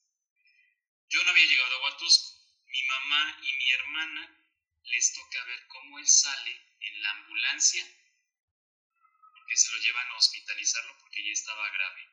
Yo 1.09 1.23
no 1.23 1.31
había 1.31 1.45
llegado 1.45 1.75
a 1.75 1.81
Huatusco. 1.83 2.39
Mi 2.67 2.83
mamá 2.83 3.39
y 3.41 3.53
mi 3.53 3.71
hermana 3.71 4.48
les 4.83 5.13
toca 5.13 5.43
ver 5.45 5.67
cómo 5.67 5.99
él 5.99 6.07
sale 6.07 6.75
en 6.79 7.01
la 7.01 7.11
ambulancia 7.11 7.85
porque 9.31 9.57
se 9.57 9.71
lo 9.71 9.77
llevan 9.79 10.07
a 10.09 10.17
hospitalizarlo 10.17 10.97
porque 10.99 11.25
ya 11.25 11.31
estaba 11.31 11.69
grave. 11.71 12.07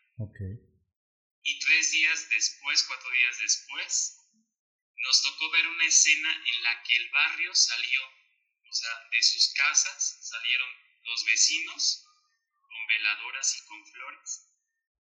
Y 1.43 1.59
tres 1.61 1.91
días 1.93 2.29
después, 2.31 2.83
cuatro 2.85 3.11
días 3.11 3.39
después, 3.39 4.27
nos 4.97 5.23
tocó 5.23 5.51
ver 5.51 5.67
una 5.69 5.87
escena 5.87 6.33
en 6.33 6.63
la 6.63 6.83
que 6.83 6.97
el 6.97 7.11
barrio 7.11 7.55
salió, 7.55 8.01
o 8.69 8.73
sea, 8.73 9.09
de 9.11 9.23
sus 9.23 9.53
casas 9.55 10.19
salieron 10.23 10.69
los 11.05 11.25
vecinos 11.25 12.05
con 12.69 12.87
veladoras 12.89 13.57
y 13.57 13.67
con 13.67 13.87
flores 13.87 14.47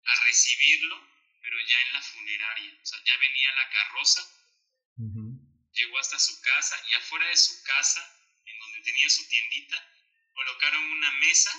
a 0.04 0.24
recibirlo, 0.26 1.08
pero 1.42 1.60
ya 1.60 1.82
en 1.82 1.94
la 1.94 2.02
funeraria, 2.02 2.80
o 2.82 2.86
sea, 2.86 3.00
ya 3.06 3.18
venía 3.18 3.56
la 3.56 3.70
carroza, 3.70 4.41
llegó 5.74 6.00
hasta 6.00 6.20
su 6.20 6.40
casa 6.42 6.76
y 6.90 6.96
afuera 6.96 7.28
de 7.28 7.38
su 7.38 7.64
casa, 7.64 8.20
en 8.46 8.60
donde 8.60 8.82
tenía 8.82 9.10
su 9.10 9.28
tiendita, 9.28 9.92
colocaron 10.34 10.84
una 10.84 11.12
mesa, 11.14 11.52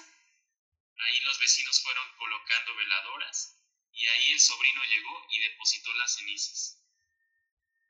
ahí 0.98 1.20
los 1.20 1.38
vecinos 1.38 1.82
fueron 1.82 2.16
colocando 2.16 2.76
veladoras 2.76 3.58
y 3.92 4.06
ahí 4.06 4.32
el 4.32 4.40
sobrino 4.40 4.84
llegó 4.84 5.26
y 5.30 5.40
depositó 5.40 5.92
las 5.94 6.14
cenizas. 6.14 6.78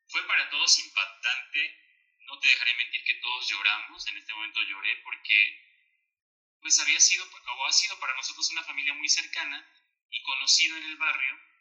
Fue 0.09 0.27
para 0.27 0.51
todos 0.51 0.79
impactante, 0.79 1.83
no 2.21 2.39
te 2.39 2.49
dejaré 2.49 2.75
mentir 2.75 3.05
que 3.05 3.15
todos 3.15 3.49
lloramos, 3.49 4.07
en 4.07 4.19
este 4.19 4.35
momento 4.35 4.63
lloré 4.63 4.97
porque 5.05 5.69
pues 6.61 6.79
había 6.79 7.01
sido 7.01 7.25
o 7.25 7.67
ha 7.67 7.73
sido 7.73 7.99
para 7.99 8.15
nosotros 8.15 8.51
una 8.51 8.63
familia 8.63 8.95
muy 8.95 9.09
cercana 9.09 9.69
y 10.11 10.23
conocido 10.23 10.77
en 10.77 10.85
el 10.85 10.97
barrio 10.97 11.52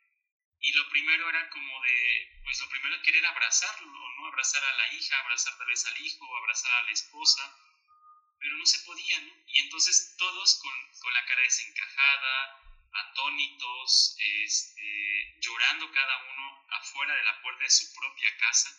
y 0.62 0.74
lo 0.74 0.88
primero 0.90 1.28
era 1.30 1.50
como 1.50 1.82
de, 1.82 2.42
pues 2.44 2.60
lo 2.62 2.70
primero 2.70 3.02
querer 3.02 3.26
abrazarlo, 3.26 4.10
¿no? 4.18 4.28
Abrazar 4.28 4.64
a 4.64 4.78
la 4.78 4.94
hija, 4.94 5.20
abrazar 5.20 5.58
tal 5.58 5.68
vez 5.68 5.86
al 5.86 6.06
hijo, 6.06 6.38
abrazar 6.38 6.72
a 6.72 6.84
la 6.84 6.92
esposa, 6.92 7.58
pero 8.40 8.56
no 8.58 8.66
se 8.66 8.80
podía, 8.86 9.20
¿no? 9.22 9.34
Y 9.48 9.60
entonces 9.62 10.16
todos 10.18 10.60
con, 10.62 11.00
con 11.00 11.14
la 11.14 11.26
cara 11.26 11.42
desencajada, 11.42 12.62
atónitos, 12.94 14.16
este, 14.20 15.36
llorando 15.40 15.92
cada 15.92 16.18
uno 16.32 16.66
afuera 16.70 17.16
de 17.16 17.24
la 17.24 17.42
puerta 17.42 17.64
de 17.64 17.70
su 17.70 17.94
propia 17.94 18.38
casa 18.38 18.70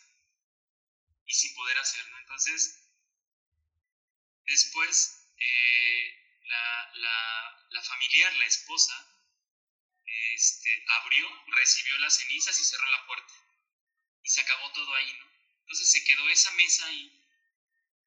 y 1.27 1.35
sin 1.35 1.55
poder 1.55 1.79
hacerlo. 1.79 2.19
Entonces, 2.19 2.91
después, 4.45 5.35
eh, 5.37 6.39
la, 6.45 6.91
la, 6.95 7.67
la, 7.71 7.83
familiar, 7.83 8.33
la 8.35 8.45
esposa, 8.47 9.12
este, 10.35 10.85
abrió, 11.01 11.29
recibió 11.47 11.99
las 11.99 12.17
cenizas 12.17 12.61
y 12.61 12.65
cerró 12.65 12.87
la 12.91 13.07
puerta. 13.07 13.35
Y 14.23 14.29
se 14.29 14.41
acabó 14.41 14.71
todo 14.73 14.95
ahí, 14.95 15.13
¿no? 15.19 15.27
Entonces 15.61 15.93
se 15.93 16.05
quedó 16.05 16.29
esa 16.29 16.51
mesa 16.53 16.87
ahí. 16.87 17.19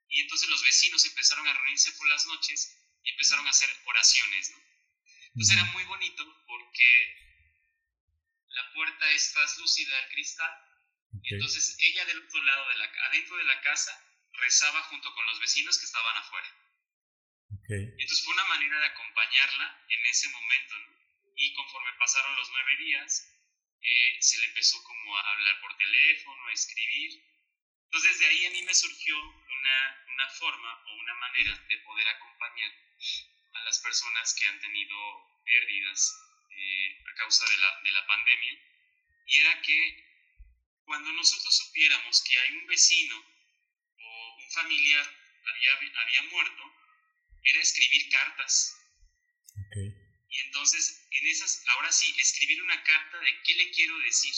Y 0.07 0.21
entonces 0.21 0.49
los 0.49 0.63
vecinos 0.63 1.05
empezaron 1.05 1.47
a 1.47 1.53
reunirse 1.53 1.91
por 1.93 2.07
las 2.07 2.25
noches 2.27 2.77
y 3.03 3.09
empezaron 3.09 3.45
a 3.47 3.49
hacer 3.49 3.69
oraciones, 3.85 4.51
¿no? 4.51 4.57
Entonces 5.27 5.57
era 5.57 5.65
muy 5.65 5.83
bonito 5.83 6.45
porque 6.47 7.25
la 8.49 8.73
puerta 8.73 9.11
es 9.11 9.33
translúcida 9.33 9.97
al 9.97 10.09
cristal. 10.09 10.65
Entonces 11.23 11.75
ella 11.79 12.05
del 12.05 12.19
otro 12.23 12.43
lado, 12.43 12.69
de 12.69 12.77
la, 12.77 12.91
adentro 13.09 13.35
de 13.37 13.43
la 13.43 13.61
casa, 13.61 13.91
rezaba 14.33 14.81
junto 14.83 15.13
con 15.13 15.25
los 15.25 15.39
vecinos 15.39 15.77
que 15.77 15.85
estaban 15.85 16.17
afuera. 16.17 16.47
entonces 17.69 18.23
fue 18.23 18.33
una 18.33 18.45
manera 18.45 18.79
de 18.79 18.85
acompañarla 18.87 19.85
en 19.89 20.05
ese 20.05 20.29
momento. 20.29 20.75
Y 21.35 21.53
conforme 21.53 21.93
pasaron 21.99 22.35
los 22.35 22.49
nueve 22.49 22.77
días, 22.77 23.35
eh, 23.81 24.17
se 24.19 24.39
le 24.39 24.45
empezó 24.45 24.81
como 24.83 25.17
a 25.17 25.31
hablar 25.31 25.61
por 25.61 25.77
teléfono, 25.77 26.47
a 26.47 26.53
escribir. 26.53 27.23
Entonces 27.85 28.11
desde 28.11 28.27
ahí 28.27 28.45
a 28.45 28.51
mí 28.51 28.61
me 28.63 28.73
surgió 28.73 29.17
una, 29.19 30.05
una 30.07 30.29
forma 30.29 30.83
o 30.87 30.95
una 30.95 31.13
manera 31.15 31.57
de 31.69 31.77
poder 31.79 32.07
acompañar 32.07 32.71
a 33.53 33.63
las 33.63 33.79
personas 33.79 34.33
que 34.33 34.47
han 34.47 34.59
tenido 34.59 35.41
pérdidas 35.45 36.15
eh, 36.51 37.03
a 37.05 37.15
causa 37.15 37.45
de 37.45 37.57
la, 37.57 37.81
de 37.81 37.91
la 37.91 38.07
pandemia. 38.07 38.59
Y 39.27 39.39
era 39.39 39.61
que 39.61 40.05
cuando 40.85 41.11
nosotros 41.13 41.55
supiéramos 41.57 42.23
que 42.23 42.39
hay 42.39 42.51
un 42.57 42.67
vecino 42.67 43.17
o 43.17 44.35
un 44.37 44.51
familiar 44.51 45.05
había, 45.47 46.01
había 46.01 46.21
muerto, 46.31 46.63
era 47.43 47.61
escribir 47.61 48.09
cartas. 48.09 48.77
Y 50.35 50.39
entonces, 50.41 51.07
en 51.11 51.27
esas, 51.27 51.63
ahora 51.67 51.89
sí, 51.93 52.13
escribir 52.17 52.61
una 52.61 52.83
carta 52.83 53.19
de 53.21 53.41
qué 53.43 53.55
le 53.55 53.71
quiero 53.71 53.97
decir. 53.99 54.35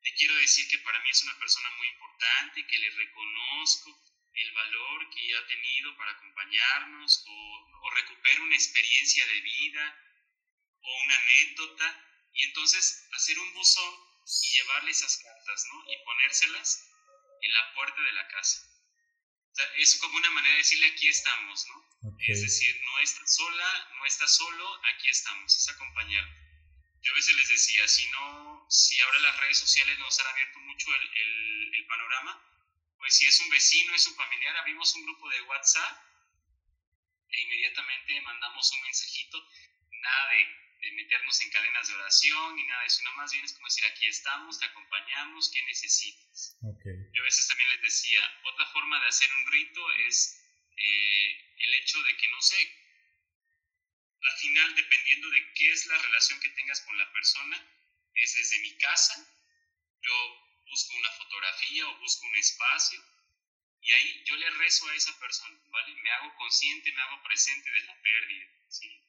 Le 0.00 0.14
quiero 0.14 0.34
decir 0.36 0.66
que 0.68 0.78
para 0.78 0.98
mí 1.00 1.10
es 1.10 1.22
una 1.24 1.38
persona 1.38 1.70
muy 1.76 1.88
importante, 1.88 2.66
que 2.66 2.78
le 2.78 2.90
reconozco 2.90 4.02
el 4.32 4.52
valor 4.52 5.10
que 5.10 5.36
ha 5.36 5.46
tenido 5.46 5.94
para 5.98 6.12
acompañarnos, 6.12 7.24
o, 7.26 7.78
o 7.82 7.90
recupero 7.90 8.44
una 8.44 8.56
experiencia 8.56 9.26
de 9.26 9.40
vida, 9.42 9.84
o 10.80 11.02
una 11.04 11.16
anécdota, 11.16 12.30
y 12.32 12.44
entonces 12.44 13.06
hacer 13.12 13.38
un 13.38 13.52
buzón 13.52 13.94
y 14.42 14.56
llevarle 14.56 14.90
esas 14.90 15.18
cartas, 15.18 15.66
¿no? 15.70 15.92
Y 15.92 16.02
ponérselas 16.02 16.90
en 17.42 17.52
la 17.52 17.74
puerta 17.74 18.00
de 18.00 18.12
la 18.12 18.28
casa. 18.28 18.73
O 19.54 19.56
sea, 19.56 19.66
es 19.76 19.94
como 20.00 20.16
una 20.16 20.30
manera 20.30 20.52
de 20.54 20.58
decirle 20.58 20.86
aquí 20.88 21.08
estamos, 21.08 21.64
¿no? 21.68 22.18
Es 22.26 22.42
decir, 22.42 22.74
no 22.84 22.98
estás 22.98 23.36
sola, 23.36 23.88
no 23.96 24.04
estás 24.04 24.34
solo, 24.34 24.80
aquí 24.92 25.08
estamos, 25.08 25.56
es 25.56 25.68
acompañar. 25.68 26.26
Yo 27.00 27.12
a 27.12 27.14
veces 27.14 27.36
les 27.36 27.48
decía, 27.48 27.86
si 27.86 28.08
no, 28.10 28.66
si 28.68 29.00
ahora 29.00 29.20
las 29.20 29.38
redes 29.38 29.58
sociales 29.58 29.96
nos 30.00 30.18
han 30.18 30.26
abierto 30.26 30.58
mucho 30.58 30.92
el, 30.92 31.02
el, 31.02 31.74
el 31.76 31.86
panorama, 31.86 32.42
pues 32.98 33.14
si 33.14 33.26
es 33.26 33.38
un 33.40 33.50
vecino, 33.50 33.94
es 33.94 34.06
un 34.08 34.16
familiar, 34.16 34.56
abrimos 34.56 34.92
un 34.96 35.04
grupo 35.04 35.28
de 35.28 35.42
WhatsApp 35.42 36.02
e 37.30 37.40
inmediatamente 37.40 38.20
mandamos 38.22 38.72
un 38.72 38.82
mensajito, 38.82 39.38
nada 40.02 40.30
de 40.30 40.64
de 40.84 40.92
meternos 40.92 41.40
en 41.40 41.50
cadenas 41.50 41.88
de 41.88 41.94
oración 41.94 42.56
ni 42.56 42.66
nada 42.66 42.82
de 42.82 42.86
eso, 42.86 43.02
no 43.04 43.12
más 43.16 43.32
bien 43.32 43.44
es 43.44 43.54
como 43.54 43.66
decir, 43.66 43.84
aquí 43.86 44.06
estamos, 44.06 44.58
te 44.58 44.66
acompañamos, 44.66 45.50
¿qué 45.50 45.62
necesitas? 45.64 46.56
A 46.62 46.78
veces 47.24 47.48
también 47.48 47.70
les 47.70 47.82
decía, 47.82 48.40
otra 48.44 48.66
forma 48.66 49.00
de 49.00 49.08
hacer 49.08 49.32
un 49.32 49.52
rito 49.52 49.92
es 50.06 50.40
eh, 50.76 51.54
el 51.58 51.74
hecho 51.74 52.02
de 52.02 52.16
que, 52.16 52.28
no 52.28 52.40
sé, 52.42 52.58
al 54.22 54.36
final, 54.38 54.74
dependiendo 54.74 55.30
de 55.30 55.52
qué 55.54 55.70
es 55.70 55.86
la 55.86 55.98
relación 55.98 56.40
que 56.40 56.48
tengas 56.50 56.80
con 56.82 56.96
la 56.96 57.12
persona, 57.12 57.56
es 58.14 58.34
desde 58.34 58.60
mi 58.60 58.76
casa, 58.78 59.14
yo 60.00 60.62
busco 60.66 60.96
una 60.96 61.10
fotografía 61.12 61.88
o 61.88 61.98
busco 61.98 62.26
un 62.26 62.36
espacio 62.36 63.02
y 63.80 63.92
ahí 63.92 64.24
yo 64.24 64.36
le 64.36 64.50
rezo 64.50 64.88
a 64.88 64.94
esa 64.94 65.18
persona, 65.18 65.60
¿vale? 65.68 65.94
Me 65.96 66.10
hago 66.10 66.34
consciente, 66.36 66.92
me 66.92 67.02
hago 67.02 67.22
presente 67.22 67.70
de 67.70 67.80
la 67.82 68.02
pérdida, 68.02 68.46
¿sí? 68.68 69.04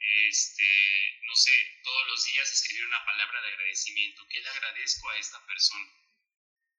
este, 0.00 1.20
no 1.22 1.34
sé, 1.34 1.52
todos 1.82 2.06
los 2.08 2.24
días 2.24 2.52
escribir 2.52 2.86
una 2.86 3.04
palabra 3.04 3.40
de 3.42 3.48
agradecimiento, 3.48 4.26
¿qué 4.28 4.40
le 4.40 4.48
agradezco 4.48 5.10
a 5.10 5.18
esta 5.18 5.44
persona? 5.46 5.86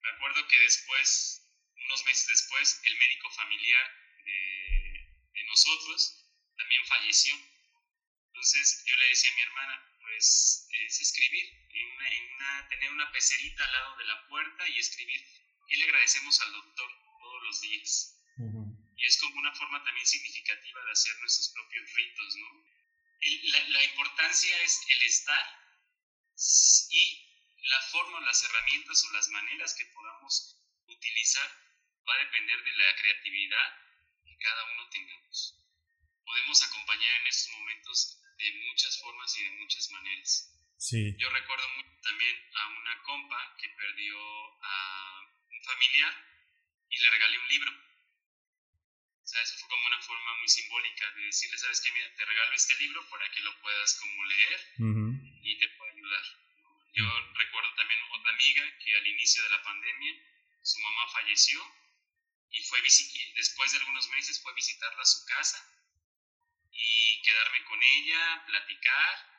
Me 0.02 0.10
acuerdo 0.10 0.48
que 0.48 0.60
después, 0.60 1.42
unos 1.76 2.06
meses 2.06 2.28
después, 2.28 2.82
el 2.84 2.98
médico 2.98 3.30
familiar 3.32 3.86
de, 4.26 5.10
de 5.34 5.44
nosotros 5.46 6.26
también 6.58 6.86
falleció. 6.86 7.36
Entonces 8.28 8.84
yo 8.86 8.96
le 8.96 9.08
decía 9.08 9.32
a 9.32 9.36
mi 9.36 9.42
hermana, 9.42 9.98
pues 10.02 10.68
es 10.86 11.02
escribir, 11.02 11.46
en 11.70 11.88
una, 11.92 12.10
en 12.10 12.34
una, 12.34 12.68
tener 12.70 12.92
una 12.92 13.12
pecerita 13.12 13.66
al 13.66 13.72
lado 13.72 13.98
de 13.98 14.06
la 14.06 14.28
puerta 14.28 14.68
y 14.68 14.80
escribir, 14.80 15.22
¿qué 15.68 15.78
le 15.78 15.84
agradecemos 15.86 16.40
al 16.42 16.52
doctor 16.52 16.90
todos 17.20 17.44
los 17.44 17.62
días? 17.62 18.16
Y 18.96 19.06
es 19.06 19.20
como 19.20 19.36
una 19.40 19.54
forma 19.56 19.84
también 19.84 20.06
significativa 20.06 20.84
de 20.86 20.92
hacer 20.92 21.18
nuestros 21.20 21.50
propios 21.50 21.94
ritos, 21.94 22.36
¿no? 22.38 22.66
la, 23.22 23.84
importancia 23.84 24.62
es 24.64 24.82
el 24.88 25.04
estar 25.04 25.46
y 26.92 27.29
la 27.62 27.82
forma, 27.92 28.20
las 28.22 28.44
herramientas 28.44 29.04
o 29.04 29.14
las 29.14 29.30
maneras 29.30 29.74
que 29.76 29.86
podamos 29.86 30.58
utilizar 30.88 31.50
va 32.08 32.14
a 32.16 32.26
depender 32.26 32.64
de 32.64 32.72
la 32.72 32.96
creatividad 32.96 33.78
que 34.26 34.38
cada 34.38 34.64
uno 34.74 34.90
tengamos. 34.90 35.56
Podemos 36.26 36.64
acompañar 36.64 37.22
en 37.22 37.28
estos 37.28 37.52
momentos 37.54 38.22
de 38.38 38.52
muchas 38.70 39.00
formas 39.02 39.38
y 39.38 39.44
de 39.44 39.52
muchas 39.52 39.90
maneras. 39.92 40.56
Sí. 40.78 41.16
Yo 41.18 41.30
recuerdo 41.30 41.68
también 42.02 42.50
a 42.56 42.68
una 42.68 43.04
compa 43.04 43.58
que 43.60 43.70
perdió 43.70 44.18
a 44.64 45.22
un 45.50 45.64
familiar 45.64 46.14
y 46.90 47.00
le 47.00 47.10
regalé 47.10 47.38
un 47.38 47.48
libro 47.50 47.90
o 49.30 49.32
sea, 49.32 49.44
eso 49.44 49.58
fue 49.60 49.70
como 49.70 49.86
una 49.86 50.02
forma 50.02 50.38
muy 50.40 50.50
simbólica 50.50 51.12
de 51.12 51.26
decirle, 51.26 51.56
¿sabes 51.60 51.82
qué? 51.82 51.92
Mira, 51.92 52.12
te 52.16 52.26
regalo 52.26 52.52
este 52.56 52.76
libro 52.78 53.08
para 53.12 53.30
que 53.30 53.42
lo 53.42 53.62
puedas 53.62 54.00
como 54.00 54.26
leer 54.26 54.60
y 55.44 55.60
te 55.60 55.70
pueda 55.78 55.92
ayudar. 55.92 56.24
Yo 56.94 57.06
recuerdo 57.36 57.74
también 57.76 58.00
otra 58.12 58.32
amiga 58.32 58.78
que 58.80 58.96
al 58.96 59.08
inicio 59.08 59.44
de 59.44 59.50
la 59.50 59.64
pandemia 59.64 60.14
su 60.64 60.80
mamá 60.80 61.08
falleció 61.12 61.60
y 62.52 62.64
fue 62.64 62.82
después 62.82 63.72
de 63.72 63.78
algunos 63.78 64.10
meses 64.10 64.42
fue 64.42 64.52
a 64.52 64.56
visitarla 64.56 65.02
a 65.02 65.06
su 65.06 65.26
casa 65.26 65.58
y 66.72 67.22
quedarme 67.22 67.64
con 67.66 67.82
ella, 67.82 68.44
platicar 68.48 69.30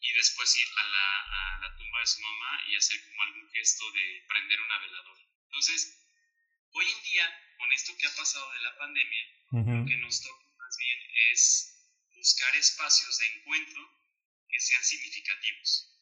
y 0.00 0.12
después 0.12 0.56
ir 0.56 0.68
a 0.76 0.84
la, 0.84 1.56
a 1.56 1.58
la 1.60 1.76
tumba 1.76 2.00
de 2.00 2.06
su 2.06 2.20
mamá 2.20 2.62
y 2.68 2.76
hacer 2.76 3.02
como 3.04 3.22
algún 3.22 3.50
gesto 3.50 3.90
de 3.92 4.24
prender 4.28 4.60
una 4.60 4.78
veladora. 4.78 5.22
Entonces, 5.44 6.06
hoy 6.72 6.86
en 6.86 7.02
día, 7.02 7.54
con 7.56 7.72
esto 7.72 7.96
que 7.96 8.06
ha 8.06 8.14
pasado 8.14 8.52
de 8.52 8.60
la 8.60 8.78
pandemia, 8.78 9.24
lo 9.50 9.86
que 9.86 9.96
nos 9.96 10.22
toca 10.22 10.44
más 10.58 10.76
bien 10.76 10.98
es 11.32 11.74
buscar 12.14 12.54
espacios 12.56 13.18
de 13.18 13.26
encuentro 13.26 13.98
que 14.48 14.60
sean 14.60 14.84
significativos. 14.84 15.97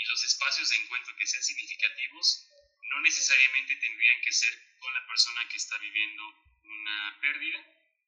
Y 0.00 0.04
los 0.06 0.24
espacios 0.24 0.70
de 0.70 0.76
encuentro 0.76 1.14
que 1.14 1.26
sean 1.26 1.42
significativos 1.42 2.48
no 2.88 3.00
necesariamente 3.02 3.76
tendrían 3.76 4.20
que 4.22 4.32
ser 4.32 4.52
con 4.78 4.94
la 4.94 5.06
persona 5.06 5.46
que 5.48 5.58
está 5.58 5.76
viviendo 5.76 6.24
una 6.62 7.18
pérdida, 7.20 7.60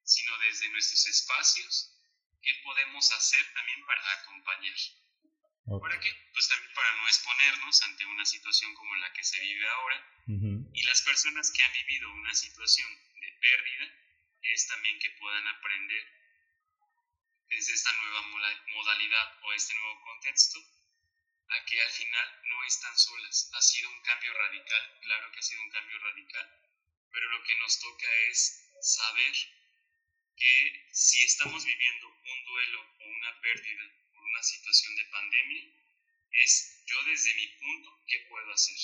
sino 0.03 0.39
desde 0.39 0.71
nuestros 0.71 1.07
espacios 1.07 1.93
que 2.41 2.55
podemos 2.65 3.13
hacer 3.13 3.45
también 3.53 3.85
para 3.85 4.13
acompañar. 4.21 4.75
¿Para 5.81 6.01
qué? 6.01 6.11
Pues 6.33 6.49
también 6.49 6.73
para 6.75 6.97
no 6.97 7.07
exponernos 7.07 7.83
ante 7.83 8.07
una 8.07 8.25
situación 8.25 8.75
como 8.75 8.97
la 8.97 9.13
que 9.13 9.23
se 9.23 9.39
vive 9.41 9.69
ahora. 9.69 10.09
Y 10.73 10.83
las 10.85 11.03
personas 11.03 11.51
que 11.51 11.63
han 11.63 11.73
vivido 11.75 12.11
una 12.11 12.35
situación 12.35 12.89
de 13.21 13.33
pérdida 13.39 13.87
es 14.41 14.67
también 14.67 14.99
que 14.99 15.11
puedan 15.11 15.47
aprender 15.47 16.05
desde 17.51 17.75
esta 17.75 17.93
nueva 17.93 18.23
modalidad 18.75 19.45
o 19.45 19.53
este 19.53 19.75
nuevo 19.75 20.01
contexto 20.01 20.59
a 21.49 21.65
que 21.65 21.81
al 21.81 21.91
final 21.91 22.41
no 22.45 22.65
están 22.65 22.99
solas. 22.99 23.51
Ha 23.53 23.63
sido 23.63 23.91
un 23.91 24.03
cambio 24.03 24.33
radical, 24.33 24.99
claro 25.03 25.33
que 25.33 25.39
ha 25.39 25.43
sido 25.43 25.63
un 25.63 25.71
cambio 25.71 25.99
radical, 25.99 26.47
pero 27.11 27.31
lo 27.31 27.45
que 27.45 27.57
nos 27.57 27.79
toca 27.81 28.15
es 28.31 28.71
saber 28.81 29.35
que 30.37 30.89
si 30.93 31.23
estamos 31.25 31.65
viviendo 31.65 32.09
un 32.09 32.45
duelo 32.45 32.81
o 32.99 33.05
una 33.05 33.41
pérdida 33.41 33.85
por 34.13 34.25
una 34.25 34.43
situación 34.43 34.97
de 34.97 35.05
pandemia, 35.07 35.65
es 36.33 36.85
yo 36.87 37.03
desde 37.05 37.35
mi 37.35 37.47
punto, 37.49 38.03
¿qué 38.09 38.27
puedo 38.29 38.53
hacer? 38.53 38.77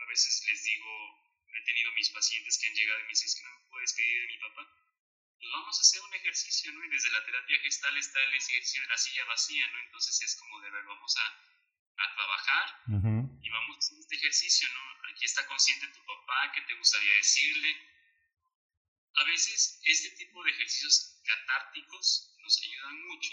A 0.00 0.06
veces 0.06 0.44
les 0.46 0.62
digo, 0.62 1.44
he 1.52 1.64
tenido 1.64 1.92
mis 1.92 2.10
pacientes 2.10 2.58
que 2.58 2.66
han 2.68 2.74
llegado 2.74 3.00
y 3.00 3.02
me 3.04 3.08
dicen, 3.08 3.32
que 3.34 3.48
no 3.48 3.58
me 3.58 3.68
puedo 3.68 3.80
despedir 3.80 4.20
de 4.22 4.26
mi 4.28 4.38
papá 4.38 4.84
pues 5.44 5.52
vamos 5.52 5.76
a 5.76 5.80
hacer 5.82 6.00
un 6.00 6.14
ejercicio, 6.14 6.72
¿no? 6.72 6.84
Y 6.84 6.88
desde 6.88 7.10
la 7.10 7.24
terapia 7.24 7.60
gestal 7.60 7.96
está 7.98 8.22
el 8.24 8.34
ejercicio 8.34 8.80
de 8.80 8.88
la 8.88 8.96
silla 8.96 9.24
vacía, 9.26 9.66
¿no? 9.68 9.78
Entonces 9.80 10.22
es 10.22 10.36
como 10.36 10.58
de 10.62 10.70
ver, 10.70 10.84
vamos 10.84 11.14
a, 11.18 11.53
a 11.96 12.14
trabajar 12.14 12.82
y 13.42 13.50
vamos 13.50 13.76
a 13.76 13.78
hacer 13.78 13.98
este 13.98 14.16
ejercicio, 14.16 14.68
¿no? 14.74 15.08
Aquí 15.10 15.24
está 15.24 15.46
consciente 15.46 15.86
tu 15.88 16.04
papá, 16.04 16.52
¿qué 16.54 16.60
te 16.62 16.74
gustaría 16.74 17.14
decirle? 17.14 17.70
A 19.16 19.24
veces 19.24 19.80
este 19.84 20.10
tipo 20.16 20.42
de 20.42 20.50
ejercicios 20.50 21.20
catárticos 21.24 22.34
nos 22.38 22.60
ayudan 22.62 23.06
mucho, 23.06 23.32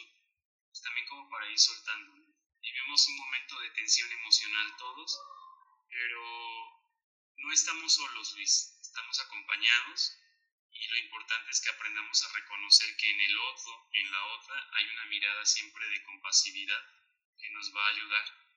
pues 0.67 0.81
también 0.81 1.07
como 1.07 1.29
para 1.29 1.49
ir 1.49 1.57
soltando. 1.57 2.13
Vivimos 2.61 3.07
un 3.07 3.17
momento 3.17 3.59
de 3.59 3.69
tensión 3.71 4.11
emocional 4.11 4.75
todos, 4.77 5.19
pero 5.89 6.21
no 7.37 7.51
estamos 7.51 7.93
solos, 7.93 8.33
Luis, 8.35 8.77
estamos 8.81 9.19
acompañados 9.19 10.17
y 10.71 10.87
lo 10.87 10.97
importante 10.97 11.51
es 11.51 11.61
que 11.61 11.69
aprendamos 11.69 12.23
a 12.23 12.33
reconocer 12.33 12.95
que 12.97 13.09
en 13.09 13.21
el 13.21 13.39
otro, 13.39 13.89
en 13.93 14.11
la 14.11 14.25
otra, 14.25 14.69
hay 14.73 14.85
una 14.85 15.05
mirada 15.05 15.45
siempre 15.45 15.87
de 15.89 16.03
compasividad 16.03 16.81
que 17.37 17.49
nos 17.51 17.75
va 17.75 17.85
a 17.85 17.89
ayudar 17.89 18.50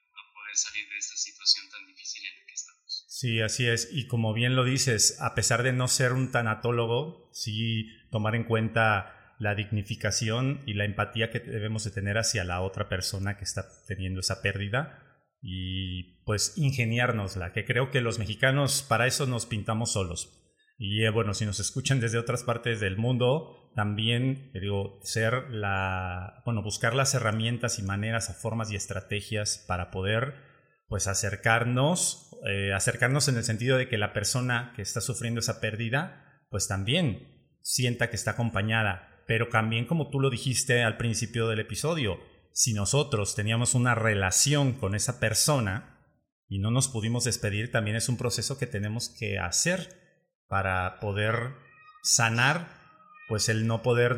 salir 0.57 0.89
de 0.89 0.99
esta 0.99 1.17
situación 1.17 1.69
tan 1.71 1.87
difícil 1.87 2.23
en 2.25 2.41
la 2.41 2.47
que 2.47 2.55
estamos. 2.55 3.05
Sí, 3.09 3.41
así 3.41 3.67
es. 3.67 3.89
Y 3.93 4.07
como 4.07 4.33
bien 4.33 4.57
lo 4.57 4.65
dices, 4.65 5.21
a 5.21 5.35
pesar 5.35 5.63
de 5.63 5.73
no 5.73 5.89
ser 5.89 6.13
un 6.13 6.31
tanatólogo, 6.31 7.31
sí 7.33 7.87
tomar 8.11 8.35
en 8.35 8.45
cuenta 8.45 9.37
la 9.39 9.55
dignificación 9.55 10.63
y 10.67 10.75
la 10.75 10.85
empatía 10.85 11.31
que 11.31 11.41
debemos 11.41 11.85
de 11.85 11.91
tener 11.91 12.19
hacia 12.19 12.45
la 12.45 12.61
otra 12.61 12.89
persona 12.89 13.37
que 13.37 13.45
está 13.45 13.67
teniendo 13.87 14.21
esa 14.21 14.43
pérdida 14.43 15.01
y 15.43 16.23
pues 16.25 16.55
ingeniárnosla, 16.57 17.53
que 17.53 17.65
creo 17.65 17.91
que 17.91 18.01
los 18.01 18.19
mexicanos 18.19 18.83
para 18.83 19.07
eso 19.07 19.27
nos 19.27 19.47
pintamos 19.47 19.93
solos. 19.93 20.44
Y 20.77 21.05
eh, 21.05 21.11
bueno, 21.11 21.35
si 21.35 21.47
nos 21.47 21.61
escuchan 21.61 22.01
desde 22.01 22.19
otras 22.19 22.43
partes 22.43 22.81
del 22.81 22.97
mundo, 22.97 23.71
también 23.75 24.51
digo, 24.55 24.99
ser 25.03 25.51
la, 25.51 26.43
bueno, 26.45 26.63
buscar 26.63 26.95
las 26.95 27.15
herramientas 27.15 27.79
y 27.79 27.83
maneras, 27.83 28.37
formas 28.41 28.71
y 28.71 28.77
estrategias 28.77 29.65
para 29.67 29.91
poder 29.91 30.35
pues 30.89 31.07
acercarnos, 31.07 32.31
eh, 32.47 32.73
acercarnos 32.73 33.29
en 33.29 33.37
el 33.37 33.45
sentido 33.45 33.79
de 33.79 33.89
que 33.89 33.99
la 33.99 34.13
persona 34.13 34.73
que 34.77 34.83
está 34.83 35.01
sufriendo 35.01 35.41
esa 35.41 35.61
pérdida, 35.61 36.43
pues 36.51 36.69
también 36.69 37.57
sienta 37.63 38.11
que 38.11 38.17
está 38.17 38.33
acompañada, 38.33 39.25
pero 39.27 39.49
también 39.49 39.87
como 39.87 40.11
tú 40.11 40.21
lo 40.21 40.31
dijiste 40.31 40.83
al 40.83 40.97
principio 40.97 41.49
del 41.49 41.61
episodio, 41.61 42.21
si 42.53 42.75
nosotros 42.75 43.35
teníamos 43.35 43.75
una 43.75 43.95
relación 43.95 44.75
con 44.75 44.95
esa 44.95 45.19
persona 45.19 45.99
y 46.47 46.59
no 46.59 46.71
nos 46.71 46.89
pudimos 46.89 47.25
despedir, 47.25 47.73
también 47.73 47.97
es 47.97 48.09
un 48.09 48.17
proceso 48.17 48.59
que 48.59 48.67
tenemos 48.67 49.09
que 49.09 49.39
hacer 49.39 50.04
para 50.55 51.01
poder 51.01 51.51
sanar 52.05 52.69
pues 53.27 53.49
el 53.49 53.67
no 53.67 53.83
poder 53.83 54.15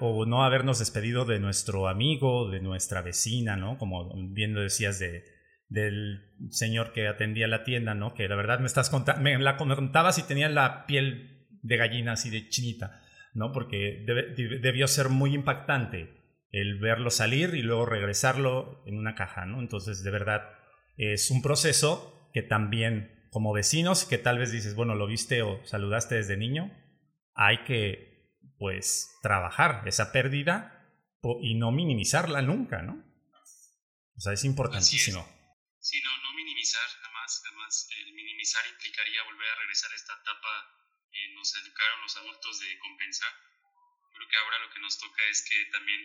o 0.00 0.26
no 0.26 0.42
habernos 0.42 0.80
despedido 0.80 1.24
de 1.24 1.38
nuestro 1.38 1.86
amigo, 1.86 2.50
de 2.50 2.58
nuestra 2.58 3.02
vecina, 3.02 3.54
¿no? 3.54 3.78
Como 3.78 4.10
bien 4.32 4.52
lo 4.52 4.62
decías 4.62 4.98
de, 4.98 5.22
del 5.68 6.24
señor 6.50 6.92
que 6.92 7.06
atendía 7.06 7.46
la 7.46 7.62
tienda, 7.62 7.94
¿no? 7.94 8.14
Que 8.14 8.26
la 8.26 8.34
verdad 8.34 8.58
me 8.58 8.66
estás 8.66 8.90
me 9.20 9.38
la 9.38 9.56
contabas 9.56 10.18
y 10.18 10.24
tenía 10.24 10.48
la 10.48 10.86
piel 10.86 11.46
de 11.62 11.76
gallina 11.76 12.14
así 12.14 12.30
de 12.30 12.48
chinita, 12.48 13.00
¿no? 13.32 13.52
Porque 13.52 14.04
debió 14.60 14.88
ser 14.88 15.08
muy 15.08 15.36
impactante 15.36 16.16
el 16.50 16.80
verlo 16.80 17.10
salir 17.10 17.54
y 17.54 17.62
luego 17.62 17.86
regresarlo 17.86 18.82
en 18.86 18.98
una 18.98 19.14
caja, 19.14 19.46
¿no? 19.46 19.60
Entonces, 19.60 20.02
de 20.02 20.10
verdad, 20.10 20.50
es 20.96 21.30
un 21.30 21.42
proceso 21.42 22.28
que 22.34 22.42
también, 22.42 23.15
como 23.30 23.52
vecinos, 23.52 24.04
que 24.04 24.18
tal 24.18 24.38
vez 24.38 24.52
dices, 24.52 24.74
bueno, 24.74 24.94
lo 24.94 25.06
viste 25.06 25.42
o 25.42 25.64
saludaste 25.66 26.16
desde 26.16 26.36
niño, 26.36 26.70
hay 27.34 27.64
que, 27.64 28.32
pues, 28.58 29.18
trabajar 29.22 29.82
esa 29.86 30.12
pérdida 30.12 30.72
y 31.42 31.54
no 31.54 31.72
minimizarla 31.72 32.42
nunca, 32.42 32.82
¿no? 32.82 33.04
O 34.16 34.20
sea, 34.20 34.32
es 34.32 34.44
importantísimo. 34.44 35.26
Sí, 35.80 36.00
no, 36.02 36.10
no 36.22 36.34
minimizar, 36.34 36.88
además, 37.02 37.42
además, 37.46 37.88
el 37.98 38.14
minimizar 38.14 38.64
implicaría 38.66 39.22
volver 39.24 39.48
a 39.48 39.60
regresar 39.60 39.92
a 39.92 39.96
esta 39.96 40.14
etapa 40.14 40.52
que 41.12 41.34
nos 41.34 41.54
educaron 41.56 42.02
los 42.02 42.16
adultos 42.16 42.60
de 42.60 42.78
compensar. 42.78 43.32
Creo 44.12 44.28
que 44.28 44.36
ahora 44.38 44.58
lo 44.60 44.72
que 44.72 44.80
nos 44.80 44.98
toca 44.98 45.22
es 45.30 45.44
que 45.48 45.70
también 45.70 46.00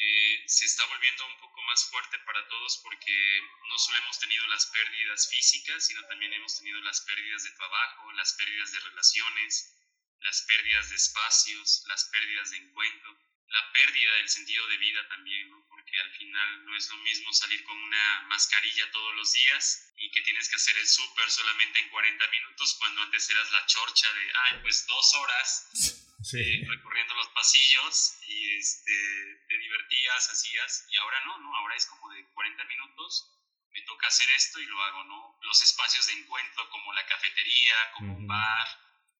eh, 0.00 0.44
se 0.46 0.64
está 0.64 0.84
volviendo 0.86 1.26
un 1.26 1.38
poco 1.40 1.60
más 1.62 1.90
fuerte 1.90 2.18
para 2.20 2.46
todos 2.46 2.78
porque 2.84 3.42
no 3.68 3.78
solo 3.78 3.98
hemos 3.98 4.18
tenido 4.20 4.46
las 4.46 4.66
pérdidas 4.66 5.28
físicas, 5.28 5.86
sino 5.86 6.06
también 6.06 6.32
hemos 6.34 6.56
tenido 6.56 6.80
las 6.82 7.00
pérdidas 7.00 7.42
de 7.42 7.50
trabajo, 7.50 8.12
las 8.12 8.32
pérdidas 8.34 8.70
de 8.70 8.80
relaciones, 8.80 9.74
las 10.20 10.42
pérdidas 10.42 10.90
de 10.90 10.96
espacios, 10.96 11.82
las 11.88 12.04
pérdidas 12.12 12.50
de 12.50 12.58
encuentro, 12.58 13.18
la 13.48 13.72
pérdida 13.72 14.14
del 14.14 14.28
sentido 14.28 14.66
de 14.68 14.76
vida 14.76 15.08
también, 15.08 15.50
porque 15.68 16.00
al 16.00 16.12
final 16.12 16.64
no 16.64 16.76
es 16.76 16.88
lo 16.90 16.98
mismo 16.98 17.32
salir 17.32 17.64
con 17.64 17.76
una 17.76 18.22
mascarilla 18.28 18.90
todos 18.92 19.16
los 19.16 19.32
días 19.32 19.92
y 19.96 20.10
que 20.12 20.22
tienes 20.22 20.48
que 20.48 20.56
hacer 20.56 20.76
el 20.78 20.86
súper 20.86 21.28
solamente 21.28 21.80
en 21.80 21.88
40 21.88 22.28
minutos 22.28 22.76
cuando 22.78 23.02
antes 23.02 23.28
eras 23.30 23.50
la 23.50 23.66
chorcha 23.66 24.12
de, 24.12 24.32
ay, 24.46 24.58
pues 24.62 24.86
dos 24.86 25.14
horas 25.14 26.07
sí. 26.22 26.64
recorriendo 26.64 27.14
los 27.14 27.28
pasillos 27.28 28.18
y 28.26 28.56
este, 28.56 29.44
te 29.48 29.58
divertías, 29.58 30.30
hacías, 30.30 30.86
y 30.90 30.96
ahora 30.96 31.24
no, 31.26 31.38
¿no? 31.38 31.56
Ahora 31.56 31.76
es 31.76 31.86
como 31.86 32.08
de 32.10 32.24
40 32.32 32.64
minutos, 32.64 33.34
me 33.70 33.82
toca 33.82 34.08
hacer 34.08 34.28
esto 34.30 34.60
y 34.60 34.66
lo 34.66 34.82
hago, 34.82 35.04
¿no? 35.04 35.38
Los 35.42 35.62
espacios 35.62 36.06
de 36.06 36.14
encuentro 36.14 36.68
como 36.70 36.92
la 36.92 37.06
cafetería, 37.06 37.92
como 37.94 38.16
un 38.16 38.26
bar, 38.26 38.66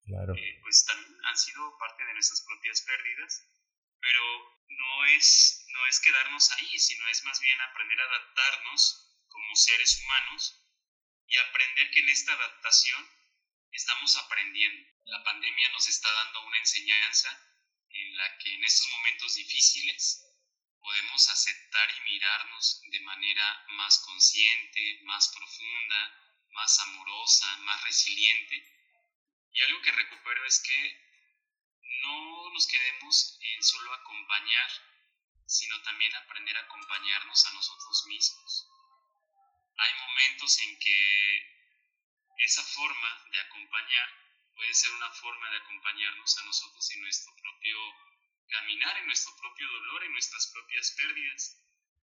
claro. 0.05 0.33
Eh, 0.35 0.59
pues 0.61 0.85
también 0.85 1.17
han 1.25 1.37
sido 1.37 1.77
parte 1.77 2.03
de 2.03 2.13
nuestras 2.13 2.41
propias 2.41 2.81
pérdidas, 2.81 3.45
pero 4.01 4.59
no 4.67 5.05
es, 5.05 5.65
no 5.73 5.87
es 5.87 5.99
quedarnos 5.99 6.51
ahí, 6.51 6.79
sino 6.79 7.07
es 7.09 7.23
más 7.23 7.39
bien 7.39 7.59
aprender 7.61 7.99
a 7.99 8.05
adaptarnos 8.05 9.09
como 9.27 9.55
seres 9.55 10.01
humanos 10.03 10.65
y 11.27 11.37
aprender 11.37 11.91
que 11.91 11.99
en 11.99 12.09
esta 12.09 12.33
adaptación 12.33 13.18
estamos 13.71 14.15
aprendiendo. 14.17 14.89
La 15.05 15.23
pandemia 15.23 15.69
nos 15.69 15.87
está 15.87 16.11
dando 16.11 16.45
una 16.45 16.57
enseñanza 16.57 17.29
en 17.89 18.17
la 18.17 18.37
que 18.37 18.53
en 18.53 18.63
estos 18.63 18.89
momentos 18.89 19.35
difíciles 19.35 20.25
podemos 20.79 21.29
aceptar 21.29 21.89
y 21.91 22.11
mirarnos 22.11 22.81
de 22.89 22.99
manera 23.01 23.65
más 23.69 23.99
consciente, 23.99 25.01
más 25.03 25.29
profunda, 25.29 26.19
más 26.51 26.79
amorosa, 26.79 27.57
más 27.57 27.83
resiliente. 27.83 28.55
Y 29.51 29.61
algo 29.61 29.81
que 29.81 29.91
recupero 29.91 30.45
es 30.45 30.59
que 30.61 31.09
no 32.03 32.49
nos 32.51 32.67
quedemos 32.67 33.39
en 33.41 33.63
solo 33.63 33.93
acompañar, 33.93 34.71
sino 35.45 35.81
también 35.81 36.15
aprender 36.15 36.55
a 36.57 36.61
acompañarnos 36.61 37.45
a 37.45 37.53
nosotros 37.53 38.05
mismos. 38.07 38.67
Hay 39.77 39.93
momentos 39.99 40.59
en 40.59 40.79
que 40.79 41.58
esa 42.39 42.63
forma 42.63 43.25
de 43.31 43.39
acompañar 43.39 44.09
puede 44.55 44.73
ser 44.73 44.91
una 44.91 45.09
forma 45.11 45.49
de 45.51 45.57
acompañarnos 45.57 46.37
a 46.37 46.43
nosotros 46.43 46.91
en 46.91 47.01
nuestro 47.01 47.33
propio 47.35 47.77
caminar, 48.49 48.97
en 48.97 49.05
nuestro 49.05 49.35
propio 49.37 49.67
dolor, 49.69 50.03
en 50.03 50.11
nuestras 50.11 50.47
propias 50.47 50.91
pérdidas. 50.91 51.57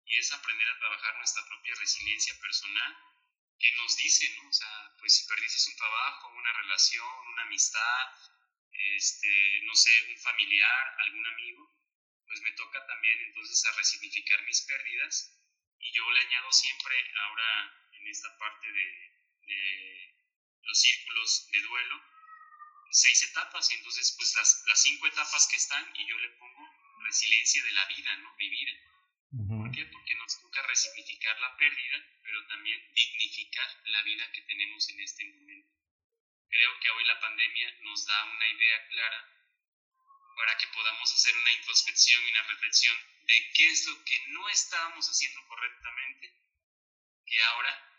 Y 0.05 0.17
es 0.17 0.31
aprender 0.33 0.67
a 0.69 0.79
trabajar 0.79 1.17
nuestra 1.17 1.45
propia 1.45 1.75
resiliencia 1.75 2.37
personal, 2.41 2.97
que 3.57 3.71
nos 3.75 3.95
dice, 3.95 4.27
¿no? 4.35 4.49
O 4.49 4.53
sea, 4.53 4.95
pues 4.99 5.15
si 5.15 5.27
perdiste 5.27 5.69
un 5.69 5.77
trabajo, 5.77 6.27
una 6.29 6.53
relación, 6.53 7.07
una 7.27 7.43
amistad, 7.43 8.07
este, 8.71 9.61
no 9.63 9.75
sé, 9.75 9.91
un 10.09 10.17
familiar, 10.17 10.95
algún 11.05 11.25
amigo, 11.27 11.71
pues 12.25 12.41
me 12.41 12.51
toca 12.53 12.85
también 12.87 13.19
entonces 13.21 13.65
a 13.65 13.77
resignificar 13.77 14.41
mis 14.43 14.61
pérdidas. 14.61 15.37
Y 15.79 15.91
yo 15.93 16.09
le 16.11 16.19
añado 16.19 16.51
siempre 16.51 16.95
ahora 17.15 17.89
en 17.93 18.07
esta 18.07 18.37
parte 18.37 18.71
de 18.71 19.11
los 20.63 20.79
círculos 20.79 21.49
de 21.51 21.61
duelo, 21.61 22.01
seis 22.91 23.23
etapas, 23.23 23.71
y 23.71 23.75
entonces 23.75 24.13
pues 24.17 24.35
las, 24.35 24.63
las 24.67 24.81
cinco 24.81 25.07
etapas 25.07 25.47
que 25.47 25.57
están 25.57 25.91
y 25.95 26.07
yo 26.07 26.17
le 26.17 26.29
pongo 26.29 26.69
resiliencia 27.03 27.63
de 27.63 27.71
la 27.71 27.85
vida, 27.85 28.15
¿no? 28.17 28.35
Vivir. 28.35 28.69
¿Por 29.47 29.71
qué? 29.71 29.85
Porque 29.85 30.15
nos 30.15 30.41
toca 30.41 30.61
resignificar 30.63 31.39
la 31.39 31.55
pérdida, 31.55 32.05
pero 32.21 32.45
también 32.47 32.79
dignificar 32.93 33.67
la 33.85 34.01
vida 34.03 34.29
que 34.33 34.41
tenemos 34.41 34.89
en 34.89 34.99
este 34.99 35.23
momento. 35.25 35.71
Creo 36.49 36.79
que 36.81 36.89
hoy 36.89 37.05
la 37.05 37.19
pandemia 37.19 37.77
nos 37.83 38.05
da 38.05 38.25
una 38.25 38.47
idea 38.49 38.88
clara 38.89 39.31
para 40.35 40.57
que 40.57 40.67
podamos 40.67 41.13
hacer 41.13 41.38
una 41.38 41.51
introspección 41.53 42.21
y 42.23 42.31
una 42.31 42.43
reflexión 42.43 42.97
de 43.23 43.51
qué 43.53 43.69
es 43.69 43.85
lo 43.88 44.03
que 44.03 44.27
no 44.29 44.49
estábamos 44.49 45.07
haciendo 45.07 45.45
correctamente, 45.47 46.33
que 47.25 47.43
ahora 47.43 47.90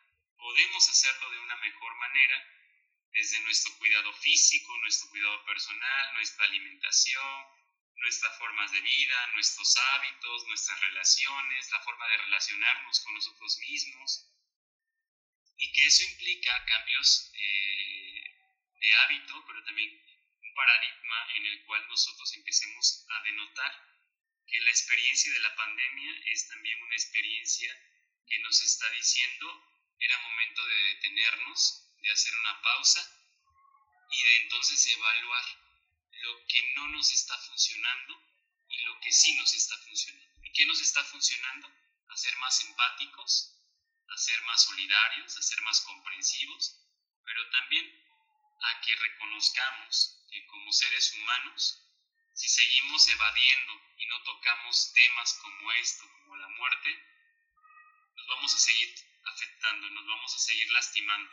podemos 0.43 0.89
hacerlo 0.89 1.31
de 1.31 1.39
una 1.39 1.57
mejor 1.59 1.95
manera 1.97 2.53
desde 3.13 3.41
nuestro 3.41 3.79
cuidado 3.79 4.13
físico, 4.15 4.77
nuestro 4.79 5.09
cuidado 5.11 5.45
personal, 5.45 6.15
nuestra 6.15 6.45
alimentación, 6.47 7.47
nuestras 7.97 8.37
formas 8.39 8.73
de 8.73 8.81
vida, 8.81 9.27
nuestros 9.35 9.77
hábitos, 9.77 10.47
nuestras 10.49 10.81
relaciones, 10.81 11.71
la 11.71 11.81
forma 11.81 12.09
de 12.09 12.17
relacionarnos 12.17 13.01
con 13.01 13.15
nosotros 13.15 13.59
mismos. 13.59 14.29
Y 15.59 15.73
que 15.73 15.87
eso 15.87 16.05
implica 16.05 16.65
cambios 16.65 17.31
eh, 17.35 18.35
de 18.81 18.97
hábito, 18.97 19.45
pero 19.47 19.63
también 19.63 19.91
un 20.43 20.55
paradigma 20.55 21.29
en 21.37 21.47
el 21.47 21.65
cual 21.67 21.87
nosotros 21.87 22.35
empecemos 22.35 23.07
a 23.09 23.23
denotar 23.23 23.93
que 24.49 24.61
la 24.61 24.71
experiencia 24.71 25.33
de 25.33 25.41
la 25.41 25.55
pandemia 25.55 26.21
es 26.27 26.49
también 26.49 26.83
una 26.83 26.97
experiencia 26.97 27.73
que 28.27 28.39
nos 28.41 28.61
está 28.63 28.91
diciendo 28.91 29.72
era 30.03 30.19
momento 30.19 30.67
de 30.67 30.77
detenernos, 30.95 31.89
de 32.03 32.11
hacer 32.11 32.35
una 32.37 32.61
pausa 32.61 33.01
y 34.11 34.23
de 34.23 34.37
entonces 34.43 34.87
evaluar 34.89 35.45
lo 36.11 36.47
que 36.47 36.73
no 36.75 36.89
nos 36.89 37.11
está 37.13 37.39
funcionando 37.39 38.21
y 38.69 38.83
lo 38.83 38.99
que 39.01 39.13
sí 39.13 39.35
nos 39.35 39.55
está 39.55 39.77
funcionando. 39.79 40.39
¿Y 40.43 40.53
qué 40.53 40.67
nos 40.67 40.81
está 40.81 41.05
funcionando? 41.05 41.71
A 42.09 42.17
ser 42.17 42.37
más 42.39 42.65
empáticos, 42.65 43.57
a 44.09 44.17
ser 44.19 44.43
más 44.43 44.65
solidarios, 44.65 45.37
a 45.37 45.43
ser 45.43 45.61
más 45.63 45.81
comprensivos, 45.83 46.79
pero 47.25 47.49
también 47.51 48.03
a 48.61 48.81
que 48.81 48.95
reconozcamos 48.97 50.25
que 50.31 50.47
como 50.47 50.73
seres 50.73 51.13
humanos, 51.15 51.79
si 52.35 52.49
seguimos 52.49 53.07
evadiendo 53.09 53.73
y 53.99 54.07
no 54.07 54.23
tocamos 54.23 54.93
temas 54.93 55.35
como 55.35 55.73
esto, 55.73 56.09
como 56.21 56.37
la 56.37 56.49
muerte, 56.49 57.13
nos 58.17 58.27
vamos 58.27 58.55
a 58.55 58.59
seguir 58.59 59.12
afectando, 59.25 59.91
nos 59.91 60.07
vamos 60.07 60.35
a 60.35 60.39
seguir 60.39 60.71
lastimando. 60.73 61.31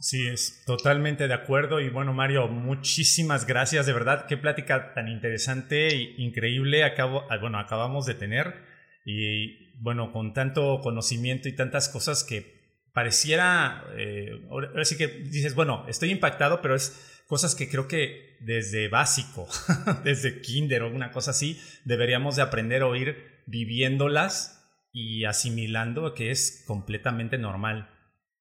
Sí, 0.00 0.28
es 0.28 0.62
totalmente 0.64 1.26
de 1.26 1.34
acuerdo. 1.34 1.80
Y 1.80 1.90
bueno, 1.90 2.12
Mario, 2.12 2.46
muchísimas 2.48 3.46
gracias. 3.46 3.86
De 3.86 3.92
verdad, 3.92 4.26
qué 4.26 4.36
plática 4.36 4.94
tan 4.94 5.08
interesante 5.08 5.88
e 5.88 6.14
increíble 6.18 6.84
acabo, 6.84 7.26
ah, 7.30 7.38
bueno, 7.38 7.58
acabamos 7.58 8.06
de 8.06 8.14
tener. 8.14 8.64
Y 9.04 9.72
bueno, 9.80 10.12
con 10.12 10.34
tanto 10.34 10.80
conocimiento 10.82 11.48
y 11.48 11.56
tantas 11.56 11.88
cosas 11.88 12.22
que 12.22 12.58
pareciera, 12.92 13.84
eh, 13.96 14.30
ahora 14.50 14.84
sí 14.84 14.96
que 14.96 15.08
dices, 15.08 15.54
bueno, 15.54 15.84
estoy 15.88 16.10
impactado, 16.10 16.62
pero 16.62 16.74
es 16.74 17.22
cosas 17.26 17.54
que 17.54 17.68
creo 17.68 17.88
que 17.88 18.36
desde 18.40 18.88
básico, 18.88 19.48
desde 20.04 20.40
kinder 20.40 20.82
o 20.82 20.90
una 20.90 21.10
cosa 21.10 21.32
así, 21.32 21.60
deberíamos 21.84 22.36
de 22.36 22.42
aprender 22.42 22.82
a 22.82 22.96
ir 22.96 23.42
viviéndolas 23.46 24.57
y 24.98 25.24
asimilando 25.26 26.12
que 26.12 26.32
es 26.32 26.64
completamente 26.66 27.38
normal, 27.38 27.88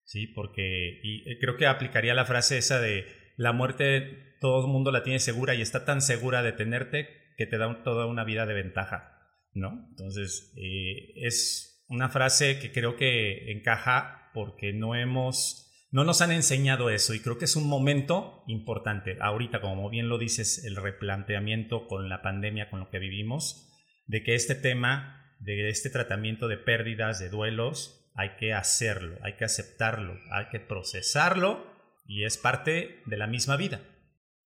¿sí? 0.04 0.26
Porque 0.26 1.02
eh, 1.02 1.38
creo 1.40 1.56
que 1.56 1.68
aplicaría 1.68 2.16
la 2.16 2.26
frase 2.26 2.58
esa 2.58 2.80
de 2.80 3.06
la 3.38 3.54
muerte 3.54 4.36
todo 4.40 4.66
el 4.66 4.72
mundo 4.72 4.92
la 4.92 5.04
tiene 5.04 5.20
segura 5.20 5.54
y 5.54 5.62
está 5.62 5.86
tan 5.86 6.02
segura 6.02 6.42
de 6.42 6.52
tenerte 6.52 7.10
que 7.38 7.46
te 7.46 7.60
da 7.60 7.84
toda 7.84 8.08
una 8.08 8.24
vida 8.24 8.48
de 8.48 8.56
ventaja, 8.56 9.20
¿no? 9.54 9.88
Entonces, 9.90 10.54
eh, 10.58 11.14
es 11.16 11.86
una 11.90 12.10
frase 12.10 12.60
que 12.60 12.72
creo 12.72 12.96
que 12.96 13.52
encaja 13.52 14.32
porque 14.34 14.74
no 14.74 14.96
hemos, 14.96 15.72
no 15.92 16.04
nos 16.04 16.22
han 16.22 16.32
enseñado 16.32 16.90
eso 16.90 17.14
y 17.14 17.20
creo 17.20 17.38
que 17.38 17.46
es 17.46 17.56
un 17.56 17.68
momento 17.68 18.44
importante. 18.48 19.18
Ahorita, 19.22 19.62
como 19.62 19.90
bien 19.92 20.10
lo 20.10 20.18
dices, 20.18 20.66
el 20.66 20.76
replanteamiento 20.76 21.88
con 21.88 22.10
la 22.10 22.24
pandemia, 22.24 22.72
con 22.72 22.80
lo 22.80 22.90
que 22.90 23.00
vivimos, 23.00 23.72
de 24.08 24.24
que 24.24 24.34
este 24.34 24.56
tema 24.56 25.27
de 25.39 25.69
este 25.69 25.89
tratamiento 25.89 26.47
de 26.47 26.57
pérdidas, 26.57 27.19
de 27.19 27.30
duelos, 27.30 27.97
hay 28.15 28.35
que 28.38 28.53
hacerlo, 28.53 29.19
hay 29.23 29.38
que 29.38 29.45
aceptarlo, 29.45 30.19
hay 30.31 30.49
que 30.49 30.59
procesarlo 30.59 31.69
y 32.07 32.26
es 32.26 32.38
parte 32.38 33.03
de 33.05 33.18
la 33.18 33.27
misma 33.27 33.57
vida. 33.57 33.77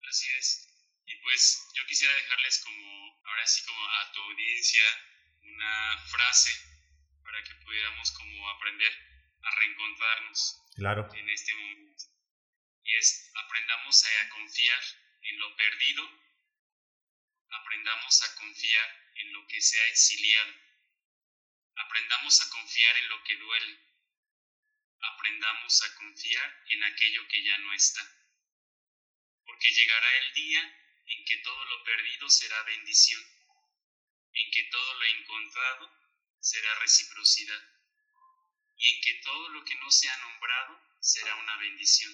Así 0.09 0.27
es. 0.37 0.67
Y 1.05 1.15
pues 1.23 1.71
yo 1.73 1.85
quisiera 1.87 2.13
dejarles 2.13 2.63
como, 2.65 3.21
ahora 3.23 3.47
sí 3.47 3.63
como 3.65 3.79
a 3.79 4.11
tu 4.11 4.21
audiencia, 4.21 4.83
una 5.41 5.97
frase 6.09 6.51
para 7.23 7.41
que 7.43 7.55
pudiéramos 7.63 8.11
como 8.11 8.49
aprender 8.49 8.91
a 9.41 9.59
reencontrarnos 9.59 10.61
claro. 10.75 11.09
en 11.15 11.29
este 11.29 11.55
momento. 11.55 12.03
Y 12.83 12.95
es, 12.95 13.31
aprendamos 13.45 14.03
a 14.03 14.29
confiar 14.29 14.81
en 15.21 15.39
lo 15.39 15.55
perdido, 15.55 16.03
aprendamos 17.49 18.21
a 18.23 18.35
confiar 18.35 18.89
en 19.15 19.33
lo 19.33 19.47
que 19.47 19.61
se 19.61 19.79
ha 19.79 19.87
exiliado 19.87 20.70
Aprendamos 21.75 22.41
a 22.41 22.49
confiar 22.49 22.97
en 22.97 23.09
lo 23.09 23.23
que 23.23 23.37
duele. 23.37 23.79
Aprendamos 24.99 25.83
a 25.83 25.95
confiar 25.95 26.63
en 26.69 26.83
aquello 26.83 27.27
que 27.27 27.43
ya 27.43 27.57
no 27.59 27.73
está. 27.73 28.01
Porque 29.45 29.71
llegará 29.71 30.17
el 30.17 30.33
día 30.33 30.77
en 31.07 31.25
que 31.25 31.37
todo 31.37 31.65
lo 31.65 31.83
perdido 31.83 32.29
será 32.29 32.61
bendición, 32.63 33.21
en 34.33 34.51
que 34.51 34.63
todo 34.63 34.93
lo 34.93 35.05
encontrado 35.05 35.91
será 36.39 36.73
reciprocidad, 36.75 37.63
y 38.77 38.95
en 38.95 39.01
que 39.01 39.13
todo 39.15 39.49
lo 39.49 39.65
que 39.65 39.75
no 39.75 39.91
se 39.91 40.09
ha 40.09 40.17
nombrado 40.17 40.79
será 40.99 41.35
una 41.35 41.57
bendición, 41.57 42.13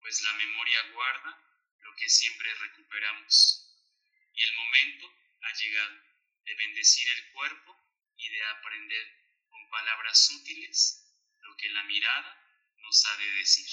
pues 0.00 0.22
la 0.22 0.32
memoria 0.34 0.82
guarda 0.92 1.42
lo 1.80 1.94
que 1.96 2.08
siempre 2.08 2.54
recuperamos, 2.54 3.68
y 4.34 4.42
el 4.42 4.54
momento 4.54 5.12
ha 5.42 5.52
llegado 5.54 6.02
de 6.44 6.54
bendecir 6.54 7.08
el 7.10 7.32
cuerpo 7.32 7.87
y 8.18 8.28
de 8.28 8.42
aprender 8.58 9.06
con 9.48 9.60
palabras 9.70 10.30
útiles 10.38 11.14
lo 11.40 11.56
que 11.56 11.68
la 11.70 11.84
mirada 11.84 12.36
nos 12.82 13.04
ha 13.06 13.16
de 13.18 13.38
decir. 13.38 13.66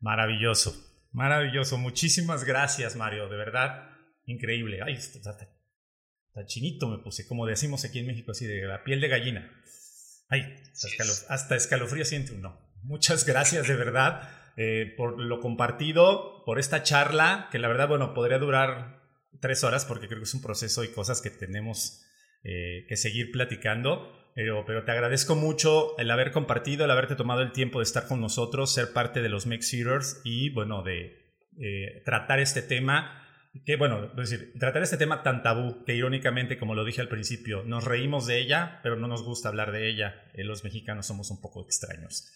Maravilloso, 0.00 1.08
maravilloso. 1.12 1.78
Muchísimas 1.78 2.44
gracias, 2.44 2.96
Mario. 2.96 3.28
De 3.28 3.36
verdad, 3.36 3.90
increíble. 4.26 4.80
Ay, 4.84 4.94
está, 4.94 5.36
chinito 6.46 6.88
me 6.88 6.98
puse, 6.98 7.26
como 7.26 7.46
decimos 7.46 7.84
aquí 7.84 8.00
en 8.00 8.06
México, 8.06 8.32
así 8.32 8.46
de 8.46 8.66
la 8.66 8.84
piel 8.84 9.00
de 9.00 9.08
gallina. 9.08 9.62
Ay, 10.28 10.42
hasta, 11.28 11.56
escalofrío 11.56 12.04
siente 12.04 12.32
uno. 12.32 12.60
Muchas 12.82 13.24
gracias, 13.24 13.68
de 13.68 13.76
verdad, 13.76 14.52
eh, 14.56 14.94
por 14.96 15.18
lo 15.18 15.40
compartido, 15.40 16.42
por 16.44 16.58
esta 16.58 16.82
charla, 16.82 17.48
que 17.50 17.58
la 17.58 17.68
verdad, 17.68 17.88
bueno, 17.88 18.14
podría 18.14 18.38
durar 18.38 19.02
tres 19.40 19.64
horas 19.64 19.84
porque 19.84 20.06
creo 20.06 20.20
que 20.20 20.24
es 20.24 20.34
un 20.34 20.42
proceso 20.42 20.84
y 20.84 20.92
cosas 20.92 21.20
que 21.20 21.30
tenemos 21.30 22.03
eh, 22.44 22.84
que 22.88 22.96
seguir 22.96 23.32
platicando. 23.32 24.12
Pero, 24.34 24.64
pero, 24.66 24.84
te 24.84 24.90
agradezco 24.90 25.36
mucho 25.36 25.96
el 25.96 26.10
haber 26.10 26.32
compartido, 26.32 26.84
el 26.84 26.90
haberte 26.90 27.14
tomado 27.14 27.42
el 27.42 27.52
tiempo 27.52 27.78
de 27.78 27.84
estar 27.84 28.08
con 28.08 28.20
nosotros, 28.20 28.74
ser 28.74 28.92
parte 28.92 29.22
de 29.22 29.28
los 29.28 29.46
Mix 29.46 29.72
Eaters 29.72 30.20
y, 30.24 30.50
bueno, 30.50 30.82
de 30.82 31.36
eh, 31.58 32.02
tratar 32.04 32.40
este 32.40 32.62
tema. 32.62 33.20
Que, 33.64 33.76
bueno, 33.76 34.08
decir, 34.08 34.52
tratar 34.58 34.82
este 34.82 34.96
tema 34.96 35.22
tan 35.22 35.42
tabú 35.44 35.84
que 35.84 35.94
irónicamente, 35.94 36.58
como 36.58 36.74
lo 36.74 36.84
dije 36.84 37.00
al 37.00 37.08
principio, 37.08 37.62
nos 37.62 37.84
reímos 37.84 38.26
de 38.26 38.40
ella, 38.40 38.80
pero 38.82 38.96
no 38.96 39.06
nos 39.06 39.22
gusta 39.22 39.48
hablar 39.48 39.70
de 39.70 39.88
ella. 39.88 40.24
Eh, 40.34 40.42
los 40.42 40.64
mexicanos 40.64 41.06
somos 41.06 41.30
un 41.30 41.40
poco 41.40 41.62
extraños 41.62 42.28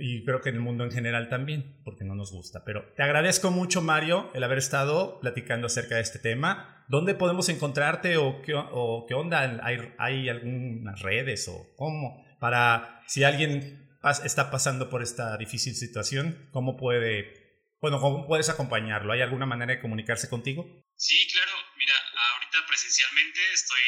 y 0.00 0.24
creo 0.24 0.40
que 0.40 0.48
en 0.48 0.56
el 0.56 0.60
mundo 0.60 0.84
en 0.84 0.90
general 0.90 1.28
también, 1.28 1.80
porque 1.84 2.04
no 2.04 2.14
nos 2.14 2.32
gusta. 2.32 2.64
Pero 2.64 2.92
te 2.96 3.02
agradezco 3.02 3.50
mucho, 3.50 3.82
Mario, 3.82 4.30
el 4.34 4.42
haber 4.44 4.58
estado 4.58 5.20
platicando 5.20 5.66
acerca 5.66 5.96
de 5.96 6.02
este 6.02 6.18
tema. 6.18 6.84
¿Dónde 6.88 7.14
podemos 7.14 7.48
encontrarte 7.48 8.16
o 8.16 8.42
qué, 8.42 8.54
o 8.54 9.06
qué 9.08 9.14
onda? 9.14 9.40
¿Hay, 9.62 9.94
¿Hay, 9.98 10.28
algunas 10.28 11.00
redes 11.00 11.48
o 11.48 11.74
cómo? 11.76 12.24
Para 12.40 13.02
si 13.06 13.24
alguien 13.24 13.90
está 14.24 14.50
pasando 14.50 14.88
por 14.88 15.02
esta 15.02 15.36
difícil 15.36 15.74
situación, 15.74 16.48
¿cómo 16.52 16.76
puede, 16.76 17.74
bueno, 17.80 18.00
cómo 18.00 18.26
puedes 18.26 18.48
acompañarlo? 18.48 19.12
¿Hay 19.12 19.20
alguna 19.20 19.46
manera 19.46 19.74
de 19.74 19.80
comunicarse 19.80 20.28
contigo? 20.28 20.64
Sí, 20.96 21.26
claro. 21.32 21.52
Mira, 21.76 21.94
ahorita 22.34 22.66
presencialmente 22.68 23.40
estoy 23.52 23.82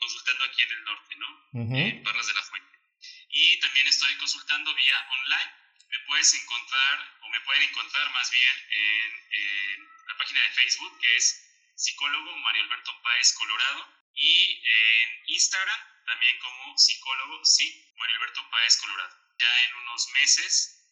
consultando 0.00 0.44
aquí 0.44 0.62
en 0.62 0.70
el 0.70 0.84
norte, 0.84 1.14
¿no? 1.18 1.76
En 1.76 2.02
Parras 2.02 2.26
de 2.26 2.34
la 2.34 2.42
Fuente 2.42 2.67
y 3.38 3.60
también 3.60 3.86
estoy 3.86 4.16
consultando 4.16 4.74
vía 4.74 5.06
online. 5.10 5.52
Me 5.90 5.98
puedes 6.00 6.34
encontrar, 6.34 7.18
o 7.22 7.28
me 7.28 7.40
pueden 7.42 7.62
encontrar 7.62 8.10
más 8.10 8.30
bien 8.32 8.66
en, 8.70 9.88
la 10.08 10.16
página 10.16 10.42
de 10.42 10.50
Facebook, 10.50 10.98
que 10.98 11.16
es 11.16 11.46
psicólogo 11.76 12.36
Mario 12.38 12.64
Alberto 12.64 13.00
Páez 13.02 13.32
Colorado, 13.34 14.10
y 14.14 14.60
en 14.64 15.22
Instagram 15.26 15.80
también 16.04 16.36
como 16.40 16.76
psicólogo, 16.76 17.44
sí, 17.44 17.94
Mario 17.96 18.16
Alberto 18.16 18.50
Páez 18.50 18.76
Colorado. 18.78 19.16
Ya 19.38 19.64
en 19.66 19.74
unos 19.76 20.08
meses, 20.14 20.82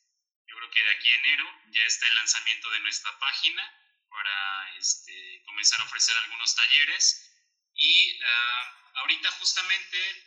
yo 0.46 0.56
creo 0.56 0.70
que 0.70 0.82
de 0.84 0.90
aquí 0.90 1.10
a 1.10 1.16
enero, 1.16 1.62
ya 1.70 1.82
está 1.82 2.06
el 2.06 2.14
lanzamiento 2.14 2.70
de 2.70 2.80
nuestra 2.80 3.18
página 3.18 3.62
para 4.08 4.76
este, 4.76 5.42
comenzar 5.46 5.80
a 5.80 5.84
ofrecer 5.84 6.16
algunos 6.18 6.54
talleres. 6.54 7.28
Y 7.74 8.20
uh, 8.22 8.98
ahorita 9.00 9.32
justamente 9.32 10.25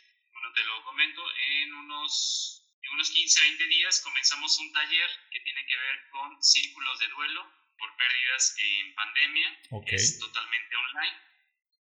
te 0.52 0.64
lo 0.64 0.84
comento, 0.84 1.22
en 1.36 1.74
unos, 1.74 2.64
en 2.82 2.90
unos 2.92 3.10
15, 3.10 3.40
20 3.40 3.66
días 3.66 4.00
comenzamos 4.00 4.58
un 4.58 4.72
taller 4.72 5.10
que 5.30 5.40
tiene 5.40 5.66
que 5.66 5.76
ver 5.76 6.08
con 6.10 6.42
círculos 6.42 6.98
de 6.98 7.08
duelo 7.08 7.60
por 7.78 7.96
pérdidas 7.96 8.54
en 8.58 8.94
pandemia. 8.94 9.60
Es 9.86 10.18
totalmente 10.18 10.76
online 10.76 11.30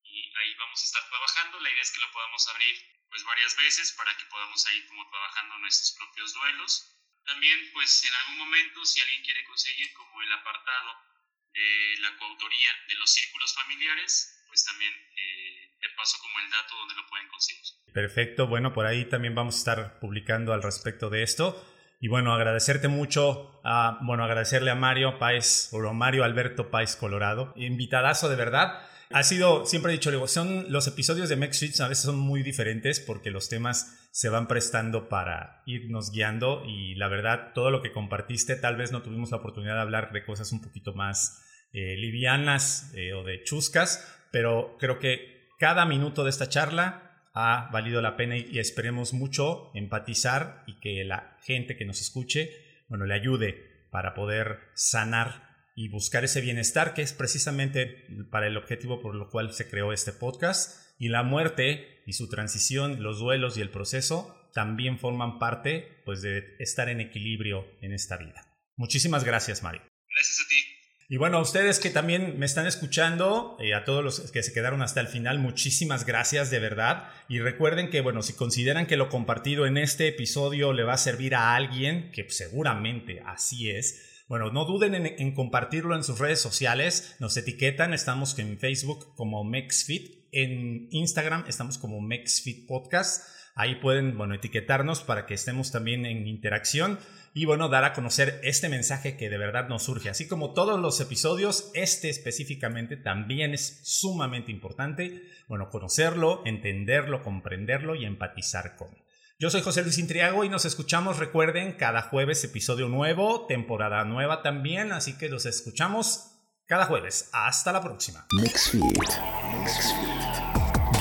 y 0.04 0.34
ahí 0.38 0.56
vamos 0.56 0.82
a 0.82 0.86
estar 0.86 1.10
trabajando. 1.10 1.60
La 1.60 1.72
idea 1.72 1.82
es 1.82 1.92
que 1.92 2.00
lo 2.00 2.12
podamos 2.12 2.48
abrir 2.48 2.76
pues 3.10 3.24
varias 3.24 3.56
veces 3.58 3.92
para 3.94 4.16
que 4.18 4.26
podamos 4.26 4.70
ir 4.72 4.88
como 4.88 5.10
trabajando 5.10 5.58
nuestros 5.60 5.92
propios 5.94 6.34
duelos. 6.34 6.96
También 7.26 7.72
pues 7.74 8.04
en 8.06 8.14
algún 8.14 8.38
momento 8.38 8.86
si 8.86 9.02
alguien 9.02 9.24
quiere 9.24 9.44
conseguir 9.46 9.94
como 9.94 10.22
el 10.22 10.32
apartado 10.34 11.10
de 11.54 11.96
la 12.00 12.18
coautoría 12.18 12.86
de 12.88 12.96
los 12.96 13.12
círculos 13.12 13.54
familiares, 13.54 14.44
pues 14.48 14.64
también 14.66 14.94
eh, 15.16 15.49
te 15.82 15.88
paso 15.96 16.18
como 16.22 16.40
el 16.40 16.52
dato 16.52 16.76
donde 16.76 16.96
lo 16.96 17.08
pueden 17.10 17.28
conseguir. 17.30 17.64
Perfecto, 17.94 18.48
bueno, 18.48 18.74
por 18.74 18.86
ahí 18.86 19.06
también 19.06 19.36
vamos 19.36 19.56
a 19.56 19.58
estar 19.60 20.00
publicando 20.00 20.54
al 20.54 20.64
respecto 20.64 21.10
de 21.10 21.24
esto. 21.24 21.66
Y 22.02 22.08
bueno, 22.08 22.34
agradecerte 22.34 22.88
mucho, 22.88 23.60
a, 23.64 24.00
bueno, 24.04 24.24
agradecerle 24.24 24.72
a 24.72 24.76
Mario 24.76 25.20
Páez, 25.20 25.70
o 25.74 25.94
Mario 25.94 26.24
Alberto 26.24 26.70
Páez 26.70 26.96
Colorado, 26.96 27.54
invitadazo 27.58 28.30
de 28.30 28.38
verdad. 28.38 28.82
Ha 29.12 29.24
sido, 29.24 29.66
siempre 29.66 29.92
he 29.92 29.98
dicho, 29.98 30.28
son 30.28 30.72
los 30.72 30.88
episodios 30.88 31.30
de 31.30 31.36
Mex 31.36 31.82
a 31.82 31.88
veces 31.88 32.06
son 32.06 32.18
muy 32.18 32.44
diferentes 32.44 33.00
porque 33.00 33.32
los 33.32 33.50
temas 33.50 34.08
se 34.12 34.30
van 34.30 34.48
prestando 34.48 35.10
para 35.10 35.64
irnos 35.66 36.12
guiando 36.12 36.64
y 36.66 36.96
la 36.96 37.08
verdad, 37.08 37.52
todo 37.54 37.72
lo 37.72 37.82
que 37.82 37.92
compartiste, 37.92 38.56
tal 38.56 38.78
vez 38.78 38.92
no 38.92 39.02
tuvimos 39.02 39.32
la 39.32 39.38
oportunidad 39.38 39.76
de 39.76 39.82
hablar 39.82 40.12
de 40.12 40.24
cosas 40.24 40.52
un 40.52 40.62
poquito 40.62 40.94
más 40.94 41.44
eh, 41.74 41.98
livianas 41.98 42.94
eh, 42.96 43.14
o 43.14 43.24
de 43.24 43.44
chuscas, 43.44 44.26
pero 44.32 44.78
creo 44.80 45.00
que 45.00 45.39
cada 45.60 45.86
minuto 45.86 46.24
de 46.24 46.30
esta 46.32 46.50
charla 46.50 47.28
ha 47.34 47.70
valido 47.72 48.02
la 48.02 48.18
pena 48.18 48.38
y, 48.38 48.58
esperemos 48.58 49.14
mucho 49.14 49.72
empatizar 49.76 50.64
y 50.66 50.80
que 50.80 51.04
la 51.04 51.38
gente 51.44 51.78
que 51.78 51.86
nos 51.86 52.02
escuche, 52.02 52.50
bueno, 52.88 53.06
le 53.06 53.14
ayude 53.14 53.88
para 53.92 54.14
poder 54.14 54.60
sanar 54.74 55.50
y 55.76 55.90
buscar 55.90 56.24
ese 56.24 56.42
bienestar 56.42 56.94
que 56.94 57.02
es 57.02 57.14
precisamente 57.14 58.08
para 58.32 58.48
el 58.48 58.58
objetivo 58.58 59.02
por 59.02 59.16
lo 59.16 59.30
cual 59.30 59.54
se 59.54 59.70
creó 59.70 59.94
este 59.94 60.12
podcast. 60.12 60.90
Y 60.98 61.10
la 61.10 61.24
muerte 61.24 62.04
y 62.06 62.14
su 62.14 62.28
transición, 62.28 63.02
los 63.04 63.20
duelos 63.20 63.58
y 63.58 63.62
el 63.62 63.70
proceso 63.70 64.36
también 64.54 65.00
forman 65.00 65.40
parte 65.40 66.02
pues, 66.06 66.22
de 66.22 66.56
estar 66.60 66.90
en 66.90 67.00
equilibrio 67.00 67.66
en 67.82 67.94
esta 67.94 68.18
vida. 68.18 68.46
Muchísimas 68.76 69.24
gracias, 69.24 69.64
Mario. 69.64 69.82
Gracias 70.10 70.46
a 70.46 70.50
ti. 70.50 70.69
Y 71.12 71.18
bueno, 71.18 71.40
a 71.40 71.42
ustedes 71.42 71.80
que 71.80 71.90
también 71.90 72.38
me 72.38 72.46
están 72.46 72.68
escuchando, 72.68 73.58
eh, 73.60 73.74
a 73.74 73.84
todos 73.84 74.04
los 74.04 74.32
que 74.32 74.44
se 74.44 74.54
quedaron 74.54 74.84
hasta 74.84 75.02
el 75.02 75.08
final, 75.08 75.40
muchísimas 75.40 76.06
gracias 76.06 76.52
de 76.52 76.60
verdad. 76.60 77.10
Y 77.28 77.40
recuerden 77.40 77.90
que, 77.90 78.02
bueno, 78.02 78.22
si 78.22 78.34
consideran 78.34 78.86
que 78.86 78.96
lo 78.96 79.10
compartido 79.10 79.66
en 79.66 79.80
este 79.80 80.08
episodio 80.08 80.72
le 80.72 80.84
va 80.84 80.94
a 80.94 80.98
servir 80.98 81.34
a 81.34 81.56
alguien, 81.56 82.12
que 82.12 82.30
seguramente 82.30 83.24
así 83.26 83.72
es, 83.72 84.24
bueno, 84.28 84.52
no 84.52 84.66
duden 84.66 84.94
en, 84.94 85.34
compartirlo 85.34 85.96
en 85.96 86.04
sus 86.04 86.20
redes 86.20 86.40
sociales. 86.40 87.16
Nos 87.18 87.36
etiquetan, 87.36 87.96
estamos 87.96 88.38
en 88.38 88.60
Facebook 88.60 89.16
como 89.16 89.44
MexFit, 89.44 90.28
en 90.32 90.90
Instagram 90.92 91.46
estamos 91.48 91.80
como 91.80 92.02
MexFit 92.02 92.68
Podcast. 92.68 93.24
Ahí 93.60 93.76
pueden, 93.76 94.18
bueno, 94.18 94.36
etiquetarnos 94.36 95.02
para 95.02 95.26
que 95.26 95.34
estemos 95.34 95.70
también 95.70 96.06
en 96.06 96.28
interacción 96.28 96.98
y 97.34 97.44
bueno, 97.44 97.68
dar 97.68 97.84
a 97.84 97.92
conocer 97.92 98.40
este 98.42 98.70
mensaje 98.70 99.18
que 99.18 99.30
de 99.30 99.38
verdad 99.38 99.68
nos 99.68 99.84
surge. 99.84 100.10
Así 100.10 100.30
como 100.30 100.54
todos 100.54 100.80
los 100.80 101.02
episodios, 101.02 101.70
este 101.74 102.10
específicamente 102.10 102.96
también 102.96 103.54
es 103.54 103.82
sumamente 103.84 104.50
importante, 104.50 105.24
bueno, 105.50 105.68
conocerlo, 105.70 106.42
entenderlo, 106.46 107.22
comprenderlo 107.22 107.96
y 107.96 108.06
empatizar 108.06 108.78
con. 108.78 108.98
Yo 109.40 109.50
soy 109.50 109.60
José 109.60 109.84
Luis 109.84 109.98
Intriago 109.98 110.46
y 110.46 110.50
nos 110.50 110.64
escuchamos, 110.64 111.18
recuerden, 111.18 111.74
cada 111.74 112.04
jueves 112.04 112.42
episodio 112.46 112.88
nuevo, 112.88 113.46
temporada 113.46 114.06
nueva 114.06 114.42
también, 114.42 114.94
así 114.94 115.18
que 115.18 115.28
los 115.28 115.46
escuchamos 115.46 116.32
cada 116.66 116.86
jueves. 116.86 117.30
Hasta 117.34 117.74
la 117.74 117.82
próxima. 117.82 118.26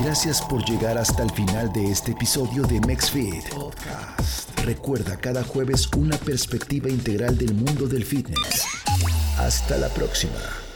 Gracias 0.01 0.41
por 0.43 0.65
llegar 0.65 0.97
hasta 0.97 1.25
el 1.25 1.31
final 1.31 1.73
de 1.73 1.91
este 1.91 2.13
episodio 2.13 2.63
de 2.63 2.81
MexFit 2.81 3.49
Podcast. 3.49 4.57
Recuerda 4.65 5.17
cada 5.17 5.43
jueves 5.43 5.89
una 5.97 6.17
perspectiva 6.17 6.89
integral 6.89 7.37
del 7.37 7.53
mundo 7.53 7.89
del 7.89 8.05
fitness. 8.05 8.65
Hasta 9.39 9.77
la 9.77 9.89
próxima. 9.89 10.68